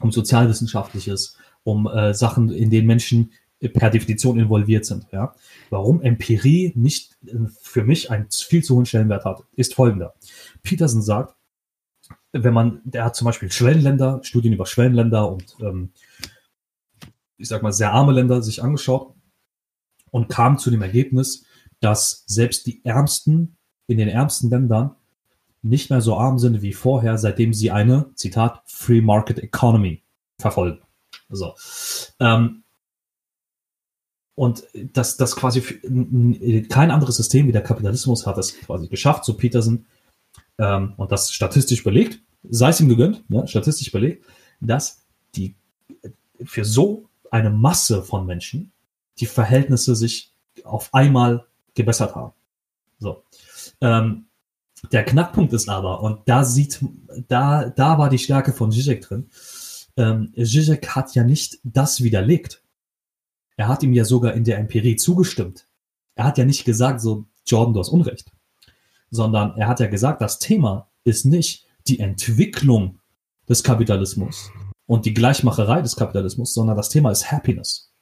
um 0.00 0.12
sozialwissenschaftliches, 0.12 1.36
um 1.64 1.88
äh, 1.88 2.14
Sachen, 2.14 2.50
in 2.50 2.70
denen 2.70 2.86
Menschen 2.86 3.32
per 3.60 3.90
Definition 3.90 4.38
involviert 4.38 4.84
sind, 4.84 5.06
ja, 5.10 5.34
warum 5.70 6.02
Empirie 6.02 6.72
nicht 6.76 7.16
äh, 7.26 7.48
für 7.60 7.82
mich 7.82 8.10
einen 8.10 8.28
viel 8.30 8.62
zu 8.62 8.76
hohen 8.76 8.86
Stellenwert 8.86 9.24
hat, 9.24 9.42
ist 9.56 9.74
folgender. 9.74 10.14
Peterson 10.62 11.02
sagt, 11.02 11.34
wenn 12.32 12.54
man, 12.54 12.80
der 12.84 13.04
hat 13.04 13.16
zum 13.16 13.24
Beispiel 13.26 13.50
Schwellenländer, 13.50 14.20
Studien 14.22 14.52
über 14.52 14.66
Schwellenländer 14.66 15.30
und 15.30 15.56
ähm, 15.60 15.90
ich 17.36 17.48
sag 17.48 17.62
mal, 17.62 17.72
sehr 17.72 17.92
arme 17.92 18.12
Länder 18.12 18.42
sich 18.42 18.62
angeschaut 18.62 19.14
und 20.10 20.28
kam 20.28 20.58
zu 20.58 20.70
dem 20.70 20.82
Ergebnis, 20.82 21.44
dass 21.80 22.24
selbst 22.26 22.66
die 22.66 22.84
Ärmsten 22.84 23.56
in 23.86 23.98
den 23.98 24.08
ärmsten 24.08 24.50
Ländern 24.50 24.94
nicht 25.62 25.90
mehr 25.90 26.00
so 26.00 26.16
arm 26.16 26.38
sind 26.38 26.62
wie 26.62 26.72
vorher, 26.72 27.18
seitdem 27.18 27.54
sie 27.54 27.70
eine, 27.70 28.10
Zitat, 28.14 28.62
Free 28.66 29.00
Market 29.00 29.38
Economy 29.38 30.02
verfolgen. 30.38 30.80
So. 31.28 31.54
Ähm, 32.20 32.64
und 34.34 34.64
das, 34.92 35.16
das 35.16 35.36
quasi 35.36 35.60
kein 36.68 36.90
anderes 36.90 37.16
System 37.16 37.46
wie 37.46 37.52
der 37.52 37.62
Kapitalismus 37.62 38.26
hat 38.26 38.36
es 38.36 38.58
quasi 38.60 38.88
geschafft, 38.88 39.24
so 39.24 39.34
Peterson, 39.34 39.86
ähm, 40.58 40.94
und 40.96 41.12
das 41.12 41.32
statistisch 41.32 41.84
belegt, 41.84 42.20
sei 42.42 42.70
es 42.70 42.80
ihm 42.80 42.88
gegönnt, 42.88 43.24
ja, 43.28 43.46
statistisch 43.46 43.90
belegt, 43.90 44.24
dass 44.60 45.04
die 45.34 45.54
für 46.44 46.64
so 46.64 47.08
eine 47.34 47.50
Masse 47.50 48.04
von 48.04 48.26
Menschen, 48.26 48.70
die 49.18 49.26
Verhältnisse 49.26 49.96
sich 49.96 50.32
auf 50.62 50.94
einmal 50.94 51.44
gebessert 51.74 52.14
haben. 52.14 52.32
So. 53.00 53.24
Ähm, 53.80 54.26
der 54.92 55.04
Knackpunkt 55.04 55.52
ist 55.52 55.68
aber, 55.68 56.00
und 56.00 56.20
da 56.26 56.44
sieht, 56.44 56.78
da, 57.26 57.70
da 57.70 57.98
war 57.98 58.08
die 58.08 58.20
Stärke 58.20 58.52
von 58.52 58.70
Zizek 58.70 59.00
drin. 59.00 59.30
Ähm, 59.96 60.32
Zizek 60.36 60.94
hat 60.94 61.16
ja 61.16 61.24
nicht 61.24 61.58
das 61.64 62.04
widerlegt. 62.04 62.62
Er 63.56 63.66
hat 63.66 63.82
ihm 63.82 63.94
ja 63.94 64.04
sogar 64.04 64.34
in 64.34 64.44
der 64.44 64.58
Empirie 64.58 64.94
zugestimmt. 64.94 65.66
Er 66.14 66.26
hat 66.26 66.38
ja 66.38 66.44
nicht 66.44 66.64
gesagt, 66.64 67.00
so, 67.00 67.24
Jordan, 67.46 67.74
du 67.74 67.80
hast 67.80 67.88
Unrecht. 67.88 68.30
Sondern 69.10 69.56
er 69.56 69.66
hat 69.66 69.80
ja 69.80 69.88
gesagt, 69.88 70.20
das 70.20 70.38
Thema 70.38 70.88
ist 71.02 71.24
nicht 71.24 71.66
die 71.88 71.98
Entwicklung 71.98 73.00
des 73.48 73.64
Kapitalismus 73.64 74.52
und 74.86 75.06
die 75.06 75.14
Gleichmacherei 75.14 75.82
des 75.82 75.96
Kapitalismus, 75.96 76.54
sondern 76.54 76.76
das 76.76 76.88
Thema 76.88 77.10
ist 77.10 77.30
Happiness. 77.30 77.92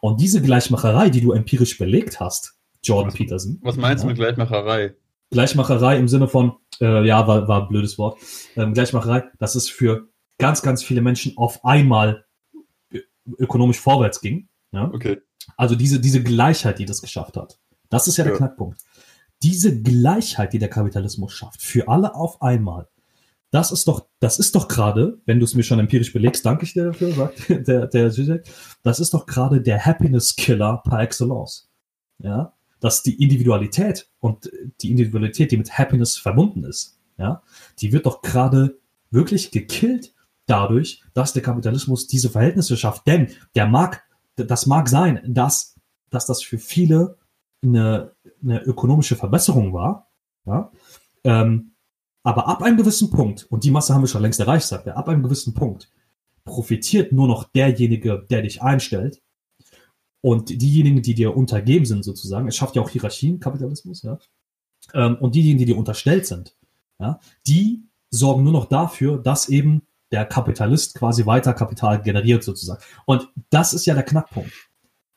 Und 0.00 0.20
diese 0.20 0.42
Gleichmacherei, 0.42 1.08
die 1.10 1.20
du 1.20 1.32
empirisch 1.32 1.78
belegt 1.78 2.20
hast, 2.20 2.54
Jordan 2.82 3.12
was, 3.12 3.14
Peterson. 3.14 3.58
Was 3.62 3.76
meinst 3.76 4.04
du 4.04 4.08
mit 4.08 4.16
Gleichmacherei? 4.16 4.94
Gleichmacherei 5.30 5.96
im 5.96 6.08
Sinne 6.08 6.28
von, 6.28 6.56
äh, 6.80 7.06
ja, 7.06 7.26
war, 7.26 7.48
war 7.48 7.62
ein 7.62 7.68
blödes 7.68 7.96
Wort. 7.96 8.18
Ähm, 8.56 8.74
Gleichmacherei, 8.74 9.24
das 9.38 9.56
ist 9.56 9.70
für 9.70 10.08
ganz, 10.38 10.62
ganz 10.62 10.82
viele 10.82 11.00
Menschen 11.00 11.36
auf 11.36 11.64
einmal 11.64 12.26
ökonomisch 13.38 13.78
vorwärts 13.78 14.20
ging. 14.20 14.48
Ja? 14.72 14.90
Okay. 14.92 15.20
Also 15.56 15.74
diese, 15.74 16.00
diese 16.00 16.22
Gleichheit, 16.22 16.78
die 16.78 16.84
das 16.84 17.00
geschafft 17.00 17.36
hat. 17.36 17.58
Das 17.88 18.08
ist 18.08 18.16
ja, 18.16 18.24
ja. 18.24 18.30
der 18.30 18.38
Knackpunkt. 18.38 18.78
Diese 19.42 19.82
Gleichheit, 19.82 20.52
die 20.52 20.58
der 20.58 20.70
Kapitalismus 20.70 21.32
schafft, 21.32 21.62
für 21.62 21.88
alle 21.88 22.14
auf 22.14 22.42
einmal, 22.42 22.88
das 23.52 23.70
ist 23.70 23.86
doch, 23.86 24.06
das 24.18 24.38
ist 24.38 24.54
doch 24.54 24.66
gerade, 24.66 25.20
wenn 25.26 25.38
du 25.38 25.44
es 25.44 25.54
mir 25.54 25.62
schon 25.62 25.78
empirisch 25.78 26.12
belegst, 26.12 26.44
danke 26.44 26.64
ich 26.64 26.72
dir 26.72 26.86
dafür, 26.86 27.12
sagt 27.12 27.48
der, 27.68 27.86
der 27.86 28.10
Zizek, 28.10 28.44
das 28.82 28.98
ist 28.98 29.12
doch 29.14 29.26
gerade 29.26 29.60
der 29.60 29.84
Happiness 29.84 30.34
Killer 30.34 30.82
par 30.84 31.00
excellence. 31.00 31.70
Ja, 32.18 32.54
dass 32.80 33.02
die 33.02 33.22
Individualität 33.22 34.08
und 34.20 34.50
die 34.80 34.90
Individualität, 34.90 35.52
die 35.52 35.56
mit 35.56 35.76
Happiness 35.76 36.16
verbunden 36.16 36.64
ist, 36.64 36.98
ja, 37.18 37.42
die 37.78 37.92
wird 37.92 38.06
doch 38.06 38.22
gerade 38.22 38.78
wirklich 39.10 39.50
gekillt 39.50 40.14
dadurch, 40.46 41.02
dass 41.12 41.34
der 41.34 41.42
Kapitalismus 41.42 42.06
diese 42.06 42.30
Verhältnisse 42.30 42.76
schafft. 42.76 43.06
Denn 43.06 43.28
der 43.54 43.66
mag, 43.66 44.02
das 44.36 44.66
mag 44.66 44.88
sein, 44.88 45.20
dass, 45.26 45.76
dass 46.10 46.24
das 46.24 46.42
für 46.42 46.58
viele 46.58 47.18
eine, 47.62 48.12
eine 48.42 48.62
ökonomische 48.62 49.16
Verbesserung 49.16 49.74
war, 49.74 50.10
ja, 50.46 50.72
ähm, 51.24 51.71
aber 52.22 52.48
ab 52.48 52.62
einem 52.62 52.76
gewissen 52.76 53.10
Punkt, 53.10 53.46
und 53.50 53.64
die 53.64 53.70
Masse 53.70 53.94
haben 53.94 54.02
wir 54.02 54.08
schon 54.08 54.22
längst 54.22 54.40
erreicht, 54.40 54.66
sagt 54.66 54.86
er, 54.86 54.96
ab 54.96 55.08
einem 55.08 55.22
gewissen 55.22 55.54
Punkt 55.54 55.90
profitiert 56.44 57.12
nur 57.12 57.28
noch 57.28 57.44
derjenige, 57.44 58.26
der 58.30 58.42
dich 58.42 58.62
einstellt. 58.62 59.20
Und 60.20 60.50
diejenigen, 60.50 61.02
die 61.02 61.14
dir 61.14 61.36
untergeben 61.36 61.84
sind, 61.84 62.04
sozusagen, 62.04 62.46
es 62.46 62.56
schafft 62.56 62.76
ja 62.76 62.82
auch 62.82 62.90
Hierarchien, 62.90 63.40
Kapitalismus, 63.40 64.02
ja. 64.02 64.18
Ähm, 64.94 65.16
und 65.16 65.34
diejenigen, 65.34 65.58
die 65.58 65.64
dir 65.66 65.76
unterstellt 65.76 66.26
sind, 66.26 66.56
ja, 67.00 67.18
die 67.46 67.82
sorgen 68.10 68.44
nur 68.44 68.52
noch 68.52 68.66
dafür, 68.66 69.18
dass 69.18 69.48
eben 69.48 69.82
der 70.12 70.24
Kapitalist 70.26 70.94
quasi 70.94 71.26
weiter 71.26 71.54
Kapital 71.54 72.02
generiert, 72.02 72.44
sozusagen. 72.44 72.82
Und 73.06 73.28
das 73.50 73.72
ist 73.72 73.86
ja 73.86 73.94
der 73.94 74.04
Knackpunkt. 74.04 74.52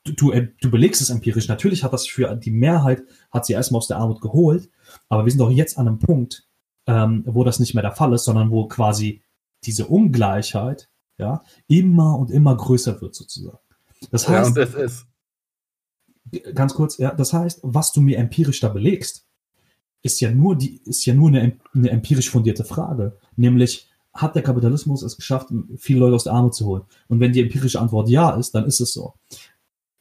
Du, 0.05 0.13
du, 0.13 0.31
äh, 0.31 0.47
du 0.61 0.71
belegst 0.71 1.01
es 1.01 1.09
empirisch. 1.09 1.47
Natürlich 1.47 1.83
hat 1.83 1.93
das 1.93 2.07
für 2.07 2.35
die 2.35 2.51
Mehrheit, 2.51 3.03
hat 3.31 3.45
sie 3.45 3.53
erstmal 3.53 3.79
aus 3.79 3.87
der 3.87 3.97
Armut 3.97 4.21
geholt, 4.21 4.69
aber 5.09 5.25
wir 5.25 5.31
sind 5.31 5.39
doch 5.39 5.51
jetzt 5.51 5.77
an 5.77 5.87
einem 5.87 5.99
Punkt, 5.99 6.44
ähm, 6.87 7.23
wo 7.25 7.43
das 7.43 7.59
nicht 7.59 7.73
mehr 7.73 7.83
der 7.83 7.91
Fall 7.91 8.13
ist, 8.13 8.25
sondern 8.25 8.51
wo 8.51 8.67
quasi 8.67 9.21
diese 9.63 9.87
Ungleichheit 9.87 10.89
ja 11.17 11.43
immer 11.67 12.17
und 12.17 12.31
immer 12.31 12.55
größer 12.55 13.01
wird 13.01 13.15
sozusagen. 13.15 13.59
Das 14.11 14.27
heißt, 14.27 14.55
ja, 14.55 14.63
und 14.63 14.69
es 14.69 14.73
ist 14.75 15.07
ganz 16.53 16.73
kurz, 16.73 16.97
ja, 16.97 17.13
das 17.13 17.33
heißt, 17.33 17.59
was 17.63 17.91
du 17.91 18.01
mir 18.01 18.17
empirisch 18.17 18.59
da 18.59 18.69
belegst, 18.69 19.25
ist 20.01 20.19
ja 20.21 20.31
nur 20.31 20.55
die, 20.55 20.81
ist 20.85 21.05
ja 21.05 21.13
nur 21.13 21.29
eine, 21.29 21.57
eine 21.73 21.89
empirisch 21.89 22.29
fundierte 22.29 22.63
Frage, 22.63 23.17
nämlich 23.35 23.89
hat 24.13 24.35
der 24.35 24.43
Kapitalismus 24.43 25.01
es 25.01 25.17
geschafft, 25.17 25.49
viele 25.77 25.99
Leute 25.99 26.15
aus 26.15 26.23
der 26.23 26.33
Armut 26.33 26.55
zu 26.55 26.65
holen? 26.65 26.83
Und 27.07 27.19
wenn 27.19 27.33
die 27.33 27.41
empirische 27.41 27.81
Antwort 27.81 28.07
ja 28.07 28.31
ist, 28.31 28.55
dann 28.55 28.65
ist 28.65 28.79
es 28.79 28.93
so. 28.93 29.15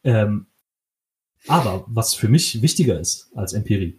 Ähm, 0.04 0.46
aber 1.48 1.84
was 1.88 2.14
für 2.14 2.28
mich 2.28 2.62
wichtiger 2.62 3.00
ist 3.00 3.30
als 3.34 3.54
Empirie, 3.54 3.98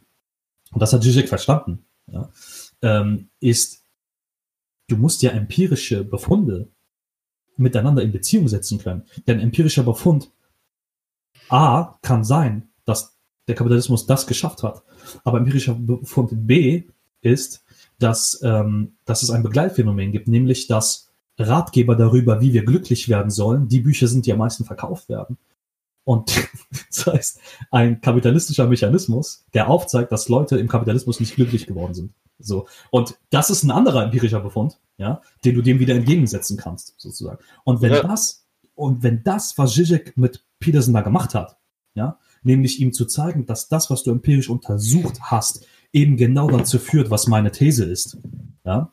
und 0.71 0.81
das 0.81 0.93
hat 0.93 1.03
Zizek 1.03 1.27
verstanden, 1.27 1.85
ja, 2.07 2.31
ähm, 2.85 3.29
ist, 3.39 3.83
du 4.87 4.95
musst 4.95 5.23
ja 5.23 5.31
empirische 5.31 6.05
Befunde 6.05 6.69
miteinander 7.57 8.03
in 8.03 8.11
Beziehung 8.11 8.47
setzen 8.47 8.77
können. 8.77 9.03
Denn 9.27 9.39
empirischer 9.39 9.83
Befund 9.83 10.29
A 11.49 11.97
kann 12.01 12.23
sein, 12.23 12.69
dass 12.85 13.17
der 13.47 13.55
Kapitalismus 13.55 14.05
das 14.05 14.27
geschafft 14.27 14.63
hat. 14.63 14.83
Aber 15.23 15.39
empirischer 15.39 15.73
Befund 15.73 16.29
B 16.47 16.83
ist, 17.21 17.63
dass, 17.97 18.39
ähm, 18.43 18.93
dass 19.05 19.23
es 19.23 19.31
ein 19.31 19.43
Begleitphänomen 19.43 20.11
gibt, 20.11 20.27
nämlich 20.27 20.67
dass 20.67 21.09
Ratgeber 21.37 21.95
darüber, 21.95 22.39
wie 22.39 22.53
wir 22.53 22.63
glücklich 22.63 23.09
werden 23.09 23.31
sollen, 23.31 23.67
die 23.67 23.81
Bücher 23.81 24.07
sind, 24.07 24.25
die 24.25 24.31
am 24.31 24.39
meisten 24.39 24.63
verkauft 24.63 25.09
werden. 25.09 25.37
Und 26.05 26.31
das 26.89 27.05
heißt, 27.05 27.39
ein 27.71 27.99
kapitalistischer 27.99 28.67
Mechanismus, 28.67 29.45
der 29.53 29.69
aufzeigt, 29.69 30.11
dass 30.11 30.29
Leute 30.29 30.57
im 30.57 30.69
Kapitalismus 30.69 31.19
nicht 31.19 31.35
glücklich 31.35 31.67
geworden 31.67 31.93
sind. 31.93 32.13
So. 32.39 32.67
Und 32.91 33.17
das 33.31 33.49
ist 33.49 33.63
ein 33.63 33.71
anderer 33.71 34.03
empirischer 34.03 34.39
Befund, 34.39 34.79
ja, 34.97 35.21
den 35.43 35.55
du 35.55 35.61
dem 35.61 35.79
wieder 35.79 35.95
entgegensetzen 35.95 36.57
kannst, 36.57 36.95
sozusagen. 36.97 37.43
Und 37.63 37.81
wenn 37.81 37.93
ja. 37.93 38.03
das, 38.03 38.47
und 38.75 39.03
wenn 39.03 39.23
das, 39.23 39.57
was 39.57 39.73
Zizek 39.73 40.15
mit 40.15 40.45
Peterson 40.59 40.93
da 40.93 41.01
gemacht 41.01 41.33
hat, 41.33 41.57
ja, 41.95 42.19
nämlich 42.43 42.79
ihm 42.79 42.93
zu 42.93 43.05
zeigen, 43.05 43.45
dass 43.45 43.67
das, 43.67 43.89
was 43.89 44.03
du 44.03 44.11
empirisch 44.11 44.49
untersucht 44.49 45.19
hast, 45.21 45.65
eben 45.91 46.17
genau 46.17 46.49
dazu 46.49 46.77
führt, 46.77 47.09
was 47.09 47.27
meine 47.27 47.51
These 47.51 47.85
ist, 47.85 48.17
ja, 48.63 48.91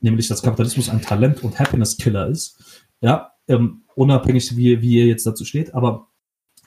nämlich, 0.00 0.28
dass 0.28 0.42
Kapitalismus 0.42 0.88
ein 0.88 1.00
Talent- 1.00 1.42
und 1.42 1.58
Happiness-Killer 1.58 2.26
ist, 2.26 2.84
ja, 3.00 3.32
ähm, 3.46 3.84
unabhängig, 3.94 4.56
wie, 4.56 4.82
wie 4.82 4.96
ihr 4.96 5.06
jetzt 5.06 5.26
dazu 5.26 5.44
steht, 5.44 5.74
aber 5.74 6.08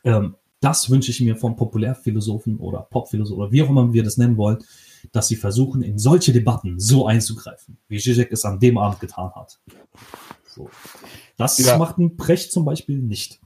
ähm, 0.07 0.35
das 0.59 0.89
wünsche 0.89 1.11
ich 1.11 1.21
mir 1.21 1.35
von 1.35 1.55
Populärphilosophen 1.55 2.57
oder 2.57 2.81
Popphilosophen 2.81 3.41
oder 3.41 3.51
wie 3.51 3.61
auch 3.61 3.69
immer 3.69 3.93
wir 3.93 4.03
das 4.03 4.17
nennen 4.17 4.37
wollen, 4.37 4.57
dass 5.11 5.27
sie 5.27 5.35
versuchen, 5.35 5.83
in 5.83 5.99
solche 5.99 6.33
Debatten 6.33 6.79
so 6.79 7.05
einzugreifen, 7.05 7.77
wie 7.87 7.99
Zizek 7.99 8.31
es 8.31 8.45
an 8.45 8.59
dem 8.59 8.77
Abend 8.77 8.99
getan 8.99 9.31
hat. 9.35 9.59
So. 10.45 10.69
Das 11.37 11.59
ja. 11.59 11.77
macht 11.77 11.99
ein 11.99 12.17
Precht 12.17 12.51
zum 12.51 12.65
Beispiel 12.65 12.97
nicht. 12.97 13.39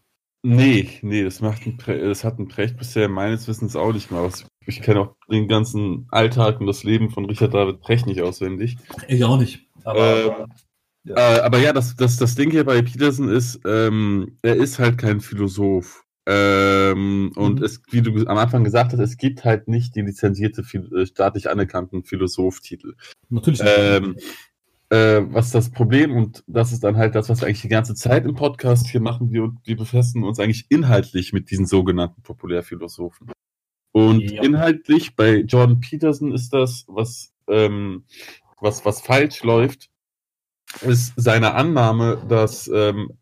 Nee, 0.44 0.90
nee, 1.02 1.24
das 1.24 1.42
macht 1.42 1.68
ein 1.68 1.78
Pre 1.78 2.00
das 2.00 2.24
hat 2.24 2.40
ein 2.40 2.48
Precht 2.48 2.78
bisher 2.78 3.10
meines 3.10 3.48
Wissens 3.48 3.76
auch 3.76 3.94
nicht 3.94 4.10
gemacht. 4.10 4.46
Ich 4.66 4.82
kenne 4.82 5.02
auch 5.02 5.16
den 5.30 5.48
ganzen 5.48 6.08
Alltag 6.10 6.60
und 6.60 6.68
das 6.68 6.84
Leben 6.84 7.12
von 7.12 7.26
Richard 7.26 7.54
David 7.54 7.82
Precht 7.82 8.08
nicht 8.08 8.22
auswendig. 8.22 8.78
Ich 9.08 9.24
auch 9.24 9.38
nicht. 9.38 9.68
Aber, 9.84 10.40
ähm, 10.40 10.46
ja. 11.04 11.38
Äh, 11.38 11.42
aber 11.42 11.60
ja, 11.60 11.74
das, 11.74 11.96
das, 11.96 12.18
das 12.18 12.36
Ding 12.36 12.50
hier 12.50 12.64
bei 12.64 12.82
Peterson 12.82 13.30
ist, 13.30 13.60
ähm, 13.66 14.38
er 14.42 14.56
ist 14.56 14.80
halt 14.80 14.98
kein 14.98 15.20
Philosoph. 15.20 16.06
Ähm, 16.34 17.34
und 17.36 17.60
mhm. 17.60 17.66
es, 17.66 17.82
wie 17.90 18.02
du 18.02 18.26
am 18.28 18.38
Anfang 18.38 18.64
gesagt 18.64 18.94
hast, 18.94 19.00
es 19.00 19.18
gibt 19.18 19.44
halt 19.44 19.68
nicht 19.68 19.96
die 19.96 20.02
lizenzierte, 20.02 20.62
äh, 20.62 21.06
staatlich 21.06 21.50
anerkannten 21.50 22.04
Philosoph-Titel. 22.04 22.94
Natürlich. 23.30 23.62
Ähm, 23.66 24.16
äh, 24.90 25.22
was 25.34 25.52
das 25.52 25.72
Problem? 25.72 26.16
Und 26.16 26.44
das 26.48 26.72
ist 26.72 26.86
dann 26.86 26.96
halt 26.96 27.16
das, 27.16 27.28
was 27.28 27.42
wir 27.42 27.48
eigentlich 27.48 27.64
die 27.64 27.68
ganze 27.68 27.96
Zeit 27.96 28.24
im 28.24 28.36
Podcast 28.36 28.88
hier 28.88 29.02
machen. 29.02 29.34
Wir, 29.34 29.52
wir 29.66 29.76
befestigen 29.76 30.24
uns 30.24 30.40
eigentlich 30.40 30.68
inhaltlich 30.70 31.34
mit 31.34 31.52
diesen 31.52 31.66
sogenannten 31.66 32.22
Populärphilosophen. 32.22 33.32
Und 33.92 34.22
ja. 34.22 34.42
inhaltlich 34.42 35.18
bei 35.18 35.40
Jordan 35.40 35.82
Peterson 35.82 36.32
ist 36.32 36.54
das, 36.54 36.86
was, 36.88 37.34
ähm, 37.50 38.06
was, 38.62 38.86
was 38.86 39.02
falsch 39.02 39.44
läuft, 39.44 39.90
ist 40.80 41.12
seine 41.18 41.56
Annahme, 41.56 42.24
dass 42.30 42.70
ähm, 42.74 43.18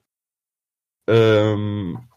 ähm, 1.08 2.09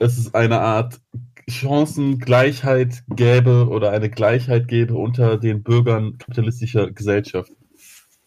es 0.00 0.18
ist 0.18 0.34
eine 0.34 0.60
Art 0.60 1.00
Chancengleichheit 1.46 3.04
gäbe 3.08 3.68
oder 3.68 3.90
eine 3.90 4.10
Gleichheit 4.10 4.66
gäbe 4.66 4.94
unter 4.94 5.36
den 5.36 5.62
Bürgern 5.62 6.16
kapitalistischer 6.18 6.90
Gesellschaft. 6.90 7.52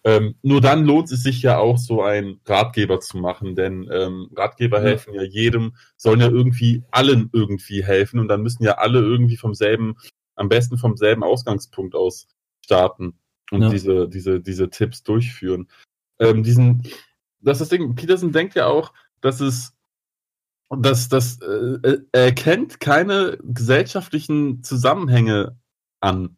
Ähm, 0.06 0.36
nur 0.42 0.62
dann 0.62 0.86
lohnt 0.86 1.12
es 1.12 1.24
sich 1.24 1.42
ja 1.42 1.58
auch, 1.58 1.78
so 1.78 2.04
einen 2.04 2.42
Ratgeber 2.46 3.00
zu 3.00 3.18
machen, 3.18 3.56
denn 3.56 3.90
ähm, 3.92 4.30
Ratgeber 4.36 4.80
ja. 4.80 4.90
helfen 4.90 5.14
ja 5.14 5.24
jedem, 5.24 5.76
sollen 5.96 6.20
ja 6.20 6.28
irgendwie 6.28 6.84
allen 6.92 7.30
irgendwie 7.32 7.84
helfen 7.84 8.20
und 8.20 8.28
dann 8.28 8.44
müssen 8.44 8.64
ja 8.64 8.74
alle 8.74 9.00
irgendwie 9.00 9.38
vom 9.38 9.54
selben, 9.54 9.96
am 10.36 10.50
besten 10.50 10.78
vom 10.78 10.98
selben 10.98 11.24
Ausgangspunkt 11.24 11.96
aus 11.96 12.28
starten 12.64 13.18
und 13.50 13.64
ja. 13.64 13.70
diese, 13.70 14.10
diese, 14.10 14.42
diese 14.42 14.70
Tipps 14.70 15.04
durchführen. 15.04 15.70
Ähm, 16.20 16.44
diesen, 16.44 16.84
das 17.40 17.62
ist 17.62 17.62
das 17.62 17.70
Ding, 17.70 17.96
Peterson 17.96 18.34
denkt 18.34 18.56
ja 18.56 18.68
auch, 18.68 18.94
dass 19.22 19.40
es 19.40 19.74
dass 20.80 21.10
das 21.10 21.40
äh, 21.42 22.00
er 22.12 22.32
kennt 22.34 22.80
keine 22.80 23.38
gesellschaftlichen 23.44 24.64
Zusammenhänge 24.64 25.58
an. 26.00 26.38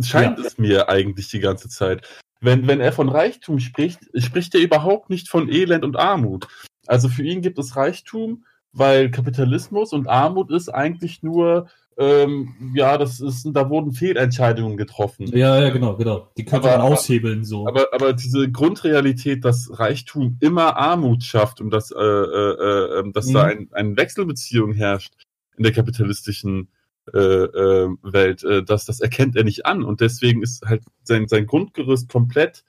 Scheint 0.00 0.38
ja. 0.38 0.44
es 0.44 0.58
mir 0.58 0.88
eigentlich 0.88 1.28
die 1.28 1.40
ganze 1.40 1.68
Zeit. 1.68 2.08
Wenn, 2.40 2.66
wenn 2.66 2.80
er 2.80 2.92
von 2.92 3.08
Reichtum 3.08 3.58
spricht, 3.58 4.00
spricht 4.16 4.54
er 4.54 4.60
überhaupt 4.60 5.08
nicht 5.08 5.28
von 5.28 5.48
Elend 5.48 5.84
und 5.84 5.96
Armut. 5.96 6.48
Also 6.86 7.08
für 7.08 7.22
ihn 7.22 7.40
gibt 7.40 7.58
es 7.58 7.76
Reichtum 7.76 8.44
weil 8.74 9.10
Kapitalismus 9.10 9.92
und 9.92 10.08
Armut 10.08 10.50
ist 10.50 10.68
eigentlich 10.68 11.22
nur 11.22 11.68
ähm, 11.96 12.72
ja, 12.74 12.98
das 12.98 13.20
ist, 13.20 13.48
da 13.52 13.70
wurden 13.70 13.92
Fehlentscheidungen 13.92 14.76
getroffen. 14.76 15.26
Ja, 15.28 15.60
ja, 15.60 15.70
genau, 15.70 15.96
genau. 15.96 16.28
Die 16.36 16.44
könnte 16.44 16.68
man 16.68 16.80
aushebeln 16.80 17.44
so. 17.44 17.68
Aber, 17.68 17.88
aber 17.92 18.12
diese 18.12 18.50
Grundrealität, 18.50 19.44
dass 19.44 19.70
Reichtum 19.78 20.36
immer 20.40 20.76
Armut 20.76 21.22
schafft 21.22 21.60
und 21.60 21.70
dass, 21.70 21.90
äh, 21.92 21.96
äh, 21.96 23.00
äh, 23.00 23.12
dass 23.12 23.26
mhm. 23.26 23.32
da 23.34 23.44
ein, 23.44 23.68
eine 23.72 23.96
Wechselbeziehung 23.96 24.72
herrscht 24.72 25.14
in 25.56 25.62
der 25.62 25.72
kapitalistischen 25.72 26.68
äh, 27.12 27.18
äh, 27.18 27.88
Welt, 28.02 28.42
äh, 28.44 28.64
das, 28.64 28.86
das 28.86 29.00
erkennt 29.00 29.36
er 29.36 29.44
nicht 29.44 29.66
an 29.66 29.84
und 29.84 30.00
deswegen 30.00 30.42
ist 30.42 30.64
halt 30.64 30.82
sein, 31.02 31.28
sein 31.28 31.46
Grundgerüst 31.46 32.08
komplett 32.08 32.64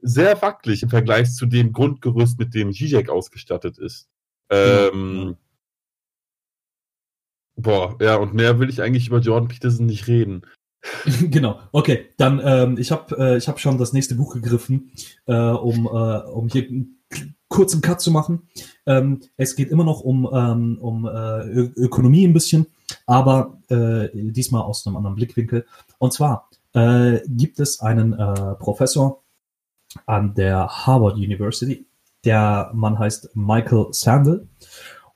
sehr 0.00 0.40
wackelig 0.40 0.82
im 0.82 0.90
Vergleich 0.90 1.34
zu 1.34 1.44
dem 1.44 1.72
Grundgerüst, 1.72 2.38
mit 2.38 2.54
dem 2.54 2.72
Zizek 2.72 3.10
ausgestattet 3.10 3.78
ist. 3.78 4.08
Ähm, 4.48 5.26
ja. 5.30 5.49
Boah, 7.62 7.96
ja, 8.00 8.16
und 8.16 8.34
mehr 8.34 8.58
will 8.58 8.70
ich 8.70 8.82
eigentlich 8.82 9.08
über 9.08 9.18
Jordan 9.18 9.48
Peterson 9.48 9.86
nicht 9.86 10.06
reden. 10.06 10.42
genau, 11.30 11.60
okay, 11.72 12.06
dann 12.16 12.40
ähm, 12.42 12.78
ich 12.78 12.90
habe 12.90 13.16
äh, 13.18 13.36
ich 13.36 13.48
hab 13.48 13.60
schon 13.60 13.76
das 13.76 13.92
nächste 13.92 14.14
Buch 14.14 14.32
gegriffen, 14.34 14.92
äh, 15.26 15.34
um, 15.34 15.86
äh, 15.86 15.88
um 15.88 16.48
hier 16.48 16.66
einen 16.66 17.02
kurzen 17.48 17.82
Cut 17.82 18.00
zu 18.00 18.10
machen. 18.10 18.48
Ähm, 18.86 19.20
es 19.36 19.56
geht 19.56 19.70
immer 19.70 19.84
noch 19.84 20.00
um, 20.00 20.28
ähm, 20.32 20.78
um 20.80 21.06
äh, 21.06 21.40
Ökonomie 21.76 22.26
ein 22.26 22.32
bisschen, 22.32 22.66
aber 23.06 23.58
äh, 23.68 24.08
diesmal 24.14 24.62
aus 24.62 24.86
einem 24.86 24.96
anderen 24.96 25.16
Blickwinkel. 25.16 25.66
Und 25.98 26.12
zwar 26.14 26.48
äh, 26.72 27.18
gibt 27.26 27.60
es 27.60 27.80
einen 27.80 28.14
äh, 28.14 28.54
Professor 28.54 29.22
an 30.06 30.34
der 30.34 30.66
Harvard 30.68 31.16
University, 31.16 31.86
der 32.24 32.70
Mann 32.74 32.98
heißt 32.98 33.34
Michael 33.34 33.88
Sandel 33.92 34.48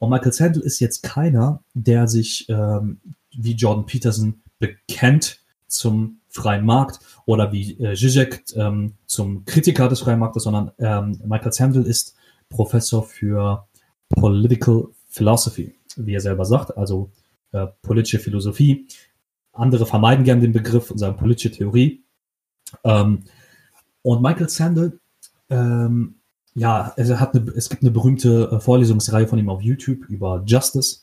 und 0.04 0.10
Michael 0.10 0.32
Sandel 0.32 0.62
ist 0.62 0.80
jetzt 0.80 1.02
keiner, 1.02 1.62
der 1.72 2.08
sich 2.08 2.46
ähm, 2.48 3.00
wie 3.36 3.54
Jordan 3.54 3.86
Peterson 3.86 4.42
bekennt 4.58 5.40
zum 5.66 6.20
freien 6.28 6.64
Markt 6.66 7.00
oder 7.26 7.52
wie 7.52 7.72
äh, 7.80 7.94
Zizek 7.94 8.44
ähm, 8.54 8.94
zum 9.06 9.44
Kritiker 9.46 9.88
des 9.88 10.00
freien 10.00 10.18
Marktes, 10.18 10.44
sondern 10.44 10.72
ähm, 10.78 11.20
Michael 11.24 11.52
Sandel 11.52 11.84
ist 11.84 12.16
Professor 12.48 13.02
für 13.02 13.66
Political 14.10 14.88
Philosophy, 15.08 15.74
wie 15.96 16.14
er 16.14 16.20
selber 16.20 16.44
sagt, 16.44 16.76
also 16.76 17.10
äh, 17.52 17.66
politische 17.82 18.18
Philosophie. 18.18 18.86
Andere 19.52 19.86
vermeiden 19.86 20.24
gern 20.24 20.40
den 20.40 20.52
Begriff 20.52 20.90
und 20.90 20.98
sagen 20.98 21.16
politische 21.16 21.52
Theorie. 21.52 22.04
Ähm, 22.84 23.24
und 24.02 24.22
Michael 24.22 24.48
Sandel 24.48 25.00
ähm, 25.48 26.16
ja, 26.54 26.94
hat 26.96 27.34
eine, 27.34 27.50
es 27.52 27.68
gibt 27.68 27.82
eine 27.82 27.90
berühmte 27.90 28.50
äh, 28.50 28.60
Vorlesungsreihe 28.60 29.26
von 29.26 29.38
ihm 29.38 29.48
auf 29.48 29.62
YouTube 29.62 30.04
über 30.08 30.42
Justice 30.46 31.00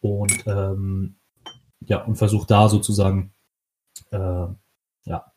und 0.00 0.44
ähm, 0.46 1.16
ja 1.80 2.04
und 2.04 2.16
versucht 2.16 2.50
da 2.50 2.68
sozusagen 2.68 3.32
äh, 4.10 4.46
ja 5.04 5.32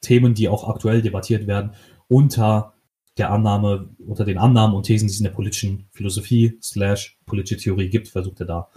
Themen, 0.00 0.34
die 0.34 0.48
auch 0.48 0.68
aktuell 0.68 1.02
debattiert 1.02 1.46
werden, 1.46 1.72
unter 2.08 2.74
der 3.16 3.30
Annahme, 3.32 3.90
unter 4.06 4.24
den 4.24 4.38
Annahmen 4.38 4.76
und 4.76 4.84
Thesen, 4.84 5.08
die 5.08 5.12
es 5.12 5.20
in 5.20 5.24
der 5.24 5.32
politischen 5.32 5.88
Philosophie 5.92 6.58
slash 6.62 7.18
politische 7.26 7.60
Theorie 7.60 7.88
gibt, 7.88 8.08
versucht 8.08 8.40
er 8.40 8.46
da 8.46 8.68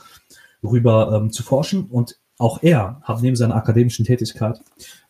rüber 0.64 1.14
ähm, 1.14 1.32
zu 1.32 1.44
forschen. 1.44 1.86
Und 1.86 2.20
auch 2.38 2.62
er 2.64 3.00
hat 3.04 3.22
neben 3.22 3.36
seiner 3.36 3.56
akademischen 3.56 4.06
Tätigkeit 4.06 4.60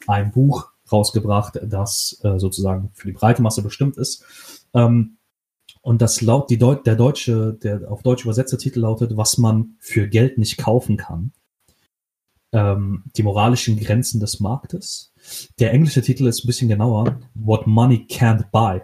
ein 0.07 0.31
Buch 0.31 0.71
rausgebracht, 0.91 1.59
das 1.63 2.19
äh, 2.23 2.37
sozusagen 2.37 2.91
für 2.93 3.07
die 3.07 3.13
breite 3.13 3.41
Masse 3.41 3.63
bestimmt 3.63 3.97
ist, 3.97 4.23
ähm, 4.73 5.17
und 5.81 6.01
das 6.01 6.21
laut 6.21 6.49
die 6.49 6.57
Deut 6.57 6.85
der 6.87 6.95
deutsche, 6.95 7.57
der 7.61 7.91
auf 7.91 8.03
Deutsch 8.03 8.23
übersetzte 8.23 8.57
Titel 8.57 8.79
lautet, 8.79 9.17
was 9.17 9.37
man 9.37 9.75
für 9.79 10.07
Geld 10.07 10.37
nicht 10.37 10.57
kaufen 10.57 10.97
kann. 10.97 11.33
Ähm, 12.53 13.03
die 13.17 13.23
moralischen 13.23 13.79
Grenzen 13.79 14.19
des 14.19 14.39
Marktes. 14.39 15.11
Der 15.59 15.73
englische 15.73 16.01
Titel 16.01 16.27
ist 16.27 16.43
ein 16.43 16.47
bisschen 16.47 16.69
genauer. 16.69 17.19
What 17.33 17.67
Money 17.67 18.05
Can't 18.09 18.45
Buy. 18.51 18.81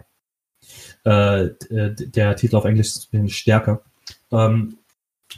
Äh, 1.06 1.46
äh 1.74 1.94
der 1.94 2.36
Titel 2.36 2.56
auf 2.56 2.64
Englisch 2.64 2.88
ist 2.88 3.04
ein 3.04 3.10
bisschen 3.10 3.28
stärker. 3.28 3.82
Ähm, 4.30 4.76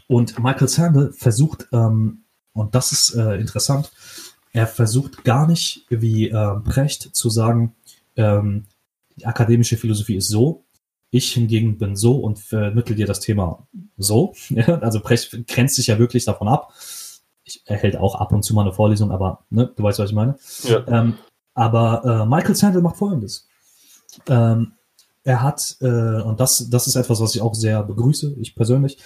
und 0.08 0.38
Michael 0.38 0.68
Sandel 0.68 1.12
versucht, 1.12 1.68
ähm, 1.72 2.24
und 2.54 2.74
das 2.74 2.92
ist 2.92 3.14
äh, 3.14 3.36
interessant, 3.36 3.92
er 4.52 4.66
versucht 4.66 5.24
gar 5.24 5.46
nicht 5.46 5.86
wie 5.90 6.28
äh, 6.28 6.54
Brecht 6.64 7.14
zu 7.14 7.30
sagen, 7.30 7.74
ähm, 8.16 8.66
die 9.16 9.26
akademische 9.26 9.76
Philosophie 9.76 10.16
ist 10.16 10.28
so, 10.28 10.64
ich 11.10 11.32
hingegen 11.32 11.78
bin 11.78 11.94
so 11.94 12.16
und 12.16 12.38
vermittel 12.38 12.96
dir 12.96 13.06
das 13.06 13.20
Thema 13.20 13.66
so. 13.98 14.34
also 14.80 15.00
Brecht 15.00 15.46
grenzt 15.46 15.76
sich 15.76 15.88
ja 15.88 15.98
wirklich 15.98 16.24
davon 16.24 16.48
ab. 16.48 16.72
Ich 17.44 17.62
erhält 17.66 17.96
auch 17.96 18.14
ab 18.14 18.32
und 18.32 18.42
zu 18.42 18.54
mal 18.54 18.62
eine 18.62 18.72
Vorlesung, 18.72 19.10
aber 19.10 19.44
ne, 19.50 19.70
du 19.76 19.82
weißt, 19.82 19.98
was 19.98 20.10
ich 20.10 20.16
meine. 20.16 20.36
Ja. 20.62 20.86
Ähm, 20.88 21.18
aber 21.54 22.22
äh, 22.22 22.26
Michael 22.26 22.54
Sandel 22.54 22.80
macht 22.80 22.96
Folgendes. 22.96 23.46
Ähm, 24.26 24.72
er 25.24 25.42
hat, 25.42 25.76
äh, 25.80 26.22
und 26.22 26.40
das, 26.40 26.68
das 26.70 26.86
ist 26.86 26.96
etwas, 26.96 27.20
was 27.20 27.34
ich 27.34 27.42
auch 27.42 27.54
sehr 27.54 27.82
begrüße, 27.82 28.34
ich 28.40 28.54
persönlich, 28.54 28.98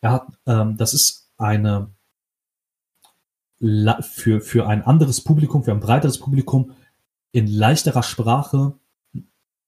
er 0.00 0.12
hat, 0.12 0.26
ähm, 0.46 0.76
das 0.76 0.94
ist 0.94 1.30
eine 1.38 1.90
für, 4.02 4.40
für 4.42 4.66
ein 4.66 4.82
anderes 4.82 5.22
Publikum, 5.22 5.64
für 5.64 5.72
ein 5.72 5.80
breiteres 5.80 6.18
Publikum 6.18 6.72
in 7.32 7.46
leichterer 7.46 8.02
Sprache 8.02 8.74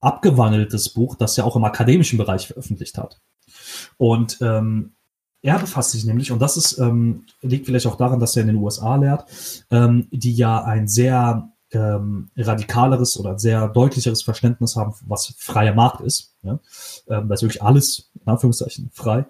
abgewandeltes 0.01 0.91
Buch, 0.91 1.17
das 1.17 1.37
er 1.39 1.45
auch 1.45 1.57
im 1.57 1.65
akademischen 1.65 2.19
Bereich 2.19 2.47
veröffentlicht 2.47 2.99
hat. 2.99 3.21
Und 3.97 4.39
ähm, 4.41 4.93
er 5.43 5.59
befasst 5.59 5.93
sich 5.93 6.05
nämlich, 6.05 6.33
und 6.33 6.41
das 6.41 6.57
ist, 6.57 6.79
ähm, 6.79 7.25
liegt 7.43 7.67
vielleicht 7.67 7.87
auch 7.87 7.97
daran, 7.97 8.21
dass 8.21 8.37
er 8.37 8.43
in 8.43 8.49
den 8.49 8.57
USA 8.57 8.97
lehrt, 8.97 9.25
ähm, 9.71 10.09
die 10.11 10.35
ja 10.35 10.63
ein 10.65 10.89
sehr 10.89 11.53
ähm, 11.73 12.31
radikaleres 12.37 13.19
oder 13.19 13.39
sehr 13.39 13.69
deutlicheres 13.69 14.23
Verständnis 14.23 14.77
haben, 14.77 14.95
was 15.07 15.35
freier 15.39 15.75
Markt 15.75 16.01
ist. 16.01 16.35
Ja? 16.43 16.59
Ähm, 17.09 17.29
da 17.29 17.35
ist 17.35 17.43
wirklich 17.43 17.63
alles, 17.63 18.11
in 18.15 18.27
Anführungszeichen, 18.27 18.91
frei. 18.93 19.27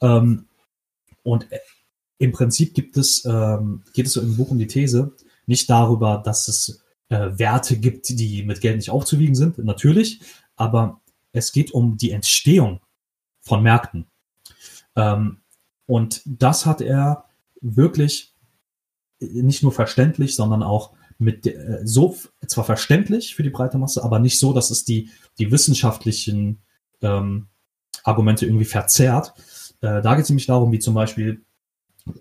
Ähm, 0.00 0.46
und 1.22 1.46
im 2.18 2.32
Prinzip 2.32 2.74
gibt 2.74 2.96
es, 2.96 3.24
ähm, 3.24 3.82
geht 3.92 4.06
es 4.06 4.12
so 4.12 4.20
im 4.20 4.36
Buch 4.36 4.50
um 4.50 4.58
die 4.58 4.66
These, 4.66 5.12
nicht 5.46 5.68
darüber, 5.68 6.22
dass 6.24 6.48
es 6.48 6.82
äh, 7.08 7.30
Werte 7.38 7.78
gibt, 7.78 8.08
die 8.08 8.42
mit 8.44 8.60
Geld 8.60 8.76
nicht 8.76 8.90
aufzuwiegen 8.90 9.34
sind, 9.34 9.58
natürlich, 9.58 10.20
aber 10.56 11.00
es 11.32 11.52
geht 11.52 11.70
um 11.72 11.96
die 11.96 12.10
Entstehung 12.10 12.80
von 13.40 13.62
Märkten. 13.62 14.06
Ähm, 14.96 15.38
und 15.86 16.22
das 16.24 16.66
hat 16.66 16.80
er 16.80 17.24
wirklich 17.60 18.34
nicht 19.20 19.62
nur 19.62 19.72
verständlich, 19.72 20.34
sondern 20.36 20.62
auch 20.62 20.92
mit 21.18 21.46
äh, 21.46 21.80
so 21.84 22.16
zwar 22.46 22.64
verständlich 22.64 23.34
für 23.34 23.42
die 23.42 23.50
breite 23.50 23.78
Masse, 23.78 24.04
aber 24.04 24.18
nicht 24.18 24.38
so, 24.38 24.52
dass 24.52 24.70
es 24.70 24.84
die 24.84 25.10
die 25.38 25.50
wissenschaftlichen 25.50 26.62
ähm, 27.00 27.48
Argumente 28.04 28.46
irgendwie 28.46 28.64
verzerrt. 28.64 29.34
Äh, 29.80 30.02
da 30.02 30.14
geht 30.14 30.24
es 30.24 30.30
nämlich 30.30 30.46
darum, 30.46 30.72
wie 30.72 30.78
zum 30.78 30.94
Beispiel, 30.94 31.44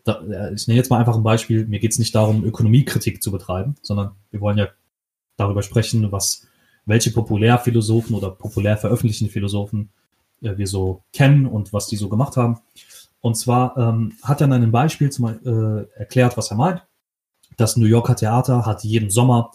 da, 0.03 0.21
ich 0.51 0.67
nenne 0.67 0.77
jetzt 0.77 0.89
mal 0.89 0.99
einfach 0.99 1.15
ein 1.15 1.23
Beispiel, 1.23 1.65
mir 1.65 1.79
geht 1.79 1.91
es 1.91 1.99
nicht 1.99 2.15
darum, 2.15 2.43
Ökonomiekritik 2.43 3.21
zu 3.21 3.31
betreiben, 3.31 3.75
sondern 3.81 4.11
wir 4.31 4.41
wollen 4.41 4.57
ja 4.57 4.67
darüber 5.37 5.61
sprechen, 5.61 6.11
was 6.11 6.47
welche 6.85 7.11
Populärphilosophen 7.11 8.15
oder 8.15 8.31
populär 8.31 8.77
veröffentlichten 8.77 9.29
Philosophen 9.29 9.89
äh, 10.41 10.57
wir 10.57 10.67
so 10.67 11.03
kennen 11.13 11.45
und 11.45 11.73
was 11.73 11.87
die 11.87 11.97
so 11.97 12.09
gemacht 12.09 12.37
haben. 12.37 12.59
Und 13.21 13.35
zwar 13.35 13.75
ähm, 13.77 14.13
hat 14.21 14.41
er 14.41 14.45
in 14.45 14.53
einem 14.53 14.71
Beispiel 14.71 15.11
zum, 15.11 15.25
äh, 15.25 15.87
erklärt, 15.97 16.37
was 16.37 16.51
er 16.51 16.57
meint. 16.57 16.83
Das 17.57 17.77
New 17.77 17.85
Yorker 17.85 18.15
Theater 18.15 18.65
hat 18.65 18.83
jeden 18.83 19.09
Sommer 19.09 19.51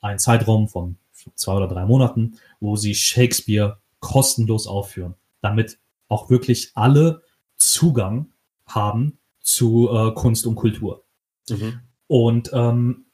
einen 0.00 0.18
Zeitraum 0.18 0.68
von 0.68 0.96
zwei 1.34 1.54
oder 1.54 1.66
drei 1.66 1.84
Monaten, 1.84 2.38
wo 2.60 2.76
sie 2.76 2.94
Shakespeare 2.94 3.78
kostenlos 4.00 4.66
aufführen, 4.66 5.14
damit 5.40 5.78
auch 6.08 6.30
wirklich 6.30 6.72
alle 6.74 7.22
Zugang 7.56 8.28
haben 8.66 9.18
zu 9.48 9.88
äh, 9.90 10.12
Kunst 10.12 10.46
und 10.46 10.54
Kultur. 10.56 11.04
Mhm. 11.48 11.80
Und 12.06 12.50
ähm, 12.52 13.06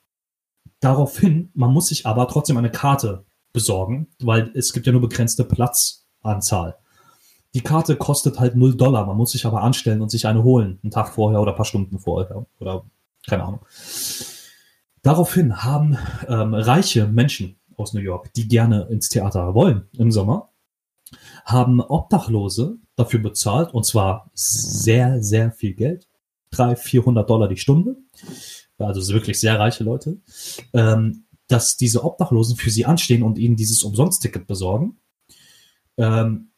Daraufhin, 0.84 1.50
man 1.54 1.72
muss 1.72 1.86
sich 1.86 2.04
aber 2.04 2.28
trotzdem 2.28 2.58
eine 2.58 2.70
Karte 2.70 3.24
besorgen, 3.54 4.08
weil 4.20 4.50
es 4.54 4.74
gibt 4.74 4.84
ja 4.84 4.92
nur 4.92 5.00
begrenzte 5.00 5.42
Platzanzahl. 5.42 6.76
Die 7.54 7.62
Karte 7.62 7.96
kostet 7.96 8.38
halt 8.38 8.54
0 8.54 8.76
Dollar, 8.76 9.06
man 9.06 9.16
muss 9.16 9.30
sich 9.30 9.46
aber 9.46 9.62
anstellen 9.62 10.02
und 10.02 10.10
sich 10.10 10.26
eine 10.26 10.44
holen, 10.44 10.80
einen 10.82 10.90
Tag 10.90 11.08
vorher 11.08 11.40
oder 11.40 11.52
ein 11.52 11.56
paar 11.56 11.64
Stunden 11.64 11.98
vorher 11.98 12.44
oder 12.58 12.84
keine 13.26 13.44
Ahnung. 13.44 13.60
Daraufhin 15.00 15.64
haben 15.64 15.96
ähm, 16.28 16.52
reiche 16.52 17.06
Menschen 17.06 17.56
aus 17.78 17.94
New 17.94 18.02
York, 18.02 18.34
die 18.34 18.46
gerne 18.46 18.82
ins 18.90 19.08
Theater 19.08 19.54
wollen 19.54 19.88
im 19.96 20.12
Sommer, 20.12 20.50
haben 21.46 21.80
Obdachlose 21.80 22.76
dafür 22.94 23.20
bezahlt 23.20 23.72
und 23.72 23.86
zwar 23.86 24.30
sehr, 24.34 25.22
sehr 25.22 25.50
viel 25.50 25.72
Geld. 25.72 26.08
300, 26.56 26.78
400 26.78 27.28
Dollar 27.28 27.48
die 27.48 27.56
Stunde 27.56 27.96
also 28.78 29.12
wirklich 29.12 29.38
sehr 29.40 29.58
reiche 29.58 29.84
Leute, 29.84 30.20
ähm, 30.72 31.24
dass 31.48 31.76
diese 31.76 32.04
Obdachlosen 32.04 32.56
für 32.56 32.70
sie 32.70 32.86
anstehen 32.86 33.22
und 33.22 33.38
ihnen 33.38 33.56
dieses 33.56 33.82
Umsonst-Ticket 33.82 34.46
besorgen. 34.46 34.98
Ähm, 35.96 36.50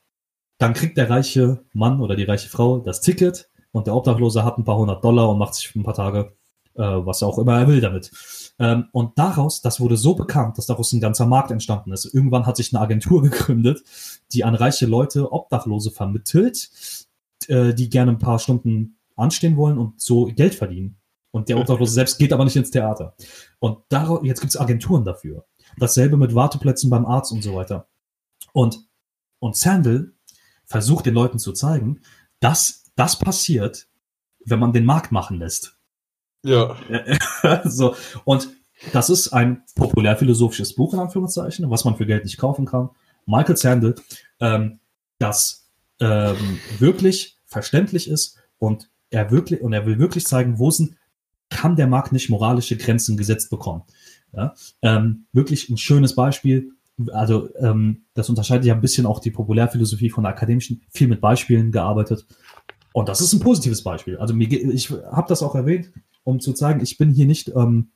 dann 0.59 0.73
kriegt 0.73 0.97
der 0.97 1.10
reiche 1.10 1.64
Mann 1.74 2.01
oder 2.01 2.16
die 2.16 2.24
reiche 2.24 2.48
Frau 2.48 2.78
das 2.78 3.01
Ticket 3.01 3.51
und 3.73 3.86
der 3.86 3.94
Obdachlose 3.94 4.44
hat 4.44 4.56
ein 4.56 4.64
paar 4.64 4.78
hundert 4.78 5.05
Dollar 5.05 5.28
und 5.28 5.39
macht 5.39 5.55
sich 5.55 5.74
ein 5.74 5.82
paar 5.82 5.94
Tage, 5.94 6.35
äh, 6.74 6.82
was 6.82 7.23
auch 7.23 7.39
immer 7.39 7.59
er 7.59 7.68
will 7.68 7.81
damit. 7.81 8.10
Ähm, 8.59 8.86
und 8.93 9.18
daraus, 9.18 9.60
das 9.60 9.81
wurde 9.81 9.98
so 9.98 10.14
bekannt, 10.14 10.56
dass 10.56 10.66
daraus 10.66 10.93
ein 10.93 11.01
ganzer 11.01 11.27
Markt 11.27 11.51
entstanden 11.51 11.93
ist. 11.93 12.06
Irgendwann 12.06 12.47
hat 12.47 12.56
sich 12.56 12.73
eine 12.73 12.81
Agentur 12.81 13.23
gegründet, 13.23 13.82
die 14.32 14.44
an 14.44 14.55
reiche 14.55 14.86
Leute 14.86 15.31
Obdachlose 15.31 15.90
vermittelt, 15.90 16.70
äh, 17.48 17.74
die 17.74 17.90
gerne 17.90 18.12
ein 18.12 18.18
paar 18.18 18.39
Stunden 18.39 18.95
anstehen 19.16 19.56
wollen 19.56 19.78
und 19.78 20.01
so 20.01 20.26
Geld 20.26 20.55
verdienen. 20.55 20.97
Und 21.30 21.48
der 21.48 21.59
Obdachlose 21.59 21.93
selbst 21.93 22.18
geht 22.18 22.32
aber 22.32 22.44
nicht 22.44 22.56
ins 22.56 22.70
Theater. 22.70 23.14
Und 23.59 23.78
daraus, 23.88 24.20
jetzt 24.22 24.40
gibt 24.40 24.55
es 24.55 24.60
Agenturen 24.60 25.05
dafür. 25.05 25.44
Dasselbe 25.78 26.16
mit 26.16 26.34
Warteplätzen 26.34 26.88
beim 26.88 27.05
Arzt 27.05 27.32
und 27.32 27.43
so 27.43 27.55
weiter. 27.55 27.88
Und, 28.52 28.86
und 29.38 29.56
Sandel 29.56 30.14
versucht 30.64 31.06
den 31.06 31.14
Leuten 31.14 31.38
zu 31.38 31.52
zeigen, 31.52 32.01
dass 32.40 32.84
das 32.94 33.18
passiert, 33.18 33.86
wenn 34.44 34.59
man 34.59 34.72
den 34.72 34.84
Markt 34.84 35.12
machen 35.12 35.38
lässt. 35.38 35.76
Ja. 36.43 36.76
so, 37.64 37.94
und 38.24 38.48
das 38.93 39.10
ist 39.10 39.32
ein 39.32 39.62
populärphilosophisches 39.74 40.74
Buch, 40.74 40.94
in 40.94 41.01
Anführungszeichen, 41.01 41.68
was 41.70 41.84
man 41.84 41.97
für 41.97 42.06
Geld 42.06 42.24
nicht 42.24 42.38
kaufen 42.38 42.66
kann. 42.66 42.90
Michael 43.26 43.56
Sandel, 43.56 43.94
ähm, 44.40 44.78
das 45.18 45.68
ähm, 46.01 46.60
wirklich 46.78 47.38
verständlich 47.47 48.09
ist 48.09 48.38
und 48.59 48.90
er 49.11 49.31
wirklich, 49.31 49.61
und 49.61 49.73
er 49.73 49.87
will 49.87 49.99
wirklich 49.99 50.27
zeigen, 50.27 50.59
wo 50.59 50.70
sind, 50.70 50.97
kann 51.49 51.77
der 51.77 51.87
Markt 51.87 52.12
nicht 52.12 52.28
moralische 52.28 52.77
Grenzen 52.77 53.16
gesetzt 53.16 53.51
bekommen. 53.51 53.83
Ja? 54.33 54.55
Ähm, 54.83 55.27
wirklich 55.33 55.69
ein 55.69 55.77
schönes 55.77 56.15
Beispiel. 56.15 56.73
Also 57.12 57.55
ähm, 57.57 58.05
das 58.15 58.28
unterscheidet 58.28 58.65
ja 58.65 58.74
ein 58.74 58.81
bisschen 58.81 59.07
auch 59.07 59.20
die 59.20 59.31
Populärphilosophie 59.31 60.11
von 60.11 60.24
der 60.24 60.33
akademischen, 60.33 60.83
viel 60.91 61.09
mit 61.09 61.20
Beispielen 61.20 61.70
gearbeitet. 61.70 62.27
Und 62.93 63.09
das 63.09 63.20
ist 63.20 63.33
ein 63.33 63.41
positives 63.41 63.83
Beispiel. 63.83 64.16
Also 64.16 64.35
ich 64.37 64.91
habe 64.91 65.28
das 65.28 65.43
auch 65.43 65.55
erwähnt, 65.55 65.93
um 66.24 66.41
zu 66.41 66.55
zeigen, 66.55 66.81
ich 66.81 66.97
bin 66.97 67.12
hier 67.12 67.27
nicht 67.27 67.53
ähm, 67.55 67.91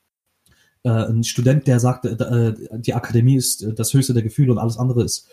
äh, 0.83 0.91
ein 0.91 1.25
Student, 1.25 1.67
der 1.67 1.81
sagt, 1.81 2.05
äh, 2.05 2.55
die 2.79 2.95
Akademie 2.95 3.37
ist 3.37 3.63
äh, 3.63 3.73
das 3.73 3.93
höchste 3.95 4.15
der 4.15 4.23
Gefühle 4.23 4.53
und 4.53 4.59
alles 4.59 4.77
andere 4.77 5.03
ist 5.03 5.29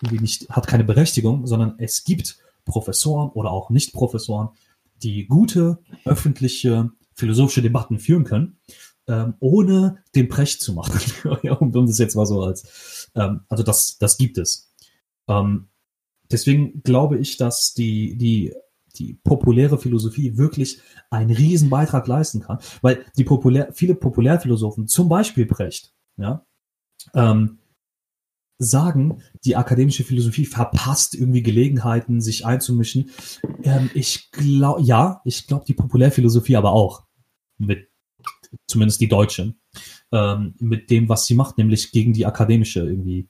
nicht, 0.00 0.48
hat 0.50 0.66
keine 0.66 0.84
Berechtigung, 0.84 1.46
sondern 1.46 1.74
es 1.78 2.04
gibt 2.04 2.38
Professoren 2.64 3.30
oder 3.30 3.50
auch 3.50 3.70
Nicht-Professoren, 3.70 4.48
die 5.02 5.26
gute 5.26 5.78
öffentliche 6.04 6.90
philosophische 7.14 7.62
Debatten 7.62 7.98
führen 7.98 8.24
können, 8.24 8.58
ähm, 9.06 9.34
ohne 9.40 10.02
den 10.14 10.28
Precht 10.28 10.60
zu 10.60 10.72
machen. 10.72 11.00
um, 11.60 11.72
das 11.86 11.98
jetzt 11.98 12.16
mal 12.16 12.26
so 12.26 12.42
als, 12.42 13.10
ähm, 13.14 13.40
also 13.48 13.62
das, 13.62 13.98
das 13.98 14.16
gibt 14.16 14.38
es. 14.38 14.72
Ähm, 15.28 15.68
deswegen 16.30 16.82
glaube 16.82 17.18
ich, 17.18 17.36
dass 17.36 17.74
die, 17.74 18.16
die 18.16 18.54
die 18.96 19.14
populäre 19.14 19.78
Philosophie 19.78 20.36
wirklich 20.36 20.80
einen 21.10 21.30
riesen 21.30 21.70
Beitrag 21.70 22.06
leisten 22.06 22.40
kann. 22.40 22.58
Weil 22.82 23.04
die 23.16 23.24
populär, 23.24 23.70
viele 23.72 23.94
Populärphilosophen, 23.94 24.86
zum 24.86 25.08
Beispiel 25.08 25.46
Brecht, 25.46 25.94
ja, 26.16 26.44
ähm, 27.14 27.58
sagen, 28.62 29.22
die 29.44 29.56
akademische 29.56 30.04
Philosophie 30.04 30.46
verpasst 30.46 31.14
irgendwie 31.14 31.42
Gelegenheiten, 31.42 32.20
sich 32.20 32.46
einzumischen. 32.46 33.10
Ähm, 33.62 33.90
ich 33.94 34.30
glaube, 34.30 34.82
ja, 34.82 35.20
ich 35.24 35.46
glaube 35.46 35.64
die 35.66 35.74
Populärphilosophie 35.74 36.56
aber 36.56 36.72
auch. 36.72 37.04
Mit, 37.58 37.88
zumindest 38.66 39.00
die 39.00 39.08
deutsche. 39.08 39.54
Ähm, 40.10 40.54
mit 40.58 40.90
dem, 40.90 41.08
was 41.08 41.26
sie 41.26 41.34
macht, 41.34 41.58
nämlich 41.58 41.92
gegen 41.92 42.12
die 42.12 42.26
akademische 42.26 42.80
irgendwie 42.80 43.28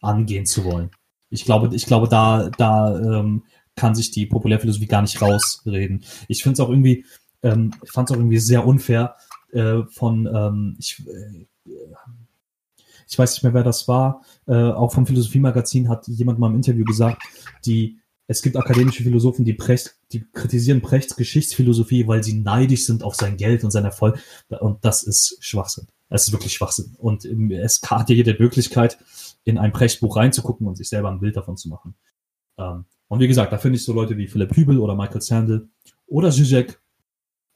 angehen 0.00 0.46
zu 0.46 0.64
wollen. 0.64 0.90
Ich 1.30 1.44
glaube, 1.44 1.74
ich 1.74 1.86
glaube, 1.86 2.08
da, 2.08 2.50
da 2.56 2.98
ähm, 2.98 3.44
kann 3.76 3.94
sich 3.94 4.10
die 4.10 4.26
Populärphilosophie 4.26 4.86
gar 4.86 5.02
nicht 5.02 5.20
rausreden. 5.20 6.04
Ich 6.28 6.42
finde 6.42 6.54
es 6.54 6.60
auch 6.60 6.68
irgendwie, 6.68 7.04
ähm, 7.42 7.72
fand 7.84 8.08
es 8.08 8.14
auch 8.14 8.20
irgendwie 8.20 8.38
sehr 8.38 8.66
unfair 8.66 9.16
äh, 9.52 9.82
von, 9.90 10.26
ähm, 10.32 10.76
ich, 10.78 11.02
äh, 11.06 11.46
ich 13.08 13.18
weiß 13.18 13.32
nicht 13.32 13.42
mehr, 13.42 13.54
wer 13.54 13.62
das 13.62 13.88
war, 13.88 14.22
äh, 14.46 14.54
auch 14.54 14.92
vom 14.92 15.06
Philosophie-Magazin 15.06 15.88
hat 15.88 16.06
jemand 16.08 16.38
mal 16.38 16.48
im 16.48 16.56
Interview 16.56 16.84
gesagt, 16.84 17.22
die, 17.64 17.98
es 18.26 18.42
gibt 18.42 18.56
akademische 18.56 19.02
Philosophen, 19.02 19.44
die, 19.44 19.52
Precht, 19.52 19.96
die 20.12 20.24
kritisieren 20.32 20.80
Prechts 20.82 21.16
Geschichtsphilosophie, 21.16 22.06
weil 22.06 22.22
sie 22.22 22.40
neidisch 22.40 22.86
sind 22.86 23.02
auf 23.02 23.14
sein 23.14 23.36
Geld 23.36 23.64
und 23.64 23.70
sein 23.70 23.84
Erfolg. 23.84 24.18
Und 24.48 24.84
das 24.84 25.02
ist 25.02 25.36
Schwachsinn. 25.40 25.88
Es 26.08 26.26
ist 26.26 26.32
wirklich 26.32 26.54
Schwachsinn. 26.54 26.94
Und 26.98 27.24
es 27.24 27.80
hat 27.84 28.08
ja 28.08 28.16
jede 28.16 28.36
Möglichkeit, 28.38 28.98
in 29.44 29.58
ein 29.58 29.72
Prechtbuch 29.72 30.16
reinzugucken 30.16 30.66
und 30.66 30.76
sich 30.76 30.88
selber 30.88 31.10
ein 31.10 31.20
Bild 31.20 31.36
davon 31.36 31.56
zu 31.56 31.68
machen. 31.68 31.94
Ähm, 32.58 32.86
und 33.08 33.20
wie 33.20 33.28
gesagt, 33.28 33.52
da 33.52 33.58
finde 33.58 33.76
ich 33.76 33.84
so 33.84 33.92
Leute 33.92 34.16
wie 34.16 34.26
Philipp 34.26 34.56
Hübel 34.56 34.78
oder 34.78 34.94
Michael 34.94 35.20
Sandel 35.20 35.68
oder 36.06 36.30
Zizek 36.30 36.80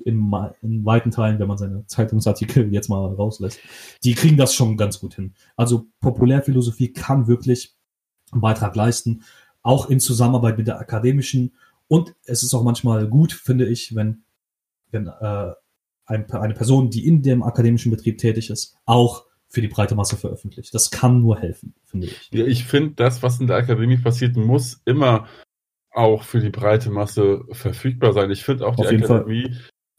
in, 0.05 0.33
in 0.63 0.85
weiten 0.85 1.11
Teilen, 1.11 1.39
wenn 1.39 1.49
man 1.49 1.59
seine 1.59 1.87
Zeitungsartikel 1.87 2.73
jetzt 2.73 2.89
mal 2.89 3.07
rauslässt, 3.07 3.61
die 4.05 4.15
kriegen 4.15 4.37
das 4.37 4.55
schon 4.55 4.77
ganz 4.77 5.01
gut 5.01 5.15
hin. 5.15 5.35
Also 5.57 5.87
Populärphilosophie 6.01 6.93
kann 6.93 7.27
wirklich 7.27 7.75
einen 8.33 8.41
Beitrag 8.41 8.77
leisten, 8.77 9.23
auch 9.63 9.89
in 9.89 10.01
Zusammenarbeit 10.01 10.59
mit 10.59 10.69
der 10.69 10.79
akademischen. 10.79 11.55
Und 11.89 12.15
es 12.25 12.43
ist 12.43 12.55
auch 12.55 12.63
manchmal 12.63 13.07
gut, 13.09 13.33
finde 13.33 13.67
ich, 13.67 13.95
wenn, 13.95 14.23
wenn 14.91 15.07
äh, 15.07 15.53
ein, 16.07 16.31
eine 16.31 16.55
Person, 16.55 16.91
die 16.91 17.07
in 17.07 17.23
dem 17.23 17.43
akademischen 17.43 17.91
Betrieb 17.91 18.19
tätig 18.19 18.51
ist, 18.51 18.77
auch 18.85 19.27
für 19.49 19.63
die 19.63 19.69
breite 19.69 19.95
Masse 19.95 20.17
veröffentlicht. 20.17 20.75
Das 20.75 20.91
kann 20.91 21.21
nur 21.21 21.39
helfen, 21.39 21.75
finde 21.85 22.09
ich. 22.09 22.29
Ja, 22.33 22.45
ich 22.45 22.65
finde, 22.65 22.95
das, 22.97 23.23
was 23.23 23.41
in 23.41 23.47
der 23.47 23.57
Akademie 23.57 23.97
passiert, 23.97 24.37
muss 24.37 24.83
immer 24.85 25.27
auch 25.91 26.23
für 26.23 26.41
die 26.41 26.51
breite 26.51 26.91
Masse 26.91 27.45
verfügbar 27.53 28.13
sein. 28.13 28.31
Ich 28.31 28.45
finde 28.45 28.67
auch, 28.67 28.77
die 28.77 28.83
Akademie 28.83 29.07
Fall. 29.07 29.57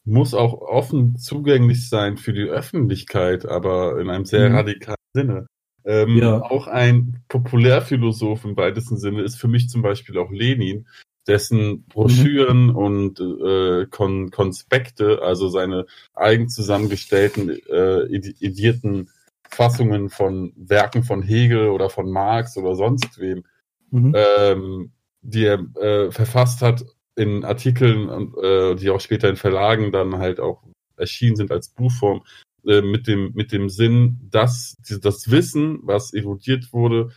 Muss 0.10 0.34
auch 0.34 0.54
offen 0.60 1.18
zugänglich 1.18 1.88
sein 1.88 2.18
für 2.18 2.34
die 2.34 2.44
Öffentlichkeit, 2.44 3.46
aber 3.46 4.00
in 4.00 4.10
einem 4.10 4.26
sehr 4.26 4.50
mhm. 4.50 4.56
radikalen 4.56 4.96
Sinne. 5.14 5.48
Ähm, 5.86 6.18
ja. 6.18 6.42
Auch 6.42 6.68
ein 6.68 7.24
Populärphilosoph 7.30 8.44
im 8.44 8.58
weitesten 8.58 8.98
Sinne 8.98 9.22
ist 9.22 9.36
für 9.36 9.48
mich 9.48 9.70
zum 9.70 9.82
Beispiel 9.82 10.18
auch 10.18 10.32
Lenin, 10.32 10.88
dessen 11.28 11.86
Broschüren 11.86 12.68
mhm. 12.68 12.76
und 12.76 13.20
äh, 13.20 13.86
Kon 13.86 14.32
Konspekte, 14.32 15.22
also 15.22 15.48
seine 15.48 15.86
eigen 16.14 16.50
zusammengestellten, 16.50 17.50
äh, 17.70 18.06
idierten 18.06 19.12
Fassungen 19.48 20.10
von 20.10 20.54
Werken 20.56 21.04
von 21.04 21.22
Hegel 21.22 21.70
oder 21.70 21.90
von 21.90 22.12
Marx 22.12 22.58
oder 22.58 22.76
sonst 22.76 23.20
wem, 23.20 23.44
mhm. 23.92 24.16
ähm, 24.16 24.92
die 25.22 25.46
er 25.46 25.60
äh, 25.76 26.12
verfasst 26.12 26.62
hat 26.62 26.84
in 27.20 27.44
Artikeln, 27.44 28.34
äh, 28.42 28.76
die 28.76 28.90
auch 28.90 29.02
später 29.02 29.30
in 29.30 29.36
Verlagen 29.36 29.92
dann 29.92 30.18
halt 30.18 30.40
auch 30.40 30.64
erschienen 30.98 31.36
sind 31.36 31.52
als 31.52 31.70
Buchform, 31.70 32.24
äh, 32.66 32.82
mit 32.82 33.08
dem 33.08 33.32
mit 33.34 33.52
dem 33.52 33.70
Sinn, 33.70 34.20
dass 34.32 34.78
das 35.02 35.30
Wissen, 35.30 35.80
was 35.84 36.14
erodiert 36.14 36.74
wurde, 36.74 37.12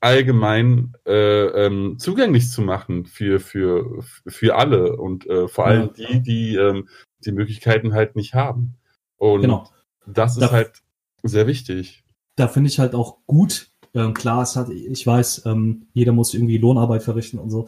allgemein 0.00 0.94
äh, 1.06 1.66
ähm, 1.66 1.98
zugänglich 1.98 2.50
zu 2.50 2.62
machen 2.62 3.06
für 3.06 3.40
für 3.40 4.02
für 4.26 4.56
alle 4.56 4.96
und 4.96 5.26
äh, 5.26 5.48
vor 5.48 5.66
allem 5.66 5.90
ja. 5.96 6.08
die, 6.08 6.22
die 6.22 6.56
ähm, 6.56 6.88
die 7.24 7.32
Möglichkeiten 7.32 7.94
halt 7.94 8.16
nicht 8.16 8.34
haben. 8.34 8.74
Und 9.16 9.42
genau. 9.42 9.68
das 10.06 10.32
ist 10.32 10.42
da, 10.42 10.50
halt 10.50 10.82
sehr 11.22 11.46
wichtig. 11.46 12.04
Da 12.36 12.48
finde 12.48 12.68
ich 12.68 12.78
halt 12.78 12.94
auch 12.94 13.18
gut, 13.26 13.70
ähm, 13.94 14.12
klar, 14.12 14.42
es 14.42 14.56
hat, 14.56 14.68
ich 14.68 15.06
weiß, 15.06 15.46
ähm, 15.46 15.86
jeder 15.94 16.12
muss 16.12 16.34
irgendwie 16.34 16.58
Lohnarbeit 16.58 17.02
verrichten 17.02 17.38
und 17.38 17.50
so. 17.50 17.66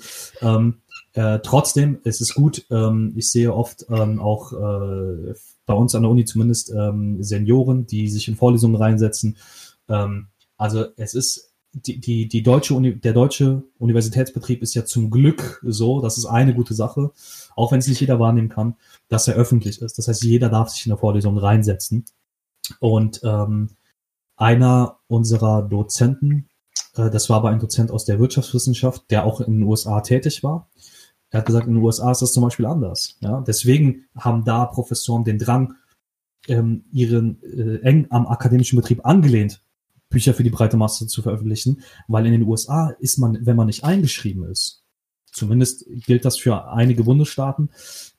Äh, 1.18 1.40
trotzdem, 1.42 1.98
es 2.04 2.20
ist 2.20 2.36
gut. 2.36 2.64
Ähm, 2.70 3.12
ich 3.16 3.32
sehe 3.32 3.52
oft 3.52 3.84
ähm, 3.90 4.20
auch 4.20 4.52
äh, 4.52 5.34
bei 5.66 5.74
uns 5.74 5.96
an 5.96 6.02
der 6.02 6.12
Uni 6.12 6.24
zumindest 6.24 6.70
ähm, 6.70 7.20
Senioren, 7.24 7.88
die 7.88 8.08
sich 8.08 8.28
in 8.28 8.36
Vorlesungen 8.36 8.76
reinsetzen. 8.76 9.36
Ähm, 9.88 10.28
also 10.56 10.84
es 10.96 11.14
ist 11.14 11.52
die, 11.72 11.98
die, 11.98 12.28
die 12.28 12.44
deutsche 12.44 12.72
Uni, 12.74 13.00
der 13.00 13.14
deutsche 13.14 13.64
Universitätsbetrieb 13.80 14.62
ist 14.62 14.74
ja 14.74 14.84
zum 14.84 15.10
Glück 15.10 15.60
so, 15.64 16.00
das 16.00 16.18
ist 16.18 16.26
eine 16.26 16.54
gute 16.54 16.74
Sache, 16.74 17.10
auch 17.56 17.72
wenn 17.72 17.80
es 17.80 17.88
nicht 17.88 18.00
jeder 18.00 18.20
wahrnehmen 18.20 18.48
kann, 18.48 18.76
dass 19.08 19.26
er 19.26 19.34
öffentlich 19.34 19.82
ist. 19.82 19.98
Das 19.98 20.06
heißt, 20.06 20.22
jeder 20.22 20.48
darf 20.50 20.68
sich 20.68 20.86
in 20.86 20.90
der 20.90 20.98
Vorlesung 20.98 21.36
reinsetzen. 21.36 22.04
Und 22.78 23.22
ähm, 23.24 23.70
einer 24.36 25.00
unserer 25.08 25.62
Dozenten, 25.62 26.48
äh, 26.94 27.10
das 27.10 27.28
war 27.28 27.38
aber 27.38 27.48
ein 27.50 27.58
Dozent 27.58 27.90
aus 27.90 28.04
der 28.04 28.20
Wirtschaftswissenschaft, 28.20 29.10
der 29.10 29.24
auch 29.24 29.40
in 29.40 29.54
den 29.54 29.62
USA 29.64 30.00
tätig 30.00 30.44
war. 30.44 30.68
Er 31.30 31.40
hat 31.40 31.46
gesagt, 31.46 31.66
in 31.66 31.74
den 31.74 31.82
USA 31.82 32.10
ist 32.10 32.22
das 32.22 32.32
zum 32.32 32.42
Beispiel 32.42 32.66
anders. 32.66 33.16
Ja? 33.20 33.42
Deswegen 33.46 34.06
haben 34.16 34.44
da 34.44 34.66
Professoren 34.66 35.24
den 35.24 35.38
Drang, 35.38 35.74
ähm, 36.46 36.84
ihren 36.92 37.42
äh, 37.42 37.80
eng 37.82 38.06
am 38.10 38.26
akademischen 38.26 38.76
Betrieb 38.76 39.04
angelehnt, 39.04 39.62
Bücher 40.08 40.32
für 40.32 40.42
die 40.44 40.50
breite 40.50 40.76
Masse 40.76 41.06
zu 41.06 41.20
veröffentlichen, 41.20 41.82
weil 42.06 42.24
in 42.26 42.32
den 42.32 42.44
USA 42.44 42.90
ist 42.98 43.18
man, 43.18 43.38
wenn 43.44 43.56
man 43.56 43.66
nicht 43.66 43.84
eingeschrieben 43.84 44.44
ist, 44.44 44.82
zumindest 45.30 45.84
gilt 46.06 46.24
das 46.24 46.38
für 46.38 46.68
einige 46.68 47.04
Bundesstaaten, 47.04 47.70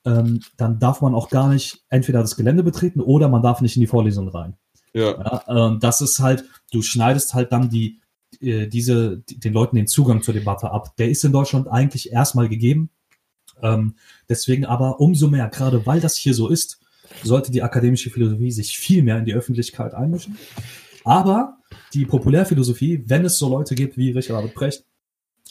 ähm, 0.06 0.42
dann 0.58 0.80
darf 0.80 1.02
man 1.02 1.16
auch 1.16 1.30
gar 1.30 1.50
nicht 1.50 1.84
entweder 1.90 2.22
das 2.22 2.36
Gelände 2.36 2.64
betreten 2.64 3.02
oder 3.02 3.28
man 3.28 3.42
darf 3.42 3.62
nicht 3.62 3.76
in 3.76 3.82
die 3.82 3.88
Vorlesung 3.88 4.30
rein. 4.30 4.56
Ja. 4.94 5.18
ja 5.48 5.68
ähm, 5.68 5.80
das 5.80 6.02
ist 6.02 6.20
halt, 6.20 6.46
du 6.72 6.82
schneidest 6.82 7.34
halt 7.34 7.52
dann 7.52 7.70
die, 7.70 8.02
äh, 8.40 8.68
diese, 8.68 9.18
die, 9.18 9.40
den 9.40 9.54
Leuten 9.54 9.76
den 9.76 9.88
Zugang 9.88 10.22
zur 10.22 10.34
Debatte 10.34 10.72
ab. 10.72 10.96
Der 10.98 11.10
ist 11.10 11.24
in 11.24 11.32
Deutschland 11.32 11.68
eigentlich 11.68 12.12
erstmal 12.12 12.50
gegeben. 12.50 12.90
Ähm, 13.62 13.96
deswegen 14.28 14.66
aber 14.66 15.00
umso 15.00 15.28
mehr, 15.28 15.48
gerade 15.50 15.86
weil 15.86 16.00
das 16.00 16.16
hier 16.16 16.34
so 16.34 16.48
ist, 16.48 16.80
sollte 17.24 17.52
die 17.52 17.64
akademische 17.64 18.10
Philosophie 18.10 18.52
sich 18.52 18.78
viel 18.78 19.04
mehr 19.04 19.18
in 19.18 19.26
die 19.26 19.34
Öffentlichkeit 19.34 19.94
einmischen. 19.94 20.38
Aber 21.04 21.58
die 21.94 22.06
Populärphilosophie, 22.06 23.04
wenn 23.08 23.26
es 23.26 23.38
so 23.38 23.50
Leute 23.50 23.76
gibt 23.76 23.98
wie 23.98 24.12
Richard 24.12 24.40
David 24.40 24.54
Brecht, 24.54 24.86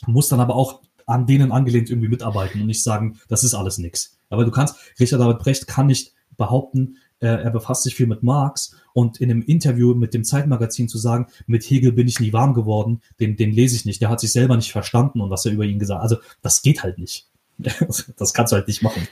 muss 0.05 0.29
dann 0.29 0.39
aber 0.39 0.55
auch 0.55 0.81
an 1.05 1.25
denen 1.25 1.51
angelehnt 1.51 1.89
irgendwie 1.89 2.07
mitarbeiten 2.07 2.61
und 2.61 2.67
nicht 2.67 2.83
sagen, 2.83 3.19
das 3.27 3.43
ist 3.43 3.55
alles 3.55 3.77
nix. 3.77 4.17
Aber 4.29 4.45
du 4.45 4.51
kannst, 4.51 4.75
Richard 4.99 5.21
David 5.21 5.39
Brecht 5.39 5.67
kann 5.67 5.87
nicht 5.87 6.13
behaupten, 6.37 6.97
äh, 7.19 7.27
er 7.27 7.51
befasst 7.51 7.83
sich 7.83 7.95
viel 7.95 8.07
mit 8.07 8.23
Marx 8.23 8.75
und 8.93 9.19
in 9.19 9.29
einem 9.29 9.41
Interview 9.41 9.93
mit 9.93 10.13
dem 10.13 10.23
Zeitmagazin 10.23 10.87
zu 10.87 10.97
sagen, 10.97 11.27
mit 11.47 11.63
Hegel 11.63 11.91
bin 11.91 12.07
ich 12.07 12.19
nie 12.19 12.31
warm 12.31 12.53
geworden, 12.53 13.01
den, 13.19 13.35
den 13.35 13.51
lese 13.51 13.75
ich 13.75 13.85
nicht, 13.85 14.01
der 14.01 14.09
hat 14.09 14.19
sich 14.19 14.31
selber 14.31 14.55
nicht 14.55 14.71
verstanden 14.71 15.19
und 15.19 15.29
was 15.29 15.45
er 15.45 15.51
über 15.51 15.65
ihn 15.65 15.79
gesagt 15.79 15.97
hat. 15.97 16.03
Also 16.03 16.17
das 16.41 16.61
geht 16.61 16.83
halt 16.83 16.97
nicht. 16.97 17.28
das 18.17 18.33
kannst 18.33 18.51
du 18.51 18.55
halt 18.55 18.67
nicht 18.67 18.81
machen. 18.81 19.07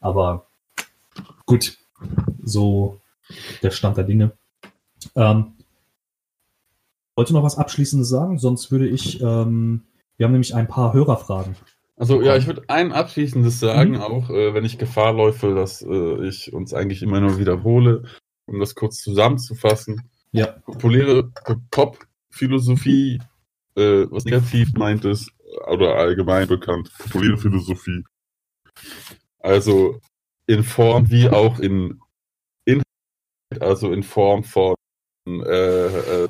Aber 0.00 0.46
gut, 1.46 1.78
so 2.42 3.00
der 3.62 3.70
Stand 3.70 3.96
der 3.96 4.04
Dinge. 4.04 4.32
Ähm, 5.14 5.52
wollte 7.14 7.32
noch 7.32 7.42
was 7.42 7.56
Abschließendes 7.56 8.08
sagen? 8.08 8.38
Sonst 8.38 8.70
würde 8.70 8.86
ich, 8.86 9.20
ähm, 9.20 9.82
wir 10.16 10.24
haben 10.24 10.32
nämlich 10.32 10.54
ein 10.54 10.68
paar 10.68 10.92
Hörerfragen. 10.92 11.56
Also 11.96 12.20
ja, 12.20 12.36
ich 12.36 12.46
würde 12.46 12.62
ein 12.68 12.92
abschließendes 12.92 13.58
sagen, 13.58 13.92
mhm. 13.92 14.00
auch 14.02 14.28
äh, 14.28 14.52
wenn 14.52 14.66
ich 14.66 14.76
Gefahr 14.76 15.14
läufe, 15.14 15.54
dass 15.54 15.80
äh, 15.80 16.26
ich 16.26 16.52
uns 16.52 16.74
eigentlich 16.74 17.02
immer 17.02 17.20
nur 17.20 17.38
wiederhole, 17.38 18.04
um 18.44 18.60
das 18.60 18.74
kurz 18.74 19.00
zusammenzufassen. 19.00 20.10
Ja. 20.32 20.48
Populäre 20.66 21.30
Pop-Philosophie, 21.70 23.22
äh, 23.76 24.04
was 24.10 24.26
negativ 24.26 24.74
meint 24.74 25.06
ist, 25.06 25.30
oder 25.66 25.96
allgemein 25.96 26.48
bekannt, 26.48 26.92
populäre 26.98 27.38
Philosophie. 27.38 28.04
Also 29.38 30.00
in 30.46 30.62
Form 30.62 31.10
wie 31.10 31.28
auch 31.28 31.58
in 31.58 32.00
Inhalt, 32.64 32.84
also 33.60 33.92
in 33.92 34.02
Form 34.02 34.44
von 34.44 34.74
äh, 35.26 36.24
äh, 36.24 36.28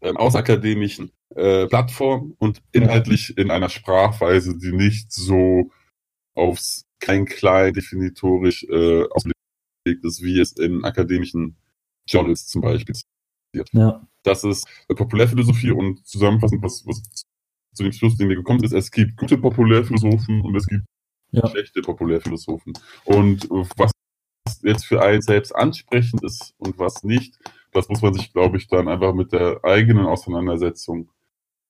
äh, 0.00 0.14
außerakademischen 0.14 1.12
äh, 1.34 1.66
Plattform 1.66 2.34
und 2.38 2.62
inhaltlich 2.72 3.36
in 3.36 3.50
einer 3.50 3.68
Sprachweise, 3.68 4.56
die 4.58 4.72
nicht 4.72 5.12
so 5.12 5.70
aufs 6.34 6.84
klein-klein 7.00 7.72
definitorisch 7.74 8.64
äh, 8.64 9.04
ausgelegt 9.04 10.04
ist, 10.04 10.22
wie 10.22 10.40
es 10.40 10.52
in 10.52 10.84
akademischen 10.84 11.56
Journals 12.06 12.46
zum 12.46 12.62
Beispiel. 12.62 12.94
Ja. 13.72 14.06
Das 14.22 14.44
ist 14.44 14.66
Populärphilosophie 14.88 15.70
und 15.70 16.06
zusammenfassend, 16.06 16.62
was, 16.62 16.86
was 16.86 17.24
zu 17.78 17.84
dem 17.84 17.92
Schluss, 17.92 18.16
den 18.16 18.28
wir 18.28 18.36
gekommen 18.36 18.60
sind, 18.60 18.76
es 18.76 18.90
gibt 18.90 19.16
gute 19.16 19.38
Populärphilosophen 19.38 20.42
und 20.42 20.54
es 20.56 20.66
gibt 20.66 20.84
ja. 21.30 21.48
schlechte 21.48 21.80
Populärphilosophen. 21.80 22.74
Und 23.04 23.48
was 23.76 23.92
jetzt 24.62 24.84
für 24.84 25.02
einen 25.02 25.22
selbst 25.22 25.54
ansprechend 25.54 26.22
ist 26.24 26.54
und 26.58 26.78
was 26.78 27.04
nicht, 27.04 27.38
das 27.72 27.88
muss 27.88 28.02
man 28.02 28.14
sich, 28.14 28.32
glaube 28.32 28.56
ich, 28.56 28.68
dann 28.68 28.88
einfach 28.88 29.14
mit 29.14 29.32
der 29.32 29.60
eigenen 29.62 30.06
Auseinandersetzung 30.06 31.10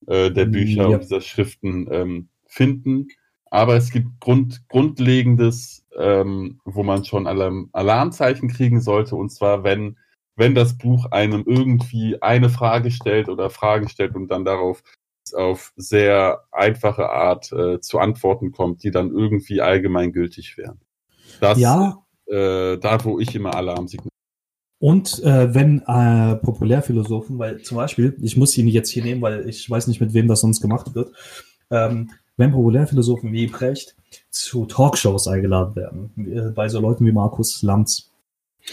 äh, 0.07 0.31
der 0.31 0.47
Bücher 0.47 0.83
ja. 0.83 0.89
und 0.89 1.03
dieser 1.03 1.21
Schriften 1.21 1.89
ähm, 1.91 2.29
finden. 2.47 3.09
Aber 3.51 3.77
es 3.77 3.91
gibt 3.91 4.21
Grund, 4.21 4.69
Grundlegendes, 4.69 5.85
ähm, 5.99 6.61
wo 6.65 6.83
man 6.83 7.05
schon 7.05 7.27
Alarm, 7.27 7.71
Alarmzeichen 7.73 8.49
kriegen 8.49 8.81
sollte, 8.81 9.17
und 9.17 9.31
zwar, 9.31 9.65
wenn, 9.65 9.99
wenn 10.37 10.55
das 10.55 10.79
Buch 10.79 11.07
einem 11.11 11.45
irgendwie 11.47 12.23
eine 12.23 12.51
Frage 12.51 12.91
stellt 12.91 13.29
oder 13.29 13.51
Fragen 13.51 13.89
stellt 13.89 14.15
und 14.15 14.29
dann 14.29 14.45
darauf 14.45 14.83
auf 15.35 15.73
sehr 15.77 16.45
einfache 16.53 17.11
Art 17.11 17.53
äh, 17.53 17.81
zu 17.81 17.99
Antworten 17.99 18.53
kommt, 18.53 18.83
die 18.83 18.91
dann 18.91 19.11
irgendwie 19.11 19.61
allgemeingültig 19.61 20.59
wären. 20.59 20.81
Das, 21.41 21.59
ja. 21.59 21.99
Äh, 22.27 22.79
da, 22.79 23.05
wo 23.05 23.19
ich 23.21 23.35
immer 23.35 23.55
Alarmsignale 23.55 24.11
und 24.81 25.23
äh, 25.25 25.53
wenn 25.55 25.83
äh, 25.87 26.37
Populärphilosophen, 26.37 27.39
weil 27.39 27.63
zum 27.63 27.77
Beispiel, 27.77 28.17
ich 28.23 28.37
muss 28.37 28.57
ihn 28.57 28.69
jetzt 28.69 28.91
hier 28.91 29.03
nehmen, 29.03 29.21
weil 29.23 29.49
ich 29.49 29.69
weiß 29.69 29.89
nicht, 29.89 30.01
mit 30.01 30.15
wem 30.15 30.29
das 30.29 30.41
sonst 30.41 30.61
gemacht 30.61 30.95
wird, 30.95 31.13
ähm, 31.71 32.11
wenn 32.37 32.53
Populärphilosophen 32.53 33.33
wie 33.33 33.49
Brecht 33.49 33.97
zu 34.31 34.67
Talkshows 34.67 35.27
eingeladen 35.27 35.75
werden, 35.75 36.11
äh, 36.17 36.51
bei 36.53 36.69
so 36.69 36.81
Leuten 36.81 37.05
wie 37.07 37.13
Markus 37.13 37.63
Lanz, 37.63 38.13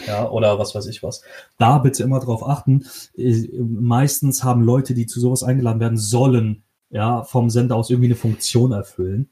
ja, 0.08 0.30
oder 0.30 0.60
was 0.60 0.76
weiß 0.76 0.88
ich 0.88 1.04
was, 1.04 1.22
da 1.58 1.78
bitte 1.78 2.04
immer 2.04 2.20
drauf 2.20 2.48
achten. 2.48 2.86
Äh, 3.16 3.48
meistens 3.60 4.44
haben 4.44 4.64
Leute, 4.64 4.94
die 4.94 5.06
zu 5.06 5.20
sowas 5.20 5.44
eingeladen 5.44 5.80
werden 5.80 5.98
sollen, 5.98 6.64
ja, 6.90 7.24
vom 7.24 7.50
Sender 7.50 7.76
aus 7.76 7.90
irgendwie 7.90 8.08
eine 8.08 8.16
Funktion 8.16 8.72
erfüllen. 8.72 9.30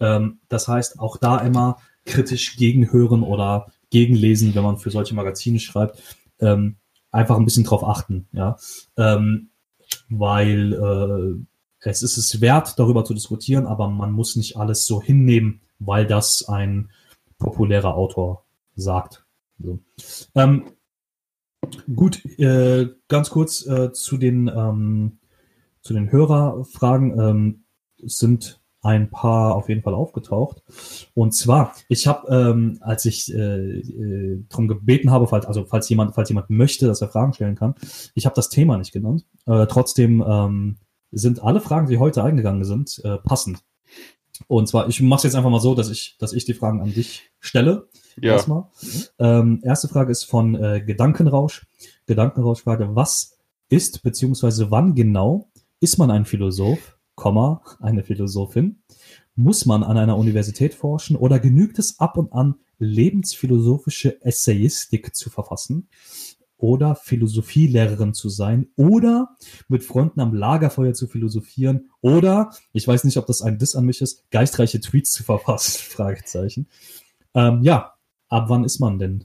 Ähm, 0.00 0.40
das 0.48 0.68
heißt, 0.68 0.98
auch 0.98 1.16
da 1.16 1.38
immer 1.38 1.78
kritisch 2.04 2.56
gegenhören 2.56 3.22
oder 3.22 3.66
gegenlesen, 3.90 4.54
wenn 4.54 4.62
man 4.62 4.78
für 4.78 4.90
solche 4.90 5.14
Magazine 5.14 5.60
schreibt, 5.60 6.02
ähm, 6.40 6.76
einfach 7.10 7.36
ein 7.36 7.44
bisschen 7.44 7.64
drauf 7.64 7.84
achten, 7.84 8.26
ja, 8.32 8.56
ähm, 8.96 9.50
weil 10.08 10.72
äh, 10.72 11.88
es 11.88 12.02
ist 12.02 12.16
es 12.16 12.40
wert, 12.40 12.78
darüber 12.78 13.04
zu 13.04 13.12
diskutieren, 13.14 13.66
aber 13.66 13.88
man 13.88 14.12
muss 14.12 14.36
nicht 14.36 14.56
alles 14.56 14.86
so 14.86 15.02
hinnehmen, 15.02 15.60
weil 15.78 16.06
das 16.06 16.48
ein 16.48 16.90
populärer 17.38 17.94
Autor 17.94 18.44
sagt. 18.76 19.24
So. 19.58 19.78
Ähm, 20.34 20.64
gut, 21.94 22.24
äh, 22.38 22.88
ganz 23.08 23.30
kurz 23.30 23.66
äh, 23.66 23.92
zu 23.92 24.16
den 24.16 24.48
ähm, 24.48 25.18
zu 25.82 25.94
den 25.94 26.10
Hörerfragen 26.10 27.18
ähm, 27.18 27.64
sind 27.98 28.62
ein 28.82 29.10
paar 29.10 29.54
auf 29.54 29.68
jeden 29.68 29.82
Fall 29.82 29.94
aufgetaucht. 29.94 30.62
Und 31.14 31.32
zwar, 31.32 31.74
ich 31.88 32.08
habe, 32.08 32.28
ähm, 32.28 32.78
als 32.80 33.04
ich 33.04 33.32
äh, 33.32 33.78
äh, 33.78 34.44
darum 34.48 34.66
gebeten 34.66 35.10
habe, 35.10 35.28
falls, 35.28 35.46
also 35.46 35.64
falls 35.64 35.88
jemand, 35.88 36.14
falls 36.14 36.28
jemand 36.28 36.50
möchte, 36.50 36.86
dass 36.86 37.00
er 37.00 37.08
Fragen 37.08 37.32
stellen 37.32 37.54
kann, 37.54 37.76
ich 38.14 38.26
habe 38.26 38.34
das 38.34 38.48
Thema 38.48 38.76
nicht 38.78 38.92
genannt. 38.92 39.24
Äh, 39.46 39.66
trotzdem 39.66 40.22
ähm, 40.26 40.78
sind 41.12 41.42
alle 41.42 41.60
Fragen, 41.60 41.88
die 41.88 41.98
heute 41.98 42.24
eingegangen 42.24 42.64
sind, 42.64 43.00
äh, 43.04 43.18
passend. 43.18 43.62
Und 44.48 44.66
zwar, 44.66 44.88
ich 44.88 45.00
mache 45.00 45.18
es 45.18 45.24
jetzt 45.24 45.34
einfach 45.36 45.50
mal 45.50 45.60
so, 45.60 45.76
dass 45.76 45.88
ich, 45.88 46.16
dass 46.18 46.32
ich 46.32 46.44
die 46.44 46.54
Fragen 46.54 46.80
an 46.80 46.92
dich 46.92 47.30
stelle. 47.38 47.88
Ja. 48.20 48.32
Erstmal. 48.32 48.64
Ähm, 49.18 49.60
erste 49.62 49.88
Frage 49.88 50.12
ist 50.12 50.24
von 50.24 50.54
äh, 50.54 50.82
Gedankenrausch. 50.84 51.66
Gedankenrausch 52.06 52.62
frage, 52.62 52.94
was 52.94 53.38
ist 53.68 54.02
beziehungsweise 54.02 54.70
wann 54.70 54.94
genau 54.94 55.50
ist 55.80 55.98
man 55.98 56.10
ein 56.10 56.24
Philosoph? 56.24 56.98
Komma, 57.14 57.62
eine 57.80 58.02
Philosophin? 58.02 58.82
Muss 59.34 59.66
man 59.66 59.82
an 59.82 59.96
einer 59.96 60.16
Universität 60.16 60.74
forschen 60.74 61.16
oder 61.16 61.38
genügt 61.38 61.78
es 61.78 61.98
ab 61.98 62.16
und 62.16 62.32
an, 62.32 62.56
lebensphilosophische 62.78 64.22
Essayistik 64.22 65.14
zu 65.14 65.30
verfassen? 65.30 65.88
Oder 66.56 66.94
Philosophielehrerin 66.94 68.14
zu 68.14 68.28
sein? 68.28 68.68
Oder 68.76 69.36
mit 69.68 69.82
Freunden 69.82 70.20
am 70.20 70.32
Lagerfeuer 70.34 70.94
zu 70.94 71.08
philosophieren? 71.08 71.90
Oder, 72.00 72.50
ich 72.72 72.86
weiß 72.86 73.04
nicht, 73.04 73.16
ob 73.16 73.26
das 73.26 73.42
ein 73.42 73.58
Diss 73.58 73.74
an 73.74 73.84
mich 73.84 74.00
ist, 74.00 74.30
geistreiche 74.30 74.80
Tweets 74.80 75.10
zu 75.10 75.24
verfassen? 75.24 75.78
Fragezeichen. 75.90 76.68
Ähm, 77.34 77.62
ja, 77.62 77.91
ab 78.32 78.48
wann 78.48 78.64
ist 78.64 78.80
man 78.80 78.98
denn 78.98 79.24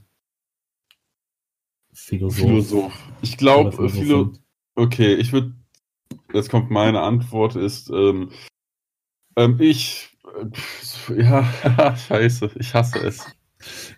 Philosoph? 1.92 2.38
Philosoph. 2.38 2.92
Ich 3.22 3.36
glaube, 3.36 3.88
Philo 3.88 4.34
okay, 4.76 5.14
ich 5.14 5.32
würde 5.32 5.54
jetzt 6.32 6.50
kommt 6.50 6.70
meine 6.70 7.00
Antwort, 7.00 7.56
ist, 7.56 7.90
ähm, 7.90 8.30
ähm, 9.36 9.56
ich, 9.60 10.16
äh, 11.10 11.22
ja, 11.22 11.96
scheiße, 11.96 12.50
ich 12.58 12.74
hasse 12.74 12.98
es. 12.98 13.26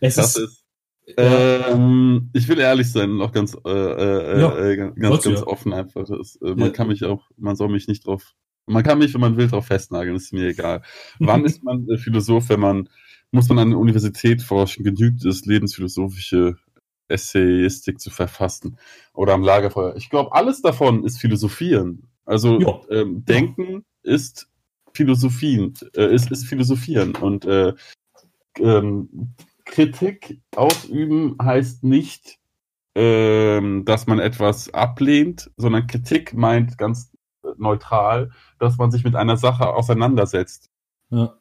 Es 0.00 0.16
ich 0.16 0.22
hasse 0.22 0.44
ist, 0.44 0.64
es. 1.06 1.14
Ähm, 1.16 2.30
ich 2.32 2.46
will 2.46 2.60
ehrlich 2.60 2.90
sein, 2.90 3.16
noch 3.16 3.32
ganz, 3.32 3.56
äh, 3.66 3.68
äh, 3.68 4.40
ja, 4.40 4.56
äh, 4.56 4.76
ganz, 4.76 5.24
ganz 5.24 5.40
ja. 5.40 5.46
offen 5.46 5.72
einfach. 5.72 6.04
Das, 6.06 6.36
äh, 6.36 6.50
man 6.50 6.68
ja. 6.68 6.70
kann 6.70 6.86
mich 6.86 7.04
auch, 7.04 7.28
man 7.36 7.56
soll 7.56 7.68
mich 7.68 7.88
nicht 7.88 8.06
drauf, 8.06 8.34
man 8.66 8.84
kann 8.84 8.98
mich, 8.98 9.12
wenn 9.12 9.20
man 9.20 9.36
will, 9.36 9.48
drauf 9.48 9.66
festnageln, 9.66 10.14
ist 10.14 10.32
mir 10.32 10.48
egal. 10.48 10.82
Wann 11.18 11.44
ist 11.44 11.64
man 11.64 11.88
äh, 11.88 11.98
Philosoph, 11.98 12.48
wenn 12.48 12.60
man, 12.60 12.88
muss 13.32 13.48
man 13.48 13.58
an 13.58 13.70
der 13.70 13.78
Universität 13.78 14.42
forschen, 14.42 14.84
genügt 14.84 15.24
es, 15.24 15.46
lebensphilosophische 15.46 16.56
Essayistik 17.08 18.00
zu 18.00 18.10
verfassen 18.10 18.78
oder 19.12 19.34
am 19.34 19.42
Lagerfeuer. 19.42 19.96
Ich 19.96 20.10
glaube, 20.10 20.32
alles 20.32 20.62
davon 20.62 21.04
ist 21.04 21.18
Philosophieren. 21.18 22.08
Also 22.24 22.84
ähm, 22.90 23.24
Denken 23.24 23.84
ist 24.02 24.48
Philosophien, 24.94 25.74
äh, 25.96 26.14
ist, 26.14 26.30
ist 26.30 26.46
Philosophieren 26.46 27.14
und 27.16 27.44
äh, 27.44 27.74
ähm, 28.58 29.34
Kritik 29.64 30.40
ausüben 30.54 31.36
heißt 31.40 31.84
nicht, 31.84 32.38
ähm, 32.94 33.84
dass 33.84 34.06
man 34.06 34.18
etwas 34.18 34.72
ablehnt, 34.74 35.50
sondern 35.56 35.86
Kritik 35.86 36.34
meint 36.34 36.76
ganz 36.78 37.12
neutral, 37.56 38.30
dass 38.58 38.78
man 38.78 38.90
sich 38.90 39.04
mit 39.04 39.14
einer 39.16 39.36
Sache 39.36 39.72
auseinandersetzt. 39.72 40.70
Ja. 41.10 41.39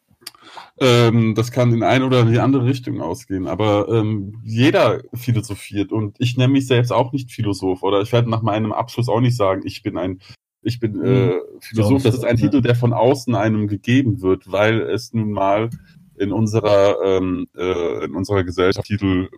Ähm, 0.80 1.36
das 1.36 1.52
kann 1.52 1.74
in 1.74 1.84
eine 1.84 2.06
oder 2.06 2.22
in 2.22 2.32
die 2.32 2.40
andere 2.40 2.66
Richtung 2.66 3.02
ausgehen, 3.02 3.48
aber 3.48 3.88
ähm, 3.90 4.41
jeder 4.44 5.02
philosophiert 5.14 5.91
und 5.91 6.16
ich 6.20 6.38
nenne 6.38 6.54
mich 6.54 6.68
selbst 6.68 6.91
auch 6.91 7.12
nicht 7.12 7.32
Philosoph 7.32 7.84
oder 7.84 8.02
ich 8.02 8.12
werde 8.12 8.30
nach 8.30 8.41
meinem 8.41 8.72
Abschluss 8.72 9.10
auch 9.10 9.20
nicht 9.20 9.36
sagen, 9.36 9.62
ich 9.66 9.84
bin 9.84 9.98
ein 9.98 10.20
ich 10.62 10.80
bin 10.80 11.02
äh, 11.04 11.34
hm, 11.34 11.41
Philosoph. 11.62 12.04
Das 12.04 12.16
ist 12.16 12.26
ein 12.26 12.38
Titel, 12.38 12.62
der 12.62 12.76
von 12.76 12.94
außen 12.94 13.34
einem 13.34 13.68
gegeben 13.68 14.22
wird, 14.22 14.52
weil 14.52 14.82
es 14.82 15.14
nun 15.14 15.32
mal 15.32 15.70
in 16.18 16.34
unserer, 16.34 16.98
ähm, 17.04 17.48
äh, 17.56 18.06
in 18.06 18.14
unserer 18.14 18.44
Gesellschaft 18.44 18.86
Titel 18.86 19.30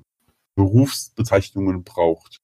Berufsbezeichnungen 0.56 1.84
braucht. 1.84 2.40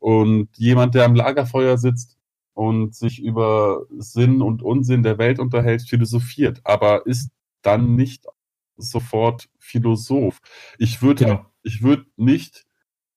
Und 0.00 0.48
jemand, 0.56 0.94
der 0.94 1.04
am 1.04 1.14
Lagerfeuer 1.14 1.78
sitzt 1.78 2.16
und 2.54 2.94
sich 2.94 3.22
über 3.22 3.86
Sinn 3.98 4.42
und 4.42 4.62
Unsinn 4.62 5.02
der 5.02 5.18
Welt 5.18 5.38
unterhält, 5.38 5.82
philosophiert, 5.82 6.60
aber 6.64 7.06
ist 7.06 7.30
dann 7.62 7.96
nicht 7.96 8.26
sofort 8.76 9.48
Philosoph. 9.58 10.40
Ich 10.78 11.02
würde, 11.02 11.24
genau. 11.24 11.46
ich 11.62 11.82
würde 11.82 12.06
nicht 12.16 12.64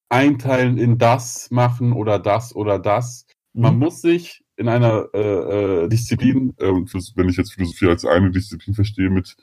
einteilen 0.09 0.77
in 0.77 0.97
das 0.97 1.49
machen 1.51 1.93
oder 1.93 2.19
das 2.19 2.55
oder 2.55 2.79
das. 2.79 3.25
Mhm. 3.53 3.61
Man 3.61 3.79
muss 3.79 4.01
sich 4.01 4.43
in 4.57 4.67
einer 4.67 5.07
äh, 5.13 5.83
äh, 5.85 5.87
Disziplin, 5.87 6.53
äh, 6.59 6.71
wenn 6.71 7.29
ich 7.29 7.37
jetzt 7.37 7.53
Philosophie 7.53 7.87
als 7.87 8.05
eine 8.05 8.31
Disziplin 8.31 8.75
verstehe, 8.75 9.09
mit, 9.09 9.35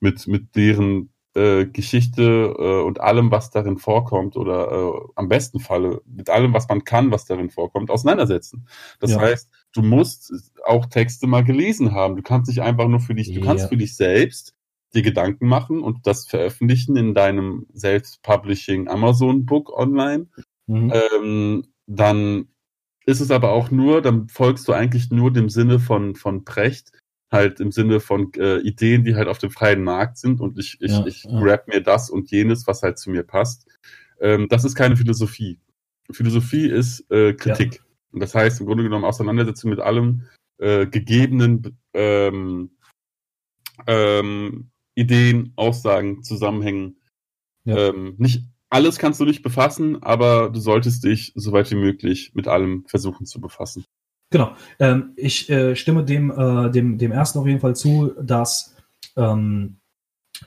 mit, 0.00 0.26
mit 0.26 0.54
deren 0.54 1.12
äh, 1.34 1.66
Geschichte 1.66 2.54
äh, 2.58 2.82
und 2.82 3.00
allem, 3.00 3.30
was 3.30 3.50
darin 3.50 3.78
vorkommt, 3.78 4.36
oder 4.36 4.70
äh, 4.70 5.00
am 5.16 5.28
besten 5.28 5.60
Falle 5.60 6.02
mit 6.06 6.28
allem, 6.28 6.52
was 6.52 6.68
man 6.68 6.84
kann, 6.84 7.10
was 7.10 7.24
darin 7.24 7.50
vorkommt, 7.50 7.90
auseinandersetzen. 7.90 8.68
Das 9.00 9.12
ja. 9.12 9.20
heißt, 9.20 9.50
du 9.72 9.82
musst 9.82 10.32
auch 10.64 10.86
Texte 10.86 11.26
mal 11.26 11.44
gelesen 11.44 11.92
haben. 11.92 12.16
Du 12.16 12.22
kannst 12.22 12.48
nicht 12.48 12.62
einfach 12.62 12.88
nur 12.88 13.00
für 13.00 13.14
dich, 13.14 13.32
du 13.32 13.40
ja. 13.40 13.46
kannst 13.46 13.68
für 13.68 13.76
dich 13.76 13.96
selbst 13.96 14.54
dir 14.94 15.02
Gedanken 15.02 15.46
machen 15.46 15.82
und 15.82 16.06
das 16.06 16.26
veröffentlichen 16.26 16.96
in 16.96 17.14
deinem 17.14 17.66
Self-Publishing 17.74 18.88
Amazon 18.88 19.46
Book 19.46 19.76
online. 19.76 20.26
Mhm. 20.66 20.92
Ähm, 20.94 21.66
dann 21.86 22.48
ist 23.06 23.20
es 23.20 23.30
aber 23.30 23.52
auch 23.52 23.70
nur, 23.70 24.02
dann 24.02 24.28
folgst 24.28 24.68
du 24.68 24.72
eigentlich 24.72 25.10
nur 25.10 25.32
dem 25.32 25.48
Sinne 25.48 25.80
von, 25.80 26.14
von 26.14 26.44
Precht, 26.44 26.92
halt 27.30 27.58
im 27.60 27.72
Sinne 27.72 28.00
von 28.00 28.32
äh, 28.34 28.58
Ideen, 28.58 29.04
die 29.04 29.16
halt 29.16 29.28
auf 29.28 29.38
dem 29.38 29.50
freien 29.50 29.82
Markt 29.82 30.18
sind 30.18 30.40
und 30.40 30.58
ich, 30.58 30.76
ich, 30.80 30.92
ja, 30.92 31.06
ich 31.06 31.24
ja. 31.24 31.40
grab 31.40 31.66
mir 31.66 31.80
das 31.80 32.10
und 32.10 32.30
jenes, 32.30 32.66
was 32.66 32.82
halt 32.82 32.98
zu 32.98 33.10
mir 33.10 33.22
passt. 33.22 33.66
Ähm, 34.20 34.48
das 34.48 34.64
ist 34.64 34.74
keine 34.74 34.96
Philosophie. 34.96 35.58
Philosophie 36.10 36.66
ist 36.66 37.10
äh, 37.10 37.32
Kritik. 37.32 37.76
Ja. 37.76 37.80
Und 38.12 38.20
das 38.20 38.34
heißt 38.34 38.60
im 38.60 38.66
Grunde 38.66 38.84
genommen 38.84 39.04
Auseinandersetzung 39.04 39.70
mit 39.70 39.80
allem 39.80 40.26
äh, 40.58 40.86
gegebenen 40.86 41.78
ähm, 41.94 42.70
ähm, 43.86 44.70
Ideen, 44.94 45.52
Aussagen, 45.56 46.22
Zusammenhängen. 46.22 46.96
Ähm, 47.66 48.14
nicht 48.18 48.44
alles 48.72 48.98
kannst 48.98 49.20
du 49.20 49.26
nicht 49.26 49.42
befassen, 49.42 50.02
aber 50.02 50.48
du 50.48 50.58
solltest 50.58 51.04
dich 51.04 51.32
so 51.34 51.52
weit 51.52 51.70
wie 51.70 51.76
möglich 51.76 52.32
mit 52.34 52.48
allem 52.48 52.84
versuchen 52.86 53.26
zu 53.26 53.38
befassen. 53.38 53.84
Genau. 54.30 54.56
Ähm, 54.78 55.12
ich 55.16 55.50
äh, 55.50 55.76
stimme 55.76 56.04
dem, 56.04 56.30
äh, 56.30 56.70
dem, 56.70 56.96
dem 56.96 57.12
ersten 57.12 57.38
auf 57.38 57.46
jeden 57.46 57.60
Fall 57.60 57.76
zu, 57.76 58.14
dass 58.18 58.74
ähm, 59.14 59.76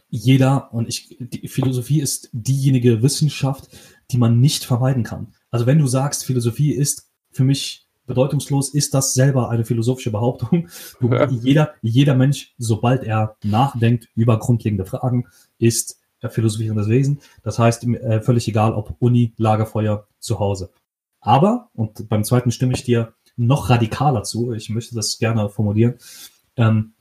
jeder, 0.10 0.74
und 0.74 0.90
ich, 0.90 1.16
die 1.20 1.48
Philosophie 1.48 2.02
ist 2.02 2.30
diejenige 2.34 3.04
Wissenschaft, 3.04 3.70
die 4.10 4.18
man 4.18 4.42
nicht 4.42 4.66
vermeiden 4.66 5.04
kann. 5.04 5.34
Also 5.52 5.68
wenn 5.68 5.78
du 5.78 5.86
sagst, 5.86 6.26
Philosophie 6.26 6.72
ist 6.72 7.12
für 7.36 7.44
mich 7.44 7.86
bedeutungslos, 8.08 8.70
ist 8.74 8.94
das 8.94 9.14
selber 9.14 9.50
eine 9.50 9.66
philosophische 9.66 10.12
Behauptung. 10.12 10.68
Du, 11.00 11.12
ja. 11.12 11.30
jeder, 11.30 11.74
jeder 11.82 12.16
Mensch, 12.16 12.54
sobald 12.58 13.04
er 13.04 13.36
nachdenkt 13.44 14.08
über 14.16 14.40
grundlegende 14.40 14.86
Fragen, 14.86 15.28
ist 15.58 16.00
philosophierendes 16.30 16.88
Wesen. 16.88 17.20
Das 17.44 17.60
heißt, 17.60 17.84
äh, 17.84 18.22
völlig 18.22 18.48
egal, 18.48 18.74
ob 18.74 18.96
Uni, 19.00 19.34
Lagerfeuer, 19.38 20.08
zu 20.20 20.40
Hause. 20.40 20.72
Aber, 21.20 21.70
und 21.74 22.08
beim 22.10 22.24
zweiten 22.24 22.52
stimme 22.52 22.74
ich 22.74 22.84
dir 22.84 23.14
noch 23.36 23.70
radikaler 23.70 24.24
zu, 24.24 24.54
ich 24.54 24.70
möchte 24.70 24.96
das 24.96 25.20
gerne 25.20 25.50
formulieren, 25.50 25.96
ähm, 26.56 26.94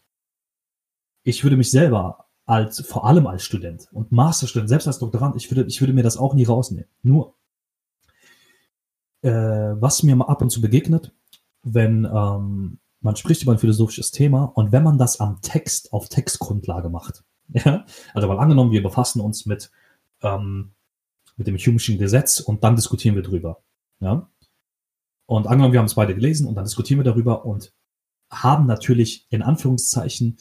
ich 1.23 1.45
würde 1.45 1.57
mich 1.57 1.71
selber 1.71 2.27
als, 2.45 2.81
vor 2.81 3.07
allem 3.07 3.27
als 3.27 3.45
Student 3.45 3.89
und 3.93 4.13
Masterstudent, 4.13 4.69
selbst 4.69 4.87
als 4.87 4.99
Doktorand, 4.99 5.37
ich 5.37 5.51
würde, 5.51 5.65
ich 5.69 5.81
würde 5.81 5.93
mir 5.93 6.03
das 6.03 6.17
auch 6.17 6.35
nie 6.35 6.45
rausnehmen. 6.45 6.89
Nur, 7.03 7.35
äh, 9.25 9.81
was 9.81 10.03
mir 10.03 10.15
mal 10.17 10.27
ab 10.27 10.43
und 10.43 10.51
zu 10.51 10.61
begegnet, 10.61 11.13
wenn 11.63 12.05
ähm, 12.05 12.79
man 13.01 13.17
spricht 13.17 13.43
über 13.43 13.53
ein 13.53 13.59
philosophisches 13.59 14.11
Thema 14.11 14.45
und 14.45 14.71
wenn 14.71 14.83
man 14.83 14.99
das 14.99 15.19
am 15.19 15.41
Text, 15.41 15.93
auf 15.93 16.09
Textgrundlage 16.09 16.91
macht, 16.91 17.25
ja, 17.49 17.85
also 18.13 18.29
mal 18.29 18.39
angenommen, 18.39 18.73
wir 18.73 18.83
befassen 18.83 19.21
uns 19.21 19.47
mit, 19.47 19.71
ähm, 20.23 20.73
mit 21.37 21.47
dem 21.47 21.57
Hume'schen 21.57 21.99
Gesetz 21.99 22.41
und 22.41 22.65
dann 22.65 22.77
diskutieren 22.77 23.15
wir 23.15 23.23
drüber, 23.23 23.61
ja, 24.01 24.29
und 25.27 25.47
angenommen, 25.47 25.73
wir 25.73 25.81
haben 25.81 25.87
es 25.87 25.95
beide 25.95 26.15
gelesen 26.15 26.47
und 26.47 26.55
dann 26.55 26.65
diskutieren 26.65 27.01
wir 27.01 27.05
darüber 27.05 27.47
und 27.47 27.73
haben 28.31 28.67
natürlich 28.67 29.27
in 29.31 29.41
Anführungszeichen 29.43 30.37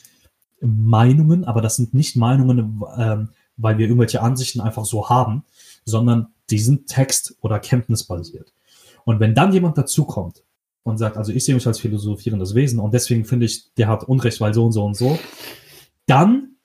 Meinungen, 0.59 1.45
aber 1.45 1.61
das 1.61 1.77
sind 1.77 1.93
nicht 1.93 2.17
Meinungen, 2.17 2.81
ähm, 2.97 3.29
weil 3.55 3.77
wir 3.77 3.85
irgendwelche 3.85 4.21
Ansichten 4.21 4.59
einfach 4.59 4.83
so 4.83 5.09
haben, 5.09 5.45
sondern 5.85 6.33
die 6.49 6.59
sind 6.59 6.87
text- 6.87 7.37
oder 7.41 7.59
kenntnisbasiert. 7.59 8.53
Und 9.05 9.19
wenn 9.19 9.35
dann 9.35 9.53
jemand 9.53 9.77
dazukommt 9.77 10.43
und 10.83 10.97
sagt, 10.97 11.17
also 11.17 11.31
ich 11.31 11.45
sehe 11.45 11.55
mich 11.55 11.67
als 11.67 11.79
philosophierendes 11.79 12.55
Wesen 12.55 12.79
und 12.79 12.93
deswegen 12.93 13.25
finde 13.25 13.45
ich, 13.45 13.73
der 13.75 13.87
hat 13.87 14.03
Unrecht, 14.03 14.41
weil 14.41 14.53
so 14.53 14.65
und 14.65 14.71
so 14.71 14.83
und 14.85 14.95
so, 14.95 15.17
dann 16.05 16.57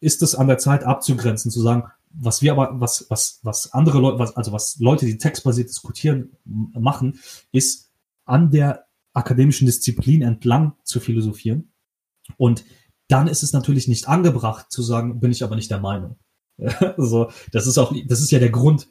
ist 0.00 0.22
es 0.22 0.34
an 0.34 0.46
der 0.46 0.58
Zeit 0.58 0.84
abzugrenzen, 0.84 1.50
zu 1.50 1.60
sagen, 1.60 1.84
was 2.10 2.42
wir 2.42 2.52
aber, 2.52 2.80
was, 2.80 3.06
was, 3.08 3.40
was 3.42 3.72
andere 3.72 3.98
Leute, 3.98 4.18
was, 4.18 4.36
also 4.36 4.52
was 4.52 4.78
Leute, 4.78 5.06
die 5.06 5.18
textbasiert 5.18 5.68
diskutieren, 5.68 6.36
machen, 6.44 7.18
ist 7.50 7.90
an 8.24 8.50
der 8.50 8.86
akademischen 9.12 9.66
Disziplin 9.66 10.22
entlang 10.22 10.74
zu 10.84 11.00
philosophieren. 11.00 11.72
Und 12.36 12.64
dann 13.08 13.26
ist 13.26 13.42
es 13.42 13.52
natürlich 13.52 13.88
nicht 13.88 14.08
angebracht 14.08 14.70
zu 14.70 14.82
sagen, 14.82 15.20
bin 15.20 15.32
ich 15.32 15.42
aber 15.42 15.56
nicht 15.56 15.70
der 15.70 15.80
Meinung. 15.80 16.16
also, 16.96 17.30
das 17.52 17.66
ist 17.66 17.78
auch, 17.78 17.94
das 18.06 18.20
ist 18.20 18.30
ja 18.30 18.38
der 18.38 18.50
Grund, 18.50 18.88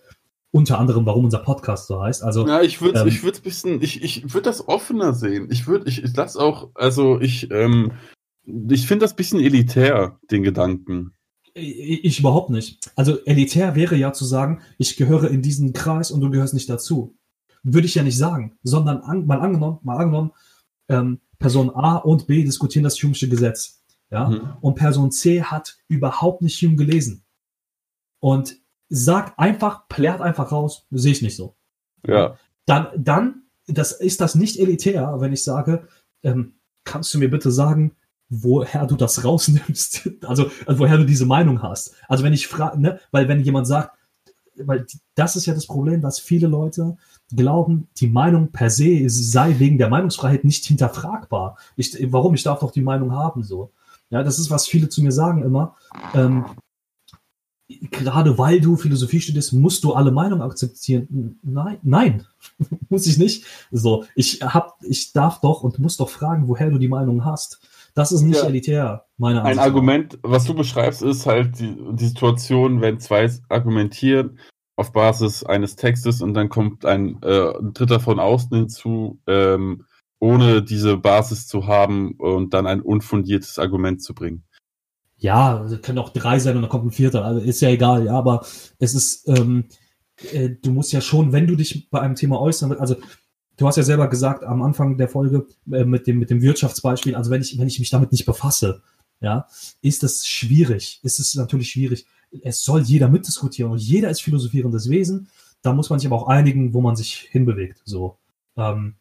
unter 0.54 0.78
anderem, 0.78 1.08
warum 1.08 1.26
unser 1.26 1.40
Podcast 1.40 1.88
so 1.88 2.00
heißt. 2.00 2.22
Also, 2.22 2.48
ja, 2.48 2.62
ich 2.62 2.80
würde, 2.80 3.00
ähm, 3.00 3.08
ich 3.08 3.24
würde 3.24 3.42
bisschen, 3.42 3.82
ich, 3.82 4.04
ich 4.04 4.34
würde 4.36 4.44
das 4.44 4.68
offener 4.68 5.14
sehen. 5.14 5.48
Ich 5.50 5.66
würde, 5.66 5.90
ich, 5.90 6.04
ich 6.04 6.16
lasse 6.16 6.40
auch, 6.40 6.70
also 6.76 7.20
ich, 7.20 7.50
ähm, 7.50 7.94
ich 8.70 8.86
finde 8.86 9.04
das 9.04 9.16
bisschen 9.16 9.40
elitär, 9.40 10.20
den 10.30 10.44
Gedanken. 10.44 11.14
Ich 11.56 12.20
überhaupt 12.20 12.52
nicht. 12.52 12.80
Also 12.96 13.18
elitär 13.26 13.76
wäre 13.76 13.96
ja 13.96 14.14
zu 14.14 14.26
sagen, 14.26 14.62
ich 14.78 14.96
gehöre 14.96 15.32
in 15.32 15.42
diesen 15.42 15.74
Kreis 15.74 16.12
und 16.12 16.22
du 16.22 16.30
gehörst 16.30 16.54
nicht 16.54 16.70
dazu. 16.70 17.18
Würde 17.64 17.88
ich 17.88 17.96
ja 17.96 18.04
nicht 18.04 18.18
sagen, 18.18 18.58
sondern 18.62 18.98
an, 18.98 19.26
mal 19.26 19.40
angenommen, 19.40 19.80
mal 19.82 19.98
angenommen, 19.98 20.32
ähm, 20.88 21.20
Person 21.40 21.72
A 21.72 21.96
und 21.96 22.28
B 22.28 22.44
diskutieren 22.44 22.84
das 22.84 22.98
Hume'sche 22.98 23.28
Gesetz. 23.28 23.84
Ja? 24.12 24.30
Mhm. 24.30 24.54
Und 24.62 24.76
Person 24.76 25.12
C 25.12 25.42
hat 25.42 25.78
überhaupt 25.88 26.44
nicht 26.44 26.62
Hume 26.62 26.76
gelesen. 26.76 27.24
Und 28.20 28.62
sagt 28.95 29.40
einfach, 29.40 29.88
plärt 29.88 30.22
einfach 30.22 30.52
raus, 30.52 30.86
sehe 30.91 31.14
ich 31.14 31.24
nicht 31.24 31.36
so. 31.36 31.56
Ja. 32.06 32.38
Dann, 32.68 32.88
dann 32.95 33.41
das, 33.65 33.91
ist 33.91 34.22
das 34.22 34.36
nicht 34.36 34.60
elitär, 34.60 35.15
wenn 35.20 35.34
ich 35.34 35.44
sage, 35.44 35.88
ähm, 36.22 36.53
kannst 36.84 37.11
du 37.11 37.18
mir 37.18 37.32
bitte 37.32 37.52
sagen, 37.52 37.95
woher 38.30 38.86
du 38.86 38.95
das 38.95 39.24
rausnimmst, 39.26 40.11
also, 40.22 40.52
also 40.68 40.80
woher 40.80 40.98
du 40.98 41.06
diese 41.06 41.26
Meinung 41.26 41.64
hast. 41.64 41.95
Also 42.07 42.24
wenn 42.24 42.34
ich 42.34 42.48
frage, 42.48 42.80
ne, 42.80 42.99
weil 43.10 43.28
wenn 43.28 43.40
jemand 43.40 43.65
sagt, 43.65 43.98
weil 44.57 44.86
das 45.15 45.36
ist 45.36 45.48
ja 45.48 45.56
das 45.56 45.65
Problem, 45.65 46.02
dass 46.02 46.20
viele 46.20 46.45
Leute 46.45 46.95
glauben, 47.36 47.88
die 47.98 48.07
Meinung 48.07 48.52
per 48.52 48.70
se 48.70 49.10
sei 49.10 49.57
wegen 49.57 49.80
der 49.80 49.90
Meinungsfreiheit 49.90 50.44
nicht 50.44 50.65
hinterfragbar. 50.65 51.57
Ich, 51.76 51.98
warum? 52.11 52.36
Ich 52.36 52.44
darf 52.44 52.60
doch 52.60 52.70
die 52.70 52.84
Meinung 52.84 53.11
haben, 53.11 53.41
so. 53.41 53.72
Ja, 54.11 54.22
das 54.22 54.38
ist, 54.38 54.52
was 54.52 54.68
viele 54.68 54.90
zu 54.90 55.02
mir 55.02 55.11
sagen 55.11 55.41
immer. 55.41 55.76
Ähm, 56.14 56.45
gerade 57.68 58.38
weil 58.38 58.60
du 58.60 58.76
Philosophie 58.76 59.22
studierst, 59.22 59.53
musst 59.53 59.84
du 59.84 59.94
alle 59.94 60.11
Meinungen 60.11 60.41
akzeptieren. 60.41 61.40
Nein, 61.44 61.77
nein, 61.84 62.26
muss 62.90 63.07
ich 63.07 63.18
nicht. 63.18 63.45
So, 63.72 64.06
ich 64.15 64.41
hab, 64.41 64.77
ich 64.81 65.14
darf 65.14 65.41
doch 65.41 65.64
und 65.64 65.80
muss 65.80 65.98
doch 65.98 66.10
fragen, 66.10 66.48
woher 66.48 66.69
du 66.69 66.77
die 66.77 66.88
Meinung 66.88 67.26
hast. 67.26 67.61
Das 67.95 68.11
ist 68.11 68.23
nicht 68.23 68.41
ja. 68.41 68.48
elitär, 68.48 69.06
meiner 69.18 69.41
Ansicht 69.44 69.60
Ein 69.60 69.65
Argument, 69.65 70.19
was 70.23 70.45
du 70.45 70.56
beschreibst, 70.56 71.03
ist 71.03 71.26
halt 71.26 71.60
die, 71.60 71.76
die 71.91 72.07
Situation, 72.07 72.81
wenn 72.81 72.99
zwei 72.99 73.30
argumentieren 73.49 74.40
auf 74.76 74.91
Basis 74.91 75.44
eines 75.44 75.76
Textes 75.76 76.22
und 76.22 76.34
dann 76.34 76.49
kommt 76.49 76.85
ein, 76.85 77.22
äh, 77.22 77.57
ein 77.60 77.73
Dritter 77.73 77.99
von 77.99 78.19
außen 78.19 78.57
hinzu, 78.57 79.19
ähm, 79.27 79.85
ohne 80.19 80.64
diese 80.64 80.98
Basis 80.98 81.48
zu 81.48 81.68
haben 81.68 82.14
und 82.14 82.53
dann 82.53 82.65
ein 82.65 82.81
unfundiertes 82.81 83.60
Argument 83.60 84.02
zu 84.02 84.15
bringen. 84.15 84.44
Ja, 85.24 85.66
können 85.82 86.00
auch 86.00 86.10
drei 86.10 86.38
sein 86.40 86.58
und 86.58 86.64
dann 86.64 86.70
kommt 86.70 86.86
ein 86.86 86.91
Vierter, 86.91 87.24
also 87.24 87.40
ist 87.40 87.62
ja 87.62 87.70
egal, 87.70 88.06
ja, 88.06 88.12
aber 88.12 88.45
es 88.78 88.94
ist, 88.94 89.26
ähm, 89.30 89.70
äh, 90.34 90.50
du 90.50 90.72
musst 90.72 90.91
ja 90.91 91.00
schon, 91.00 91.32
wenn 91.32 91.48
du 91.48 91.56
dich 91.56 91.90
bei 91.90 92.02
einem 92.02 92.16
Thema 92.16 92.41
äußern 92.41 92.70
willst, 92.70 92.82
also 92.82 92.98
du 93.56 93.66
hast 93.66 93.78
ja 93.78 93.84
selber 93.84 94.10
gesagt 94.10 94.44
am 94.44 94.62
Anfang 94.62 94.98
der 94.98 95.08
Folge 95.08 95.48
äh, 95.72 95.86
mit 95.86 96.08
dem 96.08 96.20
mit 96.20 96.30
dem 96.30 96.41
Wirtschaftsbeispiel, 96.41 97.16
also 97.16 97.32
wenn 97.32 97.41
ich 97.41 97.58
wenn 97.58 97.68
ich 97.68 97.80
mich 97.80 97.90
damit 97.90 98.12
nicht 98.12 98.26
befasse, 98.26 98.84
ja, 99.22 99.48
ist 99.82 100.04
das 100.04 100.28
schwierig. 100.28 101.00
Ist 101.04 101.20
es 101.20 101.36
natürlich 101.36 101.72
schwierig. 101.72 102.06
Es 102.41 102.66
soll 102.66 102.82
jeder 102.82 103.08
mitdiskutieren 103.08 103.72
und 103.72 103.78
jeder 103.78 104.10
ist 104.10 104.22
philosophierendes 104.22 104.90
Wesen. 104.90 105.30
Da 105.62 105.72
muss 105.72 105.90
man 105.90 106.00
sich 106.00 106.08
aber 106.08 106.18
auch 106.18 106.28
einigen, 106.28 106.74
wo 106.74 106.82
man 106.82 106.98
sich 106.98 107.30
hinbewegt. 107.32 107.82
So 107.86 108.18
ähm, 108.58 108.95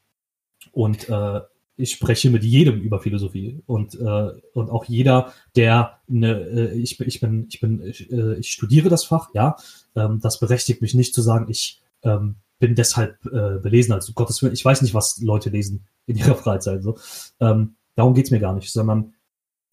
und 0.70 1.09
äh, 1.09 1.40
ich 1.83 1.91
spreche 1.91 2.31
mit 2.31 2.45
jedem 2.45 2.81
über 2.81 3.01
Philosophie 3.01 3.61
und, 3.67 3.97
äh, 3.97 4.31
und 4.55 4.71
auch 4.71 4.85
jeder, 4.85 5.33
der 5.57 5.99
eine, 6.09 6.41
äh, 6.41 6.79
ich, 6.79 7.01
ich 7.01 7.21
bin, 7.21 7.47
ich 7.49 7.61
bin, 7.61 7.85
ich, 7.85 8.11
äh, 8.13 8.37
ich 8.39 8.51
studiere 8.51 8.89
das 8.89 9.05
Fach, 9.05 9.31
ja, 9.35 9.57
ähm, 9.97 10.21
das 10.23 10.39
berechtigt 10.39 10.81
mich 10.81 10.95
nicht 10.95 11.13
zu 11.13 11.23
sagen, 11.23 11.47
ich 11.51 11.83
ähm, 12.05 12.37
bin 12.61 12.77
deshalb 12.77 13.25
äh, 13.27 13.59
belesen. 13.59 13.93
Also 13.93 14.13
Gottes 14.13 14.41
Willen, 14.41 14.55
ich 14.55 14.65
weiß 14.65 14.83
nicht, 14.83 14.95
was 14.95 15.21
Leute 15.21 15.51
lesen 15.51 15.85
in 16.07 16.17
ihrer 16.17 16.35
Freizeit. 16.37 16.85
So. 16.85 16.97
Ähm, 17.41 17.75
darum 17.97 18.15
geht's 18.15 18.31
mir 18.31 18.39
gar 18.39 18.55
nicht, 18.55 18.71
sondern 18.71 19.15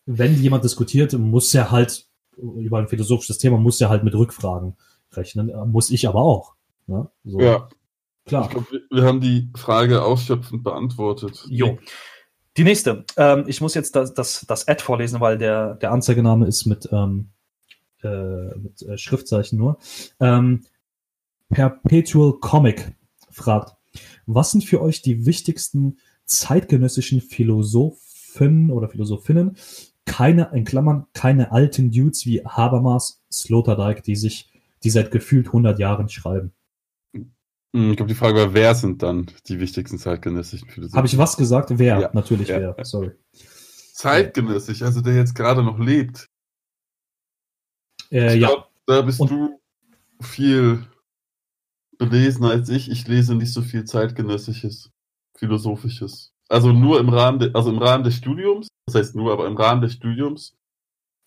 wenn 0.07 0.33
jemand 0.41 0.63
diskutiert, 0.63 1.13
muss 1.13 1.53
er 1.53 1.69
halt 1.69 2.07
über 2.37 2.79
ein 2.79 2.87
philosophisches 2.87 3.37
Thema, 3.37 3.57
muss 3.57 3.79
er 3.79 3.89
halt 3.89 4.03
mit 4.03 4.15
Rückfragen 4.15 4.75
rechnen. 5.11 5.51
Muss 5.69 5.91
ich 5.91 6.07
aber 6.07 6.23
auch. 6.23 6.55
Ne? 6.87 7.07
So. 7.23 7.39
Ja. 7.39 7.69
Klar. 8.29 8.43
Ich 8.43 8.49
glaube, 8.51 8.67
wir 8.91 9.03
haben 9.03 9.21
die 9.21 9.49
Frage 9.55 10.03
ausschöpfend 10.03 10.63
beantwortet. 10.63 11.45
Jo. 11.49 11.79
Die 12.57 12.63
nächste. 12.63 13.05
Ähm, 13.17 13.45
ich 13.47 13.59
muss 13.59 13.73
jetzt 13.73 13.95
das, 13.95 14.13
das, 14.13 14.45
das 14.47 14.67
Ad 14.67 14.83
vorlesen, 14.83 15.19
weil 15.19 15.39
der, 15.39 15.75
der 15.75 15.91
Anzeigename 15.91 16.45
ist 16.45 16.67
mit, 16.67 16.87
ähm, 16.91 17.31
äh, 18.03 18.55
mit 18.55 18.83
äh, 18.83 18.97
Schriftzeichen 18.99 19.57
nur. 19.57 19.79
Ähm, 20.19 20.65
Perpetual 21.49 22.33
Comic 22.39 22.95
fragt, 23.31 23.75
was 24.27 24.51
sind 24.51 24.63
für 24.63 24.79
euch 24.79 25.01
die 25.01 25.25
wichtigsten 25.25 25.97
zeitgenössischen 26.25 27.21
Philosophen 27.21 28.69
oder 28.69 28.89
Philosophinnen? 28.89 29.57
Keine, 30.05 30.51
in 30.53 30.65
Klammern, 30.65 31.07
keine 31.13 31.51
alten 31.51 31.89
Dudes 31.89 32.27
wie 32.27 32.45
Habermas, 32.45 33.23
Sloterdijk, 33.31 34.03
die 34.03 34.15
sich, 34.15 34.51
die 34.83 34.91
seit 34.91 35.09
gefühlt 35.09 35.47
100 35.47 35.79
Jahren 35.79 36.09
schreiben. 36.09 36.53
Hm, 37.75 37.91
ich 37.91 37.97
glaube, 37.97 38.09
die 38.09 38.15
Frage 38.15 38.35
war, 38.35 38.53
wer 38.53 38.73
sind 38.73 39.03
dann 39.03 39.27
die 39.47 39.59
wichtigsten 39.59 39.97
zeitgenössischen 39.97 40.69
Philosophen? 40.69 40.97
Habe 40.97 41.07
ich 41.07 41.17
was 41.17 41.37
gesagt? 41.37 41.69
Wer? 41.71 41.99
Ja. 41.99 42.09
Natürlich 42.13 42.47
ja. 42.47 42.75
wer. 42.75 42.85
Sorry. 42.85 43.11
Zeitgenössisch, 43.93 44.81
also 44.81 45.01
der 45.01 45.15
jetzt 45.15 45.35
gerade 45.35 45.61
noch 45.61 45.77
lebt. 45.77 46.29
Äh, 48.11 48.37
ja. 48.37 48.65
da 48.85 49.01
bist 49.01 49.19
Und 49.19 49.29
du 49.29 49.59
viel 50.21 50.85
belesener 51.97 52.51
als 52.51 52.69
ich. 52.69 52.89
Ich 52.89 53.07
lese 53.07 53.35
nicht 53.35 53.53
so 53.53 53.61
viel 53.61 53.83
zeitgenössisches, 53.83 54.91
philosophisches. 55.35 56.33
Also 56.47 56.71
nur 56.71 56.99
im 56.99 57.09
Rahmen, 57.09 57.39
de, 57.39 57.53
also 57.53 57.69
im 57.69 57.77
Rahmen 57.77 58.03
des 58.03 58.15
Studiums, 58.15 58.69
das 58.87 58.95
heißt 58.95 59.15
nur, 59.15 59.31
aber 59.31 59.45
im 59.45 59.55
Rahmen 59.55 59.81
des 59.81 59.93
Studiums 59.93 60.57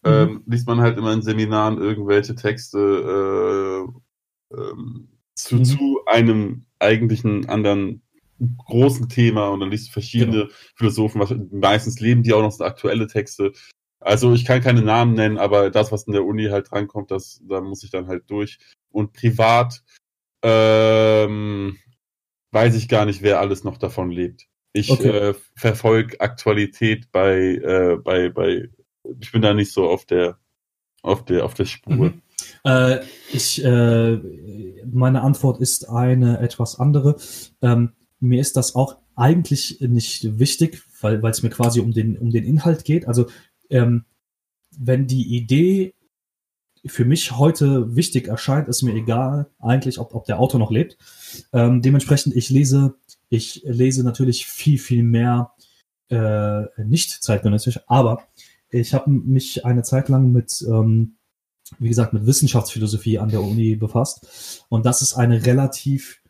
mhm. 0.02 0.10
ähm, 0.10 0.42
liest 0.46 0.66
man 0.66 0.80
halt 0.80 0.98
immer 0.98 1.12
in 1.12 1.22
Seminaren 1.22 1.78
irgendwelche 1.78 2.34
Texte 2.34 3.86
äh, 4.50 4.56
ähm, 4.56 5.11
zu, 5.34 5.56
mhm. 5.56 5.64
zu 5.64 6.00
einem 6.06 6.66
eigentlichen 6.78 7.48
anderen 7.48 8.02
großen 8.66 9.08
Thema 9.08 9.48
und 9.48 9.60
dann 9.60 9.70
liest 9.70 9.88
du 9.88 9.92
verschiedene 9.92 10.42
genau. 10.44 10.52
Philosophen, 10.74 11.20
was, 11.20 11.34
meistens 11.50 12.00
leben 12.00 12.22
die 12.22 12.32
auch 12.32 12.42
noch 12.42 12.52
so 12.52 12.64
aktuelle 12.64 13.06
Texte. 13.06 13.52
Also 14.00 14.32
ich 14.32 14.44
kann 14.44 14.60
keine 14.60 14.82
Namen 14.82 15.14
nennen, 15.14 15.38
aber 15.38 15.70
das, 15.70 15.92
was 15.92 16.04
in 16.04 16.12
der 16.12 16.24
Uni 16.24 16.46
halt 16.46 16.70
drankommt, 16.70 17.10
das, 17.10 17.40
da 17.48 17.60
muss 17.60 17.84
ich 17.84 17.90
dann 17.90 18.08
halt 18.08 18.28
durch. 18.28 18.58
Und 18.90 19.12
privat 19.12 19.82
ähm, 20.42 21.78
weiß 22.50 22.74
ich 22.74 22.88
gar 22.88 23.06
nicht, 23.06 23.22
wer 23.22 23.40
alles 23.40 23.62
noch 23.62 23.78
davon 23.78 24.10
lebt. 24.10 24.46
Ich 24.72 24.90
okay. 24.90 25.08
äh, 25.08 25.34
verfolge 25.54 26.20
Aktualität 26.20 27.12
bei, 27.12 27.36
äh, 27.36 27.96
bei, 27.96 28.28
bei, 28.30 28.68
ich 29.20 29.30
bin 29.30 29.42
da 29.42 29.54
nicht 29.54 29.72
so 29.72 29.88
auf 29.88 30.04
der, 30.04 30.38
auf 31.02 31.24
der, 31.24 31.44
auf 31.44 31.54
der 31.54 31.66
Spur. 31.66 31.94
Mhm. 31.94 32.22
Äh, 32.64 33.00
ich, 33.32 33.64
äh, 33.64 34.16
meine 34.90 35.22
Antwort 35.22 35.60
ist 35.60 35.88
eine 35.88 36.38
etwas 36.38 36.78
andere. 36.78 37.16
Ähm, 37.60 37.92
mir 38.20 38.40
ist 38.40 38.56
das 38.56 38.74
auch 38.74 38.98
eigentlich 39.16 39.80
nicht 39.80 40.38
wichtig, 40.38 40.82
weil 41.00 41.24
es 41.26 41.42
mir 41.42 41.50
quasi 41.50 41.80
um 41.80 41.92
den, 41.92 42.16
um 42.18 42.30
den 42.30 42.44
Inhalt 42.44 42.84
geht. 42.84 43.06
Also 43.06 43.26
ähm, 43.70 44.04
wenn 44.76 45.06
die 45.06 45.36
Idee 45.36 45.94
für 46.86 47.04
mich 47.04 47.36
heute 47.36 47.94
wichtig 47.94 48.28
erscheint, 48.28 48.68
ist 48.68 48.82
mir 48.82 48.94
egal 48.94 49.50
eigentlich, 49.58 49.98
ob, 49.98 50.14
ob 50.14 50.24
der 50.24 50.40
Autor 50.40 50.58
noch 50.58 50.70
lebt. 50.70 50.96
Ähm, 51.52 51.82
dementsprechend, 51.82 52.34
ich 52.34 52.50
lese, 52.50 52.94
ich 53.28 53.62
lese 53.64 54.02
natürlich 54.02 54.46
viel, 54.46 54.78
viel 54.78 55.02
mehr 55.02 55.52
äh, 56.08 56.62
nicht 56.82 57.22
zeitgenössisch, 57.22 57.80
aber 57.86 58.22
ich 58.70 58.94
habe 58.94 59.10
mich 59.10 59.64
eine 59.64 59.82
Zeit 59.82 60.08
lang 60.08 60.32
mit 60.32 60.64
ähm, 60.66 61.16
wie 61.78 61.88
gesagt, 61.88 62.12
mit 62.12 62.26
Wissenschaftsphilosophie 62.26 63.18
an 63.18 63.28
der 63.28 63.42
Uni 63.42 63.76
befasst. 63.76 64.64
Und 64.68 64.86
das 64.86 65.02
ist 65.02 65.14
eine 65.14 65.44
relativ, 65.46 66.20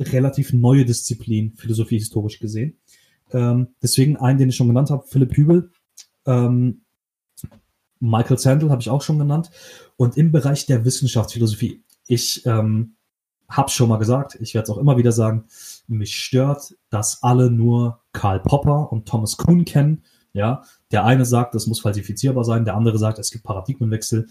relativ 0.00 0.52
neue 0.52 0.84
Disziplin, 0.84 1.54
Philosophie 1.56 1.98
historisch 1.98 2.38
gesehen. 2.38 2.78
Ähm, 3.32 3.68
deswegen 3.82 4.16
einen, 4.16 4.38
den 4.38 4.48
ich 4.48 4.56
schon 4.56 4.68
genannt 4.68 4.90
habe, 4.90 5.06
Philipp 5.06 5.36
Hübel. 5.36 5.70
Ähm, 6.26 6.82
Michael 8.00 8.38
Sandel 8.38 8.70
habe 8.70 8.80
ich 8.80 8.90
auch 8.90 9.02
schon 9.02 9.18
genannt. 9.18 9.50
Und 9.96 10.16
im 10.16 10.32
Bereich 10.32 10.66
der 10.66 10.84
Wissenschaftsphilosophie, 10.84 11.82
ich 12.06 12.46
ähm, 12.46 12.94
habe 13.48 13.70
schon 13.70 13.88
mal 13.88 13.96
gesagt, 13.96 14.38
ich 14.40 14.54
werde 14.54 14.64
es 14.64 14.70
auch 14.70 14.78
immer 14.78 14.96
wieder 14.96 15.12
sagen, 15.12 15.46
mich 15.86 16.16
stört, 16.16 16.76
dass 16.90 17.22
alle 17.22 17.50
nur 17.50 18.00
Karl 18.12 18.40
Popper 18.40 18.92
und 18.92 19.06
Thomas 19.06 19.36
Kuhn 19.36 19.64
kennen 19.64 20.04
ja, 20.32 20.62
der 20.90 21.04
eine 21.04 21.24
sagt, 21.24 21.54
es 21.54 21.66
muss 21.66 21.80
falsifizierbar 21.80 22.44
sein, 22.44 22.64
der 22.64 22.76
andere 22.76 22.98
sagt, 22.98 23.18
es 23.18 23.30
gibt 23.30 23.44
Paradigmenwechsel. 23.44 24.28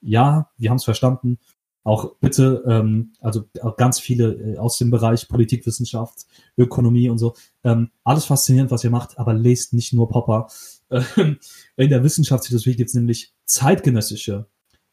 Ja, 0.00 0.50
wir 0.58 0.70
haben 0.70 0.76
es 0.76 0.84
verstanden. 0.84 1.38
Auch 1.82 2.16
bitte, 2.16 2.64
ähm, 2.66 3.12
also 3.20 3.44
ganz 3.76 4.00
viele 4.00 4.32
äh, 4.32 4.58
aus 4.58 4.78
dem 4.78 4.90
Bereich 4.90 5.28
Politikwissenschaft, 5.28 6.26
Ökonomie 6.56 7.10
und 7.10 7.18
so. 7.18 7.34
Ähm, 7.62 7.90
alles 8.04 8.24
faszinierend, 8.24 8.70
was 8.70 8.84
ihr 8.84 8.90
macht, 8.90 9.18
aber 9.18 9.34
lest 9.34 9.74
nicht 9.74 9.92
nur 9.92 10.08
Popper. 10.08 10.48
Ähm, 10.90 11.38
in 11.76 11.90
der 11.90 12.02
Wissenschaftsphilosophie 12.02 12.76
gibt 12.76 12.88
es 12.88 12.94
nämlich 12.94 13.34
zeitgenössische 13.44 14.46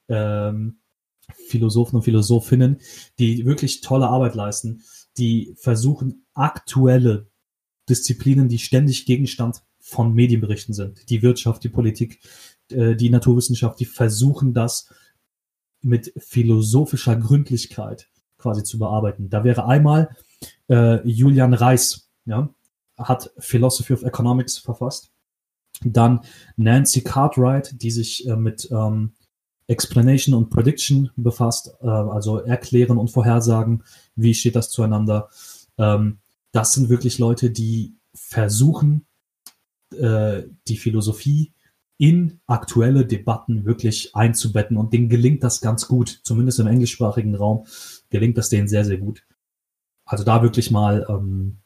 ähm, 0.10 0.80
Philosophen 1.48 1.98
und 1.98 2.04
Philosophinnen, 2.04 2.82
die 3.20 3.46
wirklich 3.46 3.82
tolle 3.82 4.08
Arbeit 4.08 4.36
leisten, 4.36 4.84
die 5.18 5.56
versuchen, 5.58 6.26
aktuelle 6.34 7.28
Disziplinen, 7.88 8.50
die 8.50 8.60
ständig 8.60 9.06
Gegenstand 9.06 9.64
von 9.92 10.14
Medienberichten 10.14 10.74
sind. 10.74 11.10
Die 11.10 11.22
Wirtschaft, 11.22 11.66
die 11.66 11.70
Politik, 11.70 12.22
äh, 12.70 12.96
die 12.96 13.10
Naturwissenschaft, 13.10 13.78
die 13.80 13.86
versuchen 13.86 14.54
das 14.54 14.90
mit 15.82 16.14
philosophischer 16.18 17.18
Gründlichkeit 17.18 18.08
quasi 18.38 18.64
zu 18.64 18.80
bearbeiten. 18.80 19.30
Da 19.30 19.44
wäre 19.44 19.66
einmal 19.66 20.16
äh, 20.70 21.06
Julian 21.06 21.54
Reis, 21.54 22.10
ja, 22.26 22.50
hat 22.98 23.32
Philosophy 23.38 23.94
of 23.94 24.04
Economics 24.04 24.58
verfasst. 24.58 25.12
Dann 25.84 26.22
Nancy 26.56 27.02
Cartwright, 27.02 27.82
die 27.82 27.92
sich 27.92 28.26
äh, 28.28 28.38
mit 28.38 28.70
ähm, 28.72 29.14
Explanation 29.68 30.36
und 30.36 30.50
Prediction 30.50 31.12
befasst, 31.18 31.76
äh, 31.82 31.88
also 31.88 32.38
Erklären 32.38 32.98
und 32.98 33.10
Vorhersagen, 33.10 33.84
wie 34.16 34.34
steht 34.34 34.56
das 34.56 34.70
zueinander. 34.70 35.30
Ähm, 35.78 36.20
das 36.54 36.72
sind 36.74 36.88
wirklich 36.88 37.20
Leute, 37.20 37.52
die 37.52 37.96
versuchen, 38.14 39.06
äh, 39.94 40.44
die 40.68 40.78
Philosophie 40.78 41.54
in 41.98 42.40
aktuelle 42.48 43.06
Debatten 43.06 43.66
wirklich 43.66 44.16
einzubetten 44.16 44.76
und 44.78 44.92
denen 44.92 45.08
gelingt 45.08 45.44
das 45.44 45.62
ganz 45.62 45.88
gut, 45.88 46.22
zumindest 46.24 46.60
im 46.60 46.68
englischsprachigen 46.68 47.36
Raum 47.36 47.68
gelingt 48.10 48.38
das 48.38 48.50
denen 48.50 48.68
sehr, 48.68 48.84
sehr 48.86 48.98
gut. 48.98 49.24
Also 50.06 50.24
da 50.24 50.42
wirklich 50.42 50.72
mal, 50.72 51.06
ähm, 51.08 51.60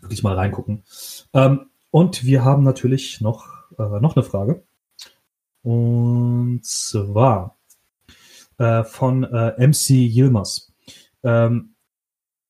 wirklich 0.00 0.22
mal 0.22 0.34
reingucken. 0.34 0.84
Ähm, 1.32 1.66
und 1.90 2.24
wir 2.24 2.44
haben 2.44 2.62
natürlich 2.62 3.20
noch, 3.20 3.48
äh, 3.76 4.00
noch 4.00 4.14
eine 4.14 4.24
Frage. 4.24 4.62
Und 5.62 6.64
zwar 6.64 7.58
äh, 8.58 8.84
von 8.84 9.24
äh, 9.24 9.66
MC 9.66 9.90
Yilmaz. 9.90 10.72
Ähm, 11.22 11.74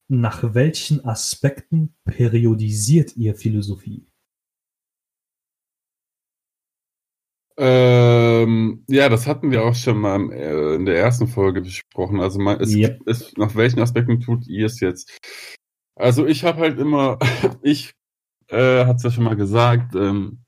nach 0.09 0.55
welchen 0.55 1.05
Aspekten 1.05 1.95
periodisiert 2.05 3.17
ihr 3.17 3.37
Philosophie? 3.37 4.10
Ähm, 7.57 8.85
ja, 8.89 9.09
das 9.09 9.27
hatten 9.27 9.51
wir 9.51 9.65
auch 9.65 9.75
schon 9.75 9.99
mal 9.99 10.33
äh, 10.33 10.75
in 10.77 10.87
der 10.87 10.99
ersten 10.99 11.27
Folge 11.27 11.61
besprochen. 11.61 12.21
Also 12.21 12.39
man, 12.39 12.61
es, 12.61 12.75
yep. 12.75 13.01
es, 13.07 13.37
nach 13.37 13.55
welchen 13.55 13.81
Aspekten 13.81 14.21
tut 14.21 14.47
ihr 14.47 14.67
es 14.67 14.81
jetzt? 14.81 15.11
Also 15.95 16.27
ich 16.27 16.45
habe 16.45 16.61
halt 16.61 16.79
immer, 16.79 17.19
ich 17.63 17.93
äh, 18.49 18.85
hatte 18.85 18.97
es 18.97 19.03
ja 19.03 19.11
schon 19.11 19.25
mal 19.25 19.37
gesagt, 19.37 19.95
ähm, 19.95 20.45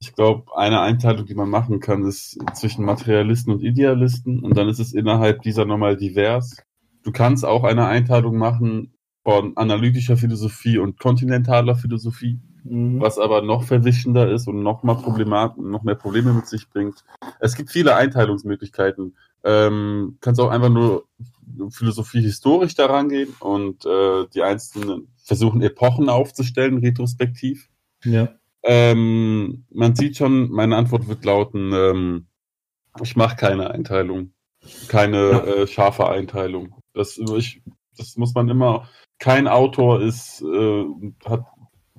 ich 0.00 0.14
glaube, 0.14 0.54
eine 0.56 0.80
Einteilung, 0.80 1.24
die 1.24 1.34
man 1.34 1.48
machen 1.48 1.80
kann, 1.80 2.04
ist 2.04 2.38
zwischen 2.54 2.84
Materialisten 2.84 3.52
und 3.52 3.62
Idealisten 3.62 4.40
und 4.40 4.56
dann 4.56 4.68
ist 4.68 4.78
es 4.78 4.92
innerhalb 4.92 5.40
dieser 5.42 5.64
nochmal 5.64 5.96
divers. 5.96 6.62
Du 7.04 7.12
kannst 7.12 7.44
auch 7.44 7.64
eine 7.64 7.86
Einteilung 7.86 8.36
machen 8.36 8.94
von 9.22 9.56
analytischer 9.56 10.18
Philosophie 10.18 10.76
und 10.76 10.98
kontinentaler 10.98 11.74
Philosophie 11.74 12.38
mhm. 12.64 13.00
was 13.00 13.18
aber 13.18 13.42
noch 13.42 13.64
verwischender 13.64 14.30
ist 14.30 14.48
und 14.48 14.62
noch 14.62 14.82
mal 14.82 14.94
Problemat 14.94 15.56
noch 15.58 15.82
mehr 15.82 15.94
Probleme 15.94 16.32
mit 16.32 16.46
sich 16.46 16.68
bringt. 16.68 17.04
Es 17.40 17.54
gibt 17.54 17.70
viele 17.70 17.94
Einteilungsmöglichkeiten. 17.94 19.16
Ähm, 19.44 20.16
kannst 20.20 20.40
auch 20.40 20.50
einfach 20.50 20.70
nur 20.70 21.04
Philosophie 21.70 22.22
historisch 22.22 22.74
daran 22.74 23.08
gehen 23.08 23.34
und 23.40 23.84
äh, 23.84 24.26
die 24.34 24.42
einzelnen 24.42 25.08
versuchen, 25.22 25.62
Epochen 25.62 26.08
aufzustellen, 26.08 26.78
retrospektiv. 26.78 27.68
Ja. 28.04 28.28
Ähm, 28.62 29.66
man 29.70 29.94
sieht 29.94 30.16
schon, 30.16 30.50
meine 30.50 30.76
Antwort 30.76 31.06
wird 31.08 31.24
lauten, 31.24 31.72
ähm, 31.74 32.26
ich 33.02 33.16
mache 33.16 33.36
keine 33.36 33.70
Einteilung. 33.70 34.32
Keine 34.88 35.30
ja. 35.30 35.44
äh, 35.44 35.66
scharfe 35.66 36.08
Einteilung. 36.08 36.76
Das, 36.94 37.18
ich, 37.18 37.62
das 37.96 38.16
muss 38.16 38.34
man 38.34 38.48
immer. 38.48 38.88
Kein 39.18 39.46
Autor 39.46 40.00
ist, 40.00 40.42
äh, 40.42 40.84
hat 41.24 41.44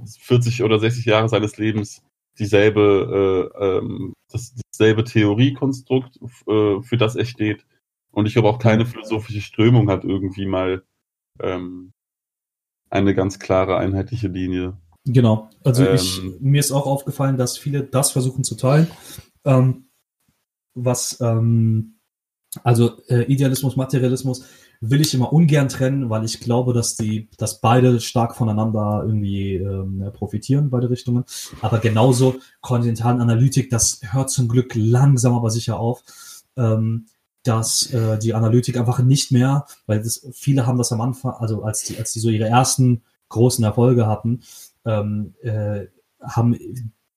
40 0.03 0.63
oder 0.63 0.79
60 0.79 1.05
Jahre 1.05 1.29
seines 1.29 1.57
Lebens 1.57 2.01
dieselbe, 2.37 3.51
äh, 3.59 3.65
ähm, 3.65 4.13
das, 4.31 4.53
dasselbe 4.71 5.03
Theoriekonstrukt, 5.03 6.19
äh, 6.47 6.81
für 6.81 6.97
das 6.97 7.15
er 7.15 7.25
steht. 7.25 7.65
Und 8.11 8.25
ich 8.25 8.33
glaube 8.33 8.49
auch 8.49 8.59
keine 8.59 8.85
philosophische 8.85 9.41
Strömung 9.41 9.89
hat 9.89 10.03
irgendwie 10.03 10.45
mal 10.45 10.83
ähm, 11.39 11.91
eine 12.89 13.13
ganz 13.13 13.39
klare 13.39 13.77
einheitliche 13.77 14.27
Linie. 14.27 14.77
Genau. 15.05 15.49
Also 15.63 15.85
ähm, 15.85 15.95
ich, 15.95 16.21
mir 16.39 16.59
ist 16.59 16.71
auch 16.71 16.87
aufgefallen, 16.87 17.37
dass 17.37 17.57
viele 17.57 17.83
das 17.83 18.11
versuchen 18.11 18.43
zu 18.43 18.55
teilen. 18.55 18.87
Ähm, 19.43 19.89
was 20.73 21.19
ähm, 21.21 21.99
also 22.63 23.01
äh, 23.07 23.23
Idealismus, 23.23 23.75
Materialismus 23.75 24.45
will 24.89 25.01
ich 25.01 25.13
immer 25.13 25.31
ungern 25.33 25.69
trennen, 25.69 26.09
weil 26.09 26.25
ich 26.25 26.39
glaube, 26.39 26.73
dass 26.73 26.95
die, 26.95 27.29
dass 27.37 27.61
beide 27.61 27.99
stark 27.99 28.35
voneinander 28.35 29.03
irgendwie 29.05 29.55
ähm, 29.55 30.03
profitieren, 30.13 30.69
beide 30.69 30.89
Richtungen. 30.89 31.25
Aber 31.61 31.79
genauso 31.79 32.35
Kontinentalanalytik, 32.61 33.69
das 33.69 33.99
hört 34.01 34.29
zum 34.29 34.47
Glück 34.47 34.73
langsam 34.75 35.33
aber 35.33 35.49
sicher 35.49 35.79
auf. 35.79 36.03
Ähm, 36.57 37.07
dass 37.43 37.93
äh, 37.93 38.17
die 38.17 38.33
Analytik 38.33 38.75
einfach 38.75 38.99
nicht 38.99 39.31
mehr, 39.31 39.67
weil 39.85 40.01
das, 40.01 40.27
viele 40.33 40.65
haben 40.65 40.79
das 40.79 40.91
am 40.91 40.99
Anfang, 40.99 41.33
also 41.33 41.61
als 41.61 41.83
die, 41.83 41.95
als 41.97 42.11
die 42.11 42.19
so 42.19 42.29
ihre 42.29 42.47
ersten 42.47 43.03
großen 43.29 43.63
Erfolge 43.63 44.07
hatten, 44.07 44.41
ähm, 44.83 45.35
äh, 45.43 45.85
haben 46.19 46.57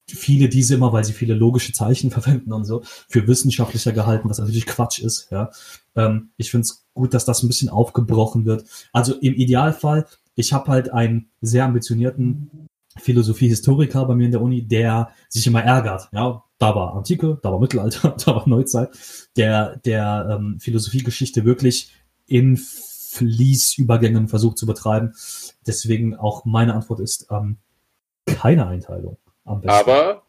viele 0.09 0.49
diese 0.49 0.75
immer, 0.75 0.93
weil 0.93 1.05
sie 1.05 1.13
viele 1.13 1.35
logische 1.35 1.73
Zeichen 1.73 2.11
verwenden 2.13 2.53
und 2.53 2.65
so, 2.65 2.83
für 3.09 3.27
wissenschaftlicher 3.27 3.93
gehalten, 3.93 4.29
was 4.29 4.39
natürlich 4.39 4.67
Quatsch 4.67 5.01
ist. 5.01 5.29
Ja. 5.31 5.51
Ähm, 5.97 6.31
ich 6.37 6.51
finde 6.51 6.63
es 6.63 6.87
gut, 6.95 7.15
dass 7.15 7.25
das 7.25 7.43
ein 7.43 7.49
bisschen 7.49 7.69
aufgebrochen 7.69 8.45
wird. 8.45 8.65
Also 8.93 9.15
im 9.15 9.35
Idealfall, 9.35 10.07
ich 10.35 10.53
habe 10.53 10.71
halt 10.71 10.93
einen 10.93 11.31
sehr 11.41 11.65
ambitionierten 11.65 12.69
Philosophiehistoriker 12.97 14.05
bei 14.07 14.15
mir 14.15 14.27
in 14.27 14.33
der 14.33 14.43
Uni, 14.43 14.67
der 14.67 15.11
sich 15.29 15.47
immer 15.47 15.63
ärgert. 15.63 16.09
Ja, 16.13 16.43
da 16.59 16.75
war 16.75 16.95
Antike, 16.95 17.39
da 17.43 17.53
war 17.53 17.61
Mittelalter, 17.61 18.17
da 18.25 18.35
war 18.35 18.49
Neuzeit, 18.49 18.91
der 19.37 19.77
der 19.79 20.39
ähm, 20.39 20.59
Philosophiegeschichte 20.61 21.45
wirklich 21.45 21.93
in 22.27 22.57
Fließübergängen 22.57 24.29
versucht 24.29 24.59
zu 24.59 24.67
betreiben. 24.67 25.15
Deswegen 25.67 26.17
auch 26.17 26.45
meine 26.45 26.75
Antwort 26.75 27.01
ist 27.01 27.27
ähm, 27.31 27.59
keine 28.27 28.67
Einteilung. 28.67 29.17
Aber 29.67 30.23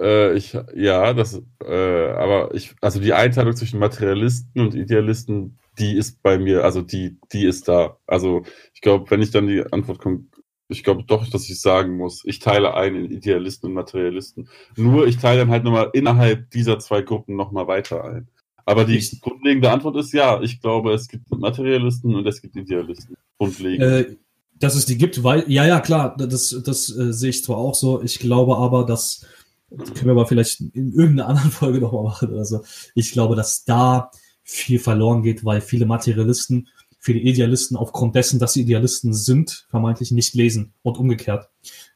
äh, 0.00 0.36
ich, 0.36 0.56
ja, 0.74 1.12
das, 1.14 1.42
äh, 1.64 2.10
aber 2.10 2.54
ich, 2.54 2.74
also 2.80 3.00
die 3.00 3.12
Einteilung 3.12 3.54
zwischen 3.56 3.78
Materialisten 3.78 4.60
und 4.60 4.74
Idealisten, 4.74 5.58
die 5.78 5.96
ist 5.96 6.22
bei 6.22 6.38
mir, 6.38 6.64
also 6.64 6.82
die, 6.82 7.18
die 7.32 7.44
ist 7.44 7.68
da. 7.68 7.98
Also 8.06 8.44
ich 8.74 8.80
glaube, 8.80 9.10
wenn 9.10 9.22
ich 9.22 9.30
dann 9.30 9.46
die 9.46 9.62
Antwort 9.72 9.98
komme, 9.98 10.24
ich 10.68 10.82
glaube 10.82 11.04
doch, 11.04 11.28
dass 11.28 11.48
ich 11.48 11.60
sagen 11.60 11.96
muss, 11.96 12.24
ich 12.24 12.40
teile 12.40 12.74
ein 12.74 12.96
in 12.96 13.10
Idealisten 13.10 13.68
und 13.68 13.74
Materialisten. 13.74 14.48
Nur 14.76 15.06
ich 15.06 15.18
teile 15.18 15.40
dann 15.40 15.50
halt 15.50 15.64
nochmal 15.64 15.90
innerhalb 15.92 16.50
dieser 16.50 16.78
zwei 16.78 17.02
Gruppen 17.02 17.36
nochmal 17.36 17.68
weiter 17.68 18.04
ein. 18.04 18.28
Aber 18.64 18.84
die 18.84 18.96
ich, 18.96 19.20
grundlegende 19.20 19.70
Antwort 19.70 19.96
ist 19.96 20.12
ja, 20.12 20.40
ich 20.42 20.60
glaube, 20.60 20.92
es 20.92 21.06
gibt 21.06 21.30
Materialisten 21.30 22.14
und 22.14 22.26
es 22.26 22.42
gibt 22.42 22.56
Idealisten. 22.56 23.16
Grundlegend. 23.38 23.82
Äh, 23.82 24.16
dass 24.58 24.74
es 24.74 24.86
die 24.86 24.98
gibt, 24.98 25.22
weil, 25.22 25.44
ja, 25.48 25.66
ja, 25.66 25.80
klar, 25.80 26.16
das, 26.16 26.60
das 26.64 26.96
äh, 26.96 27.12
sehe 27.12 27.30
ich 27.30 27.44
zwar 27.44 27.58
auch 27.58 27.74
so, 27.74 28.02
ich 28.02 28.18
glaube 28.18 28.56
aber, 28.56 28.84
dass, 28.84 29.26
das 29.70 29.92
können 29.94 30.06
wir 30.06 30.12
aber 30.12 30.26
vielleicht 30.26 30.60
in 30.60 30.92
irgendeiner 30.92 31.28
anderen 31.28 31.50
Folge 31.52 31.80
nochmal 31.80 32.04
machen 32.04 32.32
oder 32.32 32.44
so, 32.44 32.62
ich 32.94 33.12
glaube, 33.12 33.36
dass 33.36 33.64
da 33.64 34.10
viel 34.42 34.78
verloren 34.78 35.22
geht, 35.22 35.44
weil 35.44 35.60
viele 35.60 35.86
Materialisten, 35.86 36.68
viele 36.98 37.18
Idealisten 37.20 37.76
aufgrund 37.76 38.14
dessen, 38.14 38.38
dass 38.38 38.52
sie 38.52 38.62
Idealisten 38.62 39.12
sind, 39.12 39.66
vermeintlich 39.70 40.10
nicht 40.12 40.34
lesen 40.34 40.72
und 40.82 40.98
umgekehrt. 40.98 41.48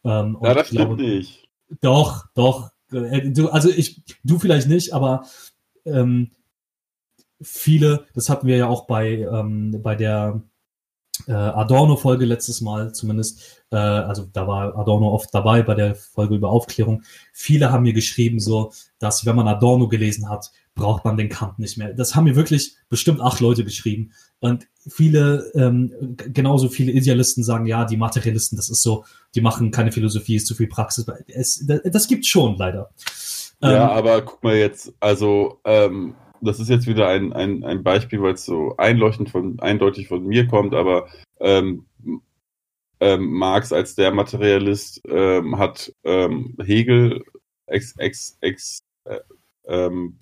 Ähm, 0.04 0.36
ja, 0.42 0.54
das 0.54 0.66
stimmt 0.66 0.80
glaube, 0.80 1.02
nicht. 1.02 1.48
Doch, 1.80 2.26
doch. 2.34 2.70
Äh, 2.92 3.30
du, 3.30 3.48
also 3.48 3.70
ich, 3.70 4.02
du 4.24 4.38
vielleicht 4.38 4.68
nicht, 4.68 4.92
aber 4.92 5.24
ähm, 5.84 6.32
viele, 7.40 8.06
das 8.14 8.28
hatten 8.28 8.46
wir 8.46 8.56
ja 8.56 8.66
auch 8.66 8.86
bei, 8.86 9.18
ähm, 9.18 9.80
bei 9.82 9.94
der 9.94 10.42
äh, 11.26 11.32
Adorno-Folge 11.32 12.24
letztes 12.24 12.60
Mal 12.60 12.92
zumindest, 12.92 13.62
äh, 13.70 13.76
also 13.76 14.26
da 14.32 14.47
war 14.47 14.76
Adorno 14.76 15.12
oft 15.12 15.32
dabei 15.32 15.62
bei 15.62 15.74
der 15.74 15.94
Folge 15.94 16.34
über 16.34 16.51
Aufklärung. 16.51 17.02
Viele 17.32 17.70
haben 17.70 17.82
mir 17.82 17.92
geschrieben, 17.92 18.40
so, 18.40 18.72
dass 18.98 19.26
wenn 19.26 19.36
man 19.36 19.48
Adorno 19.48 19.88
gelesen 19.88 20.28
hat, 20.28 20.51
braucht 20.74 21.05
man 21.05 21.16
den 21.16 21.28
Kant 21.28 21.59
nicht 21.59 21.76
mehr. 21.76 21.92
Das 21.92 22.14
haben 22.14 22.24
mir 22.24 22.36
wirklich 22.36 22.76
bestimmt 22.88 23.20
acht 23.20 23.40
Leute 23.40 23.64
geschrieben. 23.64 24.12
Und 24.38 24.66
viele, 24.88 25.51
ähm, 25.55 26.16
genauso 26.16 26.68
viele 26.68 26.92
Idealisten 26.92 27.44
sagen, 27.44 27.66
ja, 27.66 27.84
die 27.84 27.97
Materialisten, 27.97 28.56
das 28.56 28.70
ist 28.70 28.82
so, 28.82 29.05
die 29.34 29.40
machen 29.40 29.70
keine 29.70 29.92
Philosophie, 29.92 30.36
ist 30.36 30.47
zu 30.47 30.55
viel 30.55 30.68
Praxis. 30.68 31.06
Es, 31.26 31.64
das, 31.66 31.80
das 31.84 32.09
gibt 32.09 32.24
schon 32.26 32.56
leider. 32.56 32.90
Ja, 33.62 33.90
ähm, 33.90 33.98
aber 33.98 34.22
guck 34.22 34.42
mal 34.42 34.56
jetzt, 34.56 34.92
also 35.01 35.60
ähm, 35.64 36.14
das 36.42 36.60
ist 36.60 36.68
jetzt 36.68 36.86
wieder 36.86 37.08
ein, 37.08 37.32
ein, 37.32 37.64
ein 37.64 37.82
Beispiel, 37.82 38.22
weil 38.22 38.34
es 38.34 38.44
so 38.44 38.74
einleuchtend 38.76 39.30
von, 39.30 39.58
eindeutig 39.60 40.08
von 40.08 40.24
mir 40.26 40.46
kommt, 40.46 40.74
aber 40.74 41.08
ähm, 41.40 41.86
ähm, 43.00 43.30
Marx 43.32 43.72
als 43.72 43.94
der 43.94 44.12
Materialist 44.12 45.00
ähm, 45.08 45.58
hat 45.58 45.92
ähm, 46.04 46.56
Hegel 46.62 47.24
ex, 47.66 47.96
ex, 47.96 48.36
ex, 48.40 48.80
äh, 49.04 49.20
ähm, 49.66 50.18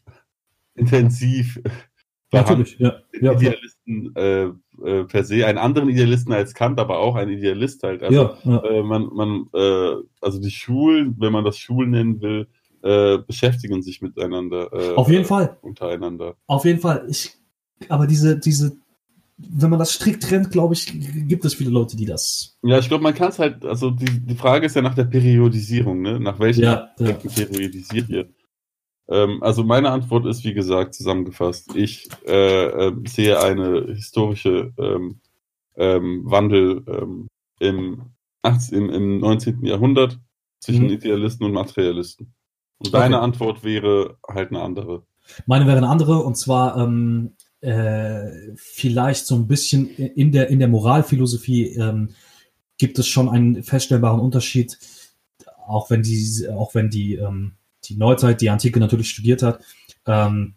intensiv 0.75 1.61
Natürlich, 2.33 2.79
ja. 2.79 3.01
ja 3.21 3.33
Idealisten 3.33 4.15
äh, 4.15 4.51
äh, 4.85 5.05
per 5.05 5.25
se, 5.25 5.47
einen 5.47 5.57
anderen 5.57 5.89
Idealisten 5.89 6.33
als 6.33 6.53
Kant, 6.53 6.79
aber 6.79 6.99
auch 6.99 7.17
ein 7.17 7.31
Idealist 7.31 7.83
halt. 7.83 8.03
Also, 8.03 8.15
ja, 8.15 8.39
ja. 8.45 8.65
Äh, 8.65 8.83
man, 8.83 9.09
man, 9.15 9.49
äh, 9.55 9.95
also 10.21 10.39
die 10.39 10.51
Schulen, 10.51 11.17
wenn 11.19 11.33
man 11.33 11.45
das 11.45 11.59
Schulen 11.59 11.91
nennen 11.91 12.21
will, 12.21 12.49
äh, 12.83 13.19
beschäftigen 13.19 13.83
sich 13.83 14.03
miteinander. 14.03 14.73
Äh, 14.73 14.95
Auf 14.95 15.09
jeden 15.09 15.25
Fall. 15.25 15.57
Untereinander. 15.63 16.37
Auf 16.47 16.65
jeden 16.65 16.81
Fall. 16.81 17.07
Ich, 17.09 17.37
aber 17.89 18.07
diese, 18.07 18.39
diese, 18.39 18.77
wenn 19.37 19.71
man 19.71 19.79
das 19.79 19.93
strikt 19.93 20.25
trennt, 20.25 20.51
glaube 20.51 20.75
ich, 20.75 20.93
gibt 21.29 21.45
es 21.45 21.55
viele 21.55 21.71
Leute, 21.71 21.97
die 21.97 22.07
das. 22.07 22.59
Ja, 22.63 22.79
ich 22.79 22.89
glaube, 22.89 23.03
man 23.05 23.15
kann 23.15 23.31
es 23.31 23.39
halt, 23.39 23.65
also 23.65 23.91
die, 23.91 24.21
die 24.21 24.35
Frage 24.35 24.67
ist 24.67 24.77
ja 24.77 24.83
nach 24.83 24.95
der 24.95 25.05
Periodisierung, 25.05 26.03
ne? 26.03 26.19
Nach 26.19 26.39
welchen 26.41 26.65
ja, 26.65 26.91
ja. 26.99 27.13
periodisiert 27.13 28.09
ihr? 28.09 28.29
Ähm, 29.09 29.43
also 29.43 29.65
meine 29.65 29.91
Antwort 29.91 30.27
ist, 30.27 30.45
wie 30.45 30.55
gesagt, 30.55 30.95
zusammengefasst. 30.95 31.75
Ich 31.75 32.09
äh, 32.27 32.67
äh, 32.67 32.93
sehe 33.07 33.41
eine 33.41 33.87
historische 33.95 34.73
ähm, 34.77 35.21
ähm, 35.77 36.23
Wandel 36.25 36.85
ähm, 36.87 37.29
im, 37.61 38.03
18, 38.43 38.77
im, 38.77 38.91
im 38.91 39.19
19. 39.21 39.65
Jahrhundert 39.65 40.19
zwischen 40.61 40.85
mhm. 40.85 40.93
Idealisten 40.93 41.47
und 41.47 41.53
Materialisten. 41.53 42.35
Und 42.79 42.95
deine 42.95 43.17
okay. 43.17 43.25
Antwort 43.25 43.65
wäre 43.65 44.17
halt 44.29 44.51
eine 44.51 44.63
andere. 44.63 45.03
Meine 45.47 45.67
wäre 45.67 45.79
eine 45.79 45.89
andere, 45.89 46.19
und 46.23 46.37
zwar 46.37 46.77
ähm, 46.77 47.35
äh, 47.61 48.55
vielleicht 48.57 49.27
so 49.27 49.35
ein 49.35 49.47
bisschen 49.47 49.89
in 49.89 50.33
der, 50.33 50.49
in 50.49 50.59
der 50.59 50.69
Moralphilosophie 50.69 51.75
ähm, 51.75 52.11
gibt 52.79 52.99
es 52.99 53.09
schon 53.09 53.29
einen 53.29 53.63
feststellbaren 53.63 54.21
Unterschied, 54.21 54.79
auch 55.67 55.91
wenn 55.91 56.03
die, 56.03 56.49
auch 56.49 56.75
wenn 56.75 56.89
die, 56.89 57.17
ähm, 57.17 57.57
die 57.85 57.97
Neuzeit, 57.97 58.41
die 58.41 58.51
Antike 58.51 58.79
natürlich 58.79 59.11
studiert 59.11 59.43
hat, 59.43 59.61
ähm, 60.07 60.55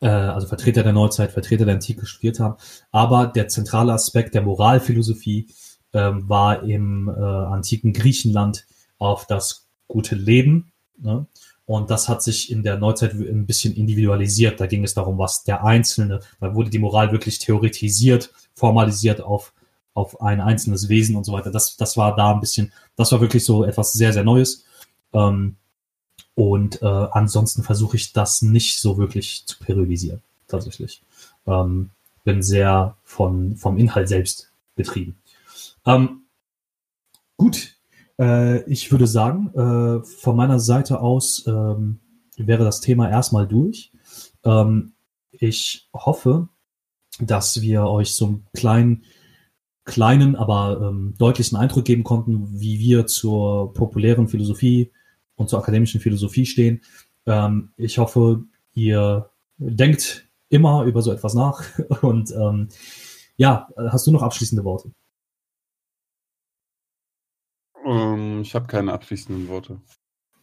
äh, 0.00 0.08
also 0.08 0.46
Vertreter 0.48 0.82
der 0.82 0.94
Neuzeit, 0.94 1.32
Vertreter 1.32 1.66
der 1.66 1.74
Antike 1.74 2.06
studiert 2.06 2.40
haben, 2.40 2.56
aber 2.90 3.26
der 3.26 3.48
zentrale 3.48 3.92
Aspekt 3.92 4.34
der 4.34 4.42
Moralphilosophie 4.42 5.48
ähm, 5.92 6.28
war 6.28 6.62
im 6.62 7.08
äh, 7.08 7.20
antiken 7.20 7.92
Griechenland 7.92 8.66
auf 8.98 9.26
das 9.26 9.68
gute 9.86 10.14
Leben 10.14 10.72
Ne? 10.98 11.26
Und 11.66 11.90
das 11.90 12.08
hat 12.08 12.22
sich 12.22 12.50
in 12.50 12.62
der 12.62 12.78
Neuzeit 12.78 13.12
ein 13.14 13.44
bisschen 13.44 13.74
individualisiert. 13.74 14.60
Da 14.60 14.66
ging 14.66 14.84
es 14.84 14.94
darum, 14.94 15.18
was 15.18 15.42
der 15.42 15.64
Einzelne, 15.64 16.20
da 16.40 16.54
wurde 16.54 16.70
die 16.70 16.78
Moral 16.78 17.10
wirklich 17.10 17.40
theoretisiert, 17.40 18.32
formalisiert 18.54 19.20
auf, 19.20 19.52
auf 19.92 20.20
ein 20.20 20.40
einzelnes 20.40 20.88
Wesen 20.88 21.16
und 21.16 21.24
so 21.24 21.32
weiter. 21.32 21.50
Das, 21.50 21.76
das 21.76 21.96
war 21.96 22.14
da 22.14 22.32
ein 22.32 22.40
bisschen, 22.40 22.72
das 22.94 23.10
war 23.10 23.20
wirklich 23.20 23.44
so 23.44 23.64
etwas 23.64 23.92
sehr, 23.92 24.12
sehr 24.12 24.22
Neues. 24.22 24.64
Ähm, 25.12 25.56
und 26.36 26.82
äh, 26.82 26.86
ansonsten 26.86 27.62
versuche 27.62 27.96
ich 27.96 28.12
das 28.12 28.42
nicht 28.42 28.78
so 28.78 28.96
wirklich 28.98 29.44
zu 29.46 29.58
periodisieren, 29.58 30.22
tatsächlich. 30.46 31.02
Ähm, 31.46 31.90
bin 32.24 32.42
sehr 32.42 32.96
von, 33.04 33.56
vom 33.56 33.78
Inhalt 33.78 34.08
selbst 34.08 34.50
betrieben. 34.74 35.16
Ähm, 35.86 36.22
gut, 37.36 37.75
äh, 38.18 38.62
ich 38.70 38.90
würde 38.90 39.06
sagen, 39.06 39.52
äh, 39.54 40.04
von 40.04 40.36
meiner 40.36 40.60
Seite 40.60 41.00
aus 41.00 41.44
ähm, 41.46 42.00
wäre 42.36 42.64
das 42.64 42.80
Thema 42.80 43.08
erstmal 43.10 43.46
durch. 43.46 43.92
Ähm, 44.44 44.94
ich 45.30 45.88
hoffe, 45.92 46.48
dass 47.20 47.60
wir 47.60 47.84
euch 47.84 48.14
so 48.14 48.26
einen 48.26 48.46
kleinen 48.54 49.04
kleinen, 49.86 50.34
aber 50.36 50.80
ähm, 50.82 51.14
deutlichen 51.16 51.56
Eindruck 51.56 51.84
geben 51.84 52.02
konnten, 52.04 52.60
wie 52.60 52.78
wir 52.80 53.06
zur 53.06 53.72
populären 53.72 54.28
Philosophie 54.28 54.92
und 55.36 55.48
zur 55.48 55.60
akademischen 55.60 56.00
Philosophie 56.00 56.44
stehen. 56.44 56.82
Ähm, 57.24 57.70
ich 57.76 57.98
hoffe, 57.98 58.44
ihr 58.74 59.30
denkt 59.58 60.28
immer 60.48 60.84
über 60.84 61.02
so 61.02 61.12
etwas 61.12 61.34
nach. 61.34 61.64
Und 62.02 62.32
ähm, 62.32 62.68
ja, 63.36 63.68
hast 63.76 64.06
du 64.06 64.10
noch 64.10 64.22
abschließende 64.22 64.64
Worte? 64.64 64.90
Ähm, 67.86 68.42
ich 68.42 68.54
habe 68.54 68.66
keine 68.66 68.92
abschließenden 68.92 69.48
Worte. 69.48 69.80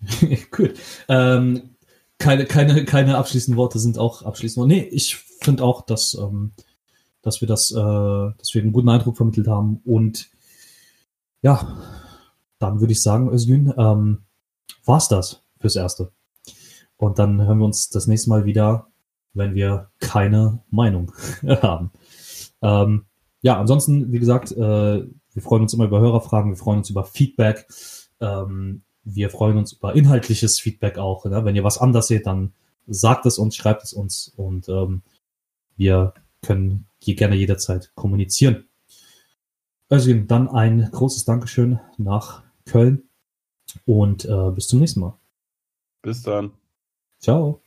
cool. 0.57 0.73
Ähm, 1.09 1.75
keine, 2.17 2.45
keine, 2.45 2.85
keine 2.85 3.17
abschließenden 3.17 3.57
Worte 3.57 3.79
sind 3.79 3.97
auch 3.97 4.21
abschließend. 4.21 4.65
Nee, 4.67 4.87
ich 4.91 5.17
finde 5.17 5.63
auch, 5.63 5.81
dass, 5.85 6.13
ähm, 6.13 6.53
dass 7.21 7.41
wir 7.41 7.47
das, 7.47 7.71
äh, 7.71 7.75
dass 7.75 8.53
wir 8.53 8.61
einen 8.61 8.71
guten 8.71 8.89
Eindruck 8.89 9.17
vermittelt 9.17 9.47
haben. 9.47 9.81
Und 9.83 10.29
ja, 11.41 11.81
dann 12.59 12.79
würde 12.79 12.93
ich 12.93 13.03
sagen, 13.03 13.29
Özgün, 13.29 13.73
ähm, 13.77 14.23
war's 14.85 15.09
das 15.09 15.43
fürs 15.59 15.75
Erste. 15.75 16.11
Und 16.95 17.19
dann 17.19 17.41
hören 17.45 17.59
wir 17.59 17.65
uns 17.65 17.89
das 17.89 18.07
nächste 18.07 18.29
Mal 18.29 18.45
wieder, 18.45 18.87
wenn 19.33 19.55
wir 19.55 19.91
keine 19.99 20.63
Meinung 20.69 21.11
haben. 21.45 21.91
Ähm, 22.61 23.05
ja, 23.41 23.59
ansonsten, 23.59 24.13
wie 24.13 24.19
gesagt, 24.19 24.53
äh, 24.53 25.03
wir 25.33 25.41
freuen 25.41 25.63
uns 25.63 25.73
immer 25.73 25.85
über 25.85 25.99
Hörerfragen, 25.99 26.51
wir 26.51 26.57
freuen 26.57 26.79
uns 26.79 26.89
über 26.89 27.03
Feedback. 27.03 27.67
Ähm, 28.19 28.83
wir 29.03 29.29
freuen 29.29 29.57
uns 29.57 29.73
über 29.73 29.95
inhaltliches 29.95 30.59
Feedback 30.59 30.97
auch. 30.97 31.25
Ne? 31.25 31.43
Wenn 31.43 31.55
ihr 31.55 31.63
was 31.63 31.77
anders 31.77 32.07
seht, 32.07 32.25
dann 32.25 32.53
sagt 32.87 33.25
es 33.25 33.37
uns, 33.37 33.55
schreibt 33.55 33.83
es 33.83 33.93
uns 33.93 34.27
und 34.27 34.69
ähm, 34.69 35.01
wir 35.75 36.13
können 36.41 36.87
hier 36.99 37.15
gerne 37.15 37.35
jederzeit 37.35 37.91
kommunizieren. 37.95 38.67
Also 39.89 40.13
dann 40.13 40.47
ein 40.49 40.89
großes 40.91 41.25
Dankeschön 41.25 41.79
nach 41.97 42.43
Köln 42.65 43.03
und 43.85 44.25
äh, 44.25 44.51
bis 44.51 44.67
zum 44.67 44.79
nächsten 44.79 45.01
Mal. 45.01 45.17
Bis 46.01 46.23
dann. 46.23 46.51
Ciao. 47.19 47.62